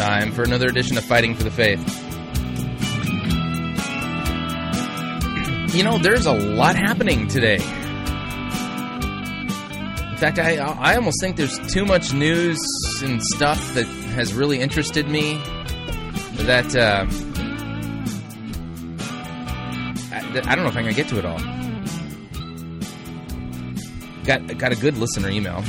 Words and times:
time 0.00 0.32
for 0.32 0.42
another 0.42 0.66
edition 0.66 0.96
of 0.96 1.04
Fighting 1.04 1.34
for 1.34 1.42
the 1.42 1.50
Faith. 1.50 1.78
You 5.74 5.84
know, 5.84 5.98
there's 5.98 6.24
a 6.24 6.32
lot 6.32 6.74
happening 6.74 7.28
today. 7.28 7.56
In 7.56 7.60
fact, 10.16 10.38
I 10.38 10.56
I 10.56 10.96
almost 10.96 11.20
think 11.20 11.36
there's 11.36 11.58
too 11.70 11.84
much 11.84 12.14
news 12.14 12.58
and 13.02 13.22
stuff 13.22 13.74
that 13.74 13.84
has 14.16 14.32
really 14.32 14.58
interested 14.58 15.06
me 15.06 15.34
that 16.46 16.74
uh, 16.74 17.04
I, 20.14 20.50
I 20.50 20.54
don't 20.54 20.64
know 20.64 20.70
if 20.70 20.76
I'm 20.78 20.84
going 20.84 20.94
to 20.94 21.02
get 21.02 21.08
to 21.08 21.18
it 21.18 21.26
all. 21.26 21.40
Got 24.24 24.56
got 24.56 24.72
a 24.72 24.76
good 24.76 24.96
listener 24.96 25.28
email. 25.28 25.62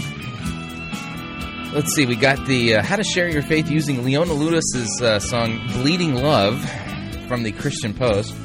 Let's 1.74 1.96
see. 1.96 2.06
We 2.06 2.18
got 2.18 2.46
the 2.48 2.76
uh, 2.76 2.84
how 2.84 2.98
to 2.98 3.04
share 3.04 3.30
your 3.30 3.44
faith 3.44 3.72
using 3.72 4.04
Leona 4.04 4.34
Lewis's 4.34 5.02
uh, 5.02 5.20
song 5.20 5.58
"Bleeding 5.72 6.16
Love" 6.16 6.60
from 7.30 7.44
the 7.44 7.54
Christian 7.54 7.94
Post. 7.94 8.36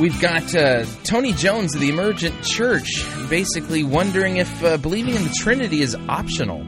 We've 0.00 0.20
got 0.20 0.52
uh, 0.56 0.84
Tony 1.04 1.32
Jones 1.32 1.76
of 1.76 1.80
the 1.80 1.88
Emergent 1.88 2.42
Church 2.42 3.06
basically 3.30 3.84
wondering 3.84 4.38
if 4.38 4.64
uh, 4.64 4.76
believing 4.76 5.14
in 5.14 5.22
the 5.22 5.32
Trinity 5.38 5.82
is 5.82 5.94
optional. 6.08 6.62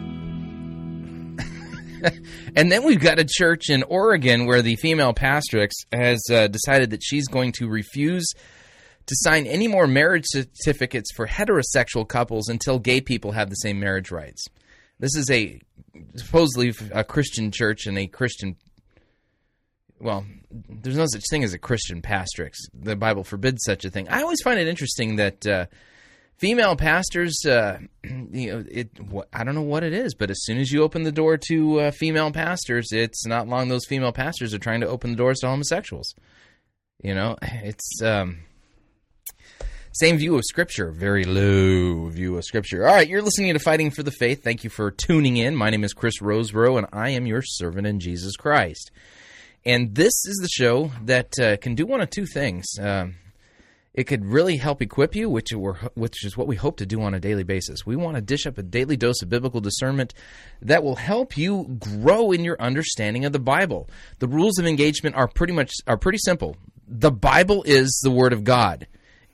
and 2.55 2.71
then 2.71 2.85
we've 2.85 3.01
got 3.01 3.19
a 3.19 3.27
church 3.29 3.69
in 3.69 3.83
Oregon 3.83 4.47
where 4.47 4.63
the 4.63 4.77
female 4.77 5.13
pastrix 5.13 5.71
has 5.91 6.25
uh, 6.33 6.47
decided 6.47 6.91
that 6.91 7.03
she's 7.03 7.27
going 7.27 7.51
to 7.51 7.67
refuse 7.67 8.33
to 9.07 9.15
sign 9.19 9.47
any 9.47 9.69
more 9.69 9.87
marriage 9.87 10.25
certificates 10.27 11.13
for 11.13 11.27
heterosexual 11.27 12.07
couples 12.07 12.49
until 12.49 12.79
gay 12.79 13.01
people 13.01 13.33
have 13.33 13.51
the 13.51 13.57
same 13.57 13.79
marriage 13.79 14.11
rights. 14.11 14.45
This 14.99 15.15
is 15.17 15.31
a 15.31 15.61
supposedly 16.17 16.73
a 16.93 17.05
Christian 17.05 17.51
church 17.51 17.87
and 17.87 17.99
a 17.99 18.07
Christian. 18.07 18.57
Well, 20.01 20.27
there's 20.51 20.97
no 20.97 21.07
such 21.07 21.25
thing 21.31 21.45
as 21.45 21.55
a 21.55 21.59
Christian 21.59 22.03
pastrix. 22.03 22.55
The 22.75 22.97
Bible 22.97 23.25
forbids 23.25 23.63
such 23.65 23.85
a 23.85 23.91
thing. 23.91 24.09
I 24.09 24.23
always 24.23 24.43
find 24.43 24.59
it 24.59 24.69
interesting 24.69 25.17
that 25.17 25.47
uh, 25.47 25.67
female 26.39 26.77
pastors, 26.77 27.39
uh, 27.47 27.79
you 28.05 28.53
know, 28.53 28.65
it. 28.71 28.91
I 29.33 29.45
don't 29.45 29.55
know 29.55 29.63
what 29.63 29.85
it 29.85 29.93
is, 29.93 30.15
but 30.15 30.31
as 30.31 30.43
soon 30.45 30.59
as 30.59 30.73
you 30.73 30.83
open 30.83 31.05
the 31.05 31.13
door 31.13 31.39
to 31.49 31.81
uh, 31.81 31.91
female 31.93 32.33
pastors, 32.33 32.89
it's 32.93 33.27
not 33.27 33.49
long 33.49 33.69
those 33.69 33.87
female 33.87 34.13
pastors 34.13 34.53
are 34.53 34.59
trying 34.59 34.81
to 34.81 34.89
open 34.89 35.11
the 35.11 35.17
doors 35.17 35.39
to 35.41 35.49
homosexuals. 35.49 36.15
You 37.03 37.15
know, 37.15 37.37
it's. 37.43 38.03
Um, 38.03 38.41
same 39.99 40.19
view 40.19 40.35
of 40.35 40.45
Scripture, 40.45 40.91
very 40.91 41.25
low 41.25 42.09
view 42.11 42.37
of 42.37 42.45
Scripture. 42.45 42.87
All 42.87 42.95
right, 42.95 43.09
you're 43.09 43.23
listening 43.23 43.55
to 43.55 43.59
Fighting 43.59 43.91
for 43.91 44.03
the 44.03 44.11
Faith. 44.11 44.45
Thank 44.45 44.63
you 44.63 44.69
for 44.69 44.91
tuning 44.91 45.39
in. 45.39 45.57
My 45.57 45.71
name 45.71 45.85
is 45.85 45.95
Chris 45.95 46.21
Rosebrough, 46.21 46.77
and 46.77 46.87
I 46.93 47.11
am 47.11 47.25
your 47.25 47.41
servant 47.41 47.87
in 47.87 47.99
Jesus 47.99 48.37
Christ. 48.37 48.91
And 49.65 49.95
this 49.95 50.13
is 50.27 50.37
the 50.43 50.51
show 50.51 50.91
that 51.05 51.39
uh, 51.41 51.57
can 51.57 51.75
do 51.75 51.87
one 51.87 52.03
of 52.03 52.11
two 52.11 52.27
things. 52.27 52.67
Uh, 52.79 53.07
it 53.95 54.05
could 54.05 54.27
really 54.27 54.59
help 54.59 54.83
equip 54.83 55.17
you, 55.17 55.31
which, 55.31 55.53
which 55.95 56.27
is 56.27 56.37
what 56.37 56.47
we 56.47 56.57
hope 56.57 56.77
to 56.77 56.85
do 56.85 57.01
on 57.01 57.15
a 57.15 57.21
daily 57.21 57.45
basis. 57.45 57.87
We 57.87 57.97
want 57.97 58.17
to 58.17 58.21
dish 58.21 58.47
up 58.47 58.59
a 58.59 58.63
daily 58.63 58.99
dose 58.99 59.23
of 59.23 59.31
biblical 59.31 59.63
discernment 59.63 60.13
that 60.61 60.83
will 60.83 60.97
help 60.97 61.39
you 61.39 61.79
grow 61.79 62.33
in 62.33 62.45
your 62.45 62.61
understanding 62.61 63.25
of 63.25 63.33
the 63.33 63.39
Bible. 63.39 63.89
The 64.19 64.29
rules 64.29 64.59
of 64.59 64.67
engagement 64.67 65.17
are 65.17 65.27
pretty 65.27 65.55
much 65.55 65.73
are 65.87 65.97
pretty 65.97 66.19
simple. 66.19 66.59
The 66.87 67.11
Bible 67.11 67.63
is 67.63 67.99
the 68.05 68.11
Word 68.11 68.35
of 68.35 68.45
God. 68.45 68.87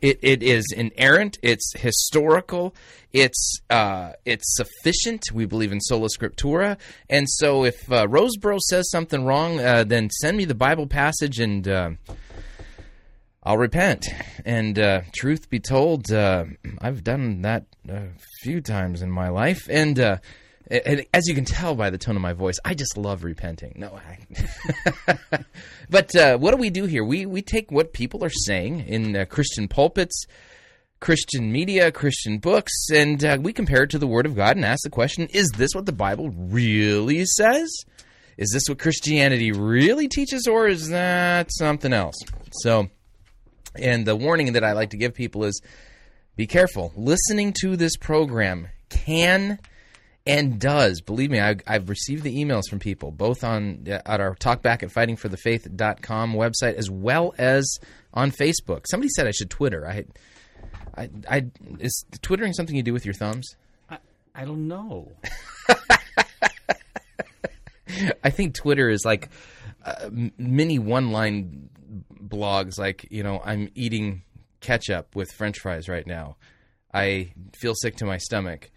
It, 0.02 0.18
it 0.20 0.42
is 0.42 0.66
inerrant. 0.76 1.38
It's 1.42 1.72
historical. 1.78 2.74
It's 3.12 3.60
uh, 3.70 4.12
it's 4.24 4.56
sufficient. 4.56 5.30
We 5.32 5.46
believe 5.46 5.70
in 5.70 5.80
sola 5.80 6.08
scriptura. 6.08 6.76
And 7.08 7.26
so, 7.30 7.64
if 7.64 7.76
uh, 7.90 8.06
Rosebrough 8.08 8.58
says 8.60 8.90
something 8.90 9.24
wrong, 9.24 9.60
uh, 9.60 9.84
then 9.84 10.10
send 10.10 10.36
me 10.36 10.44
the 10.44 10.56
Bible 10.56 10.88
passage, 10.88 11.38
and 11.38 11.68
uh, 11.68 11.90
I'll 13.44 13.58
repent. 13.58 14.06
And 14.44 14.76
uh, 14.78 15.02
truth 15.14 15.48
be 15.48 15.60
told, 15.60 16.10
uh, 16.10 16.46
I've 16.80 17.04
done 17.04 17.42
that 17.42 17.66
a 17.88 18.08
few 18.42 18.60
times 18.60 19.02
in 19.02 19.10
my 19.10 19.28
life, 19.28 19.68
and. 19.70 20.20
And 20.70 21.04
as 21.12 21.26
you 21.26 21.34
can 21.34 21.44
tell 21.44 21.74
by 21.74 21.90
the 21.90 21.98
tone 21.98 22.16
of 22.16 22.22
my 22.22 22.32
voice, 22.32 22.56
I 22.64 22.74
just 22.74 22.96
love 22.96 23.24
repenting. 23.24 23.74
No, 23.76 23.98
I. 23.98 25.44
but 25.90 26.14
uh, 26.14 26.38
what 26.38 26.52
do 26.52 26.56
we 26.56 26.70
do 26.70 26.84
here? 26.84 27.04
We 27.04 27.26
we 27.26 27.42
take 27.42 27.70
what 27.70 27.92
people 27.92 28.24
are 28.24 28.30
saying 28.30 28.80
in 28.86 29.16
uh, 29.16 29.24
Christian 29.24 29.66
pulpits, 29.66 30.24
Christian 31.00 31.50
media, 31.50 31.90
Christian 31.90 32.38
books, 32.38 32.72
and 32.94 33.24
uh, 33.24 33.38
we 33.40 33.52
compare 33.52 33.82
it 33.82 33.90
to 33.90 33.98
the 33.98 34.06
Word 34.06 34.24
of 34.24 34.36
God 34.36 34.56
and 34.56 34.64
ask 34.64 34.82
the 34.84 34.90
question: 34.90 35.26
Is 35.32 35.50
this 35.56 35.74
what 35.74 35.86
the 35.86 35.92
Bible 35.92 36.30
really 36.30 37.24
says? 37.24 37.70
Is 38.38 38.50
this 38.52 38.68
what 38.68 38.78
Christianity 38.78 39.52
really 39.52 40.08
teaches, 40.08 40.46
or 40.46 40.68
is 40.68 40.88
that 40.90 41.50
something 41.52 41.92
else? 41.92 42.16
So, 42.52 42.88
and 43.74 44.06
the 44.06 44.16
warning 44.16 44.52
that 44.52 44.64
I 44.64 44.72
like 44.72 44.90
to 44.90 44.96
give 44.96 45.12
people 45.12 45.44
is: 45.44 45.60
Be 46.36 46.46
careful. 46.46 46.92
Listening 46.94 47.52
to 47.62 47.76
this 47.76 47.96
program 47.96 48.68
can 48.88 49.58
and 50.26 50.60
does 50.60 51.00
believe 51.00 51.30
me 51.30 51.40
I, 51.40 51.56
have 51.66 51.88
received 51.88 52.22
the 52.22 52.44
emails 52.44 52.68
from 52.68 52.78
people 52.78 53.10
both 53.10 53.42
on 53.44 53.84
at 53.86 54.20
our 54.20 54.34
talkback 54.36 54.82
at 54.82 54.90
fightingforthefaith.com 54.90 56.34
website 56.34 56.74
as 56.74 56.90
well 56.90 57.34
as 57.38 57.78
on 58.14 58.30
facebook. 58.30 58.84
Somebody 58.88 59.08
said 59.10 59.26
i 59.26 59.32
should 59.32 59.50
twitter. 59.50 59.86
I 59.86 60.04
i, 60.96 61.10
I 61.28 61.46
is 61.80 62.04
twittering 62.22 62.52
something 62.52 62.76
you 62.76 62.82
do 62.82 62.92
with 62.92 63.04
your 63.04 63.14
thumbs? 63.14 63.56
I, 63.90 63.98
I 64.34 64.44
don't 64.44 64.68
know. 64.68 65.10
I 68.24 68.30
think 68.30 68.54
twitter 68.54 68.88
is 68.88 69.04
like 69.04 69.28
uh, 69.84 70.08
mini 70.38 70.78
one 70.78 71.10
line 71.10 71.68
blogs 72.24 72.78
like 72.78 73.06
you 73.10 73.22
know 73.22 73.42
i'm 73.44 73.68
eating 73.74 74.22
ketchup 74.60 75.14
with 75.14 75.30
french 75.32 75.58
fries 75.58 75.88
right 75.88 76.06
now. 76.06 76.36
I 76.94 77.32
feel 77.54 77.74
sick 77.74 77.96
to 77.96 78.04
my 78.04 78.18
stomach 78.18 78.70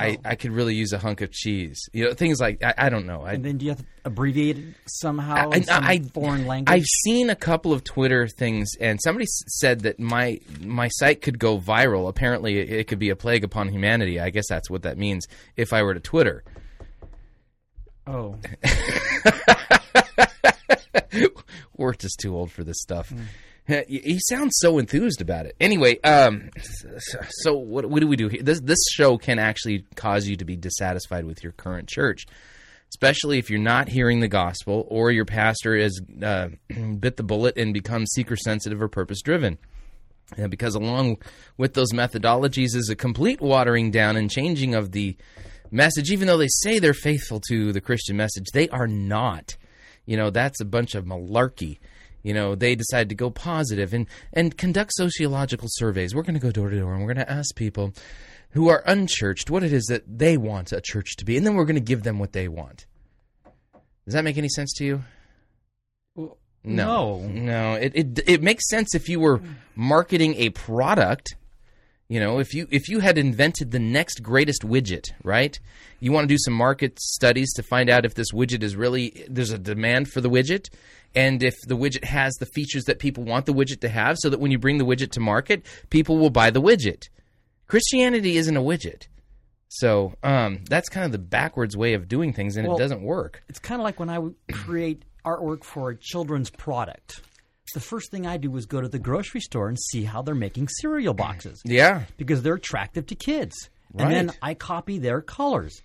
I, 0.00 0.12
oh. 0.12 0.16
I 0.24 0.34
could 0.34 0.52
really 0.52 0.74
use 0.74 0.92
a 0.92 0.98
hunk 0.98 1.20
of 1.20 1.30
cheese. 1.30 1.88
You 1.92 2.06
know, 2.06 2.14
things 2.14 2.40
like 2.40 2.62
I, 2.62 2.74
I 2.78 2.88
don't 2.88 3.06
know. 3.06 3.22
I, 3.22 3.34
and 3.34 3.44
then 3.44 3.58
do 3.58 3.66
you 3.66 3.72
have 3.72 3.80
to 3.80 3.84
abbreviate 4.04 4.58
it 4.58 4.64
somehow 4.86 5.50
in 5.50 5.64
some 5.64 5.84
I, 5.84 6.00
foreign 6.14 6.46
language? 6.46 6.74
I've 6.74 6.86
seen 7.04 7.28
a 7.28 7.36
couple 7.36 7.72
of 7.72 7.84
Twitter 7.84 8.26
things, 8.26 8.70
and 8.80 8.98
somebody 9.02 9.26
said 9.28 9.80
that 9.80 10.00
my 10.00 10.40
my 10.60 10.88
site 10.88 11.20
could 11.20 11.38
go 11.38 11.58
viral. 11.58 12.08
Apparently, 12.08 12.58
it, 12.58 12.70
it 12.70 12.86
could 12.86 12.98
be 12.98 13.10
a 13.10 13.16
plague 13.16 13.44
upon 13.44 13.68
humanity. 13.68 14.18
I 14.18 14.30
guess 14.30 14.48
that's 14.48 14.70
what 14.70 14.82
that 14.82 14.96
means 14.96 15.26
if 15.56 15.72
I 15.72 15.82
were 15.82 15.94
to 15.94 16.00
Twitter. 16.00 16.42
Oh. 18.06 18.36
We're 21.76 21.94
just 21.94 22.20
too 22.20 22.36
old 22.36 22.50
for 22.50 22.64
this 22.64 22.80
stuff. 22.80 23.10
Mm. 23.10 23.24
He 23.88 24.18
sounds 24.28 24.52
so 24.56 24.78
enthused 24.78 25.20
about 25.20 25.46
it. 25.46 25.56
Anyway, 25.60 26.00
um, 26.00 26.50
so 27.28 27.54
what, 27.54 27.86
what 27.86 28.00
do 28.00 28.08
we 28.08 28.16
do 28.16 28.28
here? 28.28 28.42
This 28.42 28.60
this 28.60 28.78
show 28.92 29.18
can 29.18 29.38
actually 29.38 29.84
cause 29.94 30.26
you 30.26 30.36
to 30.36 30.44
be 30.44 30.56
dissatisfied 30.56 31.24
with 31.24 31.42
your 31.42 31.52
current 31.52 31.88
church, 31.88 32.26
especially 32.88 33.38
if 33.38 33.50
you're 33.50 33.60
not 33.60 33.88
hearing 33.88 34.20
the 34.20 34.28
gospel 34.28 34.86
or 34.88 35.10
your 35.10 35.24
pastor 35.24 35.78
has 35.78 36.00
uh, 36.22 36.48
bit 36.98 37.16
the 37.16 37.22
bullet 37.22 37.56
and 37.56 37.72
become 37.72 38.06
seeker 38.06 38.36
sensitive 38.36 38.82
or 38.82 38.88
purpose 38.88 39.22
driven. 39.22 39.58
because 40.48 40.74
along 40.74 41.18
with 41.56 41.74
those 41.74 41.92
methodologies 41.92 42.74
is 42.74 42.88
a 42.90 42.96
complete 42.96 43.40
watering 43.40 43.90
down 43.90 44.16
and 44.16 44.30
changing 44.30 44.74
of 44.74 44.92
the 44.92 45.16
message. 45.70 46.10
Even 46.10 46.26
though 46.26 46.38
they 46.38 46.48
say 46.48 46.78
they're 46.78 46.94
faithful 46.94 47.40
to 47.48 47.72
the 47.72 47.80
Christian 47.80 48.16
message, 48.16 48.46
they 48.52 48.68
are 48.68 48.88
not. 48.88 49.56
You 50.06 50.16
know, 50.16 50.30
that's 50.30 50.60
a 50.60 50.64
bunch 50.64 50.94
of 50.94 51.04
malarkey. 51.04 51.78
You 52.22 52.34
know, 52.34 52.54
they 52.54 52.74
decided 52.74 53.08
to 53.10 53.14
go 53.14 53.30
positive 53.30 53.94
and, 53.94 54.06
and 54.32 54.56
conduct 54.56 54.92
sociological 54.94 55.68
surveys. 55.70 56.14
We're 56.14 56.22
going 56.22 56.34
to 56.34 56.40
go 56.40 56.50
door 56.50 56.70
to 56.70 56.78
door 56.78 56.92
and 56.92 57.00
we're 57.00 57.14
going 57.14 57.26
to 57.26 57.32
ask 57.32 57.54
people 57.54 57.92
who 58.50 58.68
are 58.68 58.82
unchurched 58.86 59.50
what 59.50 59.62
it 59.62 59.72
is 59.72 59.84
that 59.86 60.02
they 60.06 60.36
want 60.36 60.72
a 60.72 60.80
church 60.80 61.16
to 61.16 61.24
be, 61.24 61.36
and 61.36 61.46
then 61.46 61.54
we're 61.54 61.64
going 61.64 61.76
to 61.76 61.80
give 61.80 62.02
them 62.02 62.18
what 62.18 62.32
they 62.32 62.48
want. 62.48 62.86
Does 64.04 64.14
that 64.14 64.24
make 64.24 64.38
any 64.38 64.48
sense 64.48 64.72
to 64.74 64.84
you? 64.84 65.04
Well, 66.14 66.36
no, 66.64 67.20
no. 67.20 67.74
It, 67.74 67.92
it 67.94 68.18
it 68.26 68.42
makes 68.42 68.68
sense 68.68 68.94
if 68.94 69.08
you 69.08 69.20
were 69.20 69.40
marketing 69.76 70.34
a 70.36 70.50
product. 70.50 71.36
You 72.10 72.18
know, 72.18 72.40
if 72.40 72.54
you 72.54 72.66
if 72.72 72.88
you 72.88 72.98
had 72.98 73.18
invented 73.18 73.70
the 73.70 73.78
next 73.78 74.20
greatest 74.20 74.62
widget, 74.62 75.12
right? 75.22 75.56
You 76.00 76.10
want 76.10 76.28
to 76.28 76.34
do 76.34 76.38
some 76.38 76.54
market 76.54 76.98
studies 77.00 77.52
to 77.52 77.62
find 77.62 77.88
out 77.88 78.04
if 78.04 78.14
this 78.14 78.32
widget 78.32 78.64
is 78.64 78.74
really 78.74 79.24
there's 79.28 79.52
a 79.52 79.58
demand 79.58 80.08
for 80.08 80.20
the 80.20 80.28
widget 80.28 80.70
and 81.14 81.40
if 81.40 81.54
the 81.68 81.76
widget 81.76 82.02
has 82.02 82.34
the 82.34 82.46
features 82.46 82.82
that 82.86 82.98
people 82.98 83.22
want 83.22 83.46
the 83.46 83.54
widget 83.54 83.80
to 83.82 83.88
have, 83.88 84.16
so 84.18 84.28
that 84.28 84.40
when 84.40 84.50
you 84.50 84.58
bring 84.58 84.78
the 84.78 84.84
widget 84.84 85.12
to 85.12 85.20
market, 85.20 85.64
people 85.90 86.18
will 86.18 86.30
buy 86.30 86.50
the 86.50 86.60
widget. 86.60 87.08
Christianity 87.68 88.36
isn't 88.36 88.56
a 88.56 88.60
widget. 88.60 89.06
So 89.68 90.14
um, 90.24 90.64
that's 90.68 90.88
kind 90.88 91.06
of 91.06 91.12
the 91.12 91.18
backwards 91.18 91.76
way 91.76 91.94
of 91.94 92.08
doing 92.08 92.32
things, 92.32 92.56
and 92.56 92.66
well, 92.66 92.76
it 92.76 92.80
doesn't 92.80 93.02
work. 93.02 93.44
It's 93.48 93.60
kind 93.60 93.80
of 93.80 93.84
like 93.84 94.00
when 94.00 94.10
I 94.10 94.18
create 94.50 95.04
artwork 95.24 95.62
for 95.62 95.90
a 95.90 95.96
children's 95.96 96.50
product. 96.50 97.22
The 97.72 97.80
first 97.80 98.10
thing 98.10 98.26
I 98.26 98.36
do 98.36 98.56
is 98.56 98.66
go 98.66 98.80
to 98.80 98.88
the 98.88 98.98
grocery 98.98 99.40
store 99.40 99.68
and 99.68 99.78
see 99.78 100.04
how 100.04 100.22
they're 100.22 100.34
making 100.34 100.68
cereal 100.68 101.14
boxes. 101.14 101.60
Yeah. 101.64 102.04
Because 102.16 102.42
they're 102.42 102.54
attractive 102.54 103.06
to 103.06 103.14
kids. 103.14 103.70
Right. 103.92 104.04
And 104.04 104.28
then 104.28 104.36
I 104.42 104.54
copy 104.54 104.98
their 104.98 105.20
colors. 105.20 105.82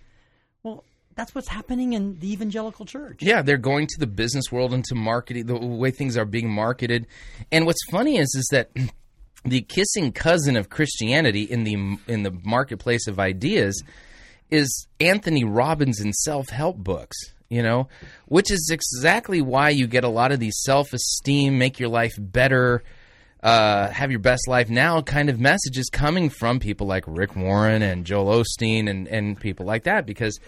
Well, 0.63 0.83
that's 1.15 1.33
what's 1.33 1.47
happening 1.47 1.93
in 1.93 2.19
the 2.19 2.31
evangelical 2.31 2.85
church. 2.85 3.21
Yeah, 3.21 3.41
they're 3.41 3.57
going 3.57 3.87
to 3.87 3.99
the 3.99 4.07
business 4.07 4.51
world 4.51 4.73
and 4.73 4.83
to 4.85 4.95
marketing, 4.95 5.45
the 5.45 5.57
way 5.57 5.91
things 5.91 6.17
are 6.17 6.25
being 6.25 6.49
marketed. 6.49 7.07
And 7.51 7.65
what's 7.65 7.83
funny 7.89 8.17
is, 8.17 8.27
is 8.35 8.47
that 8.51 8.69
the 9.45 9.61
kissing 9.61 10.11
cousin 10.11 10.57
of 10.57 10.69
Christianity 10.69 11.43
in 11.43 11.63
the 11.63 11.97
in 12.07 12.23
the 12.23 12.31
marketplace 12.43 13.07
of 13.07 13.19
ideas 13.19 13.81
is 14.51 14.87
Anthony 14.99 15.43
Robbins 15.43 16.01
in 16.01 16.11
self 16.13 16.49
help 16.49 16.77
books. 16.77 17.17
You 17.47 17.61
know, 17.61 17.87
which 18.25 18.49
is 18.49 18.71
exactly 18.71 19.39
why 19.41 19.69
you 19.69 19.85
get 19.85 20.03
a 20.03 20.09
lot 20.09 20.31
of 20.31 20.39
these 20.39 20.61
self 20.63 20.93
esteem, 20.93 21.59
make 21.59 21.79
your 21.79 21.89
life 21.89 22.13
better, 22.17 22.83
uh, 23.45 23.89
have 23.91 24.09
your 24.09 24.19
best 24.19 24.47
life 24.47 24.71
now 24.71 24.99
kind 25.01 25.29
of 25.29 25.39
messages 25.39 25.87
coming 25.91 26.31
from 26.31 26.59
people 26.59 26.87
like 26.87 27.03
Rick 27.05 27.35
Warren 27.35 27.83
and 27.83 28.03
Joel 28.03 28.43
Osteen 28.43 28.89
and, 28.89 29.07
and 29.07 29.39
people 29.39 29.67
like 29.67 29.83
that 29.83 30.07
because 30.07 30.39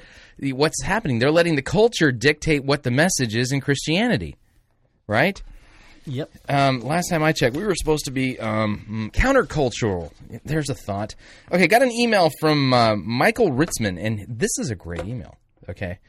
what's 0.42 0.82
happening? 0.82 1.20
They're 1.20 1.32
letting 1.32 1.56
the 1.56 1.62
culture 1.62 2.12
dictate 2.12 2.64
what 2.64 2.82
the 2.82 2.90
message 2.90 3.36
is 3.36 3.52
in 3.52 3.62
Christianity, 3.62 4.36
right? 5.06 5.40
Yep. 6.08 6.32
Um, 6.50 6.80
last 6.80 7.10
time 7.10 7.22
I 7.22 7.34
checked, 7.34 7.56
we 7.56 7.66
were 7.66 7.76
supposed 7.76 8.06
to 8.06 8.12
be 8.12 8.40
um, 8.40 9.12
countercultural. 9.14 10.12
There's 10.46 10.70
a 10.70 10.76
thought. 10.76 11.14
Okay, 11.52 11.68
got 11.68 11.84
an 11.84 11.92
email 11.92 12.32
from 12.40 12.74
uh, 12.74 12.96
Michael 12.96 13.52
Ritzman, 13.52 14.04
and 14.04 14.26
this 14.28 14.58
is 14.58 14.72
a 14.72 14.76
great 14.76 15.06
email. 15.06 15.36
Okay. 15.70 16.00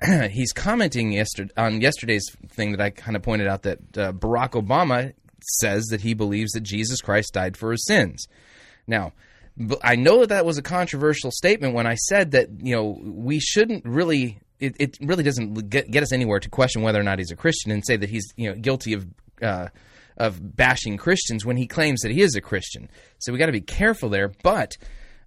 He's 0.30 0.52
commenting 0.52 1.12
yesterday, 1.12 1.52
on 1.56 1.80
yesterday's 1.80 2.28
thing 2.48 2.72
that 2.72 2.80
I 2.80 2.90
kind 2.90 3.16
of 3.16 3.22
pointed 3.22 3.46
out 3.46 3.62
that 3.62 3.78
uh, 3.96 4.12
Barack 4.12 4.50
Obama 4.52 5.12
says 5.60 5.84
that 5.86 6.00
he 6.00 6.14
believes 6.14 6.52
that 6.52 6.62
Jesus 6.62 7.00
Christ 7.00 7.34
died 7.34 7.56
for 7.56 7.70
his 7.70 7.84
sins. 7.86 8.26
Now, 8.86 9.12
I 9.82 9.96
know 9.96 10.20
that 10.20 10.28
that 10.30 10.44
was 10.44 10.58
a 10.58 10.62
controversial 10.62 11.30
statement 11.30 11.74
when 11.74 11.86
I 11.86 11.94
said 11.94 12.32
that 12.32 12.48
you 12.60 12.74
know 12.74 12.98
we 13.02 13.40
shouldn't 13.40 13.84
really 13.84 14.38
it, 14.58 14.76
it 14.78 14.98
really 15.00 15.22
doesn't 15.22 15.70
get, 15.70 15.90
get 15.90 16.02
us 16.02 16.12
anywhere 16.12 16.40
to 16.40 16.48
question 16.48 16.82
whether 16.82 17.00
or 17.00 17.02
not 17.02 17.18
he's 17.18 17.30
a 17.30 17.36
Christian 17.36 17.70
and 17.70 17.84
say 17.86 17.96
that 17.96 18.10
he's 18.10 18.32
you 18.36 18.50
know 18.50 18.56
guilty 18.56 18.92
of 18.92 19.06
uh, 19.40 19.68
of 20.16 20.56
bashing 20.56 20.96
Christians 20.96 21.44
when 21.44 21.56
he 21.56 21.66
claims 21.66 22.00
that 22.00 22.10
he 22.10 22.22
is 22.22 22.34
a 22.34 22.40
Christian. 22.40 22.88
So 23.18 23.32
we 23.32 23.38
got 23.38 23.46
to 23.46 23.52
be 23.52 23.60
careful 23.60 24.08
there. 24.08 24.32
But 24.42 24.76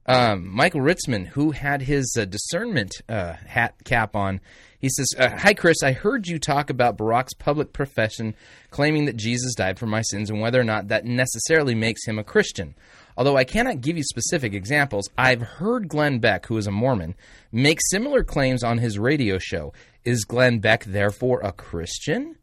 um, 0.06 0.48
Michael 0.54 0.82
Ritzman, 0.82 1.28
who 1.28 1.52
had 1.52 1.82
his 1.82 2.16
uh, 2.20 2.26
discernment 2.26 2.92
uh, 3.08 3.34
hat 3.34 3.76
cap 3.84 4.16
on, 4.16 4.42
he 4.80 4.90
says, 4.90 5.08
uh, 5.18 5.30
"Hi 5.38 5.54
Chris, 5.54 5.84
I 5.84 5.92
heard 5.92 6.28
you 6.28 6.40
talk 6.40 6.70
about 6.70 6.98
Barack's 6.98 7.34
public 7.34 7.74
profession 7.74 8.34
claiming 8.72 9.06
that 9.06 9.18
Jesus 9.18 9.54
died 9.56 9.78
for 9.78 9.88
my 9.88 10.02
sins 10.02 10.30
and 10.30 10.42
whether 10.42 10.60
or 10.60 10.64
not 10.64 10.88
that 10.88 11.06
necessarily 11.06 11.76
makes 11.76 12.06
him 12.08 12.18
a 12.18 12.24
Christian." 12.24 12.76
Although 13.20 13.36
I 13.36 13.44
cannot 13.44 13.82
give 13.82 13.98
you 13.98 14.04
specific 14.04 14.54
examples, 14.54 15.10
I've 15.18 15.42
heard 15.42 15.90
Glenn 15.90 16.20
Beck, 16.20 16.46
who 16.46 16.58
is 16.58 16.68
a 16.68 16.72
Mormon, 16.72 17.16
make 17.52 17.80
similar 17.92 18.24
claims 18.24 18.64
on 18.64 18.78
his 18.78 18.98
radio 18.98 19.38
show. 19.38 19.74
Is 20.06 20.24
Glenn 20.24 20.60
Beck 20.60 20.86
therefore 20.86 21.42
a 21.42 21.52
Christian? 21.52 22.38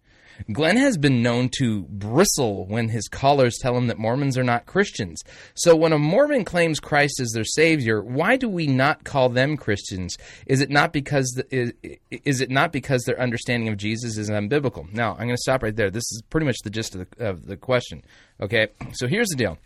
Glenn 0.52 0.76
has 0.76 0.96
been 0.96 1.22
known 1.22 1.50
to 1.58 1.82
bristle 1.82 2.66
when 2.66 2.88
his 2.88 3.08
callers 3.08 3.58
tell 3.60 3.76
him 3.76 3.86
that 3.88 3.98
Mormons 3.98 4.36
are 4.36 4.44
not 4.44 4.66
Christians. 4.66 5.22
So 5.54 5.74
when 5.74 5.92
a 5.92 5.98
Mormon 5.98 6.44
claims 6.44 6.80
Christ 6.80 7.20
as 7.20 7.32
their 7.32 7.44
savior, 7.44 8.02
why 8.02 8.36
do 8.36 8.48
we 8.48 8.66
not 8.66 9.04
call 9.04 9.28
them 9.28 9.56
Christians? 9.56 10.16
Is 10.46 10.60
it 10.60 10.70
not 10.70 10.92
because 10.92 11.26
the, 11.36 11.46
is, 11.54 11.72
is 12.10 12.40
it 12.40 12.50
not 12.50 12.72
because 12.72 13.02
their 13.04 13.20
understanding 13.20 13.68
of 13.68 13.76
Jesus 13.76 14.16
is 14.16 14.30
unbiblical? 14.30 14.92
Now, 14.92 15.12
I'm 15.12 15.26
going 15.26 15.30
to 15.30 15.36
stop 15.38 15.62
right 15.62 15.74
there. 15.74 15.90
This 15.90 16.04
is 16.12 16.22
pretty 16.30 16.46
much 16.46 16.58
the 16.64 16.70
gist 16.70 16.94
of 16.94 17.08
the, 17.10 17.26
of 17.26 17.46
the 17.46 17.56
question. 17.56 18.02
Okay? 18.40 18.68
So 18.92 19.06
here's 19.06 19.28
the 19.28 19.36
deal. 19.36 19.58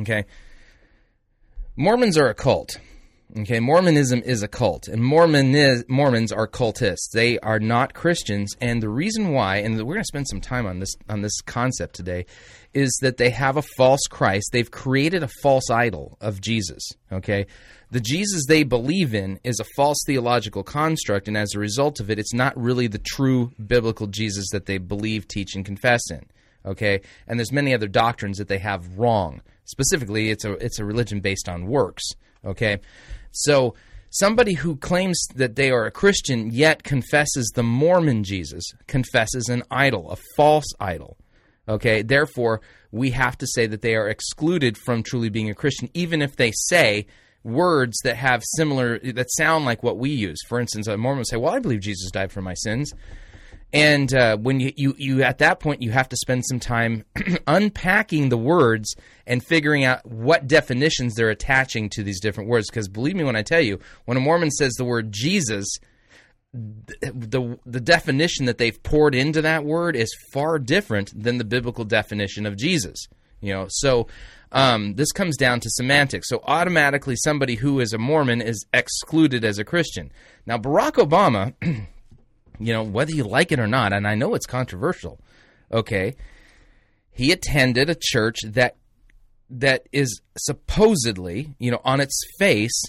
Okay. 0.00 0.24
Mormons 1.76 2.18
are 2.18 2.28
a 2.28 2.34
cult. 2.34 2.78
Okay, 3.34 3.60
Mormonism 3.60 4.20
is 4.26 4.42
a 4.42 4.48
cult, 4.48 4.88
and 4.88 5.02
Mormon 5.02 5.84
Mormons 5.88 6.32
are 6.32 6.46
cultists. 6.46 7.12
They 7.14 7.38
are 7.38 7.58
not 7.58 7.94
Christians, 7.94 8.54
and 8.60 8.82
the 8.82 8.90
reason 8.90 9.32
why, 9.32 9.56
and 9.56 9.78
we're 9.78 9.94
going 9.94 10.00
to 10.00 10.04
spend 10.04 10.28
some 10.28 10.42
time 10.42 10.66
on 10.66 10.80
this 10.80 10.94
on 11.08 11.22
this 11.22 11.40
concept 11.40 11.94
today, 11.94 12.26
is 12.74 12.94
that 13.00 13.16
they 13.16 13.30
have 13.30 13.56
a 13.56 13.62
false 13.62 14.02
Christ. 14.10 14.50
They've 14.52 14.70
created 14.70 15.22
a 15.22 15.30
false 15.42 15.70
idol 15.70 16.18
of 16.20 16.42
Jesus. 16.42 16.86
Okay, 17.10 17.46
the 17.90 18.00
Jesus 18.00 18.42
they 18.46 18.64
believe 18.64 19.14
in 19.14 19.40
is 19.44 19.58
a 19.60 19.70
false 19.76 20.02
theological 20.06 20.62
construct, 20.62 21.26
and 21.26 21.36
as 21.36 21.54
a 21.54 21.58
result 21.58 22.00
of 22.00 22.10
it, 22.10 22.18
it's 22.18 22.34
not 22.34 22.54
really 22.54 22.86
the 22.86 22.98
true 22.98 23.50
biblical 23.66 24.08
Jesus 24.08 24.50
that 24.52 24.66
they 24.66 24.76
believe, 24.76 25.26
teach, 25.26 25.54
and 25.54 25.64
confess 25.64 26.02
in. 26.10 26.26
Okay, 26.66 27.00
and 27.26 27.38
there's 27.38 27.50
many 27.50 27.72
other 27.72 27.88
doctrines 27.88 28.36
that 28.36 28.48
they 28.48 28.58
have 28.58 28.98
wrong. 28.98 29.40
Specifically, 29.64 30.28
it's 30.28 30.44
a 30.44 30.52
it's 30.62 30.78
a 30.78 30.84
religion 30.84 31.20
based 31.20 31.48
on 31.48 31.66
works. 31.66 32.04
Okay, 32.44 32.78
so 33.30 33.74
somebody 34.10 34.54
who 34.54 34.76
claims 34.76 35.24
that 35.34 35.56
they 35.56 35.70
are 35.70 35.86
a 35.86 35.90
Christian 35.90 36.50
yet 36.50 36.82
confesses 36.82 37.50
the 37.54 37.62
Mormon 37.62 38.24
Jesus 38.24 38.64
confesses 38.86 39.48
an 39.48 39.62
idol, 39.70 40.10
a 40.10 40.16
false 40.36 40.66
idol. 40.80 41.16
Okay, 41.68 42.02
therefore 42.02 42.60
we 42.90 43.10
have 43.10 43.38
to 43.38 43.46
say 43.46 43.66
that 43.66 43.82
they 43.82 43.94
are 43.94 44.08
excluded 44.08 44.76
from 44.76 45.02
truly 45.02 45.28
being 45.28 45.48
a 45.48 45.54
Christian, 45.54 45.88
even 45.94 46.20
if 46.20 46.36
they 46.36 46.52
say 46.52 47.06
words 47.44 47.98
that 48.04 48.16
have 48.16 48.42
similar 48.56 48.98
that 48.98 49.30
sound 49.32 49.64
like 49.64 49.82
what 49.82 49.98
we 49.98 50.10
use. 50.10 50.38
For 50.48 50.60
instance, 50.60 50.86
a 50.86 50.96
Mormon 50.96 51.18
will 51.18 51.24
say, 51.24 51.36
"Well, 51.36 51.54
I 51.54 51.58
believe 51.58 51.80
Jesus 51.80 52.10
died 52.10 52.32
for 52.32 52.42
my 52.42 52.54
sins." 52.54 52.92
And 53.72 54.12
uh, 54.12 54.36
when 54.36 54.60
you, 54.60 54.72
you, 54.76 54.94
you 54.98 55.22
at 55.22 55.38
that 55.38 55.60
point 55.60 55.82
you 55.82 55.90
have 55.92 56.08
to 56.10 56.16
spend 56.16 56.44
some 56.44 56.60
time 56.60 57.04
unpacking 57.46 58.28
the 58.28 58.36
words 58.36 58.94
and 59.26 59.42
figuring 59.42 59.84
out 59.84 60.04
what 60.04 60.46
definitions 60.46 61.14
they're 61.14 61.30
attaching 61.30 61.88
to 61.90 62.02
these 62.02 62.20
different 62.20 62.50
words. 62.50 62.68
Because 62.68 62.88
believe 62.88 63.16
me 63.16 63.24
when 63.24 63.36
I 63.36 63.42
tell 63.42 63.60
you, 63.60 63.78
when 64.04 64.16
a 64.16 64.20
Mormon 64.20 64.50
says 64.50 64.74
the 64.74 64.84
word 64.84 65.10
Jesus, 65.10 65.66
the, 66.52 67.58
the 67.64 67.80
definition 67.80 68.44
that 68.44 68.58
they've 68.58 68.82
poured 68.82 69.14
into 69.14 69.40
that 69.40 69.64
word 69.64 69.96
is 69.96 70.14
far 70.32 70.58
different 70.58 71.10
than 71.20 71.38
the 71.38 71.44
biblical 71.44 71.84
definition 71.84 72.44
of 72.44 72.56
Jesus. 72.56 73.06
You 73.40 73.54
know, 73.54 73.66
so 73.70 74.06
um, 74.52 74.94
this 74.94 75.12
comes 75.12 75.36
down 75.38 75.60
to 75.60 75.70
semantics. 75.70 76.28
So 76.28 76.40
automatically, 76.44 77.16
somebody 77.16 77.56
who 77.56 77.80
is 77.80 77.94
a 77.94 77.98
Mormon 77.98 78.42
is 78.42 78.66
excluded 78.72 79.44
as 79.44 79.58
a 79.58 79.64
Christian. 79.64 80.12
Now, 80.46 80.58
Barack 80.58 80.92
Obama. 80.92 81.54
you 82.64 82.72
know, 82.72 82.82
whether 82.82 83.12
you 83.12 83.24
like 83.24 83.52
it 83.52 83.58
or 83.58 83.66
not, 83.66 83.92
and 83.92 84.06
I 84.06 84.14
know 84.14 84.34
it's 84.34 84.46
controversial, 84.46 85.20
okay, 85.72 86.14
he 87.10 87.32
attended 87.32 87.90
a 87.90 87.96
church 87.98 88.38
that 88.44 88.76
that 89.50 89.86
is 89.92 90.22
supposedly, 90.38 91.54
you 91.58 91.70
know, 91.70 91.80
on 91.84 92.00
its 92.00 92.18
face 92.38 92.82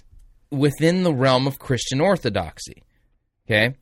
within 0.50 1.04
the 1.04 1.14
realm 1.14 1.46
of 1.46 1.60
Christian 1.60 2.00
orthodoxy. 2.00 2.84
Okay? 3.46 3.76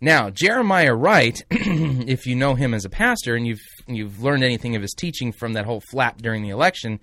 Now, 0.00 0.30
Jeremiah 0.30 0.94
Wright, 0.94 1.42
if 1.50 2.26
you 2.26 2.36
know 2.36 2.54
him 2.54 2.72
as 2.72 2.84
a 2.84 2.90
pastor 2.90 3.34
and 3.34 3.46
you've 3.46 3.58
you've 3.88 4.22
learned 4.22 4.44
anything 4.44 4.76
of 4.76 4.82
his 4.82 4.94
teaching 4.96 5.32
from 5.32 5.54
that 5.54 5.64
whole 5.64 5.82
flap 5.90 6.18
during 6.18 6.42
the 6.42 6.50
election, 6.50 7.00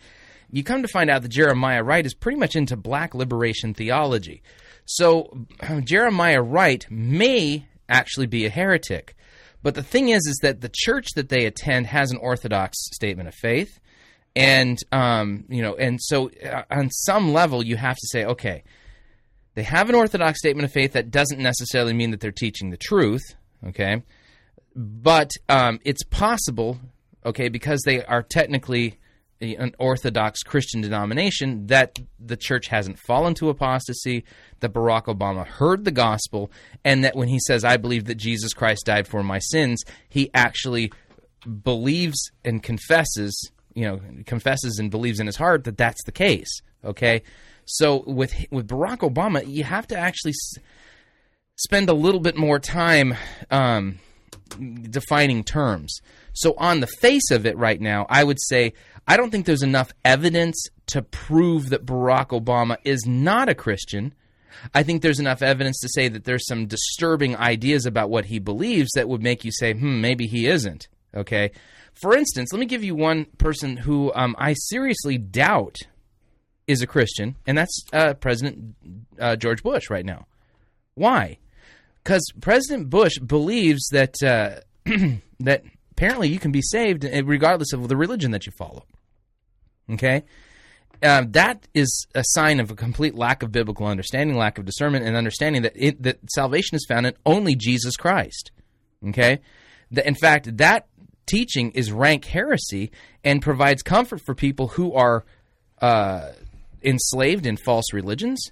you 0.49 0.63
come 0.63 0.81
to 0.81 0.87
find 0.87 1.09
out 1.09 1.21
that 1.23 1.31
Jeremiah 1.31 1.83
Wright 1.83 2.05
is 2.05 2.13
pretty 2.13 2.37
much 2.37 2.55
into 2.55 2.77
black 2.77 3.13
liberation 3.13 3.73
theology. 3.73 4.41
So 4.85 5.45
Jeremiah 5.83 6.41
Wright 6.41 6.85
may 6.89 7.67
actually 7.89 8.27
be 8.27 8.45
a 8.45 8.49
heretic. 8.49 9.15
But 9.63 9.75
the 9.75 9.83
thing 9.83 10.09
is, 10.09 10.27
is 10.27 10.39
that 10.43 10.61
the 10.61 10.71
church 10.71 11.07
that 11.15 11.29
they 11.29 11.45
attend 11.45 11.87
has 11.87 12.11
an 12.11 12.17
orthodox 12.17 12.77
statement 12.93 13.27
of 13.27 13.33
faith, 13.33 13.79
and 14.35 14.77
um, 14.91 15.45
you 15.49 15.61
know, 15.61 15.75
and 15.75 15.99
so 16.01 16.29
uh, 16.43 16.63
on 16.69 16.89
some 16.91 17.33
level, 17.33 17.65
you 17.65 17.75
have 17.75 17.95
to 17.95 18.07
say, 18.07 18.25
okay, 18.25 18.63
they 19.55 19.63
have 19.63 19.89
an 19.89 19.95
orthodox 19.95 20.39
statement 20.39 20.65
of 20.65 20.71
faith. 20.71 20.93
That 20.93 21.09
doesn't 21.09 21.39
necessarily 21.39 21.93
mean 21.93 22.11
that 22.11 22.19
they're 22.19 22.31
teaching 22.31 22.69
the 22.69 22.77
truth, 22.77 23.23
okay, 23.67 24.03
but 24.75 25.31
um, 25.49 25.79
it's 25.83 26.03
possible, 26.03 26.77
okay, 27.25 27.49
because 27.49 27.81
they 27.85 28.03
are 28.05 28.21
technically 28.21 28.99
an 29.41 29.75
Orthodox 29.79 30.43
Christian 30.43 30.81
denomination 30.81 31.67
that 31.67 31.99
the 32.19 32.37
church 32.37 32.67
hasn't 32.67 32.99
fallen 32.99 33.33
to 33.35 33.49
apostasy, 33.49 34.23
that 34.61 34.73
Barack 34.73 35.05
Obama 35.05 35.45
heard 35.45 35.83
the 35.83 35.91
gospel, 35.91 36.51
and 36.83 37.03
that 37.03 37.15
when 37.15 37.27
he 37.27 37.39
says, 37.39 37.63
I 37.63 37.77
believe 37.77 38.05
that 38.05 38.15
Jesus 38.15 38.53
Christ 38.53 38.85
died 38.85 39.07
for 39.07 39.23
my 39.23 39.39
sins, 39.39 39.83
he 40.09 40.29
actually 40.33 40.91
believes 41.63 42.31
and 42.43 42.63
confesses, 42.63 43.51
you 43.73 43.85
know, 43.85 44.01
confesses 44.25 44.79
and 44.79 44.89
believes 44.89 45.19
in 45.19 45.27
his 45.27 45.35
heart 45.35 45.65
that 45.65 45.77
that's 45.77 46.03
the 46.05 46.11
case. 46.11 46.61
Okay? 46.83 47.21
So 47.65 48.03
with, 48.07 48.33
with 48.51 48.67
Barack 48.67 48.99
Obama, 48.99 49.45
you 49.45 49.63
have 49.63 49.87
to 49.87 49.97
actually 49.97 50.31
s- 50.31 50.63
spend 51.55 51.89
a 51.89 51.93
little 51.93 52.19
bit 52.19 52.37
more 52.37 52.59
time 52.59 53.15
um, 53.51 53.99
defining 54.89 55.43
terms. 55.43 55.99
So 56.33 56.53
on 56.57 56.79
the 56.79 56.87
face 56.87 57.31
of 57.31 57.45
it 57.45 57.57
right 57.57 57.79
now, 57.79 58.05
I 58.09 58.23
would 58.23 58.39
say 58.41 58.73
I 59.07 59.17
don't 59.17 59.29
think 59.29 59.45
there's 59.45 59.63
enough 59.63 59.91
evidence 60.03 60.67
to 60.87 61.01
prove 61.01 61.69
that 61.69 61.85
Barack 61.85 62.29
Obama 62.29 62.77
is 62.83 63.05
not 63.05 63.49
a 63.49 63.55
Christian. 63.55 64.13
I 64.73 64.83
think 64.83 65.01
there's 65.01 65.19
enough 65.19 65.41
evidence 65.41 65.79
to 65.81 65.89
say 65.89 66.07
that 66.07 66.23
there's 66.23 66.47
some 66.47 66.65
disturbing 66.65 67.35
ideas 67.35 67.85
about 67.85 68.09
what 68.09 68.25
he 68.25 68.39
believes 68.39 68.89
that 68.95 69.09
would 69.09 69.21
make 69.21 69.45
you 69.45 69.51
say, 69.51 69.73
hmm, 69.73 70.01
maybe 70.01 70.27
he 70.27 70.47
isn't. 70.47 70.87
Okay. 71.15 71.51
For 71.93 72.15
instance, 72.15 72.51
let 72.51 72.59
me 72.59 72.65
give 72.65 72.83
you 72.83 72.95
one 72.95 73.25
person 73.37 73.77
who 73.77 74.11
um, 74.15 74.35
I 74.37 74.53
seriously 74.53 75.17
doubt 75.17 75.77
is 76.67 76.81
a 76.81 76.87
Christian, 76.87 77.35
and 77.45 77.57
that's 77.57 77.85
uh, 77.93 78.15
President 78.15 78.75
uh, 79.19 79.35
George 79.35 79.63
Bush 79.63 79.89
right 79.89 80.05
now. 80.05 80.25
Why? 80.95 81.37
Because 82.05 82.23
President 82.39 82.89
Bush 82.89 83.17
believes 83.17 83.87
that 83.87 84.15
uh, 84.23 84.59
that 85.39 85.63
apparently 85.91 86.29
you 86.29 86.39
can 86.39 86.51
be 86.51 86.61
saved 86.61 87.03
uh, 87.03 87.25
regardless 87.25 87.73
of 87.73 87.87
the 87.89 87.97
religion 87.97 88.31
that 88.31 88.45
you 88.45 88.51
follow. 88.57 88.85
Okay, 89.91 90.23
uh, 91.01 91.25
that 91.29 91.67
is 91.73 92.07
a 92.13 92.23
sign 92.23 92.59
of 92.59 92.71
a 92.71 92.75
complete 92.75 93.15
lack 93.15 93.43
of 93.43 93.51
biblical 93.51 93.87
understanding, 93.87 94.37
lack 94.37 94.57
of 94.57 94.65
discernment, 94.65 95.05
and 95.05 95.17
understanding 95.17 95.63
that 95.63 95.73
it, 95.75 96.01
that 96.03 96.19
salvation 96.29 96.75
is 96.75 96.85
found 96.87 97.07
in 97.07 97.13
only 97.25 97.55
Jesus 97.55 97.95
Christ. 97.97 98.51
Okay, 99.07 99.39
the, 99.91 100.07
in 100.07 100.15
fact, 100.15 100.57
that 100.57 100.87
teaching 101.25 101.71
is 101.71 101.91
rank 101.91 102.25
heresy 102.25 102.91
and 103.23 103.41
provides 103.41 103.81
comfort 103.81 104.21
for 104.23 104.35
people 104.35 104.67
who 104.69 104.93
are 104.93 105.25
uh, 105.81 106.29
enslaved 106.83 107.47
in 107.47 107.57
false 107.57 107.93
religions 107.93 108.51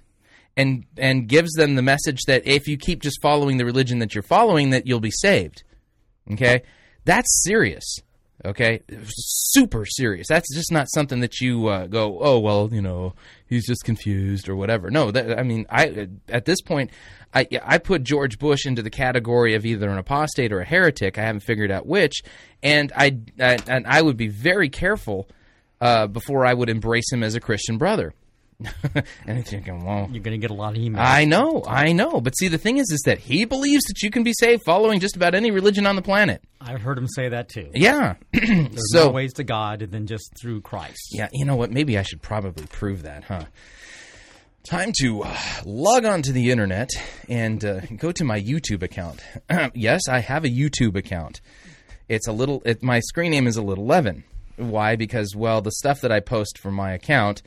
and 0.56 0.84
and 0.96 1.28
gives 1.28 1.52
them 1.52 1.74
the 1.74 1.82
message 1.82 2.22
that 2.26 2.46
if 2.46 2.68
you 2.68 2.76
keep 2.76 3.02
just 3.02 3.20
following 3.20 3.56
the 3.56 3.64
religion 3.64 3.98
that 3.98 4.14
you're 4.14 4.22
following 4.22 4.70
that 4.70 4.86
you'll 4.86 5.00
be 5.00 5.10
saved. 5.10 5.64
Okay? 6.32 6.62
That's 7.04 7.42
serious. 7.44 7.98
Okay? 8.44 8.82
Super 9.06 9.84
serious. 9.84 10.26
That's 10.28 10.52
just 10.54 10.70
not 10.70 10.88
something 10.92 11.20
that 11.20 11.40
you 11.40 11.68
uh, 11.68 11.86
go 11.86 12.18
oh 12.20 12.38
well 12.38 12.68
you 12.72 12.82
know 12.82 13.14
he's 13.46 13.66
just 13.66 13.84
confused 13.84 14.48
or 14.48 14.56
whatever. 14.56 14.90
No 14.90 15.10
that, 15.10 15.38
i 15.38 15.42
mean 15.42 15.66
i 15.70 16.08
at 16.28 16.44
this 16.44 16.60
point 16.60 16.90
i 17.34 17.46
i 17.62 17.78
put 17.78 18.02
george 18.02 18.38
bush 18.38 18.66
into 18.66 18.82
the 18.82 18.90
category 18.90 19.54
of 19.54 19.66
either 19.66 19.88
an 19.88 19.98
apostate 19.98 20.52
or 20.52 20.60
a 20.60 20.64
heretic. 20.64 21.18
I 21.18 21.22
haven't 21.22 21.40
figured 21.40 21.70
out 21.70 21.86
which. 21.86 22.22
And 22.62 22.92
i, 22.96 23.18
I 23.40 23.58
and 23.66 23.86
i 23.86 24.00
would 24.00 24.16
be 24.16 24.28
very 24.28 24.68
careful 24.68 25.28
uh, 25.80 26.06
before 26.06 26.46
i 26.46 26.54
would 26.54 26.70
embrace 26.70 27.12
him 27.12 27.22
as 27.22 27.34
a 27.34 27.40
christian 27.40 27.76
brother 27.76 28.14
and 28.94 29.04
you're 29.26 29.42
thinking, 29.42 29.84
well, 29.84 30.08
You're 30.10 30.22
going 30.22 30.38
to 30.38 30.38
get 30.38 30.50
a 30.50 30.54
lot 30.54 30.76
of 30.76 30.82
emails. 30.82 30.98
I 30.98 31.24
know, 31.24 31.64
I 31.66 31.92
know. 31.92 32.20
But 32.20 32.36
see, 32.36 32.48
the 32.48 32.58
thing 32.58 32.78
is, 32.78 32.90
is 32.90 33.02
that 33.04 33.18
he 33.18 33.44
believes 33.44 33.84
that 33.84 34.02
you 34.02 34.10
can 34.10 34.22
be 34.22 34.32
saved 34.32 34.62
following 34.64 35.00
just 35.00 35.16
about 35.16 35.34
any 35.34 35.50
religion 35.50 35.86
on 35.86 35.96
the 35.96 36.02
planet. 36.02 36.42
I've 36.60 36.80
heard 36.80 36.96
him 36.96 37.08
say 37.08 37.28
that 37.28 37.48
too. 37.48 37.70
Yeah. 37.74 38.14
There's 38.32 38.92
so, 38.92 39.04
more 39.04 39.14
ways 39.14 39.32
to 39.34 39.44
God 39.44 39.80
than 39.80 40.06
just 40.06 40.32
through 40.40 40.62
Christ. 40.62 41.08
yeah, 41.12 41.28
you 41.32 41.44
know 41.44 41.56
what? 41.56 41.70
Maybe 41.70 41.98
I 41.98 42.02
should 42.02 42.22
probably 42.22 42.66
prove 42.66 43.02
that, 43.02 43.24
huh? 43.24 43.44
Time 44.64 44.92
to 45.00 45.24
uh, 45.24 45.36
log 45.66 46.06
on 46.06 46.22
to 46.22 46.32
the 46.32 46.50
internet 46.50 46.88
and 47.28 47.62
uh, 47.62 47.80
go 47.98 48.12
to 48.12 48.24
my 48.24 48.40
YouTube 48.40 48.82
account. 48.82 49.22
yes, 49.74 50.08
I 50.08 50.20
have 50.20 50.44
a 50.44 50.48
YouTube 50.48 50.96
account. 50.96 51.42
It's 52.08 52.26
a 52.28 52.32
little. 52.32 52.62
It, 52.64 52.82
my 52.82 53.00
screen 53.00 53.30
name 53.30 53.46
is 53.46 53.56
a 53.56 53.62
little 53.62 53.84
Levin. 53.84 54.24
Why? 54.56 54.96
Because 54.96 55.34
well, 55.36 55.60
the 55.60 55.72
stuff 55.72 56.00
that 56.00 56.12
I 56.12 56.20
post 56.20 56.58
from 56.58 56.74
my 56.74 56.92
account 56.92 57.42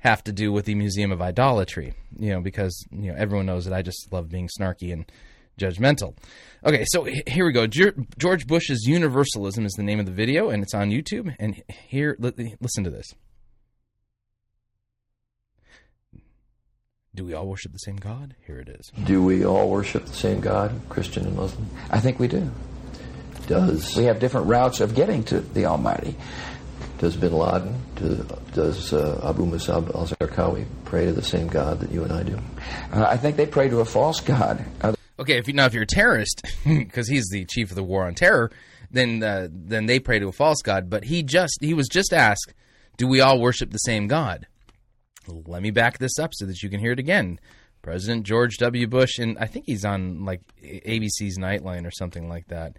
have 0.00 0.22
to 0.24 0.32
do 0.32 0.52
with 0.52 0.66
the 0.66 0.74
Museum 0.74 1.12
of 1.12 1.22
Idolatry. 1.22 1.94
You 2.18 2.32
know, 2.32 2.40
because 2.40 2.84
you 2.90 3.10
know 3.10 3.16
everyone 3.16 3.46
knows 3.46 3.64
that 3.64 3.74
I 3.74 3.82
just 3.82 4.12
love 4.12 4.28
being 4.28 4.48
snarky 4.60 4.92
and 4.92 5.10
judgmental. 5.58 6.16
Okay, 6.64 6.84
so 6.88 7.04
here 7.26 7.44
we 7.46 7.52
go. 7.52 7.66
George 7.66 8.46
Bush's 8.46 8.84
Universalism 8.86 9.64
is 9.64 9.72
the 9.72 9.82
name 9.82 10.00
of 10.00 10.06
the 10.06 10.12
video, 10.12 10.50
and 10.50 10.62
it's 10.62 10.74
on 10.74 10.90
YouTube. 10.90 11.34
And 11.38 11.62
here, 11.68 12.16
listen 12.18 12.84
to 12.84 12.90
this. 12.90 13.14
Do 17.14 17.24
we 17.24 17.34
all 17.34 17.46
worship 17.48 17.72
the 17.72 17.78
same 17.78 17.96
God? 17.96 18.36
Here 18.46 18.58
it 18.58 18.68
is. 18.68 18.92
Do 19.04 19.22
we 19.22 19.44
all 19.44 19.68
worship 19.68 20.06
the 20.06 20.14
same 20.14 20.40
God, 20.40 20.80
Christian 20.88 21.26
and 21.26 21.36
Muslim? 21.36 21.68
I 21.90 21.98
think 21.98 22.20
we 22.20 22.28
do. 22.28 22.50
Does 23.48 23.96
We 23.96 24.04
have 24.04 24.20
different 24.20 24.46
routes 24.46 24.80
of 24.80 24.94
getting 24.94 25.24
to 25.24 25.40
the 25.40 25.66
Almighty. 25.66 26.14
Does 27.00 27.16
Bin 27.16 27.32
Laden, 27.32 27.74
do, 27.96 28.26
does 28.52 28.92
uh, 28.92 29.20
Abu 29.24 29.46
Musab 29.46 29.94
al-Zarqawi 29.94 30.66
pray 30.84 31.06
to 31.06 31.12
the 31.12 31.22
same 31.22 31.48
God 31.48 31.80
that 31.80 31.90
you 31.90 32.04
and 32.04 32.12
I 32.12 32.22
do? 32.22 32.38
Uh, 32.92 33.06
I 33.08 33.16
think 33.16 33.36
they 33.36 33.46
pray 33.46 33.70
to 33.70 33.80
a 33.80 33.84
false 33.84 34.20
God. 34.20 34.64
Uh, 34.82 34.94
Okay, 35.18 35.36
if 35.36 35.46
you 35.46 35.52
now 35.52 35.66
if 35.66 35.74
you're 35.74 35.82
a 35.82 35.86
terrorist, 35.86 36.40
because 36.66 37.06
he's 37.06 37.28
the 37.30 37.44
chief 37.44 37.68
of 37.68 37.76
the 37.76 37.82
war 37.82 38.06
on 38.06 38.14
terror, 38.14 38.50
then 38.90 39.22
uh, 39.22 39.48
then 39.50 39.84
they 39.84 40.00
pray 40.00 40.18
to 40.18 40.28
a 40.28 40.32
false 40.32 40.62
god. 40.62 40.88
But 40.88 41.04
he 41.04 41.22
just 41.22 41.58
he 41.60 41.74
was 41.74 41.88
just 41.88 42.14
asked, 42.14 42.54
"Do 42.96 43.06
we 43.06 43.20
all 43.20 43.38
worship 43.38 43.70
the 43.70 43.76
same 43.78 44.06
God?" 44.06 44.46
Let 45.28 45.60
me 45.60 45.70
back 45.72 45.98
this 45.98 46.18
up 46.18 46.30
so 46.32 46.46
that 46.46 46.62
you 46.62 46.70
can 46.70 46.80
hear 46.80 46.92
it 46.92 46.98
again. 46.98 47.38
President 47.82 48.24
George 48.24 48.56
W. 48.56 48.86
Bush, 48.86 49.18
and 49.18 49.36
I 49.38 49.44
think 49.44 49.66
he's 49.66 49.84
on 49.84 50.24
like 50.24 50.40
ABC's 50.62 51.36
Nightline 51.38 51.86
or 51.86 51.90
something 51.90 52.26
like 52.26 52.46
that. 52.48 52.78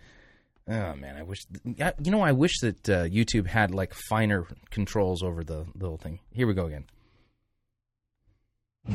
Oh 0.71 0.95
man, 0.95 1.17
I 1.17 1.23
wish 1.23 1.39
you 1.65 2.11
know 2.11 2.21
I 2.21 2.31
wish 2.31 2.59
that 2.61 2.89
uh, 2.89 3.03
YouTube 3.03 3.45
had 3.45 3.75
like 3.75 3.93
finer 3.93 4.45
controls 4.69 5.21
over 5.21 5.43
the 5.43 5.65
little 5.75 5.97
thing. 5.97 6.19
Here 6.31 6.47
we 6.47 6.53
go 6.53 6.65
again. 6.65 6.85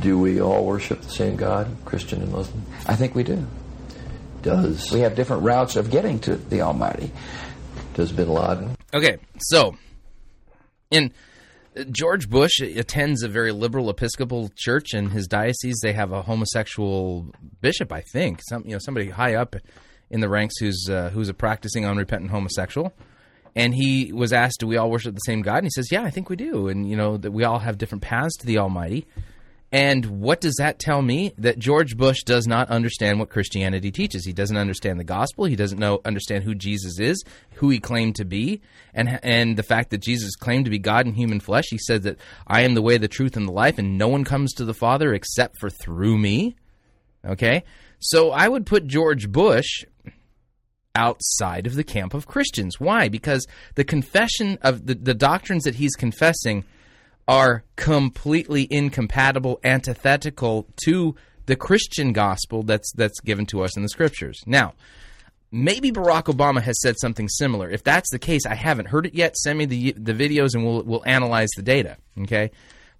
Do 0.00 0.18
we 0.18 0.40
all 0.40 0.64
worship 0.64 1.02
the 1.02 1.10
same 1.10 1.36
God, 1.36 1.68
Christian 1.84 2.22
and 2.22 2.32
Muslim? 2.32 2.64
I 2.86 2.96
think 2.96 3.14
we 3.14 3.24
do. 3.24 3.46
Does 4.40 4.90
We 4.90 5.00
have 5.00 5.14
different 5.14 5.42
routes 5.42 5.76
of 5.76 5.90
getting 5.90 6.18
to 6.20 6.36
the 6.36 6.62
Almighty. 6.62 7.12
does 7.94 8.10
Bin 8.10 8.28
Laden, 8.28 8.74
Okay, 8.94 9.18
so 9.38 9.76
in 10.90 11.12
uh, 11.76 11.84
George 11.90 12.30
Bush 12.30 12.58
attends 12.60 13.22
a 13.22 13.28
very 13.28 13.52
liberal 13.52 13.90
Episcopal 13.90 14.50
church 14.56 14.94
in 14.94 15.10
his 15.10 15.26
diocese. 15.26 15.78
They 15.82 15.92
have 15.92 16.12
a 16.12 16.22
homosexual 16.22 17.26
bishop, 17.60 17.92
I 17.92 18.00
think, 18.00 18.40
some 18.48 18.64
you 18.64 18.72
know 18.72 18.78
somebody 18.78 19.10
high 19.10 19.34
up 19.34 19.56
in 20.10 20.20
the 20.20 20.28
ranks 20.28 20.58
who's 20.58 20.88
uh, 20.90 21.10
who's 21.10 21.28
a 21.28 21.34
practicing 21.34 21.84
unrepentant 21.84 22.30
homosexual. 22.30 22.92
And 23.54 23.74
he 23.74 24.12
was 24.12 24.32
asked, 24.32 24.60
"Do 24.60 24.66
we 24.66 24.76
all 24.76 24.90
worship 24.90 25.14
the 25.14 25.20
same 25.20 25.42
God?" 25.42 25.58
And 25.58 25.66
he 25.66 25.70
says, 25.70 25.90
"Yeah, 25.90 26.02
I 26.02 26.10
think 26.10 26.28
we 26.28 26.36
do." 26.36 26.68
And 26.68 26.88
you 26.88 26.96
know 26.96 27.16
that 27.16 27.30
we 27.30 27.44
all 27.44 27.58
have 27.58 27.78
different 27.78 28.02
paths 28.02 28.36
to 28.38 28.46
the 28.46 28.58
Almighty. 28.58 29.06
And 29.72 30.06
what 30.06 30.40
does 30.40 30.54
that 30.58 30.78
tell 30.78 31.02
me? 31.02 31.32
That 31.38 31.58
George 31.58 31.96
Bush 31.96 32.22
does 32.22 32.46
not 32.46 32.70
understand 32.70 33.18
what 33.18 33.30
Christianity 33.30 33.90
teaches. 33.90 34.24
He 34.24 34.32
doesn't 34.32 34.56
understand 34.56 35.00
the 35.00 35.04
gospel. 35.04 35.44
He 35.44 35.56
doesn't 35.56 35.78
know 35.78 36.00
understand 36.04 36.44
who 36.44 36.54
Jesus 36.54 37.00
is, 37.00 37.24
who 37.54 37.68
he 37.68 37.80
claimed 37.80 38.14
to 38.16 38.24
be, 38.24 38.60
and 38.94 39.18
and 39.22 39.56
the 39.56 39.64
fact 39.64 39.90
that 39.90 39.98
Jesus 39.98 40.36
claimed 40.36 40.66
to 40.66 40.70
be 40.70 40.78
God 40.78 41.06
in 41.06 41.14
human 41.14 41.40
flesh. 41.40 41.66
He 41.68 41.78
said 41.78 42.04
that 42.04 42.18
I 42.46 42.62
am 42.62 42.74
the 42.74 42.82
way, 42.82 42.96
the 42.96 43.08
truth, 43.08 43.36
and 43.36 43.48
the 43.48 43.52
life, 43.52 43.78
and 43.78 43.98
no 43.98 44.08
one 44.08 44.24
comes 44.24 44.52
to 44.54 44.64
the 44.64 44.74
Father 44.74 45.12
except 45.12 45.58
for 45.58 45.68
through 45.68 46.18
me. 46.18 46.56
Okay, 47.24 47.64
so 47.98 48.30
I 48.30 48.46
would 48.46 48.66
put 48.66 48.86
George 48.86 49.30
Bush 49.30 49.84
outside 50.96 51.66
of 51.66 51.74
the 51.74 51.84
camp 51.84 52.14
of 52.14 52.26
Christians. 52.26 52.80
Why? 52.80 53.08
Because 53.08 53.46
the 53.76 53.84
confession 53.84 54.58
of 54.62 54.86
the, 54.86 54.94
the 54.94 55.14
doctrines 55.14 55.64
that 55.64 55.76
he's 55.76 55.94
confessing 55.94 56.64
are 57.28 57.62
completely 57.76 58.66
incompatible, 58.70 59.60
antithetical 59.62 60.66
to 60.84 61.14
the 61.46 61.56
Christian 61.56 62.12
gospel 62.12 62.62
that's 62.62 62.90
that's 62.92 63.20
given 63.20 63.46
to 63.46 63.62
us 63.62 63.76
in 63.76 63.82
the 63.82 63.88
scriptures. 63.88 64.40
Now, 64.46 64.74
maybe 65.52 65.92
Barack 65.92 66.24
Obama 66.24 66.60
has 66.62 66.80
said 66.80 66.96
something 67.00 67.28
similar. 67.28 67.70
If 67.70 67.84
that's 67.84 68.10
the 68.10 68.18
case, 68.18 68.46
I 68.46 68.54
haven't 68.54 68.86
heard 68.86 69.06
it 69.06 69.14
yet. 69.14 69.36
Send 69.36 69.58
me 69.58 69.66
the 69.66 69.92
the 69.92 70.12
videos 70.12 70.54
and 70.54 70.64
we'll 70.64 70.82
we'll 70.82 71.06
analyze 71.06 71.50
the 71.56 71.62
data. 71.62 71.98
Okay, 72.22 72.50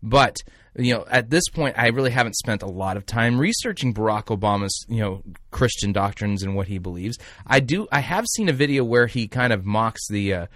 but 0.03 0.37
you 0.79 0.95
know, 0.95 1.07
at 1.11 1.31
this 1.31 1.49
point, 1.49 1.79
I 1.79 1.89
really 1.89 2.11
haven't 2.11 2.37
spent 2.37 2.63
a 2.63 2.69
lot 2.69 2.99
of 2.99 3.07
time 3.07 3.39
researching 3.39 3.95
Barack 3.95 4.27
Obama's 4.27 4.85
you 4.89 5.01
know 5.01 5.23
Christian 5.51 5.93
doctrines 5.93 6.43
and 6.43 6.55
what 6.55 6.69
he 6.69 6.79
believes. 6.79 7.19
I 7.47 7.61
do. 7.61 7.89
I 7.91 8.01
have 8.01 8.27
seen 8.35 8.49
a 8.49 8.53
video 8.53 8.85
where 8.85 9.07
he 9.07 9.29
kind 9.29 9.53
of 9.53 9.65
mocks 9.65 10.07
the. 10.09 10.35
Uh, 10.35 10.47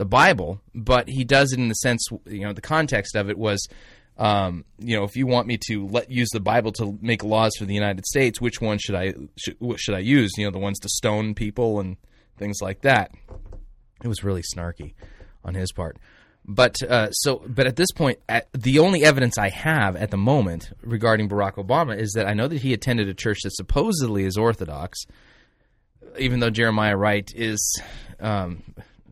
the 0.00 0.06
Bible, 0.06 0.62
but 0.74 1.10
he 1.10 1.24
does 1.24 1.52
it 1.52 1.58
in 1.58 1.68
the 1.68 1.74
sense, 1.74 2.08
you 2.24 2.40
know, 2.40 2.54
the 2.54 2.62
context 2.62 3.14
of 3.14 3.28
it 3.28 3.36
was, 3.36 3.68
um, 4.16 4.64
you 4.78 4.96
know, 4.96 5.04
if 5.04 5.14
you 5.14 5.26
want 5.26 5.46
me 5.46 5.58
to 5.68 5.86
let 5.88 6.10
use 6.10 6.30
the 6.32 6.40
Bible 6.40 6.72
to 6.72 6.98
make 7.02 7.22
laws 7.22 7.52
for 7.58 7.66
the 7.66 7.74
United 7.74 8.06
States, 8.06 8.40
which 8.40 8.62
one 8.62 8.78
should 8.78 8.94
I 8.94 9.12
should, 9.36 9.94
I 9.94 9.98
use? 9.98 10.32
You 10.38 10.46
know, 10.46 10.52
the 10.52 10.58
ones 10.58 10.78
to 10.80 10.88
stone 10.88 11.34
people 11.34 11.80
and 11.80 11.98
things 12.38 12.62
like 12.62 12.80
that. 12.80 13.12
It 14.02 14.08
was 14.08 14.24
really 14.24 14.42
snarky 14.42 14.94
on 15.44 15.52
his 15.52 15.70
part. 15.70 15.98
But 16.44 16.82
uh, 16.82 17.10
so, 17.12 17.42
but 17.46 17.66
at 17.66 17.76
this 17.76 17.92
point, 17.92 18.18
at, 18.28 18.48
the 18.52 18.78
only 18.78 19.04
evidence 19.04 19.38
I 19.38 19.50
have 19.50 19.94
at 19.96 20.10
the 20.10 20.16
moment 20.16 20.70
regarding 20.82 21.28
Barack 21.28 21.54
Obama 21.54 21.96
is 21.96 22.12
that 22.12 22.26
I 22.26 22.34
know 22.34 22.48
that 22.48 22.60
he 22.60 22.72
attended 22.72 23.08
a 23.08 23.14
church 23.14 23.40
that 23.44 23.54
supposedly 23.54 24.24
is 24.24 24.36
Orthodox, 24.36 25.04
even 26.18 26.40
though 26.40 26.50
Jeremiah 26.50 26.96
Wright 26.96 27.30
is 27.34 27.82
um, 28.18 28.62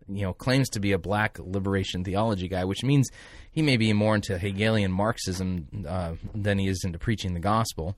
you 0.08 0.22
know 0.22 0.32
claims 0.32 0.68
to 0.70 0.80
be 0.80 0.92
a 0.92 0.98
black 0.98 1.38
liberation 1.38 2.02
theology 2.02 2.48
guy, 2.48 2.64
which 2.64 2.82
means 2.82 3.10
he 3.52 3.62
may 3.62 3.76
be 3.76 3.92
more 3.92 4.14
into 4.14 4.38
Hegelian 4.38 4.90
Marxism 4.90 5.84
uh, 5.86 6.14
than 6.34 6.58
he 6.58 6.68
is 6.68 6.82
into 6.84 6.98
preaching 6.98 7.34
the 7.34 7.40
gospel. 7.40 7.96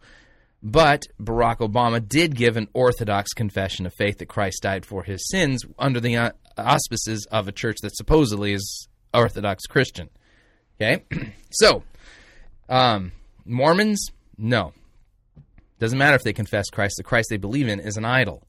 But 0.63 1.05
Barack 1.21 1.59
Obama 1.59 2.07
did 2.07 2.37
give 2.37 2.57
an 2.57 2.69
orthodox 2.75 3.33
confession 3.33 3.87
of 3.87 3.95
faith 3.95 4.19
that 4.19 4.27
Christ 4.27 4.63
died 4.63 4.85
for 4.85 5.03
his 5.03 5.27
sins 5.29 5.65
under 5.79 6.01
the 6.01 6.17
uh, 6.17 6.33
auspices 6.59 7.27
of 7.31 7.49
a 7.49 7.53
church 7.53 7.79
that 7.83 7.97
supposedly 7.97 8.53
is 8.53 8.89
Orthodox 9.13 9.67
Christian. 9.67 10.09
Okay, 10.81 11.05
so 11.51 11.83
um, 12.69 13.13
Mormons, 13.45 14.09
no, 14.39 14.73
doesn't 15.79 15.99
matter 15.99 16.17
if 16.17 16.23
they 16.23 16.33
confess 16.33 16.71
Christ. 16.71 16.95
The 16.97 17.05
Christ 17.05 17.29
they 17.31 17.37
believe 17.37 17.69
in 17.69 17.81
is 17.81 17.97
an 17.97 18.05
idol. 18.05 18.43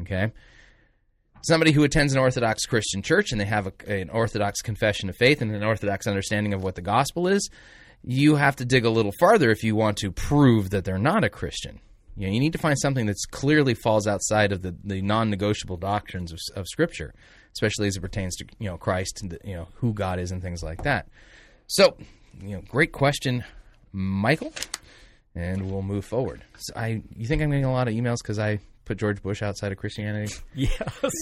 Okay 0.00 0.32
somebody 1.42 1.72
who 1.72 1.84
attends 1.84 2.12
an 2.12 2.18
Orthodox 2.18 2.66
Christian 2.66 3.02
church 3.02 3.32
and 3.32 3.40
they 3.40 3.44
have 3.44 3.66
a, 3.66 3.92
an 3.92 4.10
Orthodox 4.10 4.60
confession 4.60 5.08
of 5.08 5.16
faith 5.16 5.42
and 5.42 5.54
an 5.54 5.64
Orthodox 5.64 6.06
understanding 6.06 6.54
of 6.54 6.62
what 6.62 6.74
the 6.74 6.82
gospel 6.82 7.28
is, 7.28 7.48
you 8.02 8.36
have 8.36 8.56
to 8.56 8.64
dig 8.64 8.84
a 8.84 8.90
little 8.90 9.12
farther 9.18 9.50
if 9.50 9.62
you 9.62 9.74
want 9.74 9.96
to 9.98 10.10
prove 10.10 10.70
that 10.70 10.84
they're 10.84 10.98
not 10.98 11.24
a 11.24 11.30
Christian. 11.30 11.80
You 12.16 12.26
know, 12.26 12.32
you 12.32 12.40
need 12.40 12.52
to 12.52 12.58
find 12.58 12.78
something 12.78 13.06
that 13.06 13.16
clearly 13.30 13.74
falls 13.74 14.06
outside 14.06 14.52
of 14.52 14.62
the, 14.62 14.74
the 14.84 15.02
non-negotiable 15.02 15.76
doctrines 15.76 16.32
of, 16.32 16.38
of 16.56 16.66
Scripture, 16.66 17.14
especially 17.52 17.88
as 17.88 17.96
it 17.96 18.00
pertains 18.00 18.36
to 18.36 18.44
you 18.58 18.68
know 18.68 18.76
Christ 18.76 19.20
and 19.22 19.30
the, 19.32 19.38
you 19.44 19.54
know 19.54 19.68
who 19.74 19.92
God 19.92 20.18
is 20.18 20.30
and 20.30 20.42
things 20.42 20.62
like 20.62 20.82
that. 20.82 21.08
So, 21.66 21.96
you 22.40 22.56
know, 22.56 22.62
great 22.68 22.92
question, 22.92 23.44
Michael, 23.92 24.52
and 25.34 25.70
we'll 25.70 25.82
move 25.82 26.04
forward. 26.04 26.42
So 26.56 26.72
I, 26.74 27.02
you 27.14 27.26
think 27.26 27.42
I'm 27.42 27.50
getting 27.50 27.66
a 27.66 27.72
lot 27.72 27.88
of 27.88 27.94
emails 27.94 28.18
because 28.22 28.38
I 28.38 28.60
put 28.86 28.96
George 28.96 29.22
Bush 29.22 29.42
outside 29.42 29.70
of 29.70 29.78
Christianity? 29.78 30.34
Yes. 30.54 31.12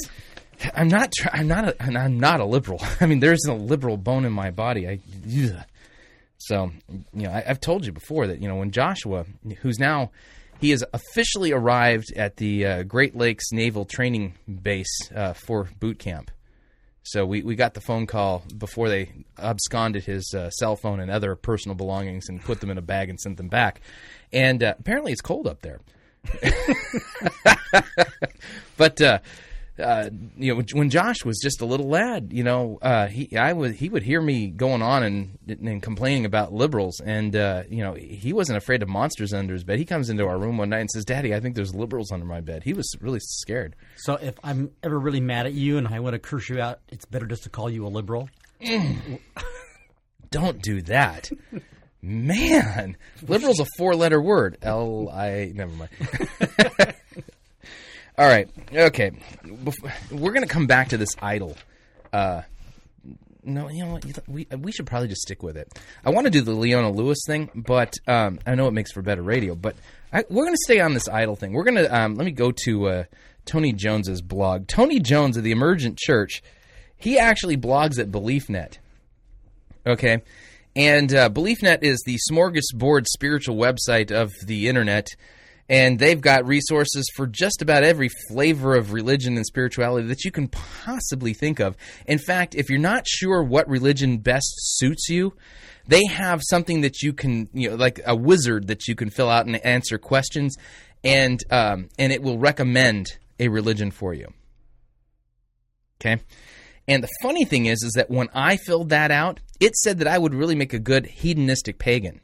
I'm 0.74 0.88
not. 0.88 1.12
I'm 1.34 1.48
not. 1.48 1.68
A, 1.68 1.82
I'm 1.82 2.18
not 2.18 2.40
a 2.40 2.46
liberal. 2.46 2.80
I 3.00 3.04
mean, 3.04 3.20
there 3.20 3.32
isn't 3.32 3.50
a 3.50 3.62
liberal 3.62 3.98
bone 3.98 4.24
in 4.24 4.32
my 4.32 4.50
body. 4.50 4.88
I. 4.88 5.00
Ugh. 5.26 5.62
So, 6.38 6.70
you 7.12 7.26
know, 7.26 7.30
I, 7.30 7.44
I've 7.46 7.60
told 7.60 7.84
you 7.84 7.92
before 7.92 8.26
that 8.28 8.40
you 8.40 8.48
know 8.48 8.56
when 8.56 8.70
Joshua, 8.70 9.26
who's 9.60 9.78
now, 9.78 10.12
he 10.60 10.70
has 10.70 10.84
officially 10.92 11.52
arrived 11.52 12.12
at 12.16 12.36
the 12.36 12.66
uh, 12.66 12.82
Great 12.82 13.16
Lakes 13.16 13.52
Naval 13.52 13.84
Training 13.84 14.34
Base 14.62 15.10
uh, 15.14 15.32
for 15.32 15.68
boot 15.78 15.98
camp. 15.98 16.30
So 17.02 17.24
we, 17.24 17.42
we 17.42 17.54
got 17.54 17.74
the 17.74 17.80
phone 17.80 18.06
call 18.06 18.42
before 18.58 18.88
they 18.88 19.12
absconded 19.38 20.04
his 20.04 20.34
uh, 20.34 20.50
cell 20.50 20.74
phone 20.74 20.98
and 20.98 21.08
other 21.10 21.36
personal 21.36 21.76
belongings 21.76 22.28
and 22.28 22.42
put 22.42 22.60
them 22.60 22.70
in 22.70 22.78
a 22.78 22.82
bag 22.82 23.08
and 23.10 23.20
sent 23.20 23.36
them 23.36 23.48
back. 23.48 23.80
And 24.32 24.62
uh, 24.62 24.74
apparently 24.78 25.12
it's 25.12 25.20
cold 25.20 25.46
up 25.46 25.62
there. 25.62 25.80
but 28.76 29.00
uh, 29.78 30.08
you 30.36 30.54
know, 30.54 30.62
when 30.72 30.88
Josh 30.90 31.24
was 31.24 31.38
just 31.42 31.60
a 31.60 31.66
little 31.66 31.88
lad, 31.88 32.32
you 32.32 32.42
know, 32.42 32.78
uh, 32.80 33.06
he 33.08 33.36
I 33.36 33.52
would 33.52 33.74
he 33.74 33.88
would 33.88 34.02
hear 34.02 34.20
me 34.20 34.48
going 34.48 34.82
on 34.82 35.02
and 35.02 35.38
and 35.48 35.82
complaining 35.82 36.24
about 36.24 36.52
liberals, 36.52 37.00
and 37.00 37.36
uh, 37.36 37.64
you 37.68 37.82
know, 37.82 37.92
he 37.94 38.32
wasn't 38.32 38.56
afraid 38.56 38.82
of 38.82 38.88
monsters 38.88 39.34
under 39.34 39.52
his 39.52 39.64
bed. 39.64 39.78
He 39.78 39.84
comes 39.84 40.08
into 40.08 40.26
our 40.26 40.38
room 40.38 40.56
one 40.56 40.70
night 40.70 40.80
and 40.80 40.90
says, 40.90 41.04
"Daddy, 41.04 41.34
I 41.34 41.40
think 41.40 41.56
there's 41.56 41.74
liberals 41.74 42.10
under 42.10 42.24
my 42.24 42.40
bed." 42.40 42.62
He 42.62 42.72
was 42.72 42.90
really 43.00 43.20
scared. 43.20 43.76
So 43.96 44.14
if 44.14 44.34
I'm 44.42 44.70
ever 44.82 44.98
really 44.98 45.20
mad 45.20 45.46
at 45.46 45.52
you 45.52 45.76
and 45.78 45.86
I 45.86 46.00
want 46.00 46.14
to 46.14 46.18
curse 46.18 46.48
you 46.48 46.60
out, 46.60 46.80
it's 46.88 47.04
better 47.04 47.26
just 47.26 47.42
to 47.44 47.50
call 47.50 47.68
you 47.68 47.86
a 47.86 47.88
liberal. 47.88 48.30
Don't 50.30 50.62
do 50.62 50.82
that. 50.82 51.30
Man, 52.02 52.96
liberal's 53.26 53.60
a 53.60 53.66
four-letter 53.76 54.20
word. 54.20 54.58
L 54.62 55.08
I. 55.12 55.52
Never 55.54 55.72
mind. 55.72 55.90
All 58.18 58.26
right. 58.26 58.48
Okay. 58.72 59.10
We're 60.10 60.32
going 60.32 60.46
to 60.46 60.52
come 60.52 60.66
back 60.66 60.88
to 60.90 60.96
this 60.96 61.10
idol. 61.20 61.56
Uh, 62.12 62.42
no, 63.44 63.68
you 63.68 63.84
know 63.84 63.92
what? 63.92 64.28
We 64.28 64.46
we 64.58 64.72
should 64.72 64.86
probably 64.86 65.08
just 65.08 65.22
stick 65.22 65.42
with 65.42 65.56
it. 65.56 65.68
I 66.04 66.10
want 66.10 66.24
to 66.24 66.30
do 66.30 66.40
the 66.40 66.52
Leona 66.52 66.90
Lewis 66.90 67.18
thing, 67.26 67.50
but 67.54 67.94
um, 68.08 68.40
I 68.46 68.54
know 68.54 68.66
it 68.66 68.72
makes 68.72 68.92
for 68.92 69.02
better 69.02 69.22
radio. 69.22 69.54
But 69.54 69.76
I, 70.12 70.24
we're 70.28 70.44
going 70.44 70.54
to 70.54 70.64
stay 70.64 70.80
on 70.80 70.94
this 70.94 71.08
idol 71.08 71.36
thing. 71.36 71.52
We're 71.52 71.64
going 71.64 71.76
to 71.76 71.94
um, 71.96 72.14
let 72.16 72.24
me 72.24 72.32
go 72.32 72.50
to 72.64 72.88
uh, 72.88 73.04
Tony 73.44 73.72
Jones's 73.72 74.20
blog. 74.20 74.66
Tony 74.66 74.98
Jones 74.98 75.36
of 75.36 75.44
the 75.44 75.52
Emergent 75.52 75.98
Church. 75.98 76.42
He 76.96 77.18
actually 77.18 77.56
blogs 77.56 77.98
at 77.98 78.10
BeliefNet. 78.10 78.78
Okay. 79.86 80.22
And 80.74 81.14
uh, 81.14 81.30
BeliefNet 81.30 81.82
is 81.82 82.02
the 82.04 82.18
smorgasbord 82.30 83.06
spiritual 83.06 83.56
website 83.56 84.10
of 84.10 84.32
the 84.44 84.68
internet. 84.68 85.14
And 85.68 85.98
they've 85.98 86.20
got 86.20 86.46
resources 86.46 87.10
for 87.16 87.26
just 87.26 87.60
about 87.60 87.82
every 87.82 88.08
flavor 88.28 88.76
of 88.76 88.92
religion 88.92 89.36
and 89.36 89.44
spirituality 89.44 90.06
that 90.08 90.24
you 90.24 90.30
can 90.30 90.46
possibly 90.48 91.34
think 91.34 91.58
of. 91.58 91.76
In 92.06 92.18
fact, 92.18 92.54
if 92.54 92.70
you're 92.70 92.78
not 92.78 93.06
sure 93.08 93.42
what 93.42 93.68
religion 93.68 94.18
best 94.18 94.52
suits 94.56 95.08
you, 95.08 95.34
they 95.88 96.04
have 96.06 96.40
something 96.44 96.82
that 96.82 97.02
you 97.02 97.12
can, 97.12 97.48
you 97.52 97.70
know, 97.70 97.76
like 97.76 98.00
a 98.06 98.14
wizard 98.14 98.68
that 98.68 98.86
you 98.86 98.94
can 98.94 99.10
fill 99.10 99.28
out 99.28 99.46
and 99.46 99.64
answer 99.64 99.98
questions, 99.98 100.56
and 101.04 101.40
um, 101.50 101.88
and 101.98 102.12
it 102.12 102.22
will 102.22 102.38
recommend 102.38 103.06
a 103.38 103.48
religion 103.48 103.90
for 103.90 104.14
you. 104.14 104.32
Okay. 106.00 106.22
And 106.88 107.02
the 107.02 107.08
funny 107.22 107.44
thing 107.44 107.66
is, 107.66 107.82
is 107.82 107.92
that 107.96 108.10
when 108.10 108.28
I 108.32 108.56
filled 108.56 108.90
that 108.90 109.10
out, 109.10 109.40
it 109.60 109.74
said 109.76 109.98
that 109.98 110.06
I 110.06 110.18
would 110.18 110.34
really 110.34 110.54
make 110.54 110.72
a 110.72 110.78
good 110.78 111.06
hedonistic 111.06 111.78
pagan. 111.78 112.20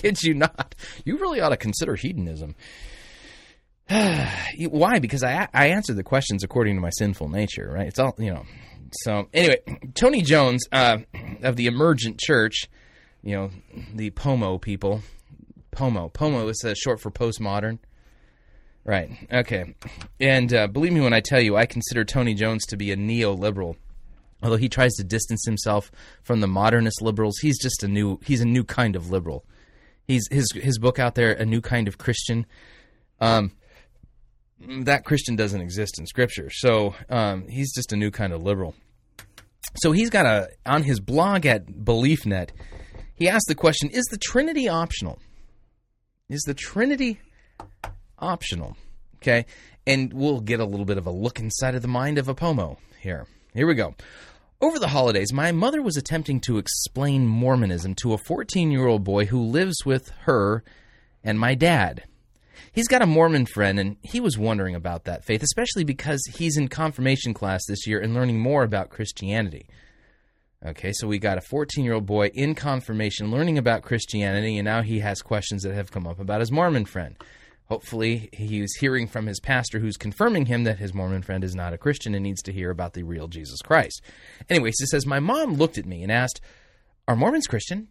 Kid 0.00 0.22
you 0.22 0.34
not. 0.34 0.74
You 1.04 1.18
really 1.18 1.40
ought 1.40 1.50
to 1.50 1.56
consider 1.56 1.94
hedonism. 1.94 2.54
Why? 3.88 4.98
Because 4.98 5.22
I 5.24 5.48
I 5.54 5.68
answered 5.68 5.96
the 5.96 6.02
questions 6.02 6.44
according 6.44 6.76
to 6.76 6.80
my 6.80 6.90
sinful 6.90 7.28
nature, 7.28 7.70
right? 7.72 7.86
It's 7.86 7.98
all 7.98 8.14
you 8.18 8.32
know. 8.32 8.44
So 9.02 9.28
anyway, 9.34 9.58
Tony 9.94 10.22
Jones 10.22 10.64
uh, 10.72 10.98
of 11.42 11.56
the 11.56 11.66
Emergent 11.66 12.18
Church, 12.18 12.68
you 13.22 13.34
know, 13.34 13.50
the 13.94 14.10
Pomo 14.10 14.58
people, 14.58 15.02
Pomo, 15.70 16.08
Pomo 16.08 16.48
is 16.48 16.62
uh, 16.64 16.74
short 16.74 17.00
for 17.00 17.10
postmodern. 17.10 17.78
Right. 18.84 19.10
Okay. 19.30 19.74
And 20.18 20.52
uh, 20.54 20.66
believe 20.66 20.92
me 20.92 21.02
when 21.02 21.12
I 21.12 21.20
tell 21.20 21.40
you, 21.40 21.56
I 21.56 21.66
consider 21.66 22.06
Tony 22.06 22.32
Jones 22.32 22.64
to 22.66 22.76
be 22.76 22.90
a 22.90 22.96
neoliberal. 22.96 23.76
Although 24.42 24.56
he 24.56 24.68
tries 24.68 24.94
to 24.94 25.04
distance 25.04 25.44
himself 25.44 25.90
from 26.22 26.40
the 26.40 26.46
modernist 26.46 27.02
liberals, 27.02 27.38
he's 27.38 27.60
just 27.60 27.82
a 27.82 27.88
new 27.88 28.18
he's 28.24 28.40
a 28.40 28.46
new 28.46 28.64
kind 28.64 28.96
of 28.96 29.10
liberal. 29.10 29.44
He's 30.08 30.26
his 30.30 30.50
his 30.54 30.78
book 30.78 30.98
out 30.98 31.14
there, 31.14 31.32
a 31.32 31.44
new 31.44 31.60
kind 31.60 31.86
of 31.86 31.98
Christian. 31.98 32.46
Um, 33.20 33.52
that 34.58 35.04
Christian 35.04 35.36
doesn't 35.36 35.60
exist 35.60 36.00
in 36.00 36.06
Scripture, 36.06 36.48
so 36.50 36.94
um, 37.10 37.46
he's 37.46 37.72
just 37.74 37.92
a 37.92 37.96
new 37.96 38.10
kind 38.10 38.32
of 38.32 38.42
liberal. 38.42 38.74
So 39.76 39.92
he's 39.92 40.08
got 40.08 40.24
a 40.24 40.48
on 40.64 40.82
his 40.82 40.98
blog 40.98 41.44
at 41.44 41.66
BeliefNet. 41.66 42.50
He 43.14 43.28
asked 43.28 43.48
the 43.48 43.54
question: 43.54 43.90
Is 43.90 44.06
the 44.06 44.16
Trinity 44.16 44.66
optional? 44.66 45.20
Is 46.30 46.40
the 46.46 46.54
Trinity 46.54 47.20
optional? 48.18 48.78
Okay, 49.16 49.44
and 49.86 50.10
we'll 50.14 50.40
get 50.40 50.58
a 50.58 50.64
little 50.64 50.86
bit 50.86 50.96
of 50.96 51.06
a 51.06 51.12
look 51.12 51.38
inside 51.38 51.74
of 51.74 51.82
the 51.82 51.88
mind 51.88 52.16
of 52.16 52.28
a 52.28 52.34
pomo 52.34 52.78
here. 52.98 53.26
Here 53.52 53.66
we 53.66 53.74
go. 53.74 53.94
Over 54.60 54.80
the 54.80 54.88
holidays, 54.88 55.32
my 55.32 55.52
mother 55.52 55.80
was 55.80 55.96
attempting 55.96 56.40
to 56.40 56.58
explain 56.58 57.28
Mormonism 57.28 57.94
to 57.96 58.12
a 58.12 58.18
14 58.18 58.72
year 58.72 58.88
old 58.88 59.04
boy 59.04 59.26
who 59.26 59.40
lives 59.40 59.86
with 59.86 60.10
her 60.22 60.64
and 61.22 61.38
my 61.38 61.54
dad. 61.54 62.02
He's 62.72 62.88
got 62.88 63.02
a 63.02 63.06
Mormon 63.06 63.46
friend, 63.46 63.78
and 63.78 63.96
he 64.02 64.18
was 64.18 64.36
wondering 64.36 64.74
about 64.74 65.04
that 65.04 65.24
faith, 65.24 65.44
especially 65.44 65.84
because 65.84 66.20
he's 66.34 66.56
in 66.56 66.66
confirmation 66.66 67.34
class 67.34 67.64
this 67.68 67.86
year 67.86 68.00
and 68.00 68.14
learning 68.14 68.40
more 68.40 68.64
about 68.64 68.90
Christianity. 68.90 69.68
Okay, 70.66 70.92
so 70.92 71.06
we 71.06 71.20
got 71.20 71.38
a 71.38 71.42
14 71.42 71.84
year 71.84 71.94
old 71.94 72.06
boy 72.06 72.26
in 72.34 72.56
confirmation 72.56 73.30
learning 73.30 73.58
about 73.58 73.82
Christianity, 73.82 74.58
and 74.58 74.64
now 74.64 74.82
he 74.82 74.98
has 74.98 75.22
questions 75.22 75.62
that 75.62 75.74
have 75.74 75.92
come 75.92 76.04
up 76.04 76.18
about 76.18 76.40
his 76.40 76.50
Mormon 76.50 76.84
friend. 76.84 77.14
Hopefully, 77.68 78.30
he's 78.32 78.74
hearing 78.80 79.06
from 79.06 79.26
his 79.26 79.40
pastor 79.40 79.78
who's 79.78 79.98
confirming 79.98 80.46
him 80.46 80.64
that 80.64 80.78
his 80.78 80.94
Mormon 80.94 81.22
friend 81.22 81.44
is 81.44 81.54
not 81.54 81.74
a 81.74 81.78
Christian 81.78 82.14
and 82.14 82.22
needs 82.22 82.42
to 82.42 82.52
hear 82.52 82.70
about 82.70 82.94
the 82.94 83.02
real 83.02 83.28
Jesus 83.28 83.60
Christ. 83.60 84.00
Anyways, 84.48 84.76
he 84.78 84.86
says, 84.86 85.04
My 85.04 85.20
mom 85.20 85.54
looked 85.54 85.76
at 85.76 85.84
me 85.84 86.02
and 86.02 86.10
asked, 86.10 86.40
Are 87.06 87.16
Mormons 87.16 87.46
Christian? 87.46 87.88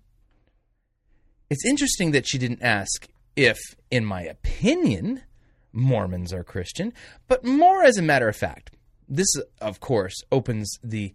It's 1.49 1.65
interesting 1.65 2.11
that 2.11 2.27
she 2.27 2.39
didn't 2.39 2.63
ask 2.63 3.07
if, 3.35 3.57
in 3.91 4.03
my 4.03 4.23
opinion, 4.23 5.21
Mormons 5.71 6.33
are 6.33 6.43
Christian, 6.43 6.91
but 7.27 7.45
more 7.45 7.83
as 7.83 7.97
a 7.97 8.01
matter 8.01 8.27
of 8.27 8.35
fact. 8.35 8.71
This, 9.07 9.27
of 9.61 9.79
course, 9.79 10.15
opens 10.31 10.73
the 10.83 11.13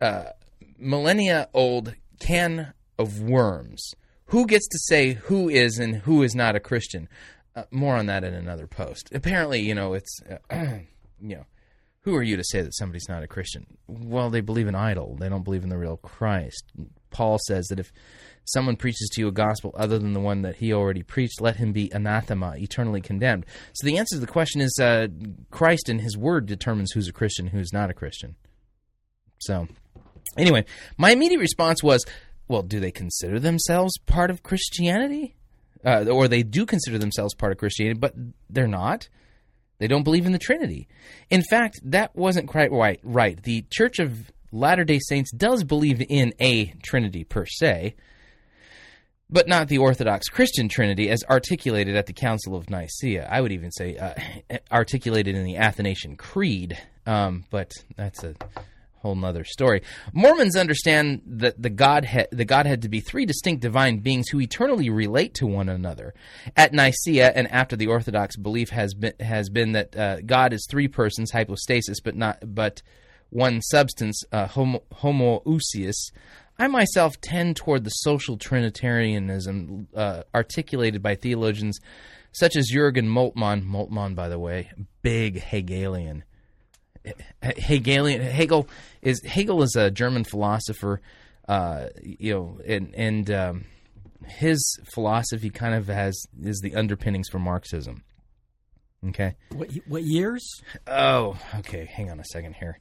uh, 0.00 0.30
millennia 0.78 1.48
old 1.54 1.94
can 2.18 2.74
of 2.98 3.22
worms. 3.22 3.92
Who 4.26 4.46
gets 4.46 4.66
to 4.68 4.78
say 4.78 5.12
who 5.12 5.48
is 5.48 5.78
and 5.78 5.96
who 5.96 6.22
is 6.22 6.34
not 6.34 6.56
a 6.56 6.60
Christian? 6.60 7.08
Uh, 7.56 7.62
more 7.70 7.94
on 7.94 8.06
that 8.06 8.24
in 8.24 8.34
another 8.34 8.66
post. 8.66 9.10
Apparently, 9.14 9.60
you 9.60 9.74
know, 9.74 9.94
it's, 9.94 10.20
uh, 10.28 10.38
you 11.20 11.36
know, 11.36 11.44
who 12.00 12.14
are 12.14 12.22
you 12.22 12.36
to 12.36 12.44
say 12.44 12.60
that 12.60 12.74
somebody's 12.74 13.08
not 13.08 13.22
a 13.22 13.28
Christian? 13.28 13.66
Well, 13.86 14.28
they 14.28 14.40
believe 14.40 14.66
in 14.66 14.74
idol. 14.74 15.16
They 15.18 15.28
don't 15.28 15.44
believe 15.44 15.62
in 15.62 15.70
the 15.70 15.78
real 15.78 15.96
Christ. 15.96 16.64
Paul 17.10 17.38
says 17.46 17.66
that 17.68 17.78
if 17.78 17.92
someone 18.44 18.76
preaches 18.76 19.08
to 19.12 19.20
you 19.20 19.28
a 19.28 19.32
gospel 19.32 19.72
other 19.74 19.98
than 19.98 20.12
the 20.12 20.20
one 20.20 20.42
that 20.42 20.56
he 20.56 20.72
already 20.72 21.02
preached, 21.02 21.40
let 21.40 21.56
him 21.56 21.72
be 21.72 21.90
anathema, 21.92 22.56
eternally 22.58 23.00
condemned. 23.00 23.46
So 23.72 23.86
the 23.86 23.96
answer 23.96 24.16
to 24.16 24.20
the 24.20 24.26
question 24.26 24.60
is 24.60 24.78
uh, 24.78 25.06
Christ 25.50 25.88
and 25.88 26.00
his 26.00 26.16
word 26.16 26.46
determines 26.46 26.92
who's 26.92 27.08
a 27.08 27.12
Christian, 27.12 27.46
who's 27.46 27.72
not 27.72 27.88
a 27.88 27.94
Christian. 27.94 28.36
So, 29.38 29.68
anyway, 30.36 30.64
my 30.98 31.12
immediate 31.12 31.40
response 31.40 31.82
was, 31.82 32.04
well, 32.48 32.62
do 32.62 32.80
they 32.80 32.90
consider 32.90 33.38
themselves 33.38 33.96
part 34.06 34.30
of 34.30 34.42
Christianity? 34.42 35.36
Uh, 35.84 36.06
or 36.10 36.28
they 36.28 36.42
do 36.42 36.64
consider 36.64 36.98
themselves 36.98 37.34
part 37.34 37.52
of 37.52 37.58
Christianity, 37.58 37.98
but 37.98 38.14
they're 38.48 38.66
not. 38.66 39.08
They 39.78 39.86
don't 39.86 40.04
believe 40.04 40.24
in 40.26 40.32
the 40.32 40.38
Trinity. 40.38 40.88
In 41.30 41.42
fact, 41.42 41.80
that 41.84 42.14
wasn't 42.16 42.48
quite 42.48 42.72
right. 42.72 43.00
Right. 43.02 43.42
The 43.42 43.64
Church 43.70 43.98
of 43.98 44.30
Latter 44.52 44.84
day 44.84 45.00
Saints 45.00 45.32
does 45.32 45.64
believe 45.64 46.00
in 46.08 46.32
a 46.40 46.66
Trinity 46.82 47.24
per 47.24 47.44
se, 47.44 47.96
but 49.28 49.48
not 49.48 49.68
the 49.68 49.78
Orthodox 49.78 50.28
Christian 50.28 50.68
Trinity 50.68 51.10
as 51.10 51.24
articulated 51.28 51.96
at 51.96 52.06
the 52.06 52.12
Council 52.12 52.54
of 52.54 52.70
Nicaea. 52.70 53.28
I 53.28 53.40
would 53.40 53.52
even 53.52 53.72
say 53.72 53.96
uh, 53.96 54.14
articulated 54.72 55.34
in 55.34 55.44
the 55.44 55.56
Athanasian 55.56 56.16
Creed, 56.16 56.78
um, 57.04 57.44
but 57.50 57.72
that's 57.96 58.22
a 58.22 58.34
whole 59.04 59.14
nother 59.14 59.44
story. 59.44 59.82
Mormons 60.14 60.56
understand 60.56 61.20
that 61.26 61.60
the 61.60 61.68
Godhead, 61.68 62.28
the 62.32 62.46
Godhead 62.46 62.80
to 62.82 62.88
be 62.88 63.00
three 63.00 63.26
distinct 63.26 63.60
divine 63.60 63.98
beings 63.98 64.28
who 64.30 64.40
eternally 64.40 64.88
relate 64.88 65.34
to 65.34 65.46
one 65.46 65.68
another. 65.68 66.14
At 66.56 66.72
Nicaea 66.72 67.30
and 67.34 67.46
after 67.52 67.76
the 67.76 67.86
Orthodox 67.86 68.36
belief 68.36 68.70
has 68.70 68.94
been 68.94 69.12
has 69.20 69.50
been 69.50 69.72
that 69.72 69.94
uh, 69.94 70.20
God 70.22 70.54
is 70.54 70.66
three 70.70 70.88
persons, 70.88 71.30
hypostasis, 71.30 72.00
but 72.00 72.16
not 72.16 72.38
but 72.42 72.80
one 73.28 73.60
substance, 73.60 74.22
uh, 74.32 74.46
homo, 74.46 74.82
homoousios. 75.02 76.10
I 76.58 76.68
myself 76.68 77.20
tend 77.20 77.56
toward 77.56 77.84
the 77.84 77.90
social 77.90 78.38
Trinitarianism 78.38 79.88
uh, 79.94 80.22
articulated 80.34 81.02
by 81.02 81.16
theologians 81.16 81.78
such 82.32 82.56
as 82.56 82.70
Jürgen 82.72 83.06
Moltmann. 83.06 83.64
Moltmann, 83.64 84.14
by 84.14 84.28
the 84.28 84.38
way, 84.38 84.70
big 85.02 85.42
Hegelian. 85.42 86.24
Hegelian 87.42 88.22
Hegel 88.22 88.68
is 89.02 89.22
Hegel 89.22 89.62
is 89.62 89.74
a 89.76 89.90
German 89.90 90.24
philosopher, 90.24 91.00
uh, 91.48 91.88
you 92.02 92.32
know, 92.34 92.60
and 92.66 92.94
and 92.94 93.30
um, 93.30 93.64
his 94.26 94.78
philosophy 94.94 95.50
kind 95.50 95.74
of 95.74 95.86
has 95.88 96.26
is 96.42 96.60
the 96.60 96.74
underpinnings 96.74 97.28
for 97.28 97.38
Marxism. 97.38 98.04
Okay. 99.08 99.36
What, 99.52 99.70
what 99.86 100.02
years? 100.02 100.48
Oh, 100.86 101.36
okay. 101.58 101.84
Hang 101.84 102.10
on 102.10 102.18
a 102.20 102.24
second 102.24 102.54
here. 102.54 102.78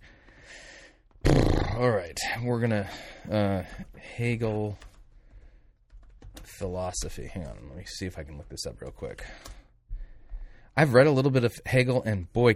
All 1.76 1.90
right, 1.90 2.20
we're 2.44 2.60
gonna 2.60 2.90
uh, 3.32 3.64
Hegel 3.98 4.78
philosophy. 6.44 7.28
Hang 7.28 7.46
on, 7.46 7.56
let 7.70 7.78
me 7.78 7.86
see 7.86 8.06
if 8.06 8.18
I 8.18 8.24
can 8.24 8.38
look 8.38 8.50
this 8.50 8.66
up 8.66 8.82
real 8.82 8.92
quick. 8.92 9.26
I've 10.76 10.94
read 10.94 11.08
a 11.08 11.12
little 11.12 11.32
bit 11.32 11.44
of 11.44 11.54
Hegel, 11.66 12.04
and 12.04 12.32
boy, 12.34 12.56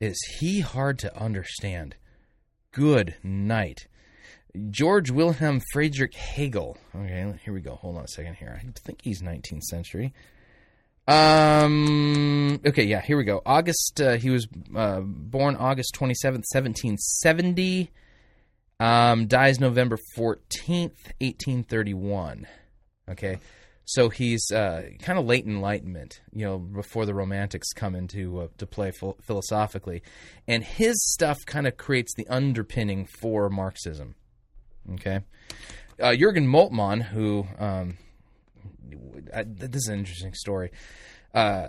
is 0.00 0.20
he 0.38 0.60
hard 0.60 0.98
to 1.00 1.16
understand. 1.16 1.96
Good 2.72 3.16
night. 3.22 3.86
George 4.70 5.10
Wilhelm 5.10 5.60
Friedrich 5.72 6.14
Hegel. 6.14 6.76
Okay, 6.94 7.34
here 7.44 7.52
we 7.52 7.60
go. 7.60 7.74
Hold 7.74 7.96
on 7.98 8.04
a 8.04 8.08
second 8.08 8.34
here. 8.34 8.60
I 8.60 8.66
think 8.84 9.00
he's 9.02 9.22
19th 9.22 9.62
century. 9.62 10.12
Um. 11.06 12.60
Okay. 12.64 12.84
Yeah. 12.84 13.02
Here 13.02 13.18
we 13.18 13.24
go. 13.24 13.42
August. 13.44 14.00
Uh, 14.00 14.16
he 14.16 14.30
was 14.30 14.48
uh, 14.74 15.00
born 15.00 15.54
August 15.56 15.92
twenty 15.94 16.14
seventh, 16.14 16.44
seventeen 16.46 16.96
seventy. 16.96 17.90
Um. 18.80 19.26
Dies 19.26 19.60
November 19.60 19.98
fourteenth, 20.16 21.12
eighteen 21.20 21.62
thirty 21.62 21.92
one. 21.92 22.46
Okay. 23.06 23.38
So 23.86 24.08
he's 24.08 24.50
uh, 24.50 24.88
kind 25.00 25.18
of 25.18 25.26
late 25.26 25.44
Enlightenment, 25.44 26.22
you 26.32 26.44
know, 26.44 26.58
before 26.58 27.04
the 27.04 27.14
Romantics 27.14 27.72
come 27.74 27.94
into 27.94 28.40
uh, 28.40 28.48
to 28.58 28.66
play 28.66 28.90
ph- 28.90 29.16
philosophically, 29.20 30.02
and 30.48 30.64
his 30.64 30.94
stuff 31.12 31.38
kind 31.44 31.66
of 31.66 31.76
creates 31.76 32.14
the 32.16 32.26
underpinning 32.28 33.06
for 33.20 33.50
Marxism. 33.50 34.14
Okay, 34.94 35.20
uh, 36.00 36.12
Jürgen 36.12 36.46
Moltmann, 36.46 37.02
who 37.02 37.46
um, 37.58 37.98
I, 39.34 39.44
this 39.46 39.82
is 39.82 39.88
an 39.88 39.98
interesting 39.98 40.34
story. 40.34 40.70
Uh, 41.34 41.68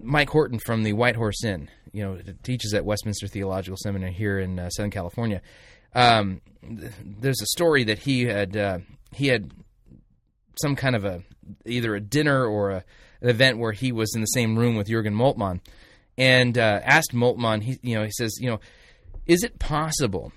Mike 0.00 0.30
Horton 0.30 0.58
from 0.58 0.82
the 0.82 0.92
White 0.92 1.16
Horse 1.16 1.42
Inn, 1.44 1.70
you 1.92 2.04
know, 2.04 2.20
teaches 2.42 2.74
at 2.74 2.84
Westminster 2.84 3.26
Theological 3.26 3.76
Seminary 3.76 4.12
here 4.12 4.38
in 4.38 4.58
uh, 4.58 4.68
Southern 4.70 4.90
California. 4.90 5.40
Um, 5.94 6.40
th- 6.62 6.92
there's 7.04 7.40
a 7.40 7.46
story 7.46 7.84
that 7.84 8.00
he 8.00 8.24
had 8.26 8.56
uh, 8.56 8.78
he 9.12 9.28
had 9.28 9.50
some 10.60 10.76
kind 10.76 10.96
of 10.96 11.04
a 11.04 11.22
either 11.66 11.94
a 11.94 12.00
dinner 12.00 12.46
or 12.46 12.70
a, 12.70 12.84
an 13.20 13.28
event 13.28 13.58
where 13.58 13.72
he 13.72 13.92
was 13.92 14.14
in 14.14 14.20
the 14.20 14.26
same 14.26 14.58
room 14.58 14.76
with 14.76 14.88
Jurgen 14.88 15.14
Moltmann, 15.14 15.60
and 16.16 16.56
uh, 16.56 16.80
asked 16.82 17.14
Moltmann. 17.14 17.62
He 17.62 17.78
you 17.82 17.96
know 17.96 18.04
he 18.04 18.10
says 18.10 18.36
you 18.40 18.50
know, 18.50 18.60
is 19.26 19.42
it 19.42 19.58
possible 19.58 20.32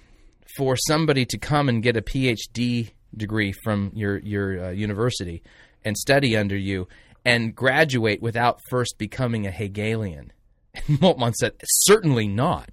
for 0.57 0.75
somebody 0.75 1.25
to 1.25 1.37
come 1.37 1.69
and 1.69 1.83
get 1.83 1.97
a 1.97 2.01
PhD 2.01 2.91
degree 3.15 3.53
from 3.63 3.91
your 3.93 4.17
your 4.19 4.65
uh, 4.65 4.69
university 4.71 5.43
and 5.83 5.97
study 5.97 6.35
under 6.35 6.57
you 6.57 6.87
and 7.23 7.55
graduate 7.55 8.21
without 8.21 8.59
first 8.69 8.97
becoming 8.97 9.45
a 9.45 9.51
Hegelian? 9.51 10.31
And 10.87 10.99
Moltmann 10.99 11.33
said, 11.33 11.53
certainly 11.63 12.27
not. 12.27 12.69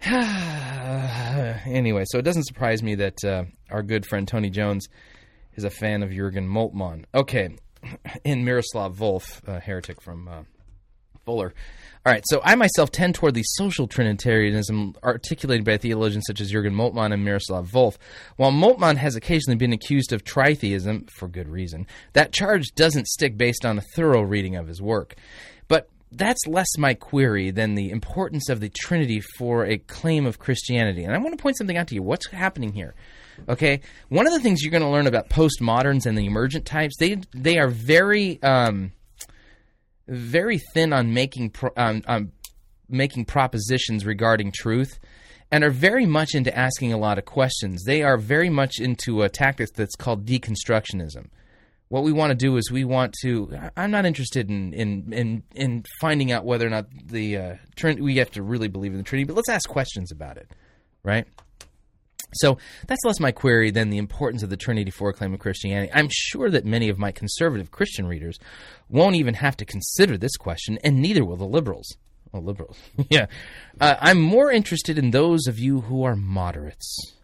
anyway, 1.66 2.04
so 2.06 2.18
it 2.18 2.22
doesn't 2.22 2.44
surprise 2.44 2.82
me 2.82 2.94
that 2.96 3.24
uh, 3.24 3.44
our 3.70 3.82
good 3.82 4.06
friend 4.06 4.26
Tony 4.26 4.50
Jones 4.50 4.88
is 5.54 5.64
a 5.64 5.70
fan 5.70 6.02
of 6.02 6.10
Jurgen 6.10 6.48
Moltmann. 6.48 7.04
Okay, 7.14 7.56
in 8.24 8.44
Miroslav 8.44 8.96
Volf, 8.96 9.46
a 9.46 9.60
heretic 9.60 10.00
from 10.00 10.28
uh, 10.28 10.42
Fuller. 11.24 11.52
All 12.06 12.12
right, 12.12 12.24
so 12.26 12.40
I 12.42 12.54
myself 12.54 12.90
tend 12.90 13.14
toward 13.14 13.34
the 13.34 13.42
social 13.42 13.86
Trinitarianism 13.86 14.94
articulated 15.02 15.66
by 15.66 15.76
theologians 15.76 16.24
such 16.26 16.40
as 16.40 16.50
Jurgen 16.50 16.72
Moltmann 16.72 17.12
and 17.12 17.24
Miroslav 17.24 17.68
Volf. 17.70 17.96
While 18.36 18.52
Moltmann 18.52 18.96
has 18.96 19.14
occasionally 19.14 19.56
been 19.56 19.74
accused 19.74 20.12
of 20.12 20.24
tritheism, 20.24 21.10
for 21.10 21.28
good 21.28 21.48
reason, 21.48 21.86
that 22.14 22.32
charge 22.32 22.68
doesn't 22.74 23.08
stick 23.08 23.36
based 23.36 23.66
on 23.66 23.76
a 23.76 23.82
thorough 23.94 24.22
reading 24.22 24.56
of 24.56 24.68
his 24.68 24.80
work. 24.80 25.16
But 25.66 25.90
that's 26.10 26.46
less 26.46 26.78
my 26.78 26.94
query 26.94 27.50
than 27.50 27.74
the 27.74 27.90
importance 27.90 28.48
of 28.48 28.60
the 28.60 28.70
Trinity 28.70 29.20
for 29.36 29.66
a 29.66 29.76
claim 29.76 30.24
of 30.24 30.38
Christianity. 30.38 31.04
And 31.04 31.14
I 31.14 31.18
want 31.18 31.36
to 31.36 31.42
point 31.42 31.58
something 31.58 31.76
out 31.76 31.88
to 31.88 31.94
you. 31.94 32.02
What's 32.02 32.30
happening 32.30 32.72
here? 32.72 32.94
Okay, 33.48 33.80
one 34.08 34.26
of 34.26 34.32
the 34.32 34.40
things 34.40 34.62
you're 34.62 34.70
going 34.70 34.82
to 34.82 34.88
learn 34.88 35.06
about 35.06 35.30
postmoderns 35.30 36.06
and 36.06 36.16
the 36.16 36.26
emergent 36.26 36.66
types, 36.66 36.96
they 36.98 37.16
they 37.34 37.58
are 37.58 37.68
very 37.68 38.42
um, 38.42 38.92
very 40.06 40.58
thin 40.58 40.92
on 40.92 41.12
making 41.12 41.50
pro, 41.50 41.70
um, 41.76 42.32
making 42.88 43.24
propositions 43.24 44.04
regarding 44.04 44.52
truth, 44.52 44.98
and 45.50 45.64
are 45.64 45.70
very 45.70 46.06
much 46.06 46.34
into 46.34 46.56
asking 46.56 46.92
a 46.92 46.98
lot 46.98 47.18
of 47.18 47.24
questions. 47.24 47.84
They 47.84 48.02
are 48.02 48.18
very 48.18 48.50
much 48.50 48.78
into 48.78 49.22
a 49.22 49.28
tactic 49.28 49.72
that's 49.74 49.96
called 49.96 50.26
deconstructionism. 50.26 51.28
What 51.88 52.02
we 52.02 52.12
want 52.12 52.30
to 52.30 52.34
do 52.34 52.58
is 52.58 52.70
we 52.70 52.84
want 52.84 53.14
to 53.22 53.50
i'm 53.76 53.90
not 53.90 54.04
interested 54.04 54.50
in 54.50 54.74
in 54.74 55.10
in, 55.12 55.42
in 55.54 55.84
finding 56.00 56.30
out 56.30 56.44
whether 56.44 56.66
or 56.66 56.70
not 56.70 56.86
the 57.06 57.36
uh, 57.36 57.54
Trin- 57.76 58.04
we 58.04 58.16
have 58.16 58.30
to 58.32 58.42
really 58.42 58.68
believe 58.68 58.92
in 58.92 58.98
the 58.98 59.04
trinity 59.04 59.26
but 59.26 59.36
let's 59.36 59.48
ask 59.48 59.66
questions 59.66 60.12
about 60.12 60.36
it 60.36 60.50
right 61.02 61.26
so 62.34 62.58
that's 62.86 63.04
less 63.04 63.20
my 63.20 63.32
query 63.32 63.70
than 63.70 63.90
the 63.90 63.98
importance 63.98 64.42
of 64.42 64.50
the 64.50 64.56
Trinity 64.56 64.90
for 64.90 65.08
a 65.08 65.12
claim 65.12 65.32
of 65.34 65.40
Christianity. 65.40 65.90
I'm 65.94 66.08
sure 66.10 66.50
that 66.50 66.64
many 66.64 66.88
of 66.88 66.98
my 66.98 67.12
conservative 67.12 67.70
Christian 67.70 68.06
readers 68.06 68.38
won't 68.88 69.16
even 69.16 69.34
have 69.34 69.56
to 69.58 69.64
consider 69.64 70.18
this 70.18 70.36
question, 70.36 70.78
and 70.84 71.00
neither 71.00 71.24
will 71.24 71.36
the 71.36 71.46
liberals. 71.46 71.96
Oh, 72.32 72.40
liberals. 72.40 72.78
yeah. 73.10 73.26
Uh, 73.80 73.96
I'm 74.00 74.20
more 74.20 74.50
interested 74.50 74.98
in 74.98 75.10
those 75.10 75.46
of 75.46 75.58
you 75.58 75.82
who 75.82 76.04
are 76.04 76.16
moderates. 76.16 77.14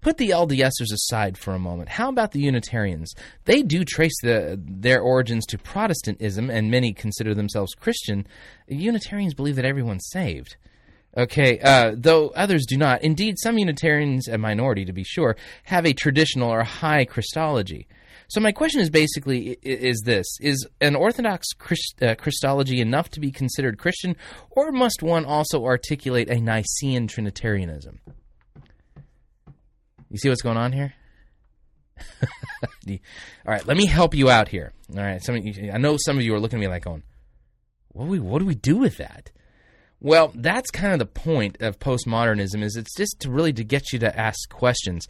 Put 0.00 0.18
the 0.18 0.30
LDSers 0.30 0.92
aside 0.92 1.36
for 1.36 1.54
a 1.54 1.58
moment. 1.58 1.88
How 1.88 2.08
about 2.08 2.30
the 2.30 2.40
Unitarians? 2.40 3.12
They 3.46 3.62
do 3.62 3.84
trace 3.84 4.14
the, 4.22 4.60
their 4.64 5.00
origins 5.00 5.44
to 5.46 5.58
Protestantism, 5.58 6.50
and 6.50 6.70
many 6.70 6.92
consider 6.92 7.34
themselves 7.34 7.74
Christian. 7.74 8.26
Unitarians 8.68 9.34
believe 9.34 9.56
that 9.56 9.64
everyone's 9.64 10.08
saved. 10.12 10.56
Okay, 11.18 11.58
uh, 11.58 11.94
though 11.96 12.28
others 12.28 12.64
do 12.64 12.76
not. 12.76 13.02
Indeed, 13.02 13.40
some 13.40 13.58
Unitarians, 13.58 14.28
a 14.28 14.38
minority 14.38 14.84
to 14.84 14.92
be 14.92 15.02
sure, 15.02 15.36
have 15.64 15.84
a 15.84 15.92
traditional 15.92 16.48
or 16.48 16.62
high 16.62 17.04
Christology. 17.04 17.88
So 18.28 18.40
my 18.40 18.52
question 18.52 18.80
is 18.80 18.88
basically 18.88 19.58
is 19.62 20.02
this: 20.04 20.26
Is 20.40 20.64
an 20.80 20.94
Orthodox 20.94 21.48
Christ, 21.58 22.00
uh, 22.02 22.14
Christology 22.14 22.80
enough 22.80 23.08
to 23.10 23.20
be 23.20 23.32
considered 23.32 23.78
Christian, 23.78 24.16
or 24.50 24.70
must 24.70 25.02
one 25.02 25.24
also 25.24 25.64
articulate 25.64 26.28
a 26.30 26.40
Nicene 26.40 27.08
Trinitarianism? 27.08 27.98
You 30.10 30.18
see 30.18 30.28
what's 30.28 30.42
going 30.42 30.56
on 30.56 30.72
here? 30.72 30.94
All 32.88 32.96
right, 33.44 33.66
let 33.66 33.76
me 33.76 33.86
help 33.86 34.14
you 34.14 34.30
out 34.30 34.46
here. 34.46 34.72
All 34.96 35.02
right, 35.02 35.22
some 35.22 35.36
you, 35.36 35.72
I 35.72 35.78
know 35.78 35.96
some 35.98 36.16
of 36.16 36.22
you 36.22 36.32
are 36.34 36.40
looking 36.40 36.58
at 36.58 36.60
me 36.60 36.68
like 36.68 36.84
going, 36.84 37.02
"What 37.88 38.04
do 38.04 38.10
we 38.10 38.20
what 38.20 38.38
do 38.38 38.46
we 38.46 38.54
do 38.54 38.76
with 38.76 38.98
that?" 38.98 39.32
Well, 40.00 40.32
that's 40.34 40.70
kind 40.70 40.92
of 40.92 40.98
the 41.00 41.06
point 41.06 41.60
of 41.60 41.78
postmodernism 41.78 42.62
is 42.62 42.76
it's 42.76 42.94
just 42.96 43.20
to 43.20 43.30
really 43.30 43.52
to 43.54 43.64
get 43.64 43.92
you 43.92 43.98
to 44.00 44.18
ask 44.18 44.48
questions 44.48 45.06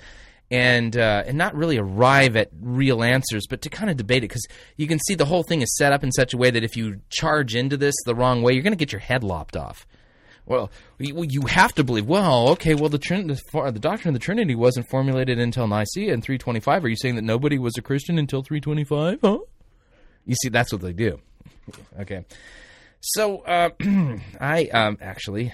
and 0.51 0.97
uh, 0.97 1.25
and 1.27 1.37
not 1.37 1.55
really 1.55 1.77
arrive 1.77 2.37
at 2.37 2.49
real 2.61 3.03
answers, 3.03 3.47
but 3.49 3.61
to 3.63 3.69
kind 3.69 3.91
of 3.91 3.99
debate 3.99 4.19
it 4.19 4.29
because 4.29 4.47
you 4.77 4.87
can 4.87 4.99
see 5.01 5.15
the 5.15 5.27
whole 5.27 5.43
thing 5.43 5.61
is 5.61 5.77
set 5.77 5.93
up 5.93 6.03
in 6.03 6.11
such 6.11 6.33
a 6.33 6.39
way 6.39 6.51
that 6.51 6.65
if 6.65 6.77
you 6.77 7.01
charge 7.11 7.55
into 7.55 7.77
this 7.77 7.95
the 8.07 8.15
wrong 8.15 8.43
way, 8.43 8.55
you're 8.55 8.63
going 8.63 8.73
to 8.73 8.79
get 8.79 8.93
your 8.93 9.01
head 9.01 9.23
lopped 9.23 9.57
off. 9.57 9.87
Well, 10.47 10.71
you 10.99 11.43
have 11.43 11.75
to 11.75 11.85
believe. 11.85 12.07
Well, 12.07 12.49
okay. 12.51 12.75
Well, 12.75 12.89
the, 12.89 12.99
Trin- 12.99 13.27
the 13.27 13.39
the 13.71 13.79
doctrine 13.79 14.15
of 14.15 14.19
the 14.19 14.25
Trinity 14.25 14.55
wasn't 14.55 14.89
formulated 14.89 15.39
until 15.39 15.67
Nicaea 15.67 16.15
in 16.15 16.23
325. 16.23 16.85
Are 16.85 16.89
you 16.89 16.97
saying 16.97 17.17
that 17.17 17.23
nobody 17.23 17.59
was 17.59 17.77
a 17.77 17.83
Christian 17.83 18.19
until 18.19 18.43
325? 18.43 19.19
Huh? 19.21 19.39
You 20.25 20.35
see, 20.43 20.49
that's 20.49 20.73
what 20.73 20.81
they 20.81 20.95
do. 20.95 21.21
Okay. 22.01 22.25
So 23.01 23.39
uh, 23.39 23.71
I 24.41 24.67
um, 24.67 24.99
actually 25.01 25.53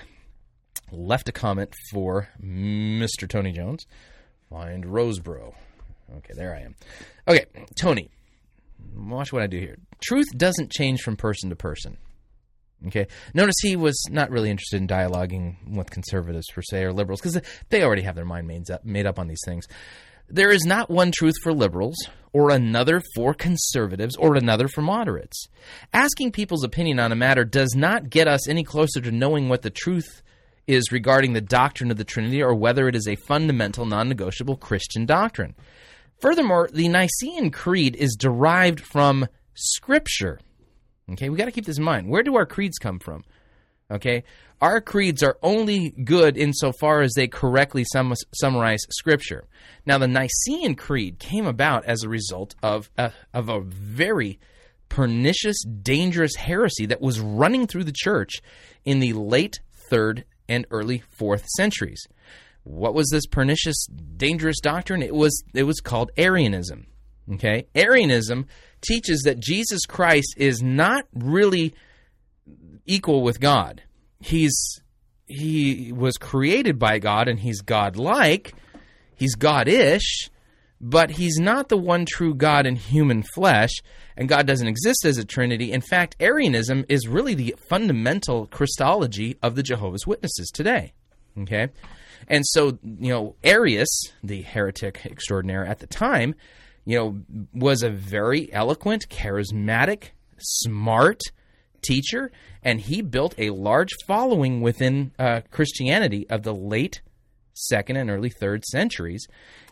left 0.91 1.29
a 1.29 1.33
comment 1.33 1.75
for 1.91 2.29
Mr. 2.43 3.29
Tony 3.29 3.53
Jones. 3.53 3.87
Find 4.51 4.85
Rosebrough. 4.85 5.55
Okay, 6.19 6.35
there 6.35 6.55
I 6.55 6.61
am. 6.61 6.75
Okay, 7.27 7.47
Tony, 7.77 8.11
watch 8.95 9.33
what 9.33 9.43
I 9.43 9.47
do 9.47 9.59
here. 9.59 9.77
Truth 10.03 10.37
doesn't 10.37 10.71
change 10.71 11.01
from 11.01 11.17
person 11.17 11.51
to 11.51 11.57
person. 11.57 11.97
Okay. 12.87 13.07
Notice 13.33 13.55
he 13.63 13.77
was 13.77 13.99
not 14.11 14.31
really 14.31 14.51
interested 14.51 14.77
in 14.77 14.87
dialoguing 14.87 15.57
with 15.75 15.91
conservatives 15.91 16.47
per 16.53 16.63
se 16.63 16.85
or 16.85 16.93
liberals 16.93 17.21
because 17.21 17.41
they 17.71 17.83
already 17.83 18.03
have 18.03 18.15
their 18.15 18.25
mind 18.25 18.47
made 18.47 18.71
up, 18.71 18.85
made 18.85 19.07
up 19.07 19.19
on 19.19 19.27
these 19.27 19.41
things. 19.45 19.67
There 20.29 20.51
is 20.51 20.65
not 20.65 20.91
one 20.91 21.13
truth 21.13 21.35
for 21.43 21.53
liberals 21.53 21.97
or 22.33 22.51
another 22.51 23.03
for 23.15 23.35
conservatives 23.35 24.17
or 24.17 24.35
another 24.35 24.69
for 24.69 24.83
moderates. 24.83 25.49
Asking 25.93 26.33
people's 26.33 26.65
opinion 26.65 26.99
on 26.99 27.13
a 27.13 27.17
matter 27.17 27.45
does 27.45 27.75
not 27.77 28.11
get 28.11 28.27
us 28.27 28.49
any 28.49 28.65
closer 28.65 29.01
to 29.01 29.13
knowing 29.13 29.49
what 29.49 29.63
the 29.63 29.71
truth 29.71 30.23
is 30.67 30.91
regarding 30.91 31.33
the 31.33 31.41
doctrine 31.41 31.91
of 31.91 31.97
the 31.97 32.05
Trinity 32.05 32.43
or 32.43 32.55
whether 32.55 32.89
it 32.89 32.97
is 32.97 33.07
a 33.07 33.17
fundamental, 33.17 33.85
non 33.85 34.09
negotiable 34.09 34.57
Christian 34.57 35.07
doctrine. 35.07 35.55
Furthermore, 36.21 36.69
the 36.73 36.89
Nicene 36.89 37.51
Creed 37.51 37.97
is 37.97 38.17
derived 38.19 38.81
from 38.81 39.27
Scripture. 39.55 40.41
Okay, 41.13 41.29
we 41.29 41.37
got 41.37 41.45
to 41.45 41.53
keep 41.53 41.67
this 41.67 41.79
in 41.79 41.85
mind. 41.85 42.09
Where 42.09 42.23
do 42.23 42.37
our 42.37 42.47
creeds 42.47 42.79
come 42.79 42.99
from? 42.99 43.25
Okay, 43.91 44.25
our 44.61 44.81
creeds 44.81 45.23
are 45.23 45.37
only 45.43 45.91
good 45.91 46.39
insofar 46.39 47.03
as 47.03 47.13
they 47.15 47.29
correctly 47.29 47.85
sum- 47.93 48.15
summarize 48.35 48.81
Scripture. 48.91 49.45
Now, 49.85 49.99
the 49.99 50.09
Nicene 50.09 50.75
Creed 50.75 51.19
came 51.19 51.47
about 51.47 51.85
as 51.85 52.03
a 52.03 52.09
result 52.09 52.55
of 52.63 52.91
a, 52.97 53.13
of 53.35 53.51
a 53.51 53.61
very 53.61 54.39
pernicious, 54.89 55.63
dangerous 55.65 56.37
heresy 56.37 56.87
that 56.87 57.03
was 57.03 57.21
running 57.21 57.67
through 57.67 57.85
the 57.85 57.93
church 57.95 58.41
in 58.85 59.01
the 59.01 59.13
late 59.13 59.61
third 59.91 60.25
and 60.49 60.67
early 60.71 61.03
fourth 61.11 61.47
centuries. 61.57 62.03
What 62.63 62.95
was 62.95 63.09
this 63.11 63.27
pernicious, 63.27 63.87
dangerous 64.17 64.61
doctrine? 64.63 65.03
It 65.03 65.15
was 65.15 65.43
it 65.53 65.65
was 65.65 65.81
called 65.81 66.11
Arianism. 66.17 66.87
Okay, 67.35 67.67
Arianism 67.75 68.47
teaches 68.81 69.23
that 69.23 69.41
Jesus 69.41 69.85
Christ 69.87 70.35
is 70.37 70.63
not 70.63 71.07
really 71.15 71.75
equal 72.87 73.23
with 73.23 73.41
God. 73.41 73.83
He's 74.21 74.81
he 75.27 75.93
was 75.93 76.17
created 76.17 76.79
by 76.79 76.99
God 76.99 77.29
and 77.29 77.41
he's 77.41 77.61
God-like. 77.63 78.55
He's 79.17 79.35
God-ish, 79.37 80.29
but 80.81 81.13
he's 81.13 81.39
not 81.39 81.69
the 81.69 81.79
one 81.79 82.05
true 82.05 82.35
God 82.35 82.67
in 82.67 82.77
human 82.77 83.23
flesh, 83.23 83.71
and 84.17 84.29
God 84.29 84.47
doesn't 84.47 84.69
exist 84.69 85.05
as 85.05 85.17
a 85.19 85.25
trinity. 85.25 85.73
In 85.73 85.81
fact, 85.81 86.17
Arianism 86.21 86.85
is 86.89 87.09
really 87.09 87.35
the 87.35 87.55
fundamental 87.69 88.47
Christology 88.47 89.37
of 89.43 89.55
the 89.55 89.63
Jehovah's 89.63 90.07
Witnesses 90.07 90.51
today. 90.53 90.93
Okay? 91.39 91.69
And 92.29 92.45
so, 92.47 92.79
you 92.83 93.13
know, 93.13 93.37
Arius, 93.43 93.89
the 94.23 94.43
heretic 94.43 95.07
extraordinaire 95.07 95.65
at 95.65 95.79
the 95.79 95.87
time, 95.87 96.35
you 96.85 96.99
know, 96.99 97.47
was 97.53 97.83
a 97.83 97.91
very 97.91 98.53
eloquent, 98.53 99.09
charismatic, 99.09 100.11
smart 100.39 101.21
teacher, 101.85 102.33
and 102.63 102.81
he 102.81 103.03
built 103.03 103.35
a 103.39 103.51
large 103.51 103.93
following 104.07 104.61
within 104.61 105.13
uh, 105.19 105.43
Christianity 105.51 106.29
of 106.31 106.43
the 106.43 106.55
late 106.55 107.01
second 107.55 107.97
and 107.97 108.11
early 108.11 108.31
third 108.31 108.65
centuries. 108.65 109.27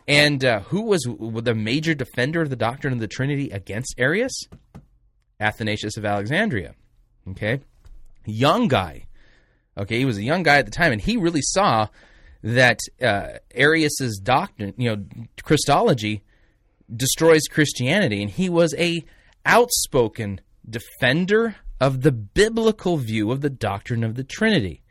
And 0.07 0.43
uh, 0.43 0.61
who 0.61 0.83
was 0.83 1.01
the 1.03 1.55
major 1.55 1.93
defender 1.93 2.41
of 2.41 2.49
the 2.49 2.55
doctrine 2.55 2.93
of 2.93 2.99
the 2.99 3.07
Trinity 3.07 3.49
against 3.49 3.95
Arius? 3.97 4.33
Athanasius 5.39 5.97
of 5.97 6.05
Alexandria. 6.05 6.75
Okay, 7.29 7.61
young 8.25 8.67
guy. 8.67 9.05
Okay, 9.77 9.99
he 9.99 10.05
was 10.05 10.17
a 10.17 10.23
young 10.23 10.43
guy 10.43 10.57
at 10.57 10.65
the 10.65 10.71
time, 10.71 10.91
and 10.91 11.01
he 11.01 11.17
really 11.17 11.41
saw 11.41 11.87
that 12.43 12.79
uh, 13.01 13.29
Arius's 13.55 14.19
doctrine, 14.21 14.73
you 14.77 14.89
know, 14.89 15.03
Christology, 15.41 16.23
destroys 16.93 17.43
Christianity, 17.49 18.21
and 18.21 18.29
he 18.29 18.49
was 18.49 18.75
a 18.77 19.03
outspoken 19.45 20.41
defender 20.69 21.55
of 21.83 22.01
the 22.01 22.13
biblical 22.13 22.95
view 22.95 23.29
of 23.29 23.41
the 23.41 23.49
doctrine 23.49 24.05
of 24.05 24.15
the 24.15 24.23
Trinity. 24.23 24.81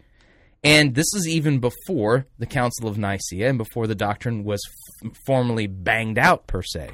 And 0.63 0.95
this 0.95 1.07
is 1.15 1.27
even 1.27 1.59
before 1.59 2.27
the 2.39 2.45
Council 2.45 2.87
of 2.87 2.99
Nicaea 2.99 3.49
and 3.49 3.57
before 3.57 3.87
the 3.87 3.95
doctrine 3.95 4.45
was 4.45 4.61
f- 5.03 5.11
formally 5.25 5.67
banged 5.67 6.19
out, 6.19 6.47
per 6.47 6.63
se. 6.63 6.91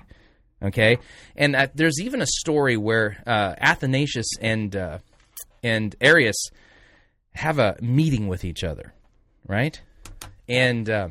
Okay? 0.63 0.99
And 1.35 1.57
uh, 1.57 1.67
there's 1.75 2.01
even 2.01 2.23
a 2.23 2.27
story 2.27 2.77
where 2.77 3.21
uh, 3.27 3.57
Athanasius 3.59 4.29
and, 4.41 4.77
uh, 4.77 4.99
and 5.65 5.97
Arius 6.01 6.51
have 7.35 7.59
a 7.59 7.77
meeting 7.83 8.29
with 8.29 8.45
each 8.45 8.63
other, 8.63 8.95
right? 9.49 9.81
And, 10.49 10.89
uh, 10.89 11.09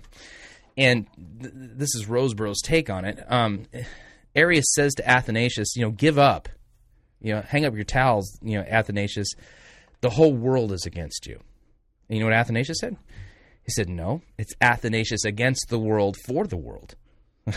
and 0.78 1.08
th- 1.42 1.54
this 1.54 1.94
is 1.94 2.08
Rosebrough's 2.08 2.62
take 2.64 2.90
on 2.90 3.04
it. 3.04 3.20
Um, 3.28 3.66
Arius 4.34 4.68
says 4.74 4.94
to 4.96 5.10
Athanasius, 5.10 5.76
you 5.76 5.82
know, 5.82 5.92
give 5.92 6.18
up. 6.18 6.48
You 7.22 7.36
know, 7.36 7.42
hang 7.42 7.66
up 7.66 7.76
your 7.76 7.84
towels, 7.84 8.38
you 8.42 8.58
know, 8.58 8.66
Athanasius. 8.68 9.30
The 10.02 10.10
whole 10.10 10.34
world 10.34 10.72
is 10.72 10.86
against 10.86 11.26
you. 11.26 11.40
And 12.10 12.18
you 12.18 12.24
know 12.24 12.30
what 12.30 12.38
Athanasius 12.38 12.78
said? 12.80 12.96
He 13.64 13.72
said, 13.72 13.90
No, 13.90 14.22
it's 14.38 14.54
Athanasius 14.62 15.26
against 15.26 15.68
the 15.70 15.80
world 15.80 16.16
for 16.26 16.46
the 16.46 16.58
world. 16.58 16.96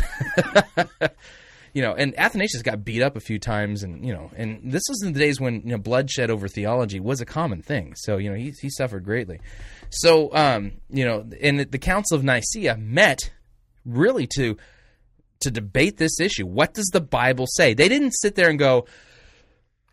you 1.72 1.82
know, 1.82 1.94
and 1.94 2.18
Athanasius 2.18 2.62
got 2.62 2.84
beat 2.84 3.02
up 3.02 3.16
a 3.16 3.20
few 3.20 3.38
times, 3.38 3.82
and 3.82 4.04
you 4.04 4.12
know, 4.12 4.30
and 4.36 4.60
this 4.72 4.82
was 4.88 5.02
in 5.02 5.12
the 5.12 5.18
days 5.18 5.40
when 5.40 5.62
you 5.62 5.70
know 5.70 5.78
bloodshed 5.78 6.30
over 6.30 6.48
theology 6.48 7.00
was 7.00 7.20
a 7.20 7.26
common 7.26 7.62
thing. 7.62 7.94
So 7.96 8.16
you 8.16 8.30
know, 8.30 8.36
he 8.36 8.52
he 8.60 8.70
suffered 8.70 9.04
greatly. 9.04 9.40
So 9.90 10.34
um, 10.34 10.72
you 10.88 11.04
know, 11.04 11.26
and 11.40 11.60
the 11.60 11.78
Council 11.78 12.16
of 12.16 12.24
Nicaea 12.24 12.76
met 12.76 13.30
really 13.84 14.26
to 14.36 14.56
to 15.40 15.50
debate 15.50 15.96
this 15.96 16.20
issue. 16.20 16.46
What 16.46 16.74
does 16.74 16.88
the 16.92 17.00
Bible 17.00 17.46
say? 17.46 17.74
They 17.74 17.88
didn't 17.88 18.12
sit 18.12 18.34
there 18.34 18.50
and 18.50 18.58
go, 18.58 18.86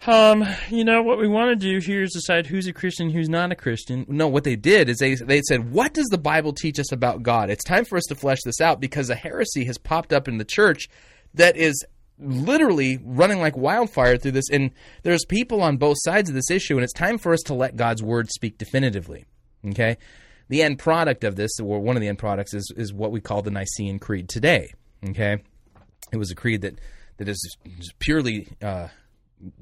um, 0.06 0.46
you 0.70 0.86
know 0.86 1.02
what 1.02 1.18
we 1.18 1.28
want 1.28 1.50
to 1.50 1.56
do 1.56 1.80
here 1.80 2.04
is 2.04 2.12
decide 2.12 2.46
who's 2.46 2.68
a 2.68 2.74
Christian, 2.74 3.10
who's 3.10 3.30
not 3.30 3.52
a 3.52 3.56
Christian. 3.56 4.06
No, 4.08 4.28
what 4.28 4.44
they 4.44 4.56
did 4.56 4.90
is 4.90 4.98
they 4.98 5.16
they 5.16 5.42
said, 5.42 5.72
"What 5.72 5.94
does 5.94 6.08
the 6.08 6.18
Bible 6.18 6.54
teach 6.54 6.80
us 6.80 6.92
about 6.92 7.24
God?" 7.24 7.50
It's 7.50 7.64
time 7.64 7.84
for 7.84 7.98
us 7.98 8.06
to 8.06 8.16
flesh 8.16 8.40
this 8.46 8.62
out 8.62 8.80
because 8.80 9.10
a 9.10 9.16
heresy 9.16 9.66
has 9.66 9.78
popped 9.78 10.14
up 10.14 10.28
in 10.28 10.38
the 10.38 10.46
church 10.46 10.88
that 11.34 11.58
is 11.58 11.84
literally 12.20 13.00
running 13.04 13.40
like 13.40 13.58
wildfire 13.58 14.18
through 14.18 14.32
this 14.32 14.50
and 14.50 14.72
there's 15.04 15.24
people 15.26 15.62
on 15.62 15.78
both 15.78 15.98
sides 16.00 16.30
of 16.30 16.36
this 16.36 16.50
issue 16.50 16.76
and 16.76 16.84
it's 16.84 16.94
time 16.94 17.18
for 17.18 17.32
us 17.32 17.42
to 17.42 17.54
let 17.54 17.76
God's 17.76 18.02
word 18.02 18.30
speak 18.32 18.58
definitively. 18.58 19.26
Okay? 19.68 19.98
The 20.50 20.64
end 20.64 20.80
product 20.80 21.24
of 21.24 21.36
this 21.36 21.60
or 21.60 21.80
one 21.80 21.96
of 21.96 22.02
the 22.02 22.08
end 22.08 22.18
products 22.18 22.54
is 22.54 22.72
is 22.76 22.94
what 22.94 23.12
we 23.12 23.20
call 23.20 23.42
the 23.42 23.52
Nicene 23.52 24.00
Creed 24.00 24.30
today. 24.30 24.74
Okay? 25.10 25.38
It 26.12 26.18
was 26.18 26.32
a 26.32 26.36
creed 26.36 26.62
that 26.62 26.80
that 27.18 27.28
is 27.28 27.58
purely 28.00 28.48
uh, 28.62 28.88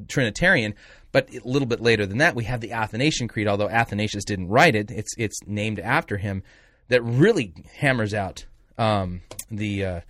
Trinitarian. 0.08 0.74
But 1.12 1.34
a 1.34 1.48
little 1.48 1.68
bit 1.68 1.80
later 1.80 2.06
than 2.06 2.18
that, 2.18 2.36
we 2.36 2.44
have 2.46 2.62
the 2.62 2.74
Athanasian 2.74 3.28
Creed. 3.28 3.48
Although 3.48 3.70
Athanasius 3.70 4.26
didn't 4.26 4.50
write 4.50 4.76
it, 4.76 4.92
it's 4.92 5.14
it's 5.18 5.40
named 5.46 5.80
after 5.80 6.18
him. 6.18 6.44
That 6.90 7.02
really 7.04 7.54
hammers 7.78 8.14
out 8.14 8.46
um, 8.78 9.22
the 9.50 9.86
uh, 9.86 10.02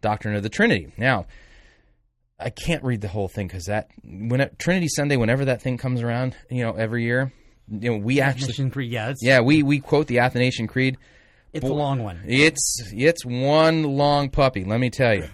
doctrine 0.00 0.34
of 0.34 0.42
the 0.42 0.48
Trinity. 0.48 0.92
Now, 0.98 1.26
I 2.38 2.50
can't 2.50 2.84
read 2.84 3.00
the 3.00 3.08
whole 3.08 3.28
thing 3.28 3.46
because 3.46 3.66
that 3.66 3.90
when 4.04 4.40
it, 4.40 4.58
Trinity 4.58 4.88
Sunday, 4.88 5.16
whenever 5.16 5.44
that 5.46 5.62
thing 5.62 5.78
comes 5.78 6.02
around, 6.02 6.36
you 6.50 6.62
know, 6.62 6.72
every 6.72 7.04
year, 7.04 7.32
you 7.70 7.90
know, 7.92 7.98
we 7.98 8.20
actually, 8.20 8.70
Creed, 8.70 8.92
yeah, 8.92 9.14
yeah, 9.20 9.40
we 9.40 9.62
we 9.62 9.80
quote 9.80 10.06
the 10.06 10.20
Athanasian 10.20 10.66
Creed. 10.66 10.96
it's 11.52 11.64
a 11.64 11.72
long 11.72 12.02
one. 12.02 12.20
It's 12.26 12.82
it's 12.92 13.24
one 13.24 13.82
long 13.82 14.30
puppy. 14.30 14.64
Let 14.64 14.80
me 14.80 14.90
tell 14.90 15.14
you. 15.14 15.28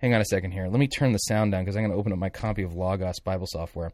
Hang 0.00 0.14
on 0.14 0.20
a 0.20 0.24
second 0.24 0.52
here. 0.52 0.68
Let 0.68 0.78
me 0.78 0.86
turn 0.86 1.12
the 1.12 1.18
sound 1.18 1.52
down 1.52 1.64
because 1.64 1.76
I'm 1.76 1.82
going 1.82 1.92
to 1.92 1.98
open 1.98 2.12
up 2.12 2.18
my 2.18 2.28
copy 2.28 2.62
of 2.62 2.74
Logos 2.74 3.18
Bible 3.20 3.46
software, 3.48 3.92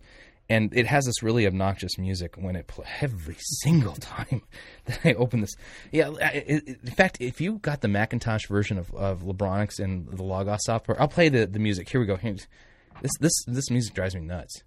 and 0.49 0.77
it 0.77 0.87
has 0.87 1.07
this 1.07 1.23
really 1.23 1.47
obnoxious 1.47 1.97
music 1.97 2.37
when 2.37 2.57
it 2.57 2.67
plays 2.67 2.89
every 3.01 3.37
single 3.39 3.95
time 4.01 4.43
that 4.85 5.01
I 5.05 5.15
open 5.15 5.41
this. 5.41 5.55
Yeah, 5.93 6.11
in 6.33 6.77
fact, 6.95 7.19
if 7.21 7.41
you 7.41 7.59
got 7.59 7.81
the 7.81 7.89
Macintosh 7.89 8.47
version 8.49 8.79
of, 8.79 8.95
of 8.95 9.23
Libronix 9.23 9.79
and 9.79 10.09
the 10.09 10.23
Logos 10.23 10.61
software, 10.65 11.01
I'll 11.01 11.09
play 11.09 11.31
the, 11.31 11.47
the 11.47 11.59
music. 11.59 11.89
Here 11.89 12.01
we 12.01 12.07
go. 12.07 12.17
This 12.17 13.13
this 13.21 13.45
this 13.47 13.71
music 13.71 13.95
drives 13.95 14.15
me 14.15 14.21
nuts. 14.21 14.63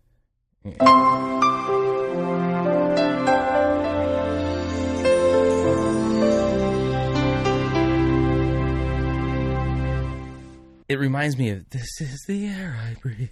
It 10.89 10.99
reminds 10.99 11.37
me 11.37 11.49
of 11.49 11.69
this 11.69 11.99
is 11.99 12.23
the 12.29 12.47
air 12.47 12.79
I 12.81 12.95
breathe. 13.01 13.29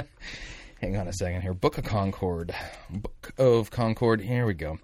Hang 0.80 0.96
on 0.96 1.08
a 1.08 1.12
second 1.12 1.42
here. 1.42 1.52
Book 1.52 1.78
of 1.78 1.84
Concord. 1.84 2.54
Book 2.88 3.32
of 3.36 3.72
Concord. 3.72 4.20
Here 4.20 4.46
we 4.46 4.54
go. 4.54 4.78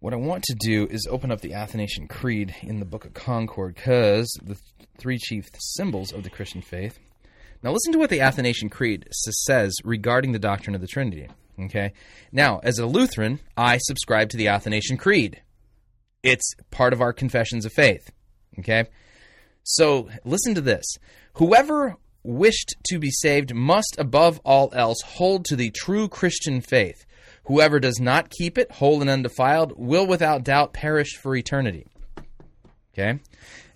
What 0.00 0.12
I 0.12 0.16
want 0.16 0.44
to 0.44 0.54
do 0.60 0.86
is 0.90 1.08
open 1.10 1.32
up 1.32 1.40
the 1.40 1.54
Athanasian 1.54 2.06
Creed 2.06 2.54
in 2.62 2.80
the 2.80 2.84
Book 2.84 3.06
of 3.06 3.14
Concord 3.14 3.76
because 3.76 4.28
the 4.42 4.58
three 4.98 5.16
chief 5.16 5.48
symbols 5.58 6.12
of 6.12 6.22
the 6.22 6.28
Christian 6.28 6.60
faith. 6.60 6.98
Now, 7.62 7.72
listen 7.72 7.94
to 7.94 7.98
what 7.98 8.10
the 8.10 8.20
Athanasian 8.20 8.68
Creed 8.68 9.08
says 9.10 9.74
regarding 9.84 10.32
the 10.32 10.38
doctrine 10.38 10.74
of 10.74 10.82
the 10.82 10.86
Trinity. 10.86 11.28
Okay. 11.58 11.94
Now, 12.30 12.60
as 12.62 12.78
a 12.78 12.84
Lutheran, 12.84 13.40
I 13.56 13.78
subscribe 13.78 14.28
to 14.30 14.36
the 14.36 14.48
Athanasian 14.48 14.98
Creed. 14.98 15.40
It's 16.22 16.52
part 16.70 16.92
of 16.92 17.00
our 17.00 17.14
confessions 17.14 17.64
of 17.64 17.72
faith. 17.72 18.10
Okay. 18.58 18.84
So 19.64 20.08
listen 20.24 20.54
to 20.54 20.60
this. 20.60 20.84
Whoever 21.34 21.96
wished 22.22 22.76
to 22.86 22.98
be 22.98 23.10
saved 23.10 23.54
must 23.54 23.96
above 23.98 24.40
all 24.44 24.70
else 24.72 25.00
hold 25.04 25.44
to 25.46 25.56
the 25.56 25.70
true 25.70 26.08
Christian 26.08 26.60
faith. 26.60 27.04
Whoever 27.46 27.80
does 27.80 28.00
not 28.00 28.30
keep 28.30 28.56
it 28.56 28.72
whole 28.72 29.00
and 29.00 29.10
undefiled 29.10 29.74
will 29.76 30.06
without 30.06 30.44
doubt 30.44 30.72
perish 30.72 31.16
for 31.16 31.36
eternity. 31.36 31.86
Okay. 32.92 33.18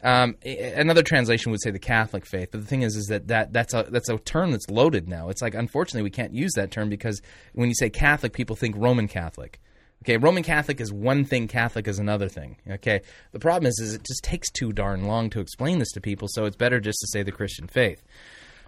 Um, 0.03 0.37
another 0.45 1.03
translation 1.03 1.51
would 1.51 1.61
say 1.61 1.71
the 1.73 1.79
Catholic 1.79 2.25
faith, 2.25 2.51
but 2.53 2.61
the 2.61 2.67
thing 2.67 2.83
is, 2.83 2.95
is 2.95 3.07
that, 3.07 3.27
that 3.29 3.53
that's 3.53 3.75
a 3.75 3.85
that's 3.91 4.09
a 4.09 4.17
term 4.19 4.53
that's 4.53 4.71
loaded 4.71 5.09
now. 5.09 5.29
It's 5.29 5.43
like 5.43 5.55
unfortunately 5.55 6.05
we 6.05 6.11
can't 6.11 6.33
use 6.33 6.53
that 6.55 6.71
term 6.71 6.89
because 6.89 7.21
when 7.53 7.69
you 7.69 7.75
say 7.75 7.91
Catholic, 7.91 8.33
people 8.33 8.55
think 8.55 8.77
Roman 8.79 9.09
Catholic. 9.09 9.61
Okay, 10.05 10.17
Roman 10.17 10.43
Catholic 10.43 10.81
is 10.81 10.93
one 10.93 11.25
thing, 11.25 11.49
Catholic 11.49 11.89
is 11.89 11.99
another 11.99 12.29
thing. 12.29 12.57
Okay, 12.71 13.01
the 13.33 13.41
problem 13.41 13.69
is, 13.69 13.79
is 13.81 13.95
it 13.95 14.05
just 14.05 14.23
takes 14.23 14.51
too 14.51 14.73
darn 14.73 15.05
long 15.05 15.29
to 15.31 15.41
explain 15.41 15.79
this 15.79 15.91
to 15.93 16.01
people, 16.01 16.29
so 16.31 16.45
it's 16.45 16.57
better 16.57 16.81
just 16.81 17.01
to 17.01 17.09
say 17.09 17.23
the 17.23 17.33
Christian 17.33 17.67
faith. 17.67 18.03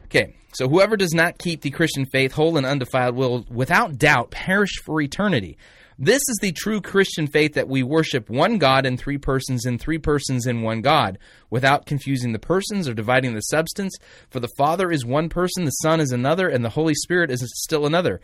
Okay, 0.06 0.34
so 0.52 0.68
whoever 0.68 0.96
does 0.96 1.14
not 1.14 1.38
keep 1.38 1.60
the 1.60 1.70
Christian 1.70 2.04
faith 2.04 2.32
whole 2.32 2.56
and 2.56 2.66
undefiled 2.66 3.14
will, 3.14 3.46
without 3.48 3.96
doubt, 3.96 4.32
perish 4.32 4.82
for 4.84 5.00
eternity. 5.00 5.56
This 6.02 6.22
is 6.28 6.38
the 6.40 6.50
true 6.50 6.80
Christian 6.80 7.26
faith 7.26 7.54
that 7.54 7.68
we 7.68 7.82
worship 7.82 8.28
one 8.28 8.58
God 8.58 8.86
in 8.86 8.96
three 8.96 9.18
persons 9.18 9.66
and 9.66 9.78
three 9.78 9.98
persons 9.98 10.46
in 10.46 10.62
one 10.62 10.80
God, 10.80 11.18
without 11.48 11.86
confusing 11.86 12.32
the 12.32 12.38
persons 12.38 12.88
or 12.88 12.94
dividing 12.94 13.34
the 13.34 13.40
substance. 13.40 13.94
For 14.30 14.40
the 14.40 14.50
Father 14.56 14.90
is 14.90 15.04
one 15.04 15.28
person, 15.28 15.64
the 15.64 15.70
Son 15.70 16.00
is 16.00 16.10
another, 16.10 16.48
and 16.48 16.64
the 16.64 16.70
Holy 16.70 16.94
Spirit 16.94 17.30
is 17.30 17.44
still 17.62 17.86
another. 17.86 18.20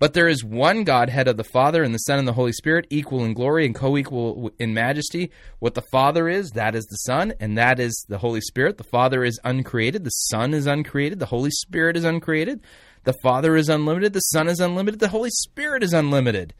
But 0.00 0.14
there 0.14 0.28
is 0.28 0.42
one 0.42 0.84
Godhead 0.84 1.28
of 1.28 1.36
the 1.36 1.44
Father 1.44 1.82
and 1.82 1.94
the 1.94 1.98
Son 1.98 2.18
and 2.18 2.26
the 2.26 2.32
Holy 2.32 2.52
Spirit, 2.52 2.86
equal 2.88 3.22
in 3.22 3.34
glory 3.34 3.66
and 3.66 3.74
co 3.74 3.98
equal 3.98 4.50
in 4.58 4.72
majesty. 4.72 5.30
What 5.58 5.74
the 5.74 5.84
Father 5.92 6.26
is, 6.26 6.52
that 6.52 6.74
is 6.74 6.86
the 6.86 6.96
Son, 6.96 7.34
and 7.38 7.58
that 7.58 7.78
is 7.78 8.06
the 8.08 8.16
Holy 8.16 8.40
Spirit. 8.40 8.78
The 8.78 8.84
Father 8.84 9.22
is 9.22 9.38
uncreated, 9.44 10.04
the 10.04 10.10
Son 10.10 10.54
is 10.54 10.66
uncreated, 10.66 11.18
the 11.18 11.26
Holy 11.26 11.50
Spirit 11.50 11.98
is 11.98 12.04
uncreated. 12.04 12.62
The 13.04 13.14
Father 13.22 13.56
is 13.56 13.68
unlimited, 13.68 14.14
the 14.14 14.20
Son 14.20 14.48
is 14.48 14.58
unlimited, 14.58 15.00
the 15.00 15.08
Holy 15.08 15.30
Spirit 15.30 15.82
is 15.82 15.92
unlimited. 15.92 16.54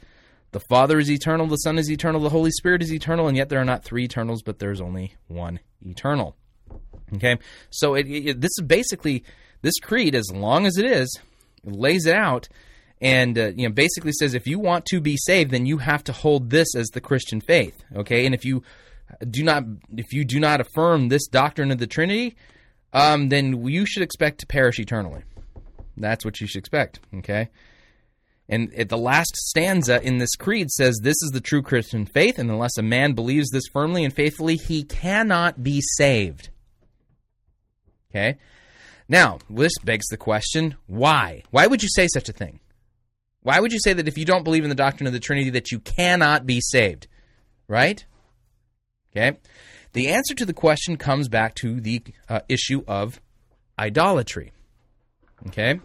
The 0.53 0.61
Father 0.69 0.99
is 0.99 1.11
eternal, 1.11 1.47
the 1.47 1.57
Son 1.57 1.79
is 1.79 1.91
eternal, 1.91 2.21
the 2.21 2.29
Holy 2.29 2.51
Spirit 2.51 2.83
is 2.83 2.93
eternal, 2.93 3.27
and 3.27 3.39
yet 3.39 3.49
there 3.49 3.61
are 3.61 3.65
not 3.65 3.85
three 3.85 4.05
eternals, 4.05 4.43
but 4.43 4.59
there's 4.59 4.83
only 4.83 5.15
one 5.29 5.61
eternal. 5.81 6.37
Okay, 7.15 7.39
so 7.71 7.95
it, 7.95 8.07
it, 8.07 8.41
this 8.43 8.53
is 8.59 8.65
basically 8.67 9.25
this 9.63 9.79
creed, 9.79 10.15
as 10.15 10.31
long 10.31 10.67
as 10.67 10.77
it 10.77 10.85
is, 10.85 11.19
lays 11.65 12.05
it 12.05 12.15
out, 12.15 12.49
and 13.01 13.39
uh, 13.39 13.53
you 13.57 13.69
know 13.69 13.75
basically 13.75 14.13
says 14.13 14.35
if 14.35 14.47
you 14.47 14.59
want 14.59 14.85
to 14.87 15.01
be 15.01 15.17
saved, 15.17 15.51
then 15.51 15.67
you 15.67 15.79
have 15.79 16.05
to 16.05 16.13
hold 16.13 16.51
this 16.51 16.75
as 16.77 16.89
the 16.89 17.01
Christian 17.01 17.41
faith. 17.41 17.83
Okay, 17.95 18.27
and 18.27 18.35
if 18.35 18.45
you 18.45 18.63
do 19.29 19.43
not 19.43 19.65
if 19.97 20.13
you 20.13 20.25
do 20.25 20.41
not 20.41 20.61
affirm 20.61 21.09
this 21.09 21.27
doctrine 21.27 21.71
of 21.71 21.79
the 21.79 21.87
Trinity, 21.87 22.37
um, 22.93 23.29
then 23.29 23.67
you 23.67 23.87
should 23.87 24.03
expect 24.03 24.41
to 24.41 24.47
perish 24.47 24.79
eternally. 24.79 25.23
That's 25.97 26.25
what 26.25 26.41
you 26.41 26.47
should 26.47 26.59
expect. 26.59 27.01
Okay. 27.15 27.49
And 28.49 28.75
at 28.75 28.89
the 28.89 28.99
last 28.99 29.37
stanza 29.37 30.03
in 30.03 30.19
this 30.19 30.35
creed 30.35 30.71
says, 30.71 30.99
This 31.03 31.23
is 31.23 31.31
the 31.33 31.41
true 31.41 31.63
Christian 31.63 32.05
faith, 32.05 32.39
and 32.39 32.51
unless 32.51 32.77
a 32.79 32.83
man 32.83 33.13
believes 33.13 33.51
this 33.51 33.69
firmly 33.73 34.05
and 34.05 34.13
faithfully, 34.13 34.57
he 34.57 34.83
cannot 34.83 35.63
be 35.63 35.81
saved. 35.97 36.51
Okay? 38.11 38.39
Now, 39.09 39.39
this 39.49 39.73
begs 39.85 40.07
the 40.09 40.17
question 40.17 40.77
why? 40.87 41.45
Why 41.51 41.67
would 41.67 41.83
you 41.83 41.89
say 41.89 42.09
such 42.09 42.29
a 42.29 42.33
thing? 42.33 42.60
Why 43.43 43.61
would 43.61 43.73
you 43.73 43.79
say 43.81 43.93
that 43.93 44.09
if 44.09 44.19
you 44.19 44.25
don't 44.25 44.45
believe 44.45 44.65
in 44.65 44.69
the 44.69 44.75
doctrine 44.77 45.07
of 45.07 45.13
the 45.13 45.21
Trinity, 45.21 45.51
that 45.51 45.71
you 45.71 45.79
cannot 45.81 46.47
be 46.47 46.61
saved? 46.61 47.07
Right? 47.69 48.05
Okay? 49.13 49.39
The 49.93 50.09
answer 50.09 50.35
to 50.35 50.45
the 50.45 50.53
question 50.53 50.97
comes 50.97 51.29
back 51.29 51.55
to 51.57 51.81
the 51.81 52.03
uh, 52.29 52.41
issue 52.49 52.83
of 52.87 53.21
idolatry. 53.79 54.53
Okay? 55.49 55.81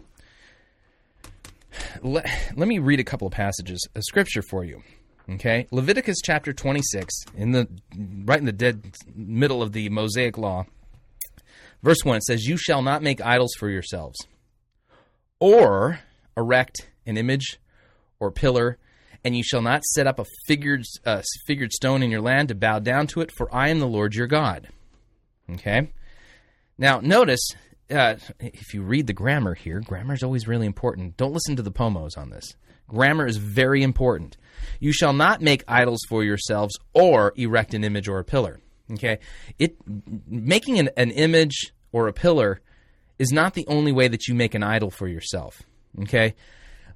let, 2.02 2.26
let 2.56 2.68
me 2.68 2.78
read 2.78 3.00
a 3.00 3.04
couple 3.04 3.26
of 3.26 3.32
passages 3.32 3.86
of 3.94 4.02
scripture 4.04 4.42
for 4.42 4.64
you. 4.64 4.82
Okay, 5.28 5.66
Leviticus 5.72 6.18
chapter 6.22 6.52
26, 6.52 7.12
in 7.36 7.50
the 7.50 7.68
right 8.24 8.38
in 8.38 8.44
the 8.44 8.52
dead 8.52 8.94
middle 9.12 9.60
of 9.60 9.72
the 9.72 9.88
Mosaic 9.88 10.38
law, 10.38 10.66
verse 11.82 12.04
1 12.04 12.18
it 12.18 12.22
says, 12.22 12.44
"You 12.46 12.56
shall 12.56 12.80
not 12.80 13.02
make 13.02 13.20
idols 13.20 13.52
for 13.58 13.68
yourselves, 13.68 14.16
or 15.40 15.98
erect 16.36 16.88
an 17.06 17.16
image 17.16 17.58
or 18.18 18.30
pillar, 18.30 18.78
and 19.24 19.36
you 19.36 19.42
shall 19.42 19.62
not 19.62 19.84
set 19.84 20.06
up 20.06 20.18
a 20.18 20.26
figured 20.46 20.84
uh, 21.04 21.22
figured 21.46 21.72
stone 21.72 22.02
in 22.02 22.10
your 22.10 22.20
land 22.20 22.48
to 22.48 22.54
bow 22.54 22.78
down 22.78 23.06
to 23.08 23.20
it, 23.20 23.30
for 23.36 23.54
I 23.54 23.68
am 23.68 23.80
the 23.80 23.86
Lord 23.86 24.14
your 24.14 24.26
God." 24.26 24.68
Okay? 25.50 25.90
Now, 26.78 27.00
notice 27.00 27.40
uh, 27.90 28.16
if 28.40 28.74
you 28.74 28.82
read 28.82 29.06
the 29.06 29.12
grammar 29.12 29.54
here, 29.54 29.80
grammar 29.80 30.14
is 30.14 30.22
always 30.22 30.48
really 30.48 30.66
important. 30.66 31.16
Don't 31.16 31.32
listen 31.32 31.56
to 31.56 31.62
the 31.62 31.70
pomos 31.70 32.16
on 32.16 32.30
this. 32.30 32.54
Grammar 32.88 33.26
is 33.26 33.36
very 33.36 33.82
important. 33.82 34.36
You 34.80 34.92
shall 34.92 35.12
not 35.12 35.42
make 35.42 35.64
idols 35.68 36.00
for 36.08 36.24
yourselves 36.24 36.78
or 36.94 37.32
erect 37.36 37.74
an 37.74 37.84
image 37.84 38.08
or 38.08 38.18
a 38.18 38.24
pillar. 38.24 38.60
Okay, 38.92 39.18
it 39.58 39.76
making 40.28 40.78
an, 40.78 40.90
an 40.96 41.10
image 41.10 41.72
or 41.90 42.06
a 42.06 42.12
pillar 42.12 42.60
is 43.18 43.32
not 43.32 43.54
the 43.54 43.66
only 43.66 43.90
way 43.90 44.06
that 44.06 44.28
you 44.28 44.34
make 44.34 44.54
an 44.54 44.62
idol 44.62 44.90
for 44.90 45.08
yourself. 45.08 45.62
Okay, 46.02 46.34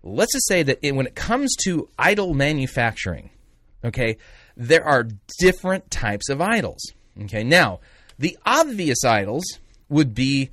let's 0.02 0.32
just 0.32 0.48
say 0.48 0.62
that 0.62 0.78
it, 0.82 0.94
when 0.94 1.06
it 1.06 1.14
comes 1.14 1.54
to 1.64 1.88
idol 1.98 2.34
manufacturing, 2.34 3.30
okay, 3.84 4.16
there 4.56 4.84
are 4.84 5.08
different 5.38 5.90
types 5.90 6.28
of 6.28 6.40
idols. 6.40 6.92
Okay, 7.22 7.44
now 7.44 7.80
the 8.18 8.36
obvious 8.44 9.04
idols 9.04 9.44
would 9.88 10.14
be 10.14 10.50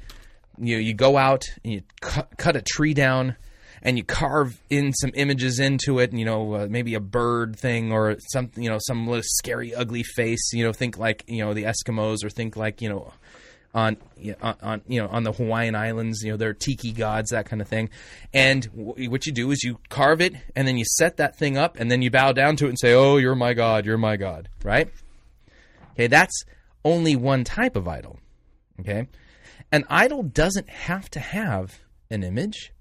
you 0.58 0.76
know, 0.76 0.82
you 0.82 0.94
go 0.94 1.18
out 1.18 1.46
and 1.64 1.74
you 1.74 1.82
cut, 2.02 2.30
cut 2.38 2.56
a 2.56 2.62
tree 2.62 2.94
down 2.94 3.36
and 3.82 3.98
you 3.98 4.04
carve 4.04 4.60
in 4.70 4.92
some 4.94 5.12
images 5.14 5.60
into 5.60 6.00
it, 6.00 6.12
you 6.12 6.26
know, 6.26 6.54
uh, 6.54 6.68
maybe 6.70 6.96
a 6.96 7.00
bird 7.00 7.56
thing 7.56 7.92
or 7.92 8.18
something, 8.32 8.64
you 8.64 8.70
know, 8.70 8.80
some 8.82 9.08
little 9.08 9.24
scary, 9.24 9.74
ugly 9.74 10.04
face, 10.04 10.52
you 10.52 10.64
know, 10.64 10.74
think 10.74 10.98
like, 10.98 11.24
you 11.28 11.46
know, 11.46 11.54
the 11.54 11.64
Eskimos 11.64 12.24
or 12.24 12.30
think 12.30 12.56
like, 12.56 12.82
you 12.82 12.90
know, 12.90 13.14
on, 13.78 13.96
on, 14.42 14.82
you 14.88 15.00
know, 15.00 15.08
on 15.08 15.22
the 15.22 15.32
Hawaiian 15.32 15.76
Islands, 15.76 16.24
you 16.24 16.32
know, 16.32 16.38
they're 16.38 16.56
tiki 16.56 16.92
gods, 16.92 17.30
that 17.30 17.46
kind 17.46 17.62
of 17.62 17.68
thing. 17.68 17.92
And 18.34 18.64
w- 18.76 19.08
what 19.08 19.28
you 19.28 19.32
do 19.32 19.52
is 19.52 19.62
you 19.62 19.78
carve 19.90 20.20
it 20.20 20.34
and 20.56 20.68
then 20.68 20.80
you 20.80 20.84
set 20.84 21.18
that 21.18 21.38
thing 21.38 21.60
up 21.60 21.78
and 21.80 21.92
then 21.92 22.02
you 22.02 22.10
bow 22.10 22.32
down 22.32 22.56
to 22.56 22.66
it 22.66 22.70
and 22.70 22.80
say, 22.80 22.96
oh, 22.96 23.18
you're 23.18 23.36
my 23.36 23.54
God, 23.54 23.86
you're 23.86 24.00
my 24.00 24.18
God, 24.18 24.50
right? 24.64 24.90
Okay, 25.92 26.08
that's 26.08 26.44
only 26.84 27.16
one 27.16 27.44
type 27.44 27.76
of 27.76 27.88
idol, 27.88 28.20
okay? 28.80 29.08
An 29.72 29.86
idol 29.92 30.24
doesn't 30.24 30.70
have 30.70 31.08
to 31.12 31.20
have 31.20 31.80
an 32.10 32.24
image. 32.24 32.74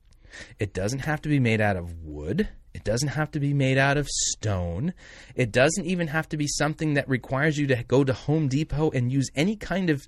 It 0.59 0.73
doesn't 0.73 1.01
have 1.01 1.21
to 1.23 1.29
be 1.29 1.39
made 1.39 1.61
out 1.61 1.77
of 1.77 2.05
wood. 2.05 2.49
It 2.73 2.85
doesn't 2.85 3.09
have 3.09 3.31
to 3.33 3.41
be 3.41 3.53
made 3.53 3.77
out 3.77 3.99
of 3.99 4.09
stone. 4.09 4.95
It 5.35 5.53
doesn't 5.53 5.85
even 5.85 6.09
have 6.09 6.29
to 6.31 6.39
be 6.39 6.47
something 6.47 6.95
that 6.95 7.07
requires 7.07 7.59
you 7.59 7.67
to 7.67 7.83
go 7.83 8.03
to 8.03 8.15
Home 8.15 8.49
Depot 8.49 8.91
and 8.93 9.13
use 9.13 9.31
any 9.35 9.57
kind 9.57 9.91
of 9.91 10.07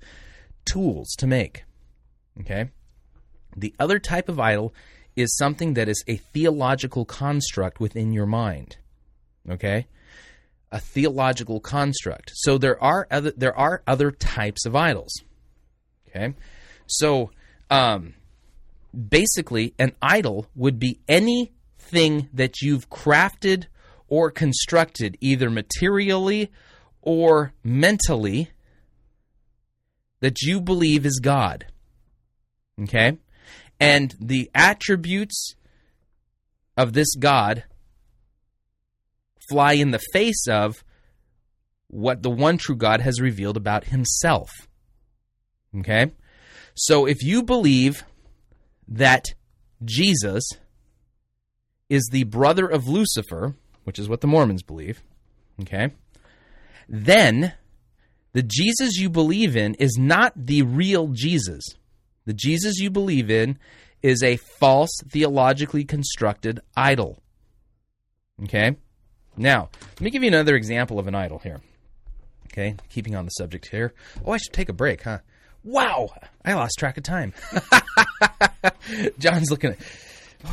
tools 0.65 1.09
to 1.17 1.27
make. 1.27 1.63
Okay? 2.41 2.69
The 3.55 3.73
other 3.79 3.99
type 3.99 4.29
of 4.29 4.39
idol 4.39 4.73
is 5.15 5.35
something 5.35 5.73
that 5.73 5.89
is 5.89 6.03
a 6.07 6.17
theological 6.17 7.05
construct 7.05 7.79
within 7.79 8.11
your 8.11 8.25
mind. 8.25 8.77
Okay? 9.49 9.87
A 10.71 10.79
theological 10.79 11.59
construct. 11.59 12.31
So 12.35 12.57
there 12.57 12.81
are 12.81 13.07
other 13.09 13.31
there 13.31 13.57
are 13.57 13.81
other 13.87 14.11
types 14.11 14.65
of 14.65 14.75
idols. 14.75 15.11
Okay? 16.07 16.33
So, 16.87 17.31
um, 17.69 18.15
basically, 19.09 19.73
an 19.77 19.93
idol 20.01 20.47
would 20.55 20.79
be 20.79 20.99
anything 21.07 22.29
that 22.33 22.61
you've 22.61 22.89
crafted 22.89 23.65
or 24.07 24.31
constructed, 24.31 25.17
either 25.21 25.49
materially 25.49 26.51
or 27.01 27.53
mentally, 27.63 28.49
that 30.19 30.41
you 30.41 30.61
believe 30.61 31.05
is 31.05 31.19
God. 31.19 31.65
Okay? 32.81 33.17
And 33.79 34.15
the 34.19 34.49
attributes 34.53 35.55
of 36.75 36.93
this 36.93 37.15
God 37.15 37.63
fly 39.49 39.73
in 39.73 39.91
the 39.91 40.01
face 40.13 40.47
of 40.47 40.83
what 41.87 42.21
the 42.21 42.29
one 42.29 42.57
true 42.57 42.75
God 42.75 43.01
has 43.01 43.19
revealed 43.19 43.57
about 43.57 43.85
himself. 43.85 44.49
Okay? 45.77 46.11
So 46.75 47.05
if 47.05 47.23
you 47.23 47.43
believe 47.43 48.03
that 48.87 49.25
Jesus 49.83 50.43
is 51.89 52.07
the 52.11 52.23
brother 52.25 52.67
of 52.67 52.87
Lucifer, 52.87 53.55
which 53.83 53.99
is 53.99 54.07
what 54.07 54.21
the 54.21 54.27
Mormons 54.27 54.63
believe, 54.63 55.01
okay, 55.61 55.91
then 56.87 57.53
the 58.33 58.43
Jesus 58.43 58.97
you 58.97 59.09
believe 59.09 59.55
in 59.55 59.75
is 59.75 59.97
not 59.97 60.33
the 60.35 60.61
real 60.61 61.07
Jesus. 61.07 61.63
The 62.25 62.33
Jesus 62.33 62.77
you 62.77 62.89
believe 62.89 63.31
in 63.31 63.57
is 64.01 64.23
a 64.23 64.37
false, 64.37 64.91
theologically 65.09 65.83
constructed 65.83 66.59
idol. 66.77 67.21
Okay? 68.43 68.75
Now, 69.35 69.69
let 69.81 70.01
me 70.01 70.11
give 70.11 70.23
you 70.23 70.29
another 70.29 70.55
example 70.55 70.99
of 70.99 71.07
an 71.07 71.15
idol 71.15 71.39
here. 71.39 71.61
Okay? 72.47 72.75
Keeping 72.89 73.15
on 73.15 73.25
the 73.25 73.31
subject 73.31 73.67
here. 73.67 73.93
Oh, 74.25 74.31
I 74.31 74.37
should 74.37 74.53
take 74.53 74.69
a 74.69 74.73
break, 74.73 75.03
huh? 75.03 75.19
Wow, 75.63 76.09
I 76.45 76.53
lost 76.53 76.75
track 76.79 76.97
of 76.97 77.03
time. 77.03 77.33
John's 79.19 79.51
looking 79.51 79.71
at. 79.71 79.77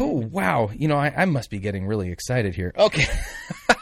Oh 0.01 0.29
wow, 0.33 0.71
you 0.75 0.89
know 0.89 0.97
I, 0.97 1.13
I 1.17 1.25
must 1.27 1.49
be 1.49 1.61
getting 1.61 1.87
really 1.87 2.11
excited 2.11 2.57
here. 2.57 2.73
Okay, 2.77 3.05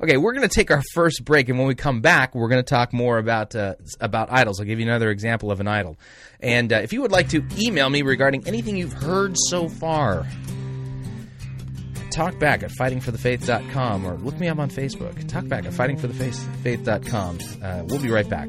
okay, 0.00 0.16
we're 0.16 0.32
going 0.32 0.48
to 0.48 0.54
take 0.54 0.70
our 0.70 0.82
first 0.92 1.24
break, 1.24 1.48
and 1.48 1.58
when 1.58 1.68
we 1.68 1.74
come 1.74 2.00
back, 2.00 2.34
we're 2.34 2.48
going 2.48 2.62
to 2.62 2.68
talk 2.68 2.92
more 2.92 3.18
about 3.18 3.54
uh, 3.54 3.74
about 4.00 4.30
idols. 4.30 4.60
I'll 4.60 4.66
give 4.66 4.80
you 4.80 4.86
another 4.86 5.10
example 5.10 5.50
of 5.50 5.60
an 5.60 5.68
idol. 5.68 5.96
And 6.40 6.72
uh, 6.72 6.76
if 6.76 6.92
you 6.92 7.02
would 7.02 7.12
like 7.12 7.28
to 7.30 7.44
email 7.58 7.88
me 7.90 8.02
regarding 8.02 8.46
anything 8.46 8.76
you've 8.76 8.92
heard 8.92 9.36
so 9.36 9.68
far, 9.68 10.26
talk 12.10 12.38
back 12.38 12.62
at 12.62 12.70
fightingforthefaith.com 12.70 14.04
or 14.04 14.14
look 14.14 14.38
me 14.38 14.48
up 14.48 14.58
on 14.58 14.70
Facebook. 14.70 15.28
Talk 15.28 15.48
back 15.48 15.64
at 15.66 15.72
fightingforthefaith.com. 15.72 17.38
Uh, 17.62 17.82
we'll 17.86 18.02
be 18.02 18.10
right 18.10 18.28
back. 18.28 18.48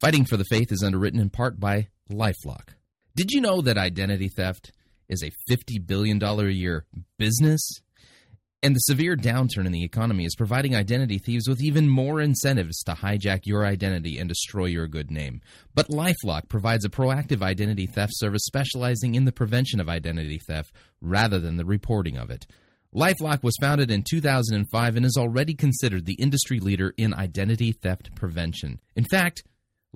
Fighting 0.00 0.24
for 0.24 0.36
the 0.36 0.44
Faith 0.44 0.70
is 0.70 0.84
underwritten 0.84 1.18
in 1.18 1.28
part 1.28 1.58
by 1.58 1.88
Lifelock. 2.08 2.68
Did 3.16 3.32
you 3.32 3.40
know 3.40 3.60
that 3.62 3.76
identity 3.76 4.28
theft 4.28 4.70
is 5.08 5.24
a 5.24 5.32
$50 5.52 5.84
billion 5.84 6.22
a 6.22 6.42
year 6.44 6.86
business? 7.18 7.60
And 8.62 8.76
the 8.76 8.80
severe 8.80 9.16
downturn 9.16 9.66
in 9.66 9.72
the 9.72 9.82
economy 9.82 10.24
is 10.24 10.36
providing 10.36 10.76
identity 10.76 11.18
thieves 11.18 11.48
with 11.48 11.60
even 11.60 11.88
more 11.88 12.20
incentives 12.20 12.80
to 12.84 12.92
hijack 12.92 13.40
your 13.44 13.66
identity 13.66 14.18
and 14.18 14.28
destroy 14.28 14.66
your 14.66 14.86
good 14.86 15.10
name. 15.10 15.40
But 15.74 15.88
Lifelock 15.88 16.48
provides 16.48 16.84
a 16.84 16.90
proactive 16.90 17.42
identity 17.42 17.86
theft 17.86 18.12
service 18.14 18.44
specializing 18.44 19.16
in 19.16 19.24
the 19.24 19.32
prevention 19.32 19.80
of 19.80 19.88
identity 19.88 20.38
theft 20.46 20.70
rather 21.00 21.40
than 21.40 21.56
the 21.56 21.64
reporting 21.64 22.16
of 22.16 22.30
it. 22.30 22.46
Lifelock 22.94 23.42
was 23.42 23.56
founded 23.60 23.90
in 23.90 24.04
2005 24.08 24.96
and 24.96 25.04
is 25.04 25.16
already 25.18 25.54
considered 25.54 26.06
the 26.06 26.18
industry 26.20 26.60
leader 26.60 26.94
in 26.96 27.12
identity 27.14 27.72
theft 27.72 28.14
prevention. 28.14 28.78
In 28.94 29.04
fact, 29.04 29.42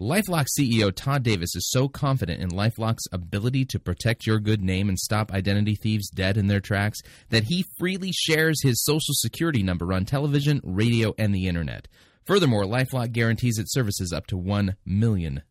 Lifelock 0.00 0.46
CEO 0.58 0.90
Todd 0.90 1.22
Davis 1.22 1.54
is 1.54 1.70
so 1.70 1.86
confident 1.86 2.40
in 2.40 2.48
Lifelock's 2.48 3.04
ability 3.12 3.66
to 3.66 3.78
protect 3.78 4.26
your 4.26 4.40
good 4.40 4.62
name 4.62 4.88
and 4.88 4.98
stop 4.98 5.30
identity 5.30 5.74
thieves 5.74 6.08
dead 6.08 6.38
in 6.38 6.46
their 6.46 6.60
tracks 6.60 7.00
that 7.28 7.44
he 7.44 7.66
freely 7.78 8.10
shares 8.10 8.62
his 8.62 8.82
social 8.82 9.12
security 9.12 9.62
number 9.62 9.92
on 9.92 10.06
television, 10.06 10.62
radio, 10.64 11.14
and 11.18 11.34
the 11.34 11.46
internet. 11.46 11.88
Furthermore, 12.24 12.64
Lifelock 12.64 13.12
guarantees 13.12 13.58
its 13.58 13.74
services 13.74 14.14
up 14.14 14.26
to 14.28 14.38
$1 14.38 14.76
million. 14.86 15.42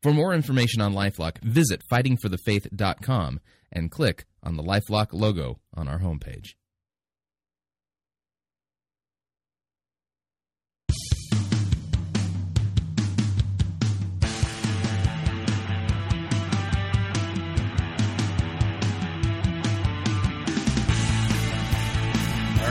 For 0.00 0.12
more 0.12 0.32
information 0.32 0.80
on 0.80 0.94
Lifelock, 0.94 1.42
visit 1.42 1.82
fightingforthefaith.com 1.90 3.40
and 3.72 3.90
click 3.90 4.26
on 4.44 4.56
the 4.56 4.62
Lifelock 4.62 5.08
logo 5.10 5.58
on 5.74 5.88
our 5.88 5.98
homepage. 5.98 6.54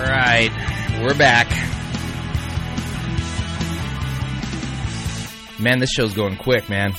Right, 0.09 0.51
we're 1.01 1.17
back. 1.17 1.47
Man, 5.59 5.79
this 5.79 5.91
show's 5.91 6.13
going 6.13 6.37
quick, 6.37 6.69
man. 6.69 6.93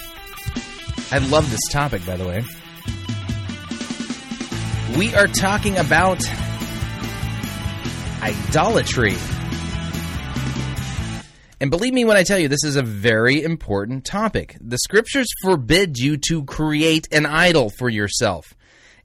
I 1.10 1.18
love 1.18 1.50
this 1.50 1.60
topic, 1.70 2.04
by 2.06 2.16
the 2.16 2.26
way. 2.26 2.44
We 4.98 5.14
are 5.14 5.26
talking 5.26 5.78
about 5.78 6.22
idolatry. 8.22 9.14
And 11.60 11.70
believe 11.70 11.92
me 11.92 12.04
when 12.04 12.16
I 12.16 12.22
tell 12.22 12.38
you, 12.38 12.48
this 12.48 12.64
is 12.64 12.76
a 12.76 12.82
very 12.82 13.42
important 13.42 14.04
topic. 14.04 14.56
The 14.60 14.78
scriptures 14.78 15.28
forbid 15.42 15.98
you 15.98 16.16
to 16.28 16.44
create 16.44 17.08
an 17.12 17.26
idol 17.26 17.70
for 17.70 17.88
yourself. 17.88 18.54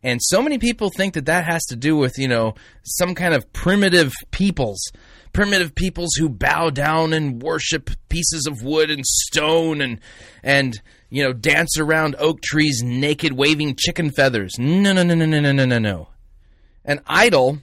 And 0.05 0.21
so 0.21 0.39
many 0.39 0.59
people 0.59 0.91
think 0.95 1.15
that 1.15 1.25
that 1.25 1.45
has 1.45 1.65
to 1.65 1.75
do 1.75 1.97
with, 1.97 2.19
you 2.19 2.27
know, 2.27 2.53
some 2.83 3.15
kind 3.15 3.33
of 3.33 3.51
primitive 3.53 4.13
peoples. 4.29 4.91
Primitive 5.33 5.73
peoples 5.73 6.11
who 6.15 6.29
bow 6.29 6.69
down 6.69 7.11
and 7.11 7.41
worship 7.41 7.89
pieces 8.07 8.45
of 8.45 8.61
wood 8.61 8.91
and 8.91 9.03
stone 9.03 9.81
and 9.81 9.99
and 10.43 10.79
you 11.09 11.23
know 11.23 11.33
dance 11.33 11.77
around 11.77 12.15
oak 12.19 12.39
trees 12.41 12.81
naked 12.85 13.33
waving 13.33 13.75
chicken 13.77 14.11
feathers. 14.11 14.53
No 14.59 14.93
no 14.93 15.01
no 15.01 15.15
no 15.15 15.25
no 15.25 15.51
no 15.51 15.65
no 15.65 15.79
no. 15.79 16.07
An 16.85 17.01
idol 17.07 17.57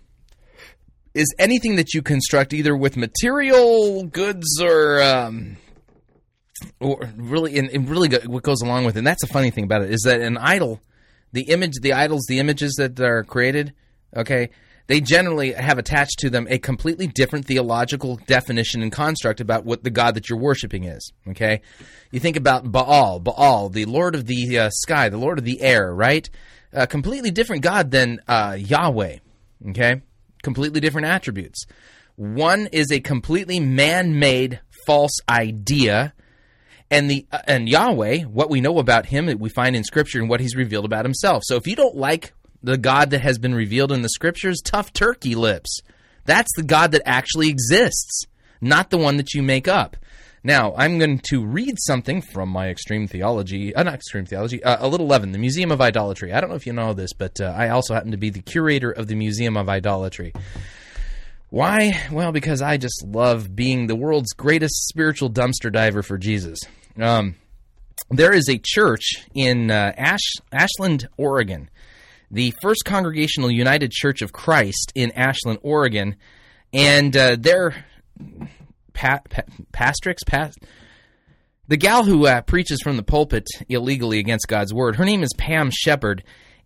is 1.14 1.32
anything 1.38 1.76
that 1.76 1.95
you 1.95 2.03
construct 2.03 2.53
either 2.53 2.76
with 2.76 2.97
material 2.97 4.03
goods 4.03 4.61
or 4.61 5.01
um, 5.01 5.57
or 6.80 7.09
really 7.16 7.57
and, 7.57 7.70
and 7.70 7.88
really 7.88 8.11
what 8.26 8.43
goes 8.43 8.61
along 8.62 8.84
with 8.84 8.97
it. 8.97 8.99
And 8.99 9.07
that's 9.07 9.22
the 9.22 9.32
funny 9.32 9.51
thing 9.51 9.64
about 9.64 9.82
it 9.82 9.93
is 9.93 10.03
that 10.03 10.20
an 10.20 10.36
idol 10.36 10.80
the 11.33 11.43
image, 11.43 11.74
the 11.80 11.93
idols, 11.93 12.26
the 12.28 12.39
images 12.39 12.74
that 12.78 13.01
are 13.01 13.24
created, 13.24 13.72
okay, 14.16 14.51
they 14.87 15.01
generally 15.01 15.53
have 15.53 15.78
attached 15.78 16.18
to 16.18 16.30
them 16.30 16.47
a 16.51 16.59
completely 16.59 17.07
different 17.07 17.47
theological 17.47 18.16
definition 18.26 18.83
and 18.83 18.93
construct 18.93 19.41
about 19.41 19.64
what 19.64 19.85
the 19.85 19.91
God 19.91 20.14
that 20.14 20.28
you're 20.28 20.39
worshiping 20.39 20.85
is. 20.85 21.12
Okay, 21.28 21.62
you 22.11 22.20
think 22.20 22.37
about 22.37 22.70
Baal, 22.70 23.20
Baal, 23.20 23.68
the 23.68 23.85
Lord 23.85 24.14
of 24.14 24.26
the 24.26 24.59
uh, 24.59 24.70
sky, 24.70 25.09
the 25.09 25.18
Lord 25.18 25.39
of 25.39 25.45
the 25.45 25.62
air, 25.62 25.95
right? 25.95 26.28
A 26.72 26.87
completely 26.87 27.30
different 27.30 27.62
God 27.62 27.91
than 27.91 28.20
uh, 28.26 28.57
Yahweh. 28.59 29.18
Okay, 29.70 30.03
completely 30.43 30.80
different 30.80 31.07
attributes. 31.07 31.64
One 32.16 32.66
is 32.72 32.91
a 32.93 33.01
completely 33.01 33.61
man-made 33.61 34.61
false 34.87 35.18
idea 35.28 36.12
and 36.93 37.11
the 37.11 37.26
uh, 37.32 37.38
and 37.47 37.68
Yahweh, 37.68 38.22
what 38.24 38.51
we 38.51 38.61
know 38.61 38.78
about 38.78 39.07
him, 39.07 39.26
we 39.38 39.49
find 39.49 39.74
in 39.74 39.82
Scripture 39.82 40.20
and 40.20 40.28
what 40.28 40.40
He's 40.40 40.55
revealed 40.55 40.84
about 40.84 41.05
Himself. 41.05 41.43
So 41.45 41.57
if 41.57 41.66
you 41.66 41.74
don't 41.74 41.97
like 41.97 42.34
the 42.62 42.76
God 42.76 43.11
that 43.11 43.22
has 43.22 43.38
been 43.38 43.55
revealed 43.55 43.90
in 43.90 44.03
the 44.03 44.09
Scriptures, 44.09 44.61
tough 44.62 44.93
turkey 44.93 45.34
lips. 45.34 45.80
That's 46.24 46.51
the 46.55 46.62
God 46.62 46.93
that 46.93 47.03
actually 47.05 47.49
exists, 47.49 48.26
not 48.61 48.90
the 48.90 48.99
one 48.99 49.16
that 49.16 49.34
you 49.34 49.43
make 49.43 49.66
up. 49.66 49.97
Now, 50.45 50.74
I'm 50.76 50.99
going 50.99 51.20
to 51.30 51.45
read 51.45 51.76
something 51.78 52.20
from 52.20 52.49
my 52.49 52.68
extreme 52.68 53.07
theology, 53.07 53.74
uh, 53.74 53.84
not 53.84 53.95
extreme 53.95 54.26
theology, 54.26 54.62
uh, 54.62 54.84
a 54.84 54.88
little 54.88 55.07
leaven, 55.07 55.32
the 55.32 55.38
Museum 55.38 55.70
of 55.70 55.80
Idolatry. 55.80 56.32
I 56.32 56.40
don't 56.40 56.51
know 56.51 56.57
if 56.57 56.66
you 56.66 56.72
know 56.72 56.95
this, 56.95 57.12
but 57.12 57.40
uh, 57.40 57.55
I 57.57 57.70
also 57.70 57.95
happen 57.95 58.11
to 58.11 58.16
be 58.16 58.30
the 58.30 58.43
curator 58.43 58.90
of 58.90 59.07
the 59.07 59.14
Museum 59.14 59.57
of 59.57 59.68
Idolatry. 59.68 60.32
Why? 61.51 62.07
Well, 62.11 62.32
because 62.32 62.62
I 62.62 62.76
just 62.76 63.05
love 63.07 63.55
being 63.55 63.86
the 63.86 63.95
world's 63.95 64.32
greatest 64.32 64.88
spiritual 64.88 65.30
dumpster 65.30 65.70
diver 65.70 66.03
for 66.03 66.18
Jesus. 66.18 66.59
Um, 67.01 67.36
there 68.11 68.32
is 68.32 68.49
a 68.49 68.61
church 68.62 69.24
in 69.34 69.70
uh, 69.70 69.93
Ash, 69.97 70.32
Ashland, 70.53 71.09
Oregon, 71.16 71.70
the 72.30 72.53
First 72.62 72.84
Congregational 72.84 73.51
United 73.51 73.90
Church 73.90 74.22
of 74.22 74.32
Christ 74.32 74.93
in 74.95 75.12
Ashland, 75.12 75.61
Oregon, 75.62 76.16
and 76.72 77.16
uh, 77.16 77.36
their 77.38 77.84
pa- 78.93 79.20
pa- 79.28 79.43
pastrix, 79.72 80.18
past, 80.26 80.59
the 81.68 81.76
gal 81.76 82.05
who 82.05 82.26
uh, 82.26 82.43
preaches 82.43 82.80
from 82.82 82.97
the 82.97 83.03
pulpit 83.03 83.47
illegally 83.68 84.18
against 84.18 84.49
God's 84.49 84.74
word. 84.74 84.97
Her 84.97 85.05
name 85.05 85.22
is 85.22 85.30
Pam 85.38 85.70
Shepard. 85.72 86.22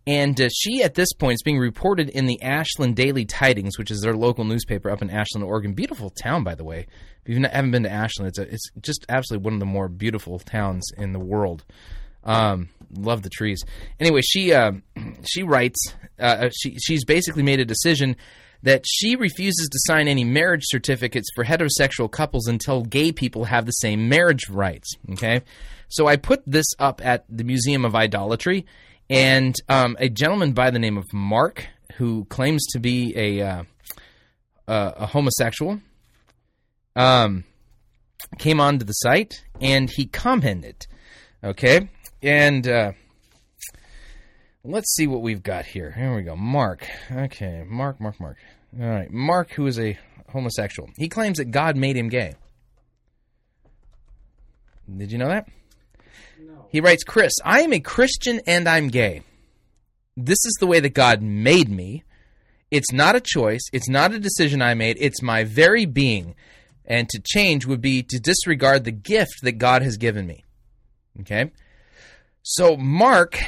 And 0.07 0.39
uh, 0.39 0.47
she, 0.57 0.81
at 0.83 0.93
this 0.93 1.11
point, 1.11 1.33
is 1.33 1.43
being 1.43 1.59
reported 1.59 2.09
in 2.09 2.27
the 2.27 2.41
Ashland 2.41 2.95
Daily 2.95 3.25
Tidings, 3.25 3.77
which 3.77 3.91
is 3.91 3.99
their 3.99 4.15
local 4.15 4.45
newspaper 4.45 4.89
up 4.89 5.01
in 5.01 5.09
Ashland, 5.09 5.45
Oregon. 5.45 5.73
Beautiful 5.73 6.09
town, 6.09 6.45
by 6.45 6.55
the 6.55 6.63
way. 6.63 6.87
If 7.25 7.37
you 7.37 7.43
haven't 7.43 7.71
been 7.71 7.83
to 7.83 7.91
Ashland, 7.91 8.29
it's 8.29 8.39
a, 8.39 8.43
it's 8.43 8.71
just 8.79 9.05
absolutely 9.09 9.43
one 9.43 9.53
of 9.53 9.59
the 9.59 9.65
more 9.65 9.89
beautiful 9.89 10.39
towns 10.39 10.89
in 10.97 11.11
the 11.11 11.19
world. 11.19 11.65
Um, 12.23 12.69
love 12.97 13.21
the 13.21 13.29
trees. 13.29 13.65
Anyway, 13.99 14.21
she 14.21 14.53
uh, 14.53 14.71
she 15.25 15.43
writes. 15.43 15.93
Uh, 16.17 16.49
she 16.57 16.77
she's 16.79 17.03
basically 17.03 17.43
made 17.43 17.59
a 17.59 17.65
decision 17.65 18.15
that 18.63 18.85
she 18.87 19.17
refuses 19.17 19.67
to 19.69 19.77
sign 19.87 20.07
any 20.07 20.23
marriage 20.23 20.63
certificates 20.65 21.27
for 21.35 21.43
heterosexual 21.43 22.09
couples 22.09 22.47
until 22.47 22.81
gay 22.81 23.11
people 23.11 23.43
have 23.43 23.65
the 23.65 23.71
same 23.71 24.07
marriage 24.07 24.47
rights. 24.49 24.93
Okay, 25.11 25.41
so 25.89 26.07
I 26.07 26.17
put 26.17 26.43
this 26.45 26.65
up 26.79 27.05
at 27.05 27.25
the 27.29 27.43
Museum 27.43 27.85
of 27.85 27.95
Idolatry, 27.95 28.65
and 29.09 29.55
um, 29.69 29.95
a 29.99 30.09
gentleman 30.09 30.53
by 30.53 30.71
the 30.71 30.79
name 30.79 30.97
of 30.97 31.05
Mark, 31.13 31.65
who 31.97 32.25
claims 32.25 32.65
to 32.73 32.79
be 32.79 33.13
a 33.15 33.41
uh, 33.41 33.63
uh, 34.67 34.91
a 34.97 35.05
homosexual, 35.05 35.79
um, 36.95 37.45
came 38.37 38.59
onto 38.59 38.85
the 38.85 38.93
site 38.93 39.43
and 39.61 39.89
he 39.89 40.05
commented. 40.05 40.85
Okay, 41.43 41.89
and 42.21 42.67
uh, 42.67 42.91
let's 44.63 44.93
see 44.95 45.07
what 45.07 45.21
we've 45.21 45.43
got 45.43 45.65
here. 45.65 45.91
Here 45.91 46.15
we 46.15 46.23
go. 46.23 46.35
Mark. 46.35 46.87
Okay, 47.11 47.63
Mark, 47.65 48.01
Mark, 48.01 48.19
Mark. 48.19 48.37
All 48.79 48.87
right, 48.87 49.11
Mark, 49.11 49.51
who 49.53 49.65
is 49.67 49.79
a 49.79 49.97
homosexual. 50.29 50.89
He 50.97 51.07
claims 51.07 51.37
that 51.37 51.51
God 51.51 51.77
made 51.77 51.95
him 51.95 52.09
gay. 52.09 52.35
Did 54.97 55.11
you 55.11 55.17
know 55.17 55.29
that? 55.29 55.47
He 56.69 56.81
writes, 56.81 57.03
Chris, 57.03 57.33
I 57.43 57.61
am 57.61 57.73
a 57.73 57.79
Christian 57.79 58.41
and 58.45 58.67
I'm 58.67 58.89
gay. 58.89 59.21
This 60.15 60.39
is 60.45 60.57
the 60.59 60.67
way 60.67 60.79
that 60.79 60.93
God 60.93 61.21
made 61.21 61.69
me. 61.69 62.03
It's 62.71 62.91
not 62.91 63.15
a 63.15 63.21
choice. 63.21 63.61
It's 63.71 63.87
not 63.87 64.13
a 64.13 64.19
decision 64.19 64.61
I 64.61 64.73
made. 64.73 64.97
It's 64.99 65.21
my 65.21 65.43
very 65.43 65.85
being. 65.85 66.35
And 66.85 67.07
to 67.09 67.21
change 67.23 67.65
would 67.65 67.81
be 67.81 68.03
to 68.03 68.19
disregard 68.19 68.83
the 68.83 68.91
gift 68.91 69.43
that 69.43 69.53
God 69.53 69.81
has 69.81 69.97
given 69.97 70.25
me. 70.25 70.43
Okay? 71.21 71.51
So 72.43 72.75
Mark 72.77 73.39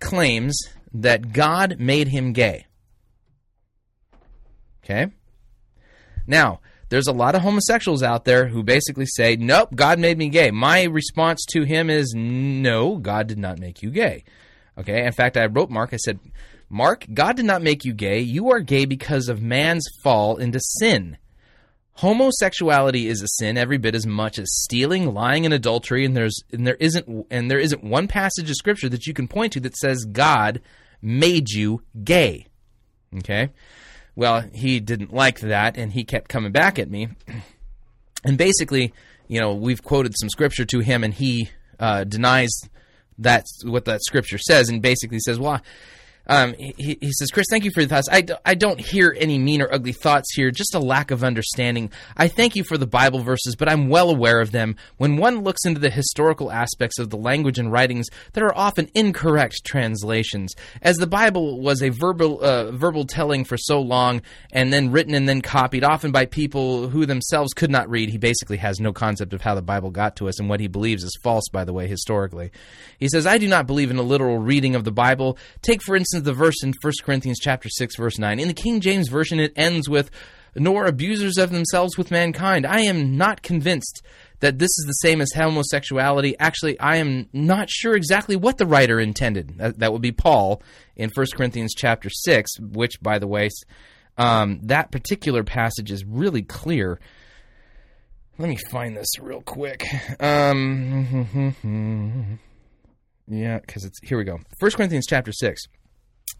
claims 0.00 0.60
that 0.92 1.32
God 1.32 1.76
made 1.78 2.08
him 2.08 2.32
gay. 2.32 2.66
Okay? 4.84 5.06
Now, 6.26 6.60
there's 6.90 7.06
a 7.06 7.12
lot 7.12 7.34
of 7.34 7.42
homosexuals 7.42 8.02
out 8.02 8.24
there 8.24 8.46
who 8.46 8.62
basically 8.62 9.06
say, 9.06 9.36
Nope, 9.36 9.70
God 9.74 9.98
made 9.98 10.18
me 10.18 10.28
gay. 10.28 10.50
My 10.50 10.84
response 10.84 11.44
to 11.50 11.62
him 11.62 11.88
is, 11.88 12.12
No, 12.14 12.98
God 12.98 13.26
did 13.26 13.38
not 13.38 13.58
make 13.58 13.82
you 13.82 13.90
gay. 13.90 14.24
Okay? 14.76 15.06
In 15.06 15.12
fact, 15.12 15.36
I 15.36 15.46
wrote 15.46 15.70
Mark, 15.70 15.94
I 15.94 15.96
said, 15.96 16.18
Mark, 16.68 17.06
God 17.12 17.36
did 17.36 17.46
not 17.46 17.62
make 17.62 17.84
you 17.84 17.92
gay. 17.92 18.20
You 18.20 18.50
are 18.50 18.60
gay 18.60 18.84
because 18.84 19.28
of 19.28 19.42
man's 19.42 19.84
fall 20.02 20.36
into 20.36 20.60
sin. 20.60 21.16
Homosexuality 21.94 23.08
is 23.08 23.22
a 23.22 23.28
sin 23.28 23.58
every 23.58 23.76
bit 23.76 23.94
as 23.94 24.06
much 24.06 24.38
as 24.38 24.48
stealing, 24.62 25.12
lying, 25.12 25.44
and 25.44 25.52
adultery. 25.52 26.04
And 26.04 26.16
there's 26.16 26.42
and 26.52 26.66
there 26.66 26.76
isn't 26.76 27.26
and 27.30 27.50
there 27.50 27.58
isn't 27.58 27.84
one 27.84 28.08
passage 28.08 28.48
of 28.48 28.56
scripture 28.56 28.88
that 28.88 29.06
you 29.06 29.12
can 29.12 29.28
point 29.28 29.52
to 29.54 29.60
that 29.60 29.76
says 29.76 30.04
God 30.04 30.60
made 31.02 31.50
you 31.50 31.82
gay. 32.02 32.46
Okay, 33.18 33.50
well 34.20 34.42
he 34.52 34.80
didn't 34.80 35.14
like 35.14 35.40
that, 35.40 35.78
and 35.78 35.92
he 35.92 36.04
kept 36.04 36.28
coming 36.28 36.52
back 36.52 36.78
at 36.78 36.90
me. 36.90 37.08
And 38.22 38.36
basically, 38.36 38.92
you 39.28 39.40
know, 39.40 39.54
we've 39.54 39.82
quoted 39.82 40.12
some 40.14 40.28
scripture 40.28 40.66
to 40.66 40.80
him, 40.80 41.04
and 41.04 41.14
he 41.14 41.48
uh, 41.78 42.04
denies 42.04 42.50
that's 43.16 43.64
what 43.64 43.86
that 43.86 44.02
scripture 44.02 44.36
says, 44.36 44.68
and 44.68 44.82
basically 44.82 45.20
says, 45.20 45.38
"Well, 45.38 45.62
um, 46.30 46.54
he, 46.54 46.96
he, 47.00 47.10
says, 47.10 47.32
Chris, 47.32 47.46
thank 47.50 47.64
you 47.64 47.72
for 47.72 47.82
the 47.82 47.88
thoughts. 47.88 48.08
I, 48.08 48.20
d- 48.20 48.34
I 48.46 48.54
don't 48.54 48.80
hear 48.80 49.16
any 49.18 49.36
mean 49.36 49.60
or 49.60 49.74
ugly 49.74 49.90
thoughts 49.90 50.32
here, 50.32 50.52
just 50.52 50.76
a 50.76 50.78
lack 50.78 51.10
of 51.10 51.24
understanding. 51.24 51.90
I 52.16 52.28
thank 52.28 52.54
you 52.54 52.62
for 52.62 52.78
the 52.78 52.86
Bible 52.86 53.18
verses, 53.18 53.56
but 53.56 53.68
I'm 53.68 53.88
well 53.88 54.10
aware 54.10 54.40
of 54.40 54.52
them. 54.52 54.76
When 54.96 55.16
one 55.16 55.42
looks 55.42 55.64
into 55.66 55.80
the 55.80 55.90
historical 55.90 56.52
aspects 56.52 57.00
of 57.00 57.10
the 57.10 57.16
language 57.16 57.58
and 57.58 57.72
writings, 57.72 58.06
there 58.34 58.46
are 58.46 58.56
often 58.56 58.88
incorrect 58.94 59.64
translations. 59.64 60.54
As 60.82 60.98
the 60.98 61.08
Bible 61.08 61.60
was 61.60 61.82
a 61.82 61.88
verbal, 61.88 62.40
uh, 62.40 62.70
verbal 62.70 63.06
telling 63.06 63.44
for 63.44 63.56
so 63.58 63.80
long, 63.80 64.22
and 64.52 64.72
then 64.72 64.92
written 64.92 65.14
and 65.14 65.28
then 65.28 65.42
copied, 65.42 65.82
often 65.82 66.12
by 66.12 66.26
people 66.26 66.88
who 66.88 67.06
themselves 67.06 67.52
could 67.54 67.72
not 67.72 67.90
read, 67.90 68.08
he 68.08 68.18
basically 68.18 68.58
has 68.58 68.78
no 68.78 68.92
concept 68.92 69.32
of 69.32 69.40
how 69.40 69.56
the 69.56 69.62
Bible 69.62 69.90
got 69.90 70.14
to 70.14 70.28
us, 70.28 70.38
and 70.38 70.48
what 70.48 70.60
he 70.60 70.68
believes 70.68 71.02
is 71.02 71.18
false, 71.24 71.48
by 71.52 71.64
the 71.64 71.72
way, 71.72 71.88
historically. 71.88 72.52
He 73.00 73.08
says, 73.08 73.26
I 73.26 73.38
do 73.38 73.48
not 73.48 73.66
believe 73.66 73.90
in 73.90 73.96
a 73.96 74.02
literal 74.02 74.38
reading 74.38 74.76
of 74.76 74.84
the 74.84 74.92
Bible. 74.92 75.36
Take, 75.62 75.82
for 75.82 75.96
instance, 75.96 76.19
the 76.20 76.32
verse 76.32 76.62
in 76.62 76.72
1 76.80 76.92
Corinthians 77.02 77.38
chapter 77.40 77.68
6 77.68 77.96
verse 77.96 78.18
9. 78.18 78.38
In 78.38 78.48
the 78.48 78.54
King 78.54 78.80
James 78.80 79.08
version 79.08 79.40
it 79.40 79.52
ends 79.56 79.88
with 79.88 80.10
nor 80.54 80.86
abusers 80.86 81.38
of 81.38 81.50
themselves 81.50 81.96
with 81.96 82.10
mankind. 82.10 82.66
I 82.66 82.80
am 82.80 83.16
not 83.16 83.42
convinced 83.42 84.02
that 84.40 84.58
this 84.58 84.70
is 84.78 84.84
the 84.86 84.92
same 84.94 85.20
as 85.20 85.32
homosexuality. 85.34 86.34
Actually, 86.38 86.78
I 86.80 86.96
am 86.96 87.28
not 87.32 87.70
sure 87.70 87.94
exactly 87.94 88.36
what 88.36 88.58
the 88.58 88.66
writer 88.66 88.98
intended. 88.98 89.58
That, 89.58 89.78
that 89.78 89.92
would 89.92 90.02
be 90.02 90.12
Paul 90.12 90.62
in 90.96 91.10
1 91.14 91.26
Corinthians 91.34 91.74
chapter 91.76 92.08
6, 92.10 92.58
which, 92.60 93.00
by 93.02 93.18
the 93.18 93.26
way, 93.26 93.50
um, 94.16 94.60
that 94.64 94.90
particular 94.90 95.44
passage 95.44 95.90
is 95.90 96.04
really 96.04 96.42
clear. 96.42 96.98
Let 98.38 98.48
me 98.48 98.58
find 98.70 98.96
this 98.96 99.18
real 99.20 99.42
quick. 99.42 99.84
Um, 100.18 101.60
yeah, 103.28 103.58
because 103.58 103.84
it's 103.84 103.98
here 104.02 104.16
we 104.16 104.24
go. 104.24 104.38
1 104.58 104.70
Corinthians 104.72 105.06
chapter 105.06 105.32
6 105.32 105.64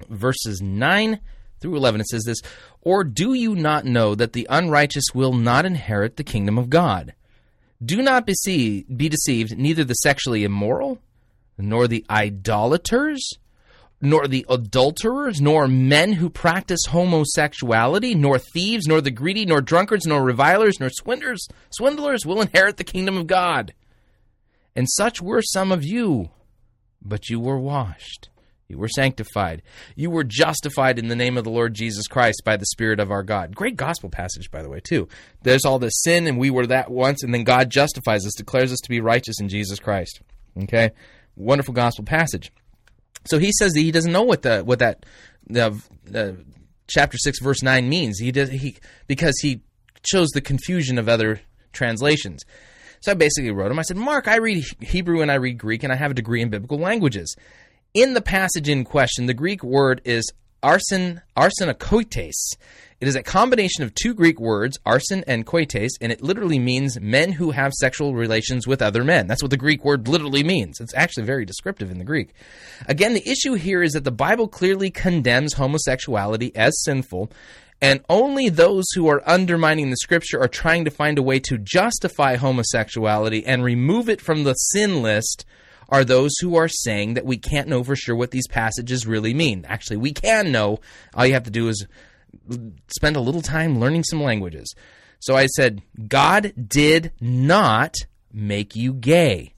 verses 0.09 0.61
9 0.61 1.21
through 1.61 1.77
11, 1.77 2.01
it 2.01 2.09
says 2.09 2.25
this 2.25 2.41
Or 2.81 3.05
do 3.05 3.35
you 3.35 3.55
not 3.55 3.85
know 3.85 4.15
that 4.15 4.33
the 4.33 4.47
unrighteous 4.51 5.15
will 5.15 5.33
not 5.33 5.67
inherit 5.67 6.17
the 6.17 6.25
kingdom 6.25 6.59
of 6.59 6.71
God? 6.71 7.15
Do 7.83 8.03
not 8.03 8.27
be 8.27 9.09
deceived, 9.09 9.57
neither 9.57 9.85
the 9.85 9.95
sexually 9.95 10.45
immoral, 10.45 10.99
nor 11.57 11.89
the 11.89 12.05
idolaters, 12.11 13.39
nor 14.03 14.27
the 14.27 14.45
adulterers, 14.49 15.41
nor 15.41 15.67
men 15.67 16.15
who 16.15 16.29
practice 16.29 16.81
homosexuality, 16.89 18.15
nor 18.15 18.39
thieves, 18.39 18.87
nor 18.87 19.01
the 19.01 19.11
greedy, 19.11 19.47
nor 19.47 19.61
drunkards, 19.61 20.07
nor 20.07 20.23
revilers, 20.23 20.81
nor 20.81 20.91
swindlers, 20.91 21.47
swindlers 21.71 22.27
will 22.27 22.41
inherit 22.41 22.77
the 22.77 22.85
kingdom 22.85 23.17
of 23.17 23.27
God. 23.27 23.75
And 24.75 24.89
such 24.89 25.21
were 25.21 25.43
some 25.43 25.73
of 25.73 25.85
you, 25.85 26.31
but 27.03 27.29
you 27.29 27.41
were 27.41 27.59
washed 27.59 28.31
you 28.71 28.79
were 28.79 28.89
sanctified. 28.89 29.63
You 29.97 30.11
were 30.11 30.23
justified 30.23 30.99
in 30.99 31.09
the 31.09 31.17
name 31.17 31.37
of 31.37 31.43
the 31.43 31.51
Lord 31.51 31.75
Jesus 31.75 32.07
Christ 32.07 32.43
by 32.45 32.57
the 32.57 32.67
Spirit 32.67 33.01
of 33.01 33.11
our 33.11 33.25
God. 33.25 33.57
Great 33.57 33.77
gospel 33.77 34.09
passage, 34.09 34.49
by 34.51 34.63
the 34.63 34.69
way, 34.69 34.79
too. 34.79 35.09
There's 35.43 35.65
all 35.65 35.81
this 35.81 36.01
sin, 36.03 36.29
and 36.29 36.39
we 36.39 36.51
were 36.51 36.67
that 36.69 36.89
once, 36.89 37.25
and 37.25 37.35
then 37.35 37.43
God 37.43 37.69
justifies 37.69 38.25
us, 38.25 38.33
declares 38.37 38.73
us 38.73 38.79
to 38.85 38.89
be 38.89 39.01
righteous 39.01 39.41
in 39.41 39.49
Jesus 39.49 39.81
Christ. 39.81 40.21
Okay? 40.63 40.93
Wonderful 41.35 41.75
gospel 41.75 42.05
passage. 42.05 42.53
So 43.27 43.41
he 43.41 43.51
says 43.59 43.73
that 43.73 43.81
he 43.81 43.91
doesn't 43.91 44.13
know 44.13 44.23
what 44.23 44.43
the 44.43 44.61
what 44.61 44.79
that 44.79 45.05
the, 45.47 45.79
the 46.05 46.45
chapter 46.87 47.19
six 47.19 47.41
verse 47.41 47.63
nine 47.63 47.89
means. 47.89 48.19
He 48.19 48.33
does 48.33 48.51
he 48.51 48.77
because 49.09 49.35
he 49.43 49.63
chose 50.03 50.29
the 50.29 50.41
confusion 50.41 50.97
of 50.97 51.09
other 51.09 51.41
translations. 51.73 52.45
So 53.01 53.13
I 53.13 53.15
basically 53.15 53.51
wrote 53.51 53.71
him. 53.71 53.79
I 53.79 53.83
said, 53.83 53.97
Mark, 53.97 54.29
I 54.29 54.37
read 54.37 54.65
Hebrew 54.81 55.23
and 55.23 55.31
I 55.31 55.37
read 55.37 55.59
Greek, 55.59 55.83
and 55.83 55.93
I 55.93 55.97
have 55.97 56.11
a 56.11 56.15
degree 56.15 56.43
in 56.43 56.51
biblical 56.51 56.79
languages. 56.79 57.35
In 57.93 58.15
the 58.15 58.21
passage 58.21 58.69
in 58.69 58.85
question, 58.85 59.27
the 59.27 59.35
Greek 59.35 59.65
word 59.65 60.01
is 60.05 60.25
arsen, 60.63 61.23
arsenokoites. 61.37 62.55
It 63.01 63.09
is 63.09 63.17
a 63.17 63.23
combination 63.25 63.83
of 63.83 63.93
two 63.97 64.15
Greek 64.15 64.39
words, 64.39 64.79
arsen 64.87 65.25
and 65.27 65.45
koites, 65.45 65.95
and 66.01 66.13
it 66.13 66.23
literally 66.23 66.61
means 66.61 67.01
men 67.01 67.33
who 67.33 67.51
have 67.51 67.73
sexual 67.73 68.15
relations 68.15 68.65
with 68.65 68.81
other 68.81 69.03
men. 69.03 69.27
That's 69.27 69.43
what 69.43 69.51
the 69.51 69.57
Greek 69.57 69.85
word 69.85 70.07
literally 70.07 70.45
means. 70.45 70.79
It's 70.79 70.95
actually 70.95 71.25
very 71.25 71.45
descriptive 71.45 71.91
in 71.91 71.99
the 71.99 72.05
Greek. 72.05 72.33
Again, 72.87 73.15
the 73.15 73.29
issue 73.29 73.55
here 73.55 73.83
is 73.83 73.95
that 73.95 74.05
the 74.05 74.13
Bible 74.13 74.47
clearly 74.47 74.93
condemns 74.93 75.55
homosexuality 75.55 76.55
as 76.55 76.81
sinful, 76.85 77.33
and 77.83 78.05
only 78.09 78.51
those 78.51 78.85
who 78.95 79.09
are 79.09 79.29
undermining 79.29 79.91
the 79.91 79.97
scripture 79.97 80.41
are 80.41 80.47
trying 80.47 80.85
to 80.85 80.93
find 80.93 81.19
a 81.19 81.25
way 81.25 81.41
to 81.41 81.59
justify 81.59 82.37
homosexuality 82.37 83.45
and 83.45 83.65
remove 83.65 84.09
it 84.09 84.21
from 84.21 84.45
the 84.45 84.55
sin 84.55 85.03
list 85.03 85.45
are 85.91 86.05
those 86.05 86.33
who 86.41 86.57
are 86.57 86.69
saying 86.69 87.15
that 87.15 87.27
we 87.27 87.37
can't 87.37 87.69
know 87.69 87.83
for 87.83 87.97
sure 87.97 88.15
what 88.15 88.31
these 88.31 88.47
passages 88.49 89.07
really 89.07 89.35
mean. 89.35 89.65
Actually, 89.69 89.97
we 89.99 90.13
can 90.13 90.53
know. 90.53 90.79
All 91.15 91.27
you 91.27 91.35
have 91.35 91.45
to 91.45 91.51
do 91.51 91.69
is 91.69 91.87
spend 92.89 93.17
a 93.17 93.21
little 93.21 93.43
time 93.43 93.81
learning 93.81 94.05
some 94.05 94.23
languages. 94.23 94.75
So 95.19 95.37
I 95.37 95.47
said, 95.47 95.83
God 96.09 96.53
did 96.69 97.13
not 97.21 97.95
make 98.33 98.77
you 98.77 98.95
gay. 98.95 99.55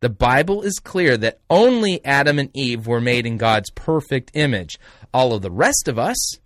The 0.00 0.08
Bible 0.08 0.62
is 0.62 0.80
clear 0.80 1.16
that 1.18 1.40
only 1.48 2.04
Adam 2.04 2.40
and 2.40 2.50
Eve 2.54 2.88
were 2.88 3.00
made 3.00 3.24
in 3.24 3.36
God's 3.36 3.70
perfect 3.70 4.32
image. 4.34 4.78
All 5.14 5.32
of 5.32 5.42
the 5.42 5.50
rest 5.50 5.86
of 5.86 5.98
us, 5.98 6.38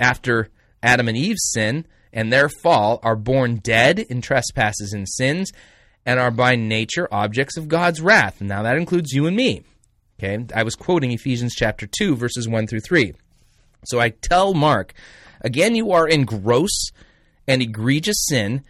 after 0.00 0.48
Adam 0.82 1.08
and 1.08 1.16
Eve's 1.16 1.52
sin 1.52 1.86
and 2.14 2.32
their 2.32 2.48
fall, 2.48 3.00
are 3.02 3.14
born 3.14 3.56
dead 3.56 3.98
in 3.98 4.22
trespasses 4.22 4.94
and 4.94 5.06
sins 5.06 5.52
and 6.06 6.20
are 6.20 6.30
by 6.30 6.56
nature 6.56 7.08
objects 7.12 7.56
of 7.56 7.68
God's 7.68 8.00
wrath. 8.00 8.40
Now 8.40 8.62
that 8.62 8.76
includes 8.76 9.12
you 9.12 9.26
and 9.26 9.36
me. 9.36 9.62
Okay, 10.18 10.44
I 10.54 10.62
was 10.62 10.76
quoting 10.76 11.12
Ephesians 11.12 11.54
chapter 11.54 11.86
2, 11.86 12.16
verses 12.16 12.48
1 12.48 12.66
through 12.66 12.80
3. 12.80 13.14
So 13.86 14.00
I 14.00 14.10
tell 14.10 14.54
Mark, 14.54 14.94
again, 15.40 15.74
you 15.74 15.90
are 15.90 16.06
in 16.06 16.24
gross 16.24 16.90
and 17.46 17.60
egregious 17.60 18.26
sin, 18.28 18.62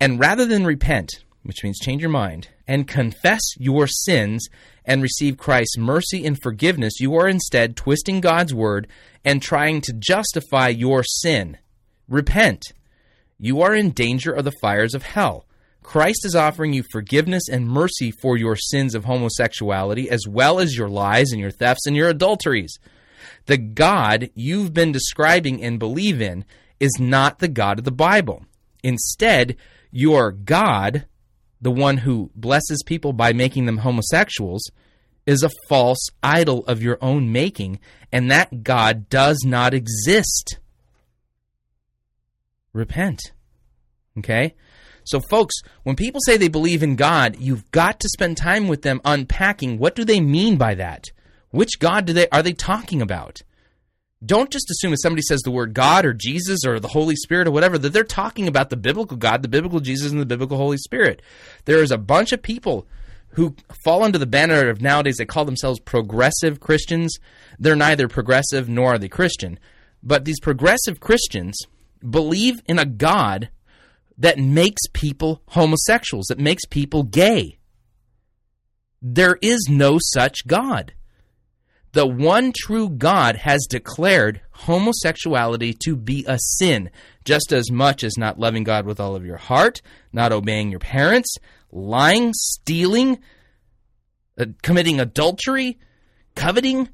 and 0.00 0.20
rather 0.20 0.44
than 0.44 0.64
repent, 0.66 1.24
which 1.42 1.64
means 1.64 1.78
change 1.78 2.02
your 2.02 2.10
mind, 2.10 2.48
and 2.68 2.86
confess 2.86 3.40
your 3.58 3.86
sins 3.86 4.48
and 4.84 5.02
receive 5.02 5.36
Christ's 5.36 5.78
mercy 5.78 6.24
and 6.26 6.40
forgiveness, 6.40 7.00
you 7.00 7.14
are 7.14 7.28
instead 7.28 7.76
twisting 7.76 8.20
God's 8.20 8.54
word 8.54 8.88
and 9.24 9.40
trying 9.40 9.80
to 9.82 9.92
justify 9.92 10.68
your 10.68 11.02
sin. 11.04 11.58
Repent. 12.08 12.72
You 13.38 13.62
are 13.62 13.74
in 13.74 13.90
danger 13.90 14.32
of 14.32 14.44
the 14.44 14.52
fires 14.60 14.94
of 14.94 15.02
hell. 15.02 15.46
Christ 15.82 16.24
is 16.24 16.36
offering 16.36 16.72
you 16.72 16.84
forgiveness 16.90 17.48
and 17.50 17.68
mercy 17.68 18.10
for 18.10 18.36
your 18.36 18.56
sins 18.56 18.94
of 18.94 19.04
homosexuality, 19.04 20.08
as 20.08 20.26
well 20.28 20.58
as 20.58 20.76
your 20.76 20.88
lies 20.88 21.32
and 21.32 21.40
your 21.40 21.50
thefts 21.50 21.86
and 21.86 21.96
your 21.96 22.08
adulteries. 22.08 22.78
The 23.46 23.58
God 23.58 24.30
you've 24.34 24.72
been 24.72 24.92
describing 24.92 25.62
and 25.62 25.78
believe 25.78 26.20
in 26.20 26.44
is 26.78 26.98
not 26.98 27.38
the 27.38 27.48
God 27.48 27.78
of 27.78 27.84
the 27.84 27.90
Bible. 27.92 28.44
Instead, 28.82 29.56
your 29.90 30.32
God, 30.32 31.06
the 31.60 31.70
one 31.70 31.98
who 31.98 32.30
blesses 32.34 32.82
people 32.84 33.12
by 33.12 33.32
making 33.32 33.66
them 33.66 33.78
homosexuals, 33.78 34.70
is 35.26 35.42
a 35.42 35.50
false 35.68 36.08
idol 36.22 36.64
of 36.66 36.82
your 36.82 36.98
own 37.00 37.30
making, 37.30 37.78
and 38.10 38.30
that 38.30 38.64
God 38.64 39.08
does 39.08 39.42
not 39.44 39.74
exist. 39.74 40.58
Repent. 42.72 43.32
Okay? 44.18 44.54
So, 45.04 45.20
folks, 45.20 45.54
when 45.82 45.96
people 45.96 46.20
say 46.24 46.36
they 46.36 46.48
believe 46.48 46.82
in 46.82 46.96
God, 46.96 47.36
you've 47.38 47.70
got 47.70 48.00
to 48.00 48.08
spend 48.08 48.36
time 48.36 48.68
with 48.68 48.82
them 48.82 49.00
unpacking 49.04 49.78
what 49.78 49.94
do 49.94 50.04
they 50.04 50.20
mean 50.20 50.56
by 50.56 50.74
that? 50.74 51.06
Which 51.50 51.78
God 51.78 52.06
do 52.06 52.12
they 52.12 52.28
are 52.30 52.42
they 52.42 52.52
talking 52.52 53.02
about? 53.02 53.42
Don't 54.24 54.50
just 54.50 54.70
assume 54.70 54.92
if 54.92 55.00
somebody 55.02 55.22
says 55.22 55.40
the 55.40 55.50
word 55.50 55.74
God 55.74 56.06
or 56.06 56.14
Jesus 56.14 56.64
or 56.64 56.78
the 56.78 56.88
Holy 56.88 57.16
Spirit 57.16 57.48
or 57.48 57.50
whatever 57.50 57.76
that 57.78 57.92
they're 57.92 58.04
talking 58.04 58.46
about 58.46 58.70
the 58.70 58.76
biblical 58.76 59.16
God, 59.16 59.42
the 59.42 59.48
biblical 59.48 59.80
Jesus, 59.80 60.12
and 60.12 60.20
the 60.20 60.26
biblical 60.26 60.56
Holy 60.56 60.76
Spirit. 60.76 61.20
There 61.64 61.82
is 61.82 61.90
a 61.90 61.98
bunch 61.98 62.32
of 62.32 62.40
people 62.40 62.86
who 63.30 63.56
fall 63.84 64.04
under 64.04 64.18
the 64.18 64.26
banner 64.26 64.68
of 64.68 64.80
nowadays 64.80 65.16
they 65.16 65.24
call 65.24 65.44
themselves 65.44 65.80
progressive 65.80 66.60
Christians. 66.60 67.18
They're 67.58 67.74
neither 67.74 68.06
progressive 68.06 68.68
nor 68.68 68.94
are 68.94 68.98
they 68.98 69.08
Christian. 69.08 69.58
But 70.02 70.24
these 70.24 70.40
progressive 70.40 71.00
Christians 71.00 71.58
believe 72.08 72.60
in 72.66 72.78
a 72.78 72.84
God 72.84 73.48
that 74.22 74.38
makes 74.38 74.82
people 74.92 75.42
homosexuals, 75.48 76.26
that 76.28 76.38
makes 76.38 76.64
people 76.64 77.02
gay. 77.02 77.58
There 79.02 79.36
is 79.42 79.66
no 79.68 79.98
such 80.00 80.46
God. 80.46 80.94
The 81.90 82.06
one 82.06 82.52
true 82.56 82.88
God 82.88 83.34
has 83.36 83.66
declared 83.68 84.40
homosexuality 84.52 85.74
to 85.84 85.96
be 85.96 86.24
a 86.28 86.38
sin, 86.38 86.90
just 87.24 87.52
as 87.52 87.72
much 87.72 88.04
as 88.04 88.16
not 88.16 88.38
loving 88.38 88.62
God 88.62 88.86
with 88.86 89.00
all 89.00 89.16
of 89.16 89.26
your 89.26 89.38
heart, 89.38 89.82
not 90.12 90.30
obeying 90.30 90.70
your 90.70 90.78
parents, 90.78 91.34
lying, 91.72 92.30
stealing, 92.32 93.18
uh, 94.38 94.46
committing 94.62 95.00
adultery, 95.00 95.80
coveting. 96.36 96.88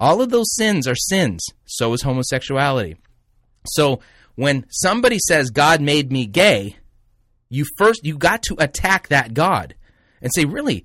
All 0.00 0.20
of 0.20 0.30
those 0.30 0.52
sins 0.56 0.88
are 0.88 0.96
sins. 0.96 1.46
So 1.64 1.92
is 1.92 2.02
homosexuality. 2.02 2.96
So 3.66 4.00
when 4.34 4.66
somebody 4.70 5.18
says 5.18 5.50
God 5.50 5.80
made 5.80 6.10
me 6.10 6.26
gay, 6.26 6.76
you 7.48 7.64
first 7.76 8.04
you 8.04 8.16
got 8.16 8.42
to 8.44 8.56
attack 8.58 9.08
that 9.08 9.34
God 9.34 9.74
and 10.20 10.30
say, 10.34 10.44
"Really, 10.44 10.84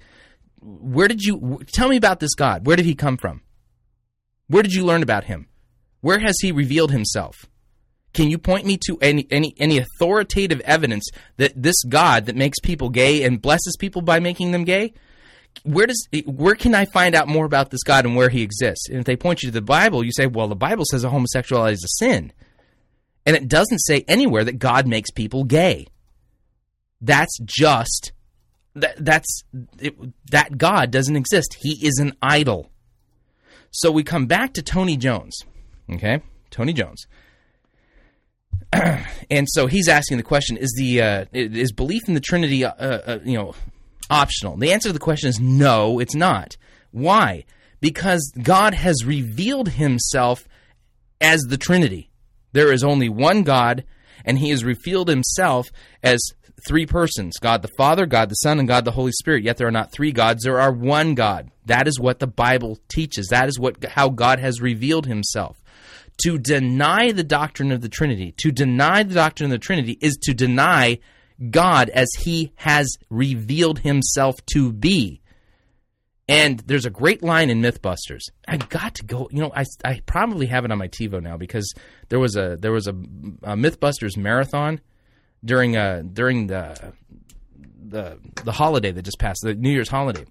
where 0.62 1.08
did 1.08 1.22
you 1.22 1.62
tell 1.74 1.90
me 1.90 1.98
about 1.98 2.20
this 2.20 2.36
God? 2.36 2.66
Where 2.66 2.76
did 2.76 2.86
he 2.86 2.96
come 2.96 3.18
from? 3.18 3.42
Where 4.48 4.64
did 4.64 4.74
you 4.74 4.86
learn 4.86 5.04
about 5.04 5.26
him? 5.26 5.48
Where 6.02 6.20
has 6.20 6.36
he 6.42 6.52
revealed 6.52 6.92
himself? 6.92 7.36
Can 8.14 8.30
you 8.30 8.38
point 8.38 8.66
me 8.66 8.78
to 8.88 8.98
any 9.02 9.28
any 9.30 9.54
any 9.58 9.78
authoritative 9.78 10.60
evidence 10.62 11.08
that 11.38 11.54
this 11.56 11.84
God 11.84 12.26
that 12.26 12.36
makes 12.36 12.60
people 12.60 12.90
gay 12.90 13.24
and 13.24 13.42
blesses 13.42 13.76
people 13.80 14.02
by 14.02 14.20
making 14.20 14.52
them 14.52 14.64
gay? 14.64 14.94
Where 15.64 15.88
does 15.88 16.08
where 16.26 16.56
can 16.56 16.76
I 16.76 16.86
find 16.86 17.16
out 17.16 17.28
more 17.28 17.46
about 17.46 17.70
this 17.70 17.84
God 17.84 18.06
and 18.06 18.16
where 18.16 18.30
he 18.30 18.42
exists? 18.42 18.90
And 18.90 19.00
if 19.00 19.06
they 19.06 19.16
point 19.16 19.44
you 19.44 19.50
to 19.50 19.54
the 19.54 19.62
Bible, 19.62 20.04
you 20.04 20.12
say, 20.12 20.28
"Well, 20.28 20.48
the 20.48 20.56
Bible 20.56 20.86
says 20.90 21.02
that 21.02 21.10
homosexuality 21.10 21.74
is 21.74 21.84
a 21.84 22.06
sin." 22.06 22.32
And 23.28 23.36
it 23.36 23.50
doesn't 23.50 23.80
say 23.80 24.06
anywhere 24.08 24.46
that 24.46 24.58
God 24.58 24.88
makes 24.88 25.12
people 25.12 25.44
gay. 25.44 25.86
That's 27.02 27.38
just 27.44 28.14
that, 28.74 28.96
that's 29.04 29.44
it, 29.80 29.96
that 30.32 30.58
God 30.58 30.92
doesn't 30.92 31.16
exist. 31.18 31.58
He 31.60 31.86
is 31.86 32.00
an 32.00 32.14
idol. 32.22 32.72
So 33.70 33.92
we 33.92 34.04
come 34.04 34.28
back 34.28 34.54
to 34.54 34.62
Tony 34.62 34.96
Jones. 34.96 35.44
Okay? 35.92 36.22
Tony 36.52 36.72
Jones. 36.72 37.06
and 39.30 39.46
so 39.50 39.68
he's 39.68 39.90
asking 39.90 40.18
the 40.18 40.24
question 40.24 40.56
is 40.56 40.74
the 40.78 41.02
uh, 41.02 41.26
is 41.34 41.74
belief 41.74 42.04
in 42.08 42.14
the 42.14 42.22
Trinity 42.22 42.64
uh, 42.64 42.72
uh, 42.72 43.20
you 43.26 43.38
know 43.38 43.56
optional? 44.10 44.56
The 44.56 44.72
answer 44.72 44.88
to 44.90 44.94
the 44.94 45.00
question 45.00 45.28
is 45.28 45.40
no, 45.40 46.00
it's 46.00 46.16
not. 46.16 46.56
Why? 46.92 47.44
Because 47.82 48.32
God 48.42 48.74
has 48.74 49.06
revealed 49.06 49.70
himself 49.70 50.48
as 51.20 51.42
the 51.42 51.58
Trinity. 51.58 52.10
There 52.54 52.72
is 52.72 52.84
only 52.84 53.10
one 53.10 53.44
God 53.44 53.84
and 54.26 54.40
he 54.40 54.50
has 54.50 54.64
revealed 54.64 55.08
himself 55.08 55.70
as 56.04 56.20
three 56.68 56.86
persons 56.86 57.38
God 57.40 57.62
the 57.62 57.70
Father, 57.78 58.06
God 58.06 58.30
the 58.30 58.36
Son, 58.36 58.60
and 58.60 58.68
God 58.68 58.86
the 58.86 58.92
Holy 58.92 59.12
Spirit. 59.14 59.44
Yet 59.44 59.58
there 59.58 59.68
are 59.68 59.72
not 59.72 59.92
three 59.92 60.12
gods, 60.12 60.44
there 60.44 60.60
are 60.60 60.72
one 60.72 61.16
God. 61.16 61.50
That 61.66 61.88
is 61.88 62.00
what 62.00 62.20
the 62.20 62.28
Bible 62.28 62.78
teaches. 62.88 63.28
That 63.28 63.48
is 63.48 63.60
what 63.60 63.84
how 63.86 64.10
God 64.10 64.40
has 64.40 64.62
revealed 64.62 65.06
himself. 65.06 65.58
To 66.24 66.38
deny 66.38 67.12
the 67.12 67.24
doctrine 67.24 67.72
of 67.72 67.82
the 67.82 67.90
Trinity, 67.90 68.34
to 68.38 68.52
deny 68.52 69.04
the 69.04 69.14
doctrine 69.14 69.52
of 69.52 69.60
the 69.60 69.64
Trinity 69.64 69.98
is 70.02 70.18
to 70.24 70.34
deny 70.34 71.00
God 71.52 71.90
as 71.90 72.08
he 72.20 72.52
has 72.56 72.98
revealed 73.10 73.80
himself 73.80 74.36
to 74.54 74.74
be. 74.74 75.22
And 76.30 76.60
there's 76.60 76.86
a 76.86 76.90
great 76.90 77.24
line 77.24 77.50
in 77.50 77.62
MythBusters. 77.62 78.24
I 78.48 78.58
got 78.58 78.96
to 78.96 79.06
go. 79.06 79.30
You 79.32 79.42
know, 79.42 79.52
I, 79.56 79.64
I 79.86 80.02
probably 80.06 80.48
have 80.48 80.66
it 80.66 80.72
on 80.72 80.78
my 80.78 80.90
TiVo 80.90 81.22
now 81.22 81.38
because 81.38 81.74
there 82.10 82.20
was 82.20 82.36
a 82.36 82.58
there 82.60 82.74
was 82.74 82.88
a, 82.88 82.92
a 82.92 83.56
MythBusters 83.56 84.18
marathon 84.18 84.82
during 85.46 85.78
uh 85.78 86.04
during 86.12 86.48
the 86.48 86.94
the 87.88 88.20
the 88.44 88.52
holiday 88.52 88.92
that 88.92 89.04
just 89.04 89.20
passed, 89.20 89.42
the 89.44 89.56
New 89.56 89.72
Year's 89.72 89.90
holiday. 89.90 90.26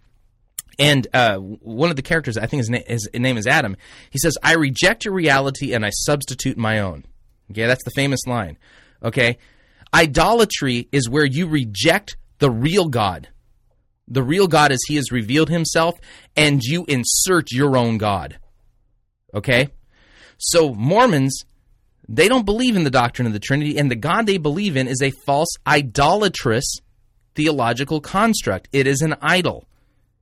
And 0.79 1.07
uh, 1.15 1.39
one 1.39 1.89
of 1.89 1.97
the 1.97 2.03
characters, 2.03 2.37
I 2.37 2.47
think 2.47 2.59
his, 2.59 2.69
na- 2.71 2.79
his 2.87 3.09
name 3.15 3.39
is 3.39 3.47
Adam, 3.47 3.77
he 4.11 4.19
says, 4.19 4.37
I 4.43 4.55
reject 4.57 5.07
your 5.07 5.15
reality 5.15 5.73
and 5.73 5.87
I 5.87 5.91
substitute 5.91 6.59
my 6.59 6.81
own. 6.81 7.05
Okay, 7.51 7.67
that's 7.67 7.85
the 7.85 7.93
famous 7.93 8.27
line. 8.27 8.59
Okay? 9.03 9.39
Idolatry 9.95 10.89
is 10.93 11.09
where 11.09 11.25
you 11.25 11.47
reject 11.47 12.17
the 12.39 12.51
real 12.51 12.89
God. 12.89 13.29
The 14.09 14.23
real 14.23 14.47
God 14.47 14.73
as 14.73 14.81
he 14.87 14.97
has 14.97 15.11
revealed 15.11 15.49
himself, 15.49 15.99
and 16.37 16.63
you 16.63 16.85
insert 16.87 17.51
your 17.51 17.77
own 17.77 17.99
God. 17.99 18.39
Okay? 19.35 19.69
So 20.39 20.75
Mormons 20.75 21.45
they 22.09 22.29
don't 22.29 22.47
believe 22.47 22.77
in 22.77 22.85
the 22.85 22.91
doctrine 22.91 23.27
of 23.27 23.33
the 23.33 23.41
Trinity, 23.41 23.79
and 23.79 23.91
the 23.91 23.97
God 23.97 24.27
they 24.27 24.39
believe 24.39 24.77
in 24.77 24.87
is 24.87 25.03
a 25.03 25.11
false, 25.11 25.49
idolatrous 25.67 26.79
theological 27.35 28.01
construct. 28.01 28.69
It 28.73 28.87
is 28.87 29.03
an 29.03 29.17
idol. 29.21 29.67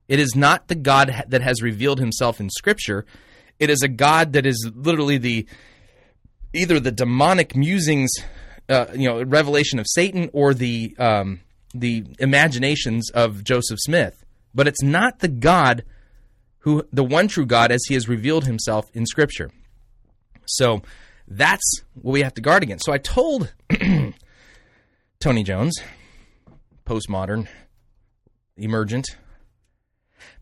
It 0.07 0.19
is 0.19 0.35
not 0.35 0.67
the 0.67 0.75
God 0.75 1.25
that 1.27 1.41
has 1.41 1.61
revealed 1.61 1.99
himself 1.99 2.39
in 2.39 2.49
Scripture. 2.49 3.05
It 3.59 3.69
is 3.69 3.81
a 3.83 3.87
God 3.87 4.33
that 4.33 4.45
is 4.45 4.69
literally 4.73 5.17
the 5.17 5.45
either 6.53 6.79
the 6.79 6.91
demonic 6.91 7.55
musings, 7.55 8.11
uh, 8.69 8.87
you 8.93 9.07
know, 9.07 9.21
revelation 9.23 9.77
of 9.77 9.85
Satan, 9.87 10.29
or 10.33 10.53
the 10.53 10.95
um, 10.97 11.41
the 11.79 12.05
imaginations 12.19 13.09
of 13.11 13.43
Joseph 13.43 13.79
Smith. 13.79 14.23
But 14.53 14.67
it's 14.67 14.81
not 14.81 15.19
the 15.19 15.27
God 15.27 15.83
who 16.59 16.83
the 16.91 17.03
one 17.03 17.27
true 17.27 17.45
God 17.45 17.71
as 17.71 17.83
he 17.87 17.93
has 17.93 18.09
revealed 18.09 18.45
himself 18.45 18.85
in 18.93 19.05
Scripture. 19.05 19.51
So 20.45 20.81
that's 21.27 21.81
what 21.93 22.11
we 22.11 22.21
have 22.21 22.33
to 22.35 22.41
guard 22.41 22.63
against. 22.63 22.85
So 22.85 22.93
I 22.93 22.97
told 22.97 23.53
Tony 25.19 25.43
Jones, 25.43 25.75
postmodern, 26.85 27.47
emergent, 28.57 29.07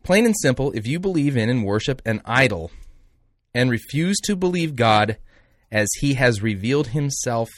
plain 0.04 0.26
and 0.26 0.36
simple, 0.38 0.72
if 0.72 0.86
you 0.86 1.00
believe 1.00 1.36
in 1.36 1.50
and 1.50 1.66
worship 1.66 2.02
an 2.06 2.22
idol 2.26 2.72
and 3.54 3.70
refuse 3.70 4.18
to 4.22 4.36
believe 4.36 4.76
God 4.76 5.18
as 5.72 5.90
he 6.00 6.14
has 6.16 6.42
revealed 6.42 6.88
himself 6.88 7.50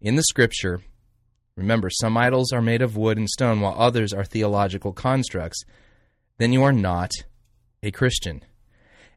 in 0.00 0.14
the 0.14 0.22
scripture, 0.22 0.82
remember, 1.58 1.90
some 1.90 2.16
idols 2.16 2.52
are 2.52 2.62
made 2.62 2.82
of 2.82 2.96
wood 2.96 3.18
and 3.18 3.28
stone 3.28 3.60
while 3.60 3.74
others 3.76 4.12
are 4.14 4.24
theological 4.24 4.92
constructs, 4.92 5.64
then 6.38 6.52
you 6.52 6.62
are 6.62 6.72
not 6.72 7.10
a 7.82 7.90
Christian. 7.90 8.44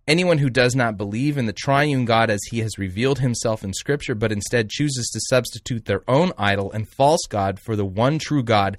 Anyone 0.08 0.40
who 0.40 0.50
does 0.50 0.76
not 0.76 0.98
believe 0.98 1.38
in 1.38 1.46
the 1.46 1.54
triune 1.54 2.06
God 2.06 2.32
as 2.32 2.42
he 2.50 2.60
has 2.60 2.80
revealed 2.80 3.20
himself 3.20 3.64
in 3.64 3.74
Scripture, 3.74 4.16
but 4.16 4.32
instead 4.32 4.70
chooses 4.70 5.08
to 5.14 5.22
substitute 5.30 5.86
their 5.86 6.02
own 6.08 6.34
idol 6.38 6.72
and 6.72 6.90
false 6.90 7.22
God 7.30 7.60
for 7.60 7.76
the 7.76 7.86
one 7.86 8.18
true 8.18 8.42
God, 8.42 8.78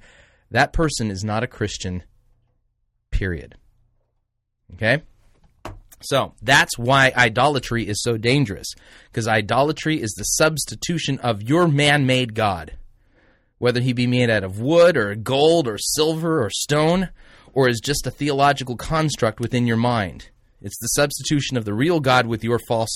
that 0.51 0.73
person 0.73 1.11
is 1.11 1.23
not 1.23 1.45
a 1.45 1.47
Christian, 1.47 2.03
period. 3.13 3.55
Okay? 4.75 5.03
So 6.01 6.35
that's 6.43 6.77
why 6.77 7.13
idolatry 7.17 7.87
is 7.87 8.03
so 8.03 8.17
dangerous, 8.17 8.75
because 9.05 9.29
idolatry 9.29 10.03
is 10.03 10.11
the 10.17 10.25
substitution 10.25 11.21
of 11.21 11.43
your 11.43 11.69
man 11.69 12.07
made 12.07 12.35
God, 12.35 12.73
whether 13.63 13.81
he 13.81 13.93
be 13.93 14.09
made 14.09 14.29
out 14.29 14.43
of 14.43 14.59
wood 14.59 14.97
or 14.97 15.15
gold 15.15 15.69
or 15.69 15.79
silver 15.79 16.45
or 16.45 16.51
stone, 16.51 17.09
or 17.53 17.69
is 17.69 17.79
just 17.79 18.09
a 18.09 18.11
theological 18.11 18.75
construct 18.75 19.39
within 19.39 19.69
your 19.69 19.77
mind. 19.77 20.29
It's 20.61 20.81
the 20.81 20.89
substitution 20.89 21.57
of 21.57 21.65
the 21.65 21.73
real 21.73 22.01
God 22.01 22.27
with 22.27 22.43
your 22.43 22.59
false 22.67 22.93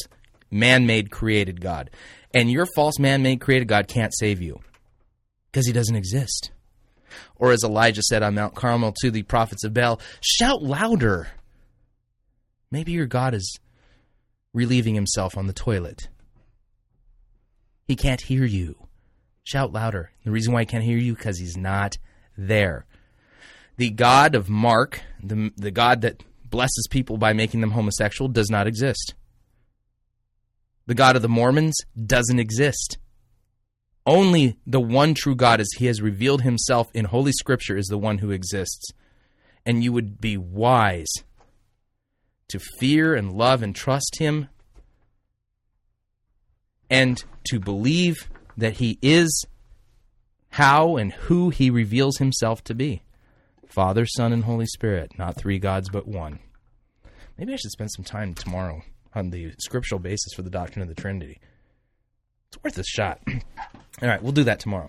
man 0.51 0.85
made 0.85 1.13
created 1.13 1.61
God. 1.61 1.91
And 2.35 2.51
your 2.51 2.67
false 2.75 2.99
man 2.99 3.23
made 3.23 3.41
created 3.41 3.69
God 3.69 3.87
can't 3.87 4.13
save 4.13 4.43
you 4.43 4.59
because 5.53 5.69
he 5.69 5.73
doesn't 5.73 5.95
exist. 5.95 6.51
Or 7.37 7.53
as 7.53 7.63
Elijah 7.63 8.03
said 8.03 8.25
on 8.25 8.35
Mount 8.35 8.57
Carmel 8.57 8.93
to 9.03 9.13
the 9.13 9.23
prophets 9.23 9.63
of 9.63 9.73
Baal, 9.73 10.01
shout 10.21 10.65
louder. 10.65 11.29
Maybe 12.73 12.91
your 12.91 13.07
God 13.07 13.35
is 13.35 13.61
relieving 14.53 14.97
himself 14.97 15.39
on 15.39 15.47
the 15.47 15.53
toilet. 15.53 16.09
He 17.87 17.95
can't 17.95 18.23
hear 18.23 18.45
you. 18.45 18.86
Shout 19.47 19.73
louder. 19.73 20.11
The 20.25 20.33
reason 20.33 20.53
why 20.53 20.63
I 20.63 20.65
can't 20.65 20.83
hear 20.83 20.99
you 20.99 21.15
because 21.15 21.39
he's 21.39 21.57
not 21.57 21.99
there. 22.37 22.85
The 23.77 23.91
God 23.91 24.35
of 24.35 24.49
Mark, 24.49 25.03
the, 25.23 25.53
the 25.57 25.71
God 25.71 26.01
that 26.01 26.25
blesses 26.45 26.89
people 26.91 27.17
by 27.17 27.33
making 27.33 27.61
them 27.61 27.71
homosexual, 27.71 28.29
does 28.29 28.51
not 28.51 28.67
exist. 28.67 29.15
The 30.87 30.97
God 30.97 31.15
of 31.15 31.23
the 31.23 31.29
Mormons 31.29 31.77
doesn't 31.95 32.41
exist. 32.41 32.99
Only 34.05 34.59
the 34.67 34.81
one 34.81 35.15
true 35.15 35.37
God, 35.37 35.61
as 35.61 35.69
he 35.79 35.87
has 35.87 36.03
revealed 36.03 36.43
himself 36.43 36.89
in 36.93 37.05
Holy 37.05 37.31
Scripture, 37.31 37.77
is 37.77 37.87
the 37.87 37.99
one 37.99 38.19
who 38.19 38.33
exists. 38.33 38.91
And 39.65 39.85
you 39.85 39.93
would 39.93 40.21
be 40.21 40.37
wise 40.37 41.13
to 42.49 42.59
fear 42.81 43.15
and 43.15 43.33
love 43.33 43.63
and 43.63 43.77
trust 43.77 44.17
him 44.19 44.49
and 46.91 47.23
to 47.45 47.61
believe 47.61 48.29
that 48.57 48.75
he 48.75 48.99
is 49.03 49.45
how 50.51 50.97
and 50.97 51.13
who 51.13 51.51
he 51.51 51.71
reveals 51.71 52.19
himself 52.19 52.65
to 52.65 52.75
be 52.75 53.03
Father, 53.69 54.07
Son, 54.07 54.33
and 54.33 54.45
Holy 54.45 54.67
Spirit, 54.67 55.19
not 55.19 55.37
three 55.37 55.59
gods 55.59 55.89
but 55.91 56.07
one. 56.09 56.39
Maybe 57.37 57.53
I 57.53 57.57
should 57.57 57.73
spend 57.73 57.91
some 57.93 58.05
time 58.05 58.33
tomorrow 58.35 58.83
on 59.15 59.31
the 59.31 59.53
scriptural 59.59 59.99
basis 59.99 60.33
for 60.35 60.43
the 60.43 60.51
doctrine 60.51 60.83
of 60.83 60.89
the 60.89 60.95
Trinity. 60.95 61.41
It's 62.49 62.63
worth 62.63 62.79
a 62.79 62.85
shot. 62.85 63.21
All 64.03 64.09
right, 64.09 64.23
we'll 64.23 64.33
do 64.33 64.45
that 64.45 64.61
tomorrow. 64.61 64.89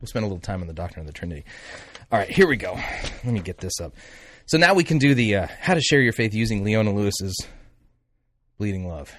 We'll 0.00 0.08
spend 0.08 0.24
a 0.24 0.28
little 0.28 0.40
time 0.40 0.60
on 0.60 0.68
the 0.68 0.74
doctrine 0.74 1.00
of 1.00 1.12
the 1.12 1.18
Trinity. 1.18 1.44
All 2.12 2.18
right, 2.18 2.30
here 2.30 2.46
we 2.46 2.56
go. 2.56 2.74
Let 3.24 3.32
me 3.32 3.40
get 3.40 3.58
this 3.58 3.80
up. 3.80 3.94
So 4.46 4.56
now 4.56 4.74
we 4.74 4.84
can 4.84 4.98
do 4.98 5.14
the 5.14 5.36
uh, 5.36 5.46
how 5.60 5.74
to 5.74 5.80
share 5.80 6.00
your 6.00 6.12
faith 6.12 6.32
using 6.34 6.64
Leona 6.64 6.92
Lewis's 6.92 7.36
bleeding 8.56 8.86
love. 8.88 9.12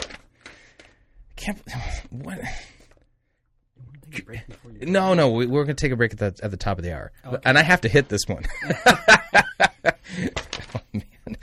I 0.00 0.04
Can't 1.36 1.60
what? 2.10 2.38
No, 4.80 5.14
no, 5.14 5.30
we, 5.30 5.46
we're 5.46 5.64
going 5.64 5.74
to 5.74 5.80
take 5.80 5.92
a 5.92 5.96
break 5.96 6.12
at 6.12 6.18
the 6.18 6.34
at 6.42 6.50
the 6.50 6.56
top 6.56 6.78
of 6.78 6.84
the 6.84 6.94
hour, 6.94 7.10
and 7.44 7.58
I 7.58 7.62
have 7.62 7.80
to 7.82 7.88
hit 7.88 8.08
this 8.08 8.22
one. 8.28 8.44
oh, 8.94 10.80
man. 10.92 11.36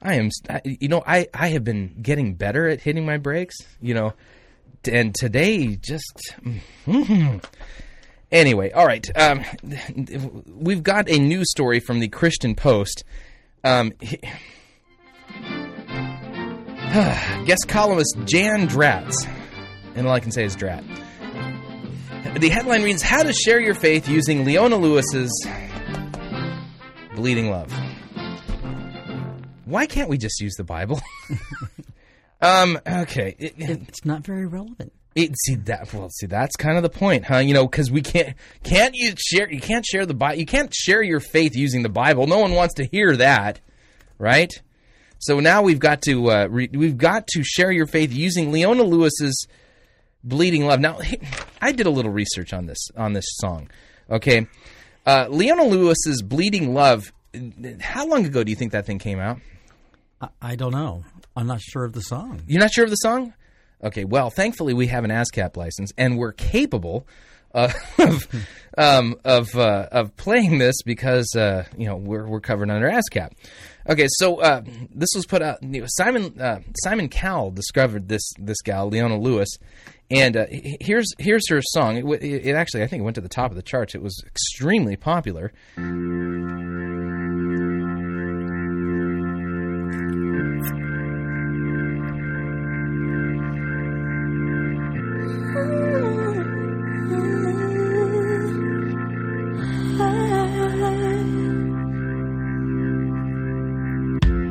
I 0.00 0.14
am, 0.14 0.30
you 0.64 0.88
know, 0.88 1.02
I 1.06 1.28
I 1.32 1.48
have 1.50 1.62
been 1.62 1.96
getting 2.02 2.34
better 2.34 2.68
at 2.68 2.80
hitting 2.80 3.06
my 3.06 3.18
breaks, 3.18 3.56
you 3.80 3.94
know, 3.94 4.14
and 4.90 5.14
today 5.14 5.76
just. 5.76 6.34
Anyway, 8.32 8.70
all 8.72 8.86
right. 8.86 9.06
Um, 9.16 9.44
we've 10.48 10.82
got 10.82 11.08
a 11.10 11.18
news 11.18 11.50
story 11.50 11.80
from 11.80 12.00
the 12.00 12.08
Christian 12.08 12.54
Post. 12.54 13.04
Um, 13.62 13.92
he- 14.00 14.18
guest 17.44 17.68
columnist 17.68 18.16
Jan 18.24 18.68
Dratz, 18.68 19.14
and 19.94 20.06
all 20.06 20.14
I 20.14 20.20
can 20.20 20.32
say 20.32 20.44
is 20.44 20.56
Drat. 20.56 20.82
The 22.38 22.48
headline 22.48 22.82
reads 22.82 23.02
How 23.02 23.22
to 23.22 23.32
Share 23.32 23.60
Your 23.60 23.74
Faith 23.74 24.08
Using 24.08 24.44
Leona 24.44 24.76
Lewis's 24.76 25.30
Bleeding 27.14 27.50
Love. 27.50 27.72
Why 29.64 29.86
can't 29.86 30.08
we 30.08 30.18
just 30.18 30.40
use 30.40 30.54
the 30.56 30.64
Bible? 30.64 31.00
um, 32.40 32.78
okay. 32.86 33.36
It- 33.38 33.54
it- 33.58 33.82
It's 33.88 34.04
not 34.04 34.24
very 34.24 34.46
relevant. 34.46 34.92
it, 35.14 35.34
see 35.44 35.54
that 35.56 35.92
well 35.92 36.08
see 36.10 36.26
that's 36.26 36.56
kind 36.56 36.78
of 36.78 36.82
the 36.82 36.88
point 36.88 37.22
huh 37.26 37.36
you 37.36 37.52
know 37.52 37.66
because 37.68 37.90
we 37.90 38.00
can't 38.00 38.34
can't 38.64 38.94
you 38.96 39.12
share 39.18 39.46
you 39.52 39.60
can't 39.60 39.84
share 39.84 40.06
the 40.06 40.14
bible 40.14 40.38
you 40.38 40.46
can't 40.46 40.72
share 40.74 41.02
your 41.02 41.20
faith 41.20 41.54
using 41.54 41.82
the 41.82 41.90
bible 41.90 42.26
no 42.26 42.38
one 42.38 42.52
wants 42.52 42.72
to 42.76 42.84
hear 42.86 43.14
that 43.18 43.60
right 44.18 44.50
so 45.18 45.38
now 45.38 45.60
we've 45.60 45.78
got 45.78 46.00
to 46.00 46.30
uh, 46.30 46.46
re- 46.46 46.70
we've 46.72 46.96
got 46.96 47.26
to 47.26 47.44
share 47.44 47.70
your 47.70 47.84
faith 47.86 48.10
using 48.10 48.52
leona 48.52 48.82
lewis's 48.84 49.46
bleeding 50.24 50.64
love 50.66 50.80
now 50.80 50.98
i 51.60 51.72
did 51.72 51.86
a 51.86 51.90
little 51.90 52.12
research 52.12 52.52
on 52.52 52.66
this 52.66 52.88
on 52.96 53.12
this 53.12 53.26
song 53.40 53.68
okay 54.10 54.46
uh, 55.06 55.26
leona 55.28 55.64
lewis's 55.64 56.22
bleeding 56.22 56.74
love 56.74 57.12
how 57.80 58.06
long 58.06 58.24
ago 58.24 58.44
do 58.44 58.50
you 58.50 58.56
think 58.56 58.72
that 58.72 58.86
thing 58.86 58.98
came 58.98 59.18
out 59.18 59.38
I, 60.22 60.28
I 60.40 60.56
don't 60.56 60.72
know. 60.72 61.04
I'm 61.36 61.46
not 61.46 61.60
sure 61.60 61.84
of 61.84 61.92
the 61.92 62.00
song. 62.00 62.42
You're 62.46 62.60
not 62.60 62.72
sure 62.72 62.84
of 62.84 62.90
the 62.90 62.96
song? 62.96 63.34
Okay, 63.82 64.04
well, 64.04 64.30
thankfully 64.30 64.74
we 64.74 64.86
have 64.86 65.04
an 65.04 65.10
ASCAP 65.10 65.56
license, 65.56 65.92
and 65.98 66.16
we're 66.16 66.32
capable 66.32 67.06
uh, 67.52 67.72
of 67.98 68.28
um, 68.78 69.16
of 69.24 69.54
uh, 69.56 69.88
of 69.90 70.16
playing 70.16 70.58
this 70.58 70.76
because 70.84 71.34
uh, 71.36 71.64
you 71.76 71.86
know 71.86 71.96
we're 71.96 72.26
we're 72.26 72.40
covered 72.40 72.70
under 72.70 72.88
ASCAP. 72.88 73.32
Okay, 73.88 74.06
so 74.10 74.40
uh, 74.40 74.62
this 74.94 75.08
was 75.16 75.26
put 75.26 75.42
out. 75.42 75.58
Simon 75.86 76.40
uh, 76.40 76.60
Simon 76.84 77.08
Cowell 77.08 77.50
discovered 77.50 78.08
this 78.08 78.22
this 78.38 78.60
gal 78.62 78.88
Leona 78.88 79.18
Lewis, 79.18 79.48
and 80.12 80.36
uh, 80.36 80.46
here's 80.50 81.06
here's 81.18 81.48
her 81.48 81.60
song. 81.62 81.96
It, 81.96 82.22
it 82.22 82.54
actually 82.54 82.82
I 82.82 82.86
think 82.86 83.00
it 83.00 83.04
went 83.04 83.14
to 83.16 83.20
the 83.20 83.28
top 83.28 83.50
of 83.50 83.56
the 83.56 83.62
charts. 83.62 83.94
It 83.94 84.02
was 84.02 84.22
extremely 84.26 84.96
popular. 84.96 85.52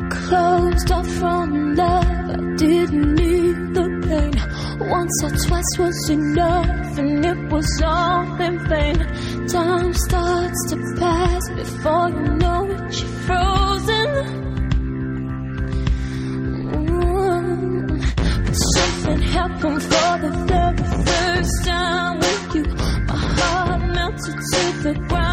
Closed 0.09 0.91
off 0.91 1.07
from 1.07 1.75
love, 1.75 2.05
I 2.05 2.55
didn't 2.55 3.15
need 3.15 3.73
the 3.73 4.05
pain. 4.07 4.50
Once 4.89 5.23
or 5.23 5.29
twice 5.29 5.77
was 5.79 6.09
enough, 6.09 6.97
and 6.97 7.25
it 7.25 7.51
was 7.51 7.81
all 7.85 8.41
in 8.41 8.59
vain. 8.67 8.97
Time 9.47 9.93
starts 9.93 10.69
to 10.69 10.77
pass 10.99 11.49
before 11.55 12.09
you 12.09 12.33
know 12.41 12.65
it, 12.71 12.99
you're 12.99 13.09
frozen. 13.25 14.09
Mm. 16.71 18.45
But 18.45 18.55
something 18.75 19.21
happened 19.21 19.81
for 19.83 20.17
the 20.23 20.31
very 20.47 20.85
first 21.05 21.65
time 21.65 22.17
with 22.19 22.55
you. 22.55 22.63
My 23.07 23.15
heart 23.37 23.81
melted 23.95 24.37
to 24.51 24.63
the 24.83 24.93
ground, 25.07 25.30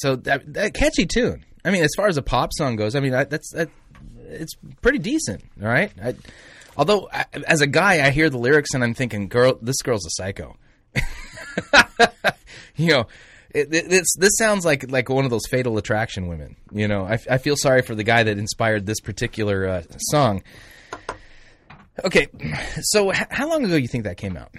so 0.00 0.16
that, 0.16 0.52
that 0.54 0.74
catchy 0.74 1.06
tune. 1.06 1.44
I 1.64 1.70
mean, 1.70 1.82
as 1.82 1.90
far 1.96 2.08
as 2.08 2.16
a 2.16 2.22
pop 2.22 2.52
song 2.52 2.76
goes, 2.76 2.94
I 2.94 3.00
mean 3.00 3.14
I, 3.14 3.24
that's 3.24 3.52
that, 3.52 3.68
it's 4.28 4.54
pretty 4.82 4.98
decent. 4.98 5.44
All 5.60 5.68
right, 5.68 5.92
I, 6.02 6.14
although 6.76 7.08
I, 7.12 7.24
as 7.46 7.60
a 7.60 7.66
guy, 7.66 8.06
I 8.06 8.10
hear 8.10 8.30
the 8.30 8.38
lyrics 8.38 8.74
and 8.74 8.82
I'm 8.82 8.94
thinking, 8.94 9.28
"Girl, 9.28 9.58
this 9.60 9.76
girl's 9.82 10.06
a 10.06 10.10
psycho." 10.10 10.56
you 12.76 12.88
know, 12.88 13.06
it, 13.50 13.74
it, 13.74 13.92
it's 13.92 14.14
this 14.18 14.36
sounds 14.38 14.64
like 14.64 14.90
like 14.90 15.08
one 15.08 15.24
of 15.24 15.30
those 15.30 15.46
Fatal 15.50 15.76
Attraction 15.78 16.28
women. 16.28 16.56
You 16.72 16.88
know, 16.88 17.04
I, 17.04 17.18
I 17.30 17.38
feel 17.38 17.56
sorry 17.56 17.82
for 17.82 17.94
the 17.94 18.04
guy 18.04 18.22
that 18.22 18.38
inspired 18.38 18.86
this 18.86 19.00
particular 19.00 19.66
uh, 19.66 19.82
song. 19.98 20.42
Okay, 22.04 22.28
so 22.82 23.12
h- 23.12 23.26
how 23.30 23.48
long 23.48 23.64
ago 23.64 23.74
do 23.74 23.82
you 23.82 23.88
think 23.88 24.04
that 24.04 24.16
came 24.16 24.36
out? 24.36 24.54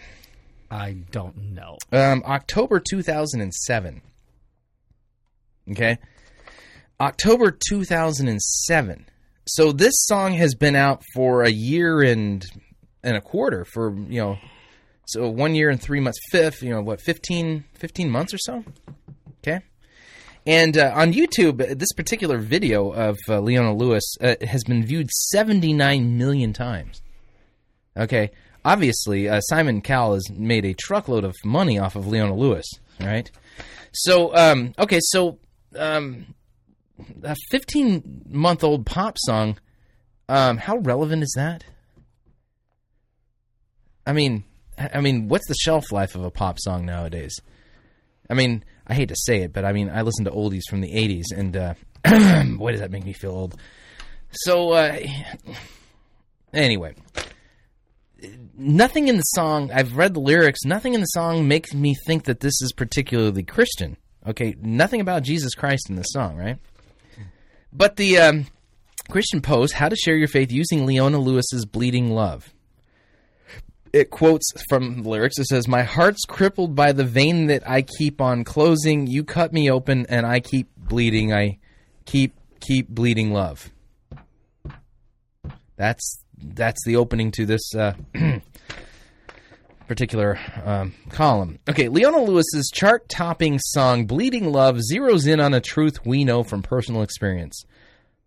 I 0.70 0.98
don't 1.12 1.54
know. 1.54 1.78
Um, 1.92 2.24
October 2.26 2.80
2007. 2.80 4.02
Okay. 5.72 5.98
October 7.00 7.52
2007. 7.52 9.06
So 9.48 9.72
this 9.72 9.94
song 9.96 10.34
has 10.34 10.54
been 10.54 10.76
out 10.76 11.02
for 11.14 11.44
a 11.44 11.50
year 11.50 12.02
and 12.02 12.46
and 13.04 13.16
a 13.16 13.22
quarter 13.22 13.66
for, 13.66 13.96
you 13.96 14.20
know, 14.20 14.38
so 15.06 15.28
one 15.30 15.56
year 15.56 15.70
and 15.70 15.82
three 15.82 16.00
months, 16.00 16.20
fifth, 16.32 16.62
you 16.62 16.70
know, 16.70 16.82
what, 16.82 17.02
15, 17.02 17.64
15 17.74 18.10
months 18.10 18.34
or 18.34 18.38
so? 18.38 18.64
Okay. 19.40 19.62
And 20.46 20.78
uh, 20.78 20.92
on 20.94 21.14
YouTube, 21.14 21.80
this 21.80 21.94
particular 21.94 22.38
video 22.38 22.92
of 22.92 23.18
uh, 23.28 23.40
Leona 23.40 23.74
Lewis 23.74 24.16
uh, 24.22 24.36
has 24.42 24.64
been 24.64 24.86
viewed 24.86 25.10
79 25.10 26.18
million 26.18 26.54
times. 26.54 27.02
Okay. 27.98 28.32
Obviously, 28.64 29.30
uh, 29.30 29.40
Simon 29.42 29.82
Cowell 29.82 30.14
has 30.14 30.30
made 30.30 30.66
a 30.66 30.74
truckload 30.74 31.24
of 31.24 31.36
money 31.44 31.80
off 31.80 31.96
of 31.96 32.06
Leona 32.06 32.36
Lewis, 32.36 32.70
right? 33.00 33.32
So, 33.94 34.36
um, 34.36 34.74
okay, 34.78 35.00
so 35.02 35.40
um, 35.76 36.34
a 37.24 37.36
15 37.52 38.24
month 38.30 38.64
old 38.64 38.86
pop 38.86 39.18
song, 39.18 39.60
um, 40.28 40.58
how 40.58 40.78
relevant 40.78 41.24
is 41.24 41.34
that? 41.36 41.64
I 44.06 44.14
mean, 44.14 44.44
I 44.78 45.02
mean, 45.02 45.28
what's 45.28 45.48
the 45.48 45.56
shelf 45.56 45.92
life 45.92 46.16
of 46.16 46.24
a 46.24 46.32
pop 46.32 46.60
song 46.60 46.86
nowadays? 46.86 47.36
I 48.30 48.34
mean, 48.34 48.64
I 48.88 48.94
hate 48.94 49.10
to 49.10 49.16
say 49.16 49.42
it, 49.42 49.54
but 49.54 49.66
I 49.66 49.74
mean, 49.74 49.90
I 49.90 50.02
listen 50.02 50.26
to 50.26 50.32
oldies 50.32 50.64
from 50.70 50.82
the 50.82 50.92
80s, 50.92 51.26
and 51.36 51.58
uh, 51.58 51.74
boy, 52.58 52.72
does 52.72 52.80
that 52.80 52.92
make 52.92 53.06
me 53.06 53.14
feel 53.14 53.32
old. 53.32 53.60
So, 54.32 54.74
uh, 54.74 55.00
anyway, 56.54 56.96
nothing 58.58 59.08
in 59.08 59.18
the 59.18 59.24
song, 59.24 59.72
I've 59.72 59.98
read 59.98 60.14
the 60.14 60.20
lyrics, 60.20 60.64
nothing 60.64 60.94
in 60.94 61.02
the 61.02 61.08
song 61.08 61.48
makes 61.48 61.74
me 61.74 61.96
think 62.06 62.26
that 62.26 62.40
this 62.40 62.62
is 62.62 62.72
particularly 62.72 63.44
Christian. 63.44 63.98
Okay, 64.30 64.56
nothing 64.62 65.02
about 65.02 65.24
Jesus 65.24 65.56
Christ 65.56 65.90
in 65.90 65.96
this 65.96 66.12
song, 66.12 66.38
right? 66.38 66.58
But 67.74 67.96
the 67.96 68.20
um, 68.20 68.46
Christian 69.10 69.42
Post, 69.42 69.74
How 69.74 69.90
to 69.90 69.96
Share 69.96 70.16
Your 70.16 70.28
Faith 70.28 70.52
Using 70.52 70.86
Leona 70.86 71.18
Lewis's 71.18 71.66
Bleeding 71.66 72.12
Love. 72.12 72.54
It 73.92 74.12
quotes 74.12 74.46
from 74.70 75.02
the 75.02 75.10
lyrics. 75.10 75.40
It 75.40 75.46
says, 75.46 75.68
My 75.68 75.82
heart's 75.82 76.26
crippled 76.26 76.76
by 76.76 76.92
the 76.92 77.06
vein 77.06 77.48
that 77.48 77.68
I 77.68 77.82
keep 77.82 78.22
on 78.22 78.44
closing. 78.44 79.08
You 79.08 79.24
cut 79.24 79.52
me 79.52 79.72
open 79.72 80.06
and 80.10 80.28
I 80.28 80.42
keep 80.42 80.70
bleeding. 80.78 81.34
I 81.34 81.58
keep, 82.06 82.36
keep 82.60 82.88
bleeding 82.88 83.34
love. 83.34 83.72
That's 85.76 86.24
that's 86.42 86.84
the 86.86 86.98
opening 86.98 87.32
to 87.32 87.46
this 87.46 87.74
uh, 87.76 87.94
particular 89.90 90.40
um, 90.64 90.94
column. 91.10 91.60
Okay, 91.68 91.90
Leona 91.90 92.22
Lewis's 92.22 92.72
chart-topping 92.74 93.60
song 93.60 94.06
"Bleeding 94.06 94.52
Love" 94.52 94.78
zeroes 94.78 95.28
in 95.28 95.42
on 95.42 95.54
a 95.56 95.60
truth 95.60 96.06
we 96.06 96.24
know 96.24 96.44
from 96.44 96.62
personal 96.62 97.02
experience. 97.02 97.66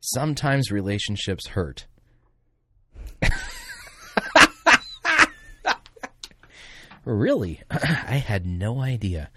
Sometimes 0.00 0.72
relationships 0.72 1.46
hurt. 1.46 1.86
really, 7.04 7.62
I 7.70 8.16
had 8.26 8.44
no 8.44 8.80
idea. 8.80 9.30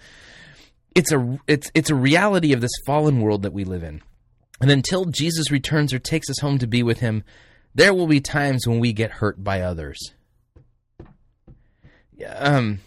It's 0.96 1.12
a 1.12 1.40
it's 1.48 1.70
it's 1.76 1.92
a 1.92 1.96
reality 1.96 2.54
of 2.54 2.62
this 2.62 2.72
fallen 2.88 3.22
world 3.22 3.44
that 3.44 3.54
we 3.54 3.64
live 3.66 3.84
in. 3.84 4.02
And 4.60 4.72
until 4.72 5.06
Jesus 5.06 5.52
returns 5.52 5.94
or 5.94 6.00
takes 6.00 6.30
us 6.30 6.40
home 6.40 6.58
to 6.58 6.66
be 6.66 6.82
with 6.82 7.02
him, 7.02 7.24
there 7.76 7.94
will 7.94 8.08
be 8.08 8.20
times 8.20 8.68
when 8.68 8.80
we 8.80 8.94
get 8.94 9.12
hurt 9.12 9.44
by 9.44 9.62
others. 9.62 10.15
Um, 12.24 12.80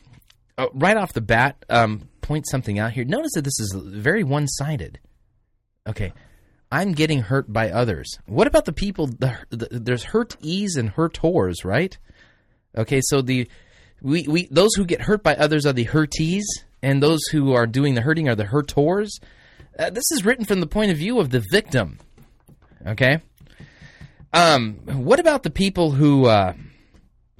uh, 0.56 0.66
right 0.74 0.96
off 0.96 1.12
the 1.12 1.20
bat, 1.20 1.64
um, 1.68 2.08
point 2.20 2.46
something 2.48 2.78
out 2.78 2.92
here. 2.92 3.04
Notice 3.04 3.32
that 3.34 3.44
this 3.44 3.60
is 3.60 3.74
very 3.74 4.24
one 4.24 4.46
sided. 4.46 4.98
Okay, 5.88 6.12
I'm 6.70 6.92
getting 6.92 7.22
hurt 7.22 7.52
by 7.52 7.70
others. 7.70 8.18
What 8.26 8.46
about 8.46 8.64
the 8.64 8.72
people? 8.72 9.06
The, 9.06 9.38
the, 9.50 9.68
there's 9.70 10.04
hurt 10.04 10.36
ease 10.40 10.76
and 10.76 10.90
hurt 10.90 11.14
whores, 11.14 11.64
right? 11.64 11.96
Okay, 12.76 13.00
so 13.02 13.22
the 13.22 13.48
we, 14.02 14.26
we 14.28 14.48
those 14.50 14.74
who 14.74 14.84
get 14.84 15.02
hurt 15.02 15.22
by 15.22 15.34
others 15.34 15.64
are 15.64 15.72
the 15.72 15.86
hurtees, 15.86 16.44
and 16.82 17.02
those 17.02 17.20
who 17.32 17.52
are 17.52 17.66
doing 17.66 17.94
the 17.94 18.02
hurting 18.02 18.28
are 18.28 18.34
the 18.34 18.44
hurtors. 18.44 19.18
Uh, 19.78 19.90
this 19.90 20.10
is 20.10 20.24
written 20.24 20.44
from 20.44 20.60
the 20.60 20.66
point 20.66 20.90
of 20.90 20.98
view 20.98 21.18
of 21.20 21.30
the 21.30 21.44
victim. 21.52 21.98
Okay. 22.86 23.20
Um, 24.32 24.74
what 24.84 25.20
about 25.20 25.42
the 25.42 25.50
people 25.50 25.92
who 25.92 26.26
uh, 26.26 26.52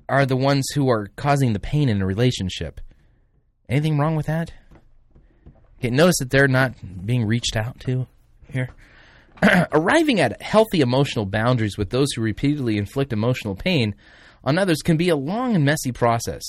are 0.09 0.27
the 0.27 0.37
ones 0.37 0.67
who 0.75 0.89
are 0.89 1.09
causing 1.17 1.53
the 1.53 1.61
pain 1.61 1.89
in 1.89 2.03
a 2.03 2.07
relationship? 2.07 2.81
Anything 3.69 3.99
wrong 3.99 4.17
with 4.17 4.27
that? 4.27 4.53
Okay, 5.79 5.91
notice 5.91 6.17
that 6.19 6.31
they're 6.31 6.49
not 6.49 6.75
being 7.07 7.25
reached 7.25 7.57
out 7.57 7.79
to 7.81 8.07
here. 8.51 8.71
Arriving 9.73 10.21
at 10.21 10.43
healthy 10.43 10.81
emotional 10.81 11.27
boundaries 11.27 11.79
with 11.79 11.91
those 11.91 12.09
who 12.13 12.23
repeatedly 12.23 12.77
inflict 12.77 13.13
emotional 13.13 13.55
pain 13.55 13.95
on 14.43 14.59
others 14.59 14.79
can 14.83 14.97
be 14.97 15.09
a 15.09 15.17
long 15.17 15.55
and 15.55 15.65
messy 15.65 15.93
process. 15.93 16.43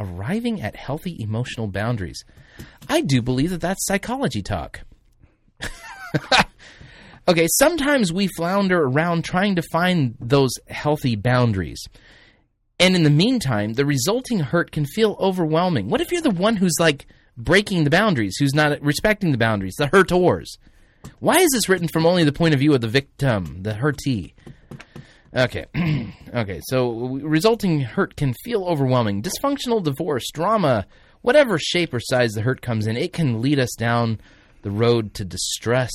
Arriving 0.00 0.62
at 0.62 0.76
healthy 0.76 1.16
emotional 1.20 1.66
boundaries. 1.66 2.24
I 2.88 3.00
do 3.00 3.20
believe 3.20 3.50
that 3.50 3.60
that's 3.60 3.86
psychology 3.86 4.42
talk. 4.42 4.80
okay, 7.28 7.46
sometimes 7.58 8.12
we 8.12 8.28
flounder 8.36 8.82
around 8.82 9.24
trying 9.24 9.56
to 9.56 9.62
find 9.72 10.16
those 10.20 10.50
healthy 10.68 11.16
boundaries. 11.16 11.82
And 12.78 12.96
in 12.96 13.04
the 13.04 13.10
meantime, 13.10 13.74
the 13.74 13.86
resulting 13.86 14.40
hurt 14.40 14.72
can 14.72 14.84
feel 14.84 15.16
overwhelming. 15.20 15.88
What 15.88 16.00
if 16.00 16.10
you're 16.10 16.22
the 16.22 16.30
one 16.30 16.56
who's 16.56 16.74
like 16.80 17.06
breaking 17.36 17.84
the 17.84 17.90
boundaries, 17.90 18.36
who's 18.38 18.54
not 18.54 18.80
respecting 18.82 19.32
the 19.32 19.38
boundaries, 19.38 19.76
the 19.78 19.86
hurtors? 19.86 20.58
Why 21.20 21.36
is 21.38 21.50
this 21.52 21.68
written 21.68 21.88
from 21.88 22.06
only 22.06 22.24
the 22.24 22.32
point 22.32 22.54
of 22.54 22.60
view 22.60 22.74
of 22.74 22.80
the 22.80 22.88
victim, 22.88 23.62
the 23.62 23.74
hurtee? 23.74 24.34
Okay. 25.36 25.66
okay, 26.34 26.60
so 26.64 27.18
resulting 27.22 27.80
hurt 27.80 28.16
can 28.16 28.34
feel 28.44 28.64
overwhelming. 28.64 29.22
Dysfunctional 29.22 29.82
divorce, 29.82 30.24
drama, 30.32 30.86
whatever 31.22 31.58
shape 31.58 31.92
or 31.92 32.00
size 32.00 32.32
the 32.32 32.42
hurt 32.42 32.62
comes 32.62 32.86
in, 32.86 32.96
it 32.96 33.12
can 33.12 33.40
lead 33.40 33.58
us 33.58 33.74
down 33.76 34.20
the 34.62 34.70
road 34.70 35.14
to 35.14 35.24
distress 35.24 35.92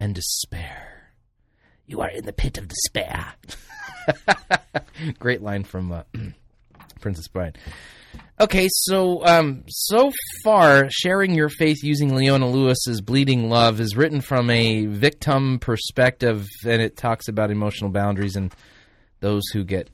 and 0.00 0.14
despair. 0.14 1.12
You 1.86 2.00
are 2.00 2.10
in 2.10 2.24
the 2.24 2.32
pit 2.32 2.58
of 2.58 2.68
despair. 2.68 3.34
Great 5.18 5.42
line 5.42 5.64
from 5.64 5.92
uh, 5.92 6.02
Princess 7.00 7.28
Bride. 7.28 7.58
Okay, 8.38 8.68
so 8.70 9.24
um, 9.24 9.64
so 9.66 10.12
far, 10.44 10.88
sharing 10.90 11.34
your 11.34 11.48
faith 11.48 11.82
using 11.82 12.14
Leona 12.14 12.48
Lewis's 12.48 13.00
"Bleeding 13.00 13.48
Love" 13.48 13.80
is 13.80 13.96
written 13.96 14.20
from 14.20 14.50
a 14.50 14.84
victim 14.86 15.58
perspective, 15.58 16.46
and 16.66 16.82
it 16.82 16.96
talks 16.96 17.28
about 17.28 17.50
emotional 17.50 17.90
boundaries 17.90 18.36
and 18.36 18.52
those 19.20 19.42
who 19.52 19.64
get 19.64 19.88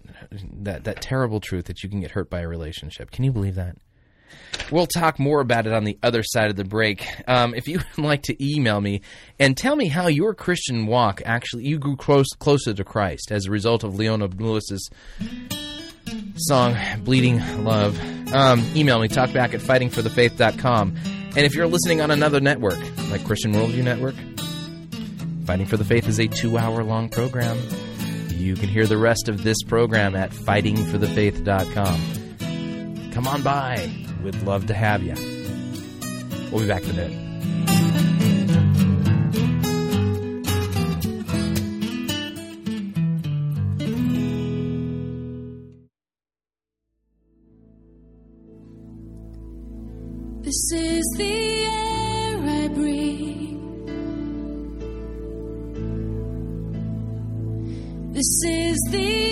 that 0.63 0.85
that 0.85 1.01
terrible 1.01 1.41
truth 1.41 1.67
that 1.67 1.83
you 1.85 1.89
can 1.89 2.01
get 2.01 2.11
hurt 2.11 2.29
by 2.31 2.41
a 2.41 2.49
relationship. 2.49 3.13
Can 3.13 3.25
you 3.25 3.33
believe 3.33 3.55
that? 3.55 3.77
We'll 4.71 4.87
talk 4.87 5.19
more 5.19 5.41
about 5.41 5.67
it 5.67 5.73
on 5.73 5.85
the 5.85 5.99
other 6.03 6.23
side 6.23 6.51
of 6.51 6.57
the 6.57 6.65
break. 6.65 7.07
Um, 7.29 7.55
if 7.55 7.69
you 7.69 7.79
would 7.79 7.99
like 8.05 8.23
to 8.25 8.45
email 8.45 8.81
me 8.81 9.03
and 9.39 9.57
tell 9.57 9.77
me 9.77 9.89
how 9.89 10.07
your 10.07 10.35
Christian 10.35 10.87
walk 10.87 11.23
actually 11.25 11.67
you 11.67 11.79
grew 11.79 11.97
close, 11.97 12.29
closer 12.39 12.75
to 12.75 12.85
Christ 12.85 13.31
as 13.31 13.47
a 13.47 13.51
result 13.51 13.85
of 13.85 13.97
Leona 13.97 14.27
Lewis's 14.27 14.89
song 16.37 16.77
"Bleeding 17.05 17.65
Love," 17.65 17.99
um, 18.33 18.65
email 18.75 19.01
me 19.01 19.09
talkback 19.09 19.55
at 19.55 19.61
fightingforthefaith.com. 19.61 20.97
And 21.35 21.47
if 21.47 21.55
you're 21.55 21.67
listening 21.67 22.01
on 22.01 22.11
another 22.11 22.41
network 22.41 22.79
like 23.11 23.25
Christian 23.25 23.55
Worldview 23.55 23.85
Network, 23.85 24.15
Fighting 25.47 25.67
for 25.67 25.77
the 25.77 25.85
Faith 25.85 26.09
is 26.09 26.21
a 26.21 26.29
two-hour-long 26.29 27.09
program. 27.09 27.59
You 28.31 28.55
can 28.55 28.69
hear 28.69 28.87
the 28.87 28.97
rest 28.97 29.29
of 29.29 29.43
this 29.43 29.61
program 29.65 30.15
at 30.15 30.31
fightingforthefaith.com. 30.31 33.11
Come 33.13 33.27
on 33.27 33.43
by. 33.43 34.02
We'd 34.23 34.41
love 34.43 34.67
to 34.69 34.75
have 34.75 35.03
you. 35.03 35.15
We'll 36.53 36.61
be 36.61 36.69
back 36.69 36.85
in 36.85 36.91
a 36.91 36.95
bit. 36.95 37.11
This 50.43 50.73
is 50.73 51.05
the 51.17 51.65
air 51.65 52.39
I 52.39 52.69
breathe. 52.69 53.59
This 58.13 58.43
is 58.45 58.79
the 58.91 59.32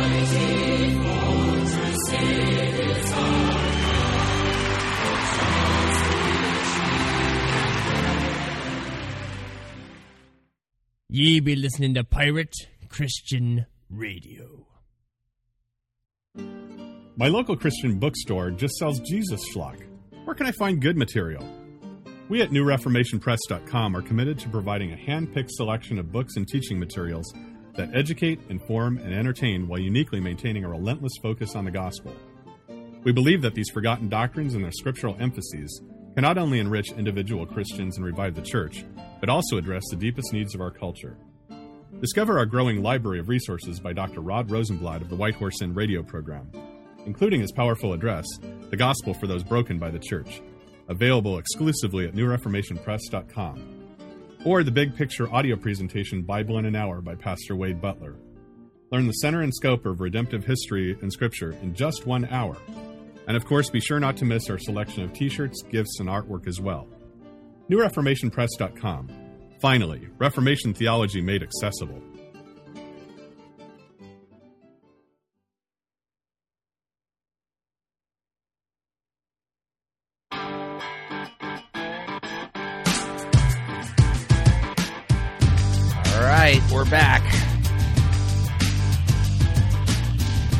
Ye 11.13 11.41
be 11.41 11.57
listening 11.57 11.95
to 11.95 12.05
Pirate 12.05 12.55
Christian 12.87 13.65
Radio. 13.89 14.65
My 17.17 17.27
local 17.27 17.57
Christian 17.57 17.99
bookstore 17.99 18.49
just 18.49 18.75
sells 18.75 19.01
Jesus 19.01 19.41
schlock. 19.53 19.83
Where 20.23 20.33
can 20.33 20.45
I 20.45 20.53
find 20.53 20.81
good 20.81 20.95
material? 20.95 21.45
We 22.29 22.41
at 22.41 22.51
NewReformationPress.com 22.51 23.97
are 23.97 24.01
committed 24.01 24.39
to 24.39 24.47
providing 24.47 24.93
a 24.93 24.95
hand 24.95 25.33
picked 25.33 25.51
selection 25.51 25.99
of 25.99 26.13
books 26.13 26.37
and 26.37 26.47
teaching 26.47 26.79
materials 26.79 27.25
that 27.75 27.93
educate, 27.93 28.39
inform, 28.47 28.97
and 28.99 29.13
entertain 29.13 29.67
while 29.67 29.81
uniquely 29.81 30.21
maintaining 30.21 30.63
a 30.63 30.69
relentless 30.69 31.17
focus 31.21 31.57
on 31.57 31.65
the 31.65 31.71
gospel. 31.71 32.15
We 33.03 33.11
believe 33.11 33.41
that 33.41 33.53
these 33.53 33.69
forgotten 33.69 34.07
doctrines 34.07 34.53
and 34.53 34.63
their 34.63 34.71
scriptural 34.71 35.17
emphases 35.19 35.81
can 36.13 36.23
not 36.23 36.37
only 36.37 36.59
enrich 36.59 36.91
individual 36.91 37.45
Christians 37.45 37.97
and 37.97 38.05
revive 38.05 38.35
the 38.35 38.41
church, 38.41 38.83
but 39.19 39.29
also 39.29 39.57
address 39.57 39.83
the 39.89 39.95
deepest 39.95 40.33
needs 40.33 40.53
of 40.53 40.61
our 40.61 40.71
culture. 40.71 41.17
Discover 42.01 42.37
our 42.37 42.45
growing 42.45 42.81
library 42.81 43.19
of 43.19 43.29
resources 43.29 43.79
by 43.79 43.93
Dr. 43.93 44.21
Rod 44.21 44.49
Rosenbladt 44.49 45.01
of 45.01 45.09
the 45.09 45.15
White 45.15 45.35
Horse 45.35 45.61
Inn 45.61 45.73
radio 45.73 46.01
program, 46.01 46.51
including 47.05 47.41
his 47.41 47.51
powerful 47.51 47.93
address, 47.93 48.25
The 48.69 48.77
Gospel 48.77 49.13
for 49.13 49.27
Those 49.27 49.43
Broken 49.43 49.77
by 49.77 49.91
the 49.91 49.99
Church, 49.99 50.41
available 50.89 51.37
exclusively 51.37 52.07
at 52.07 52.13
newreformationpress.com, 52.13 53.85
or 54.45 54.63
the 54.63 54.71
big 54.71 54.95
picture 54.95 55.31
audio 55.31 55.55
presentation 55.55 56.23
Bible 56.23 56.57
in 56.57 56.65
an 56.65 56.75
Hour 56.75 57.01
by 57.01 57.15
Pastor 57.15 57.55
Wade 57.55 57.79
Butler. 57.79 58.15
Learn 58.91 59.07
the 59.07 59.13
center 59.13 59.41
and 59.41 59.53
scope 59.53 59.85
of 59.85 60.01
redemptive 60.01 60.43
history 60.43 60.97
and 61.01 61.13
scripture 61.13 61.51
in 61.61 61.73
just 61.73 62.05
one 62.05 62.25
hour. 62.25 62.57
And 63.31 63.37
of 63.37 63.45
course, 63.45 63.69
be 63.69 63.79
sure 63.79 63.97
not 63.97 64.17
to 64.17 64.25
miss 64.25 64.49
our 64.49 64.57
selection 64.57 65.03
of 65.03 65.13
t 65.13 65.29
shirts, 65.29 65.61
gifts, 65.61 66.01
and 66.01 66.09
artwork 66.09 66.47
as 66.47 66.59
well. 66.59 66.85
NewReformationPress.com. 67.69 69.09
Finally, 69.61 70.09
Reformation 70.17 70.73
theology 70.73 71.21
made 71.21 71.41
accessible. 71.41 72.03
All 86.03 86.21
right, 86.21 86.61
we're 86.69 86.83
back. 86.89 87.50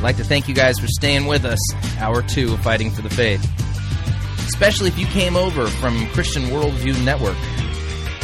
I'd 0.02 0.06
like 0.06 0.18
to 0.18 0.24
thank 0.24 0.48
you 0.48 0.56
guys 0.56 0.80
for 0.80 0.88
staying 0.88 1.28
with 1.28 1.46
us. 1.46 1.60
Hour 2.00 2.24
two 2.24 2.54
of 2.54 2.60
Fighting 2.62 2.90
for 2.90 3.04
the 3.04 3.10
Faith. 3.12 3.48
Especially 4.48 4.88
if 4.88 4.98
you 4.98 5.06
came 5.06 5.36
over 5.36 5.68
from 5.68 6.08
Christian 6.08 6.46
Worldview 6.46 7.06
Network. 7.06 7.38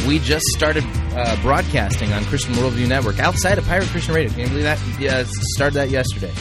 We 0.04 0.18
just 0.18 0.44
started 0.46 0.82
uh, 1.14 1.40
broadcasting 1.40 2.12
on 2.12 2.24
Christian 2.24 2.54
Worldview 2.54 2.88
Network 2.88 3.20
outside 3.20 3.58
of 3.58 3.64
Pirate 3.66 3.86
Christian 3.90 4.12
Radio. 4.12 4.28
Can 4.32 4.40
you 4.40 4.48
believe 4.48 4.64
that? 4.64 4.80
Yeah, 4.98 5.22
started 5.54 5.74
that 5.74 5.90
yesterday. 5.90 6.32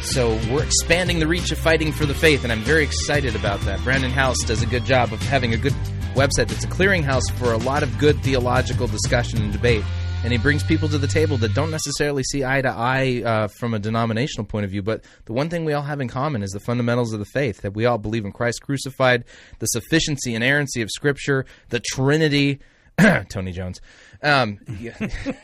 So 0.00 0.40
we're 0.50 0.64
expanding 0.64 1.18
the 1.18 1.26
reach 1.26 1.52
of 1.52 1.58
Fighting 1.58 1.92
for 1.92 2.06
the 2.06 2.14
Faith, 2.14 2.44
and 2.44 2.52
I'm 2.52 2.62
very 2.62 2.82
excited 2.82 3.36
about 3.36 3.60
that. 3.66 3.84
Brannon 3.84 4.10
Howse 4.10 4.42
does 4.46 4.62
a 4.62 4.66
good 4.66 4.86
job 4.86 5.12
of 5.12 5.20
having 5.20 5.52
a 5.52 5.58
good 5.58 5.74
website 6.14 6.48
that's 6.48 6.64
a 6.64 6.68
clearinghouse 6.68 7.30
for 7.34 7.52
a 7.52 7.58
lot 7.58 7.82
of 7.82 7.98
good 7.98 8.22
theological 8.22 8.86
discussion 8.86 9.42
and 9.42 9.52
debate. 9.52 9.84
And 10.24 10.32
he 10.32 10.38
brings 10.38 10.62
people 10.64 10.88
to 10.88 10.96
the 10.96 11.06
table 11.06 11.36
that 11.36 11.52
don't 11.52 11.70
necessarily 11.70 12.22
see 12.22 12.46
eye 12.46 12.62
to 12.62 12.70
eye 12.70 13.22
uh, 13.22 13.48
from 13.48 13.74
a 13.74 13.78
denominational 13.78 14.46
point 14.46 14.64
of 14.64 14.70
view. 14.70 14.80
But 14.80 15.04
the 15.26 15.34
one 15.34 15.50
thing 15.50 15.66
we 15.66 15.74
all 15.74 15.82
have 15.82 16.00
in 16.00 16.08
common 16.08 16.42
is 16.42 16.50
the 16.50 16.60
fundamentals 16.60 17.12
of 17.12 17.18
the 17.18 17.26
faith 17.26 17.60
that 17.60 17.74
we 17.74 17.84
all 17.84 17.98
believe 17.98 18.24
in 18.24 18.32
Christ 18.32 18.62
crucified, 18.62 19.24
the 19.58 19.66
sufficiency 19.66 20.34
and 20.34 20.42
inerrancy 20.42 20.80
of 20.80 20.88
Scripture, 20.90 21.44
the 21.68 21.78
Trinity. 21.78 22.60
Tony 23.28 23.52
Jones. 23.52 23.82
Um, 24.22 24.60
yeah. 24.80 24.96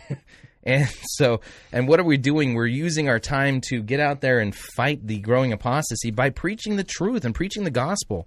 And 0.63 0.89
so, 1.13 1.41
and 1.73 1.89
what 1.89 2.01
are 2.01 2.05
we 2.05 2.19
doing? 2.19 2.53
We're 2.53 2.67
using 2.67 3.09
our 3.09 3.19
time 3.19 3.63
to 3.69 3.83
get 3.83 3.99
out 3.99 4.21
there 4.21 4.41
and 4.41 4.55
fight 4.55 5.07
the 5.07 5.19
growing 5.19 5.55
apostasy 5.55 6.11
by 6.11 6.29
preaching 6.29 6.77
the 6.77 6.85
truth 6.85 7.25
and 7.25 7.35
preaching 7.35 7.65
the 7.65 7.71
gospel. 7.71 8.27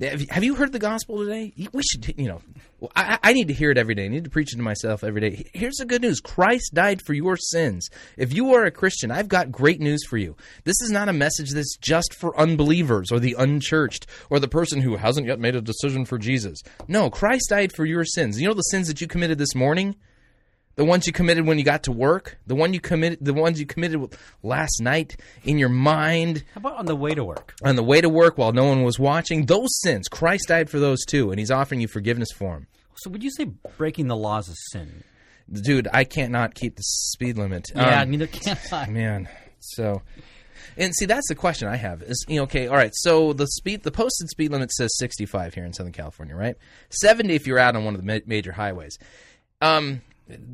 Have 0.00 0.42
you 0.42 0.56
heard 0.56 0.72
the 0.72 0.80
gospel 0.80 1.18
today? 1.18 1.52
We 1.72 1.82
should, 1.84 2.14
you 2.18 2.26
know, 2.26 2.42
well, 2.80 2.92
I, 2.94 3.18
I 3.22 3.32
need 3.32 3.48
to 3.48 3.54
hear 3.54 3.70
it 3.70 3.78
every 3.78 3.94
day. 3.94 4.04
I 4.04 4.08
need 4.08 4.24
to 4.24 4.30
preach 4.30 4.52
it 4.52 4.56
to 4.56 4.62
myself 4.62 5.02
every 5.02 5.20
day. 5.20 5.50
Here's 5.52 5.76
the 5.76 5.84
good 5.84 6.02
news 6.02 6.20
Christ 6.20 6.74
died 6.74 7.02
for 7.02 7.12
your 7.12 7.36
sins. 7.36 7.88
If 8.16 8.32
you 8.32 8.54
are 8.54 8.64
a 8.64 8.70
Christian, 8.70 9.10
I've 9.10 9.28
got 9.28 9.50
great 9.50 9.80
news 9.80 10.04
for 10.06 10.16
you. 10.16 10.36
This 10.64 10.80
is 10.80 10.90
not 10.90 11.08
a 11.08 11.12
message 11.12 11.50
that's 11.50 11.76
just 11.76 12.14
for 12.14 12.38
unbelievers 12.38 13.10
or 13.10 13.18
the 13.18 13.34
unchurched 13.38 14.06
or 14.30 14.38
the 14.38 14.48
person 14.48 14.80
who 14.80 14.96
hasn't 14.96 15.26
yet 15.26 15.40
made 15.40 15.56
a 15.56 15.60
decision 15.60 16.04
for 16.04 16.18
Jesus. 16.18 16.62
No, 16.86 17.10
Christ 17.10 17.50
died 17.50 17.72
for 17.72 17.84
your 17.84 18.04
sins. 18.04 18.40
You 18.40 18.46
know 18.46 18.54
the 18.54 18.62
sins 18.62 18.86
that 18.86 19.00
you 19.00 19.08
committed 19.08 19.38
this 19.38 19.54
morning? 19.54 19.96
The 20.78 20.84
ones 20.84 21.08
you 21.08 21.12
committed 21.12 21.44
when 21.44 21.58
you 21.58 21.64
got 21.64 21.82
to 21.82 21.92
work, 21.92 22.38
the 22.46 22.54
one 22.54 22.72
you 22.72 22.78
committed, 22.78 23.18
the 23.20 23.34
ones 23.34 23.58
you 23.58 23.66
committed 23.66 24.16
last 24.44 24.80
night 24.80 25.16
in 25.42 25.58
your 25.58 25.68
mind, 25.68 26.44
How 26.54 26.60
about 26.60 26.76
on 26.78 26.86
the 26.86 26.94
way 26.94 27.16
to 27.16 27.24
work? 27.24 27.52
on 27.64 27.74
the 27.74 27.82
way 27.82 28.00
to 28.00 28.08
work 28.08 28.38
while 28.38 28.52
no 28.52 28.62
one 28.64 28.84
was 28.84 28.96
watching. 28.96 29.46
Those 29.46 29.70
sins, 29.80 30.06
Christ 30.06 30.44
died 30.46 30.70
for 30.70 30.78
those 30.78 31.04
too, 31.04 31.30
and 31.32 31.40
He's 31.40 31.50
offering 31.50 31.80
you 31.80 31.88
forgiveness 31.88 32.28
for 32.32 32.54
them. 32.54 32.68
So 32.94 33.10
would 33.10 33.24
you 33.24 33.30
say 33.32 33.46
breaking 33.76 34.06
the 34.06 34.14
laws 34.14 34.48
is 34.48 34.56
sin? 34.70 35.02
Dude, 35.52 35.88
I 35.92 36.04
can't 36.04 36.30
not 36.30 36.54
keep 36.54 36.76
the 36.76 36.82
speed 36.84 37.38
limit. 37.38 37.66
Yeah, 37.74 38.02
Um, 38.02 38.10
neither 38.12 38.28
can 38.28 38.56
I. 38.70 38.86
man. 38.88 39.28
So, 39.58 40.02
and 40.76 40.94
see, 40.94 41.06
that's 41.06 41.26
the 41.28 41.34
question 41.34 41.66
I 41.66 41.74
have. 41.74 42.02
Is 42.02 42.24
you 42.28 42.36
know, 42.36 42.42
okay, 42.44 42.68
all 42.68 42.76
right. 42.76 42.92
So 42.94 43.32
the 43.32 43.48
speed, 43.48 43.82
the 43.82 43.90
posted 43.90 44.28
speed 44.28 44.52
limit 44.52 44.70
says 44.70 44.96
65 44.98 45.54
here 45.54 45.64
in 45.64 45.72
Southern 45.72 45.92
California, 45.92 46.36
right? 46.36 46.54
70 46.90 47.34
if 47.34 47.48
you're 47.48 47.58
out 47.58 47.74
on 47.74 47.84
one 47.84 47.96
of 47.96 48.00
the 48.00 48.06
ma- 48.06 48.24
major 48.26 48.52
highways. 48.52 48.96
Um, 49.60 50.02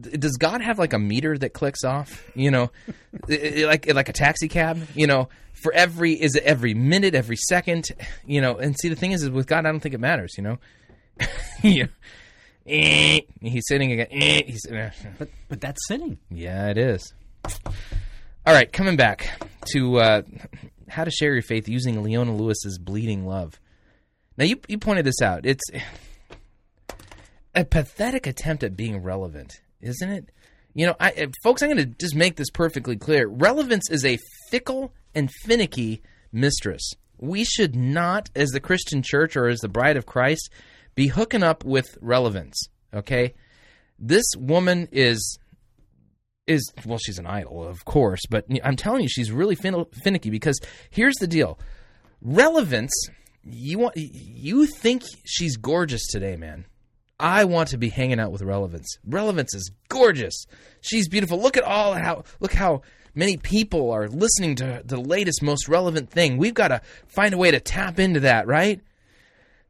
does 0.01 0.37
God 0.37 0.61
have 0.61 0.79
like 0.79 0.93
a 0.93 0.99
meter 0.99 1.37
that 1.39 1.53
clicks 1.53 1.85
off? 1.85 2.31
You 2.35 2.51
know, 2.51 2.71
like 3.29 3.93
like 3.93 4.09
a 4.09 4.13
taxi 4.13 4.49
cab. 4.49 4.87
You 4.95 5.07
know, 5.07 5.29
for 5.53 5.73
every 5.73 6.13
is 6.13 6.35
it 6.37 6.45
every 6.45 6.75
minute, 6.75 7.15
every 7.15 7.37
second? 7.37 7.87
You 8.27 8.41
know, 8.41 8.57
and 8.57 8.77
see 8.79 8.89
the 8.89 8.97
thing 8.97 9.13
is, 9.13 9.23
is 9.23 9.31
with 9.31 9.47
God, 9.47 9.67
I 9.67 9.71
don't 9.73 9.81
think 9.81 9.95
it 9.95 10.01
matters. 10.01 10.35
You 10.37 10.45
know, 10.45 10.59
yeah. 11.63 11.87
Eh, 12.67 13.21
He's 13.43 13.65
sitting 13.69 13.93
again. 13.93 14.07
eh, 14.11 14.43
He's, 14.47 14.65
eh. 14.71 14.91
But 15.19 15.29
but 15.49 15.61
that's 15.61 15.87
sinning. 15.87 16.19
Yeah, 16.31 16.69
it 16.71 16.79
is. 16.79 17.13
All 18.47 18.53
right, 18.55 18.73
coming 18.73 18.97
back 18.97 19.29
to 19.73 19.99
uh, 19.99 20.23
how 20.89 21.05
to 21.05 21.11
share 21.11 21.33
your 21.33 21.43
faith 21.43 21.69
using 21.69 22.03
Leona 22.03 22.35
Lewis's 22.35 22.79
bleeding 22.79 23.27
love. 23.27 23.59
Now, 24.37 24.45
you 24.45 24.61
you 24.69 24.79
pointed 24.79 25.05
this 25.05 25.21
out. 25.23 25.45
It's 25.47 25.63
a 27.55 27.65
pathetic 27.65 28.27
attempt 28.27 28.65
at 28.65 28.77
being 28.77 29.03
relevant, 29.03 29.61
isn't 29.85 30.11
it? 30.11 30.31
You 30.75 30.87
know, 30.87 30.97
I, 30.99 31.11
uh, 31.11 31.27
folks, 31.43 31.63
I'm 31.63 31.71
going 31.71 31.79
to 31.79 31.95
just 31.99 32.17
make 32.17 32.37
this 32.37 32.51
perfectly 32.51 32.97
clear. 32.97 33.29
Relevance 33.29 33.91
is 33.91 34.05
a 34.05 34.19
fickle 34.51 34.93
and 35.15 35.31
finicky 35.45 36.03
mistress. 36.33 36.95
We 37.19 37.45
should 37.45 37.77
not, 37.77 38.29
as 38.35 38.51
the 38.51 38.61
Christian 38.61 39.03
church 39.03 39.37
or 39.37 39.47
as 39.47 39.61
the 39.61 39.69
bride 39.69 39.97
of 39.97 40.07
Christ, 40.07 40.51
be 40.95 41.07
hooking 41.07 41.43
up 41.43 41.65
with 41.65 41.97
relevance. 42.01 42.61
Okay, 42.93 43.35
this 43.99 44.25
woman 44.37 44.89
is 44.91 45.39
is 46.47 46.73
well, 46.85 46.99
she's 46.99 47.19
an 47.19 47.27
idol, 47.27 47.67
of 47.67 47.85
course, 47.85 48.21
but 48.29 48.47
I'm 48.63 48.77
telling 48.77 49.03
you, 49.03 49.09
she's 49.09 49.33
really 49.33 49.55
fin- 49.55 49.87
finicky 50.03 50.31
because 50.31 50.61
here's 50.91 51.17
the 51.17 51.27
deal: 51.27 51.59
relevance. 52.21 52.93
You 53.43 53.79
want 53.79 53.97
you 53.97 54.67
think 54.67 55.03
she's 55.25 55.57
gorgeous 55.57 56.07
today, 56.09 56.37
man. 56.37 56.65
I 57.25 57.45
want 57.45 57.71
to 57.71 57.79
be 57.79 57.89
hanging 57.89 58.21
out 58.21 58.33
with 58.33 58.43
relevance. 58.43 58.99
Relevance 59.07 59.55
is 59.55 59.71
gorgeous. 59.89 60.45
She's 60.83 61.09
beautiful. 61.09 61.41
Look 61.41 61.57
at 61.57 61.65
all 61.65 61.95
how 61.95 62.25
look 62.39 62.53
how 62.53 62.83
many 63.15 63.39
people 63.39 63.93
are 63.93 64.09
listening 64.09 64.57
to 64.57 64.83
the 64.85 65.01
latest, 65.01 65.43
most 65.43 65.67
relevant 65.67 66.11
thing. 66.11 66.37
We've 66.37 66.53
got 66.53 66.69
to 66.69 66.83
find 67.07 67.33
a 67.33 67.39
way 67.39 67.51
to 67.51 67.61
tap 67.61 67.99
into 67.99 68.21
that, 68.21 68.47
right? 68.47 68.79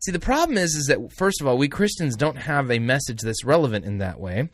See, 0.00 0.10
the 0.10 0.18
problem 0.18 0.58
is, 0.58 0.74
is 0.74 0.86
that 0.86 0.98
first 1.12 1.40
of 1.40 1.46
all, 1.46 1.56
we 1.56 1.68
Christians 1.68 2.16
don't 2.16 2.38
have 2.38 2.72
a 2.72 2.80
message 2.80 3.20
that's 3.20 3.44
relevant 3.44 3.84
in 3.84 3.98
that 3.98 4.18
way. 4.18 4.48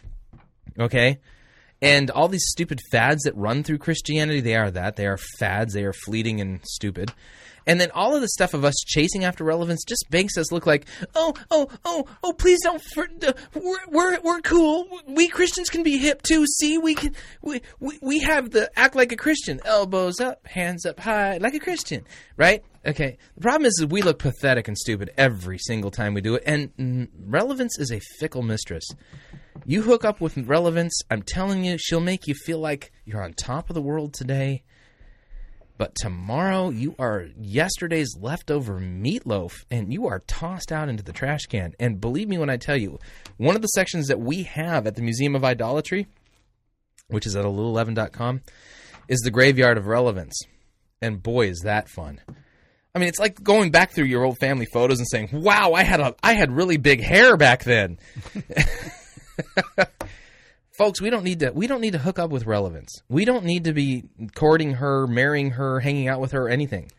Okay, 0.79 1.21
and 1.81 2.11
all 2.11 2.29
these 2.29 2.49
stupid 2.49 2.81
fads 2.93 3.23
that 3.23 3.35
run 3.35 3.63
through 3.63 3.79
Christianity, 3.79 4.41
they 4.41 4.57
are 4.57 4.71
that. 4.71 4.97
They 4.97 5.07
are 5.07 5.19
fads. 5.39 5.73
They 5.73 5.85
are 5.85 5.95
fleeting 5.95 6.43
and 6.43 6.61
stupid. 6.67 7.15
And 7.71 7.81
then 7.81 7.93
all 7.93 8.17
of 8.17 8.21
the 8.21 8.27
stuff 8.27 8.53
of 8.53 8.65
us 8.65 8.75
chasing 8.85 9.23
after 9.23 9.45
relevance 9.45 9.85
just 9.85 10.05
makes 10.11 10.37
us 10.37 10.51
look 10.51 10.67
like, 10.67 10.87
oh, 11.15 11.35
oh, 11.53 11.69
oh, 11.85 12.05
oh, 12.25 12.33
please 12.33 12.59
don't. 12.65 12.83
For, 12.83 13.09
uh, 13.25 13.33
we're, 13.55 13.87
we're 13.87 14.21
we're 14.23 14.41
cool. 14.41 14.89
We 15.07 15.29
Christians 15.29 15.71
can 15.71 15.85
be 15.85 15.97
hip 15.97 16.23
too. 16.23 16.47
See, 16.59 16.79
we 16.79 16.97
can. 16.97 17.15
We, 17.43 17.63
we 17.79 17.97
we 18.03 18.19
have 18.23 18.51
the 18.51 18.77
act 18.77 18.97
like 18.97 19.13
a 19.13 19.17
Christian, 19.17 19.61
elbows 19.65 20.19
up, 20.19 20.45
hands 20.49 20.85
up 20.85 20.99
high, 20.99 21.37
like 21.37 21.55
a 21.55 21.61
Christian, 21.61 22.05
right? 22.37 22.65
Okay. 22.85 23.19
The 23.37 23.41
problem 23.41 23.67
is, 23.67 23.87
we 23.89 24.03
look 24.03 24.19
pathetic 24.19 24.67
and 24.67 24.77
stupid 24.77 25.13
every 25.17 25.59
single 25.59 25.93
time 25.93 26.13
we 26.13 26.23
do 26.23 26.35
it, 26.35 26.43
and 26.47 27.07
relevance 27.25 27.79
is 27.79 27.93
a 27.93 28.01
fickle 28.19 28.43
mistress. 28.43 28.85
You 29.65 29.83
hook 29.83 30.05
up 30.05 30.21
with 30.21 30.37
relevance, 30.39 31.03
I'm 31.09 31.23
telling 31.23 31.63
you, 31.63 31.77
she'll 31.79 32.01
make 32.01 32.27
you 32.27 32.35
feel 32.35 32.59
like 32.59 32.91
you're 33.05 33.23
on 33.23 33.35
top 33.35 33.71
of 33.71 33.75
the 33.75 33.83
world 33.83 34.13
today. 34.13 34.65
But 35.81 35.95
tomorrow, 35.95 36.69
you 36.69 36.95
are 36.99 37.29
yesterday's 37.41 38.15
leftover 38.21 38.79
meatloaf 38.79 39.65
and 39.71 39.91
you 39.91 40.09
are 40.09 40.21
tossed 40.27 40.73
out 40.73 40.91
into 40.91 41.03
the 41.03 41.15
trash 41.15 41.47
can. 41.47 41.73
And 41.81 42.03
believe 42.03 42.29
me 42.29 42.37
when 42.37 42.51
I 42.51 42.59
tell 42.59 42.77
you, 42.77 42.99
one 43.39 43.57
of 43.57 43.63
the 43.63 43.69
sections 43.69 44.09
that 44.09 44.21
we 44.21 44.43
have 44.43 44.87
at 44.87 44.95
the 44.95 45.01
Museum 45.01 45.35
of 45.35 45.43
Idolatry, 45.43 46.07
which 47.09 47.27
is 47.27 47.35
at 47.35 47.47
lululemon.com, 47.47 48.43
is 49.09 49.21
the 49.21 49.31
graveyard 49.31 49.79
of 49.79 49.87
relevance. 49.87 50.39
And 51.01 51.23
boy, 51.23 51.49
is 51.49 51.61
that 51.65 51.89
fun. 51.89 52.21
I 52.95 52.99
mean, 52.99 53.09
it's 53.09 53.19
like 53.19 53.43
going 53.43 53.71
back 53.71 53.93
through 53.93 54.05
your 54.05 54.23
old 54.23 54.37
family 54.37 54.67
photos 54.75 54.99
and 54.99 55.09
saying, 55.09 55.31
"Wow, 55.33 55.73
I 55.73 55.83
had 55.83 56.01
a 56.01 56.15
I 56.23 56.35
had 56.35 56.53
really 56.53 56.77
big 56.77 57.01
hair 57.01 57.39
back 57.39 57.65
then." 57.65 57.99
Folks, 60.81 60.99
we 60.99 61.11
don't 61.11 61.25
need 61.25 61.41
to 61.41 61.51
we 61.51 61.67
don't 61.67 61.83
need 61.83 61.93
to 61.93 61.99
hook 61.99 62.19
up 62.19 62.31
with 62.31 62.47
relevance. 62.47 63.03
We 63.11 63.27
don't 63.27 63.45
need 63.45 63.65
to 63.65 63.75
be 63.75 64.05
courting 64.35 64.73
her, 64.73 65.07
marrying 65.07 65.51
her, 65.51 65.79
hanging 65.79 66.09
out 66.09 66.21
with 66.21 66.33
her, 66.33 66.49
anything. 66.49 66.91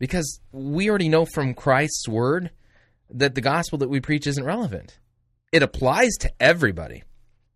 Because 0.00 0.40
we 0.50 0.90
already 0.90 1.08
know 1.08 1.24
from 1.24 1.54
Christ's 1.54 2.08
word 2.08 2.50
that 3.10 3.36
the 3.36 3.40
gospel 3.40 3.78
that 3.78 3.88
we 3.88 4.00
preach 4.00 4.26
isn't 4.26 4.44
relevant. 4.44 4.98
It 5.52 5.62
applies 5.62 6.14
to 6.22 6.32
everybody. 6.40 7.04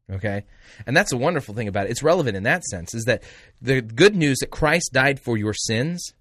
Okay? 0.09 0.45
And 0.87 0.97
that's 0.97 1.13
a 1.13 1.17
wonderful 1.17 1.53
thing 1.53 1.67
about 1.67 1.87
it. 1.87 1.91
It's 1.91 2.05
relevant 2.05 2.37
in 2.37 2.45
that 2.45 2.63
sense 2.63 2.95
is 2.95 3.03
that 3.07 3.25
the 3.61 3.83
good 3.83 4.15
news 4.15 4.39
that 4.39 4.53
Christ 4.53 4.91
died 4.93 5.19
for 5.19 5.37
your 5.37 5.53
sins, 5.53 6.13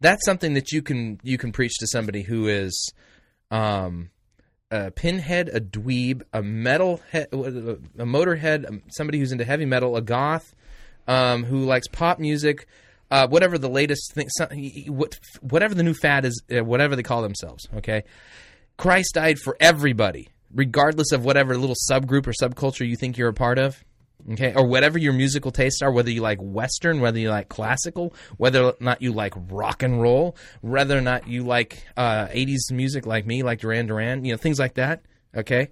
that's 0.00 0.24
something 0.24 0.54
that 0.54 0.70
you 0.70 0.82
can 0.82 1.18
you 1.24 1.36
can 1.36 1.50
preach 1.50 1.76
to 1.80 1.88
somebody 1.88 2.22
who 2.22 2.46
is 2.46 2.92
um 3.50 4.10
a 4.70 4.90
pinhead, 4.90 5.48
a 5.48 5.60
dweeb, 5.60 6.22
a 6.32 6.42
metal, 6.42 7.00
he- 7.10 7.18
a 7.20 8.04
motorhead, 8.04 8.68
um, 8.68 8.82
somebody 8.88 9.18
who's 9.18 9.32
into 9.32 9.44
heavy 9.44 9.64
metal, 9.64 9.96
a 9.96 10.02
goth, 10.02 10.54
um, 11.06 11.44
who 11.44 11.64
likes 11.64 11.88
pop 11.88 12.18
music, 12.18 12.66
uh, 13.10 13.26
whatever 13.28 13.56
the 13.56 13.70
latest 13.70 14.12
thing, 14.12 14.28
whatever 15.40 15.74
the 15.74 15.82
new 15.82 15.94
fad 15.94 16.24
is, 16.26 16.42
uh, 16.54 16.62
whatever 16.62 16.96
they 16.96 17.02
call 17.02 17.22
themselves. 17.22 17.66
Okay, 17.76 18.04
Christ 18.76 19.14
died 19.14 19.38
for 19.38 19.56
everybody, 19.58 20.28
regardless 20.54 21.12
of 21.12 21.24
whatever 21.24 21.56
little 21.56 21.76
subgroup 21.90 22.26
or 22.26 22.32
subculture 22.32 22.86
you 22.86 22.96
think 22.96 23.16
you're 23.16 23.28
a 23.28 23.34
part 23.34 23.58
of. 23.58 23.82
Okay, 24.32 24.52
or 24.54 24.66
whatever 24.66 24.98
your 24.98 25.12
musical 25.12 25.50
tastes 25.50 25.80
are, 25.80 25.90
whether 25.90 26.10
you 26.10 26.20
like 26.20 26.38
Western, 26.40 27.00
whether 27.00 27.18
you 27.18 27.30
like 27.30 27.48
classical, 27.48 28.14
whether 28.36 28.64
or 28.64 28.74
not 28.80 29.00
you 29.00 29.12
like 29.12 29.32
rock 29.48 29.82
and 29.82 30.02
roll, 30.02 30.36
whether 30.60 30.98
or 30.98 31.00
not 31.00 31.28
you 31.28 31.44
like 31.44 31.86
uh, 31.96 32.26
80s 32.26 32.70
music 32.72 33.06
like 33.06 33.26
me, 33.26 33.42
like 33.42 33.60
Duran 33.60 33.86
Duran, 33.86 34.24
you 34.24 34.32
know, 34.32 34.36
things 34.36 34.58
like 34.58 34.74
that. 34.74 35.02
Okay, 35.34 35.68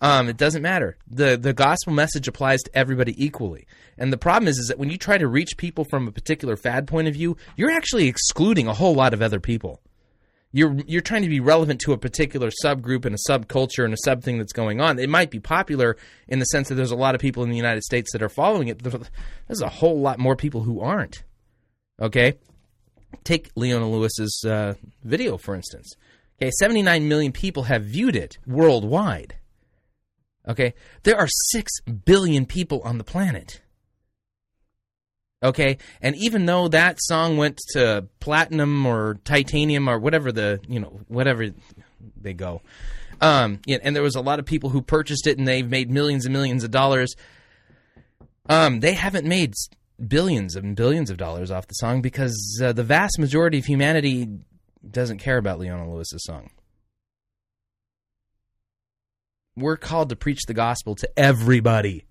um, 0.00 0.28
it 0.28 0.36
doesn't 0.36 0.62
matter. 0.62 0.98
the 1.10 1.36
The 1.36 1.52
gospel 1.52 1.92
message 1.92 2.28
applies 2.28 2.62
to 2.62 2.76
everybody 2.76 3.24
equally. 3.24 3.66
And 3.98 4.12
the 4.12 4.18
problem 4.18 4.46
is, 4.46 4.58
is 4.58 4.68
that 4.68 4.78
when 4.78 4.90
you 4.90 4.98
try 4.98 5.16
to 5.18 5.26
reach 5.26 5.56
people 5.56 5.84
from 5.84 6.06
a 6.06 6.12
particular 6.12 6.56
fad 6.56 6.86
point 6.86 7.08
of 7.08 7.14
view, 7.14 7.36
you're 7.56 7.70
actually 7.70 8.08
excluding 8.08 8.68
a 8.68 8.74
whole 8.74 8.94
lot 8.94 9.14
of 9.14 9.22
other 9.22 9.40
people 9.40 9.80
you're 10.52 10.74
you're 10.86 11.02
trying 11.02 11.22
to 11.22 11.28
be 11.28 11.40
relevant 11.40 11.80
to 11.82 11.92
a 11.92 11.98
particular 11.98 12.50
subgroup 12.64 13.04
and 13.04 13.14
a 13.14 13.30
subculture 13.30 13.84
and 13.84 13.92
a 13.92 13.98
sub 14.04 14.22
thing 14.22 14.38
that's 14.38 14.52
going 14.52 14.80
on. 14.80 14.98
It 14.98 15.10
might 15.10 15.30
be 15.30 15.40
popular 15.40 15.96
in 16.28 16.38
the 16.38 16.44
sense 16.46 16.68
that 16.68 16.76
there's 16.76 16.92
a 16.92 16.96
lot 16.96 17.14
of 17.14 17.20
people 17.20 17.42
in 17.42 17.50
the 17.50 17.56
United 17.56 17.82
States 17.82 18.12
that 18.12 18.22
are 18.22 18.28
following 18.28 18.68
it. 18.68 18.82
There's 18.82 19.62
a 19.62 19.68
whole 19.68 20.00
lot 20.00 20.18
more 20.18 20.36
people 20.36 20.62
who 20.62 20.80
aren't. 20.80 21.24
Okay, 22.00 22.34
take 23.24 23.50
Leona 23.56 23.88
Lewis's 23.88 24.44
uh, 24.46 24.74
video 25.04 25.36
for 25.36 25.54
instance. 25.54 25.94
Okay, 26.40 26.50
79 26.58 27.08
million 27.08 27.32
people 27.32 27.64
have 27.64 27.84
viewed 27.84 28.16
it 28.16 28.38
worldwide. 28.46 29.36
Okay, 30.48 30.74
there 31.02 31.16
are 31.16 31.28
six 31.28 31.80
billion 31.80 32.46
people 32.46 32.80
on 32.82 32.98
the 32.98 33.04
planet. 33.04 33.60
Okay, 35.42 35.76
and 36.00 36.16
even 36.16 36.46
though 36.46 36.68
that 36.68 36.96
song 36.98 37.36
went 37.36 37.60
to 37.72 38.06
platinum 38.20 38.86
or 38.86 39.18
titanium 39.24 39.88
or 39.88 39.98
whatever 39.98 40.32
the 40.32 40.60
you 40.66 40.80
know 40.80 41.00
whatever 41.08 41.48
they 42.18 42.32
go, 42.32 42.62
um, 43.20 43.60
and 43.68 43.94
there 43.94 44.02
was 44.02 44.14
a 44.14 44.22
lot 44.22 44.38
of 44.38 44.46
people 44.46 44.70
who 44.70 44.80
purchased 44.80 45.26
it 45.26 45.36
and 45.36 45.46
they've 45.46 45.68
made 45.68 45.90
millions 45.90 46.24
and 46.24 46.32
millions 46.32 46.64
of 46.64 46.70
dollars. 46.70 47.14
Um, 48.48 48.80
they 48.80 48.94
haven't 48.94 49.26
made 49.26 49.52
billions 50.08 50.56
and 50.56 50.74
billions 50.74 51.10
of 51.10 51.18
dollars 51.18 51.50
off 51.50 51.66
the 51.66 51.74
song 51.74 52.00
because 52.00 52.60
uh, 52.62 52.72
the 52.72 52.84
vast 52.84 53.18
majority 53.18 53.58
of 53.58 53.66
humanity 53.66 54.28
doesn't 54.88 55.18
care 55.18 55.36
about 55.36 55.58
Leona 55.58 55.90
Lewis's 55.90 56.24
song. 56.24 56.48
We're 59.54 59.76
called 59.76 60.08
to 60.10 60.16
preach 60.16 60.44
the 60.46 60.54
gospel 60.54 60.94
to 60.94 61.10
everybody, 61.18 62.06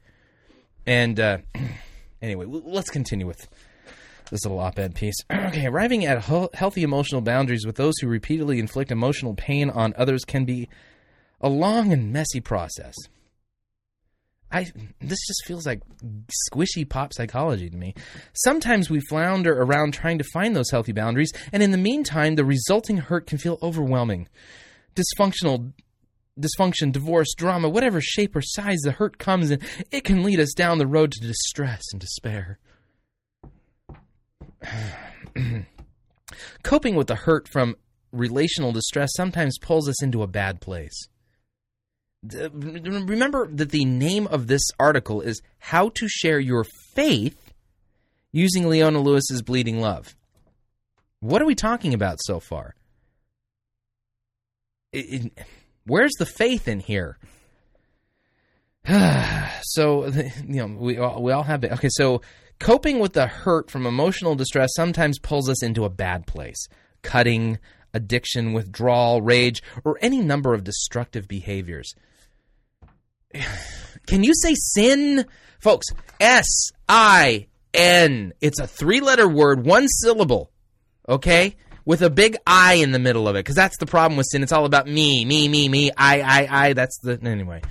and. 0.86 1.20
Uh, 1.20 1.38
Anyway, 2.26 2.46
let's 2.48 2.90
continue 2.90 3.28
with 3.28 3.48
this 4.32 4.44
little 4.44 4.60
op-ed 4.60 4.96
piece. 4.96 5.14
okay, 5.32 5.68
arriving 5.68 6.06
at 6.06 6.24
healthy 6.24 6.82
emotional 6.82 7.22
boundaries 7.22 7.68
with 7.68 7.76
those 7.76 7.94
who 8.02 8.08
repeatedly 8.08 8.58
inflict 8.58 8.92
emotional 8.92 9.36
pain 9.36 9.70
on 9.70 9.94
others 9.96 10.26
can 10.26 10.44
be 10.44 10.68
a 11.40 11.48
long 11.48 11.94
and 11.94 12.12
messy 12.12 12.42
process. 12.42 12.96
I 14.52 14.72
this 15.02 15.20
just 15.28 15.46
feels 15.46 15.68
like 15.68 15.82
squishy 16.52 16.90
pop 16.90 17.14
psychology 17.14 17.70
to 17.70 17.78
me. 17.78 17.94
Sometimes 18.34 18.90
we 18.90 19.02
flounder 19.02 19.54
around 19.62 19.94
trying 19.94 20.18
to 20.18 20.24
find 20.34 20.56
those 20.56 20.72
healthy 20.72 20.94
boundaries, 20.94 21.32
and 21.52 21.62
in 21.62 21.70
the 21.70 21.78
meantime, 21.78 22.36
the 22.36 22.46
resulting 22.46 22.98
hurt 22.98 23.28
can 23.28 23.38
feel 23.38 23.60
overwhelming. 23.62 24.28
Dysfunctional 24.96 25.74
dysfunction, 26.40 26.92
divorce, 26.92 27.34
drama, 27.36 27.70
whatever 27.70 28.02
shape 28.02 28.36
or 28.36 28.42
size 28.42 28.80
the 28.84 28.92
hurt 28.92 29.18
comes 29.18 29.52
in, 29.52 29.60
it 29.92 30.04
can 30.04 30.24
lead 30.24 30.40
us 30.40 30.54
down 30.54 30.78
the 30.78 30.88
road 30.88 31.12
to 31.12 31.20
distress 31.26 31.82
and 31.92 32.02
despair. 32.02 32.60
Coping 36.64 36.96
with 36.96 37.08
the 37.08 37.16
hurt 37.16 37.48
from 37.48 37.76
relational 38.12 38.72
distress 38.72 39.12
sometimes 39.16 39.58
pulls 39.60 39.88
us 39.88 40.02
into 40.04 40.24
a 40.24 40.28
bad 40.28 40.62
place. 40.62 41.08
Remember 42.24 43.48
that 43.48 43.70
the 43.70 43.86
name 43.86 44.26
of 44.28 44.48
this 44.48 44.64
article 44.80 45.22
is 45.22 45.42
How 45.60 45.90
to 45.90 46.08
Share 46.08 46.40
Your 46.40 46.66
Faith 46.96 47.54
Using 48.32 48.68
Leona 48.68 49.00
Lewis's 49.00 49.42
Bleeding 49.44 49.80
Love. 49.80 50.16
What 51.20 51.42
are 51.42 51.46
we 51.46 51.56
talking 51.56 51.94
about 51.94 52.18
so 52.22 52.40
far? 52.40 52.76
It, 54.92 55.24
it, 55.38 55.46
Where's 55.86 56.14
the 56.18 56.26
faith 56.26 56.68
in 56.68 56.80
here? 56.80 57.18
so 59.62 60.08
you 60.48 60.68
know 60.68 60.68
we 60.68 60.98
all, 60.98 61.22
we 61.22 61.32
all 61.32 61.44
have 61.44 61.64
it. 61.64 61.72
Okay, 61.74 61.90
so 61.92 62.22
coping 62.60 63.00
with 63.00 63.14
the 63.14 63.28
hurt 63.28 63.70
from 63.70 63.86
emotional 63.86 64.36
distress 64.36 64.72
sometimes 64.76 65.20
pulls 65.20 65.50
us 65.50 65.64
into 65.64 65.86
a 65.86 65.90
bad 65.90 66.28
place. 66.28 66.68
Cutting, 67.02 67.60
addiction, 67.94 68.54
withdrawal, 68.54 69.22
rage, 69.22 69.62
or 69.84 69.98
any 70.02 70.22
number 70.22 70.54
of 70.54 70.64
destructive 70.64 71.28
behaviors. 71.28 71.94
Can 74.08 74.24
you 74.24 74.34
say 74.36 74.54
sin? 74.56 75.26
Folks, 75.60 75.88
S 76.20 76.72
I 76.88 77.48
N. 77.74 78.34
It's 78.42 78.60
a 78.60 78.68
three 78.68 79.02
letter 79.02 79.28
word, 79.28 79.66
one 79.66 79.88
syllable. 79.88 80.52
Okay? 81.08 81.56
With 81.86 82.02
a 82.02 82.10
big 82.10 82.36
I 82.46 82.76
in 82.76 82.92
the 82.92 83.00
middle 83.00 83.28
of 83.28 83.36
it, 83.36 83.40
because 83.40 83.56
that's 83.56 83.78
the 83.78 83.86
problem 83.86 84.18
with 84.18 84.28
sin. 84.30 84.44
It's 84.44 84.52
all 84.52 84.66
about 84.66 84.88
me, 84.88 85.24
me, 85.24 85.48
me, 85.48 85.70
me, 85.70 85.92
I, 85.96 86.22
I, 86.22 86.68
I. 86.68 86.74
That's 86.74 86.98
the 87.00 87.20
anyway. 87.24 87.62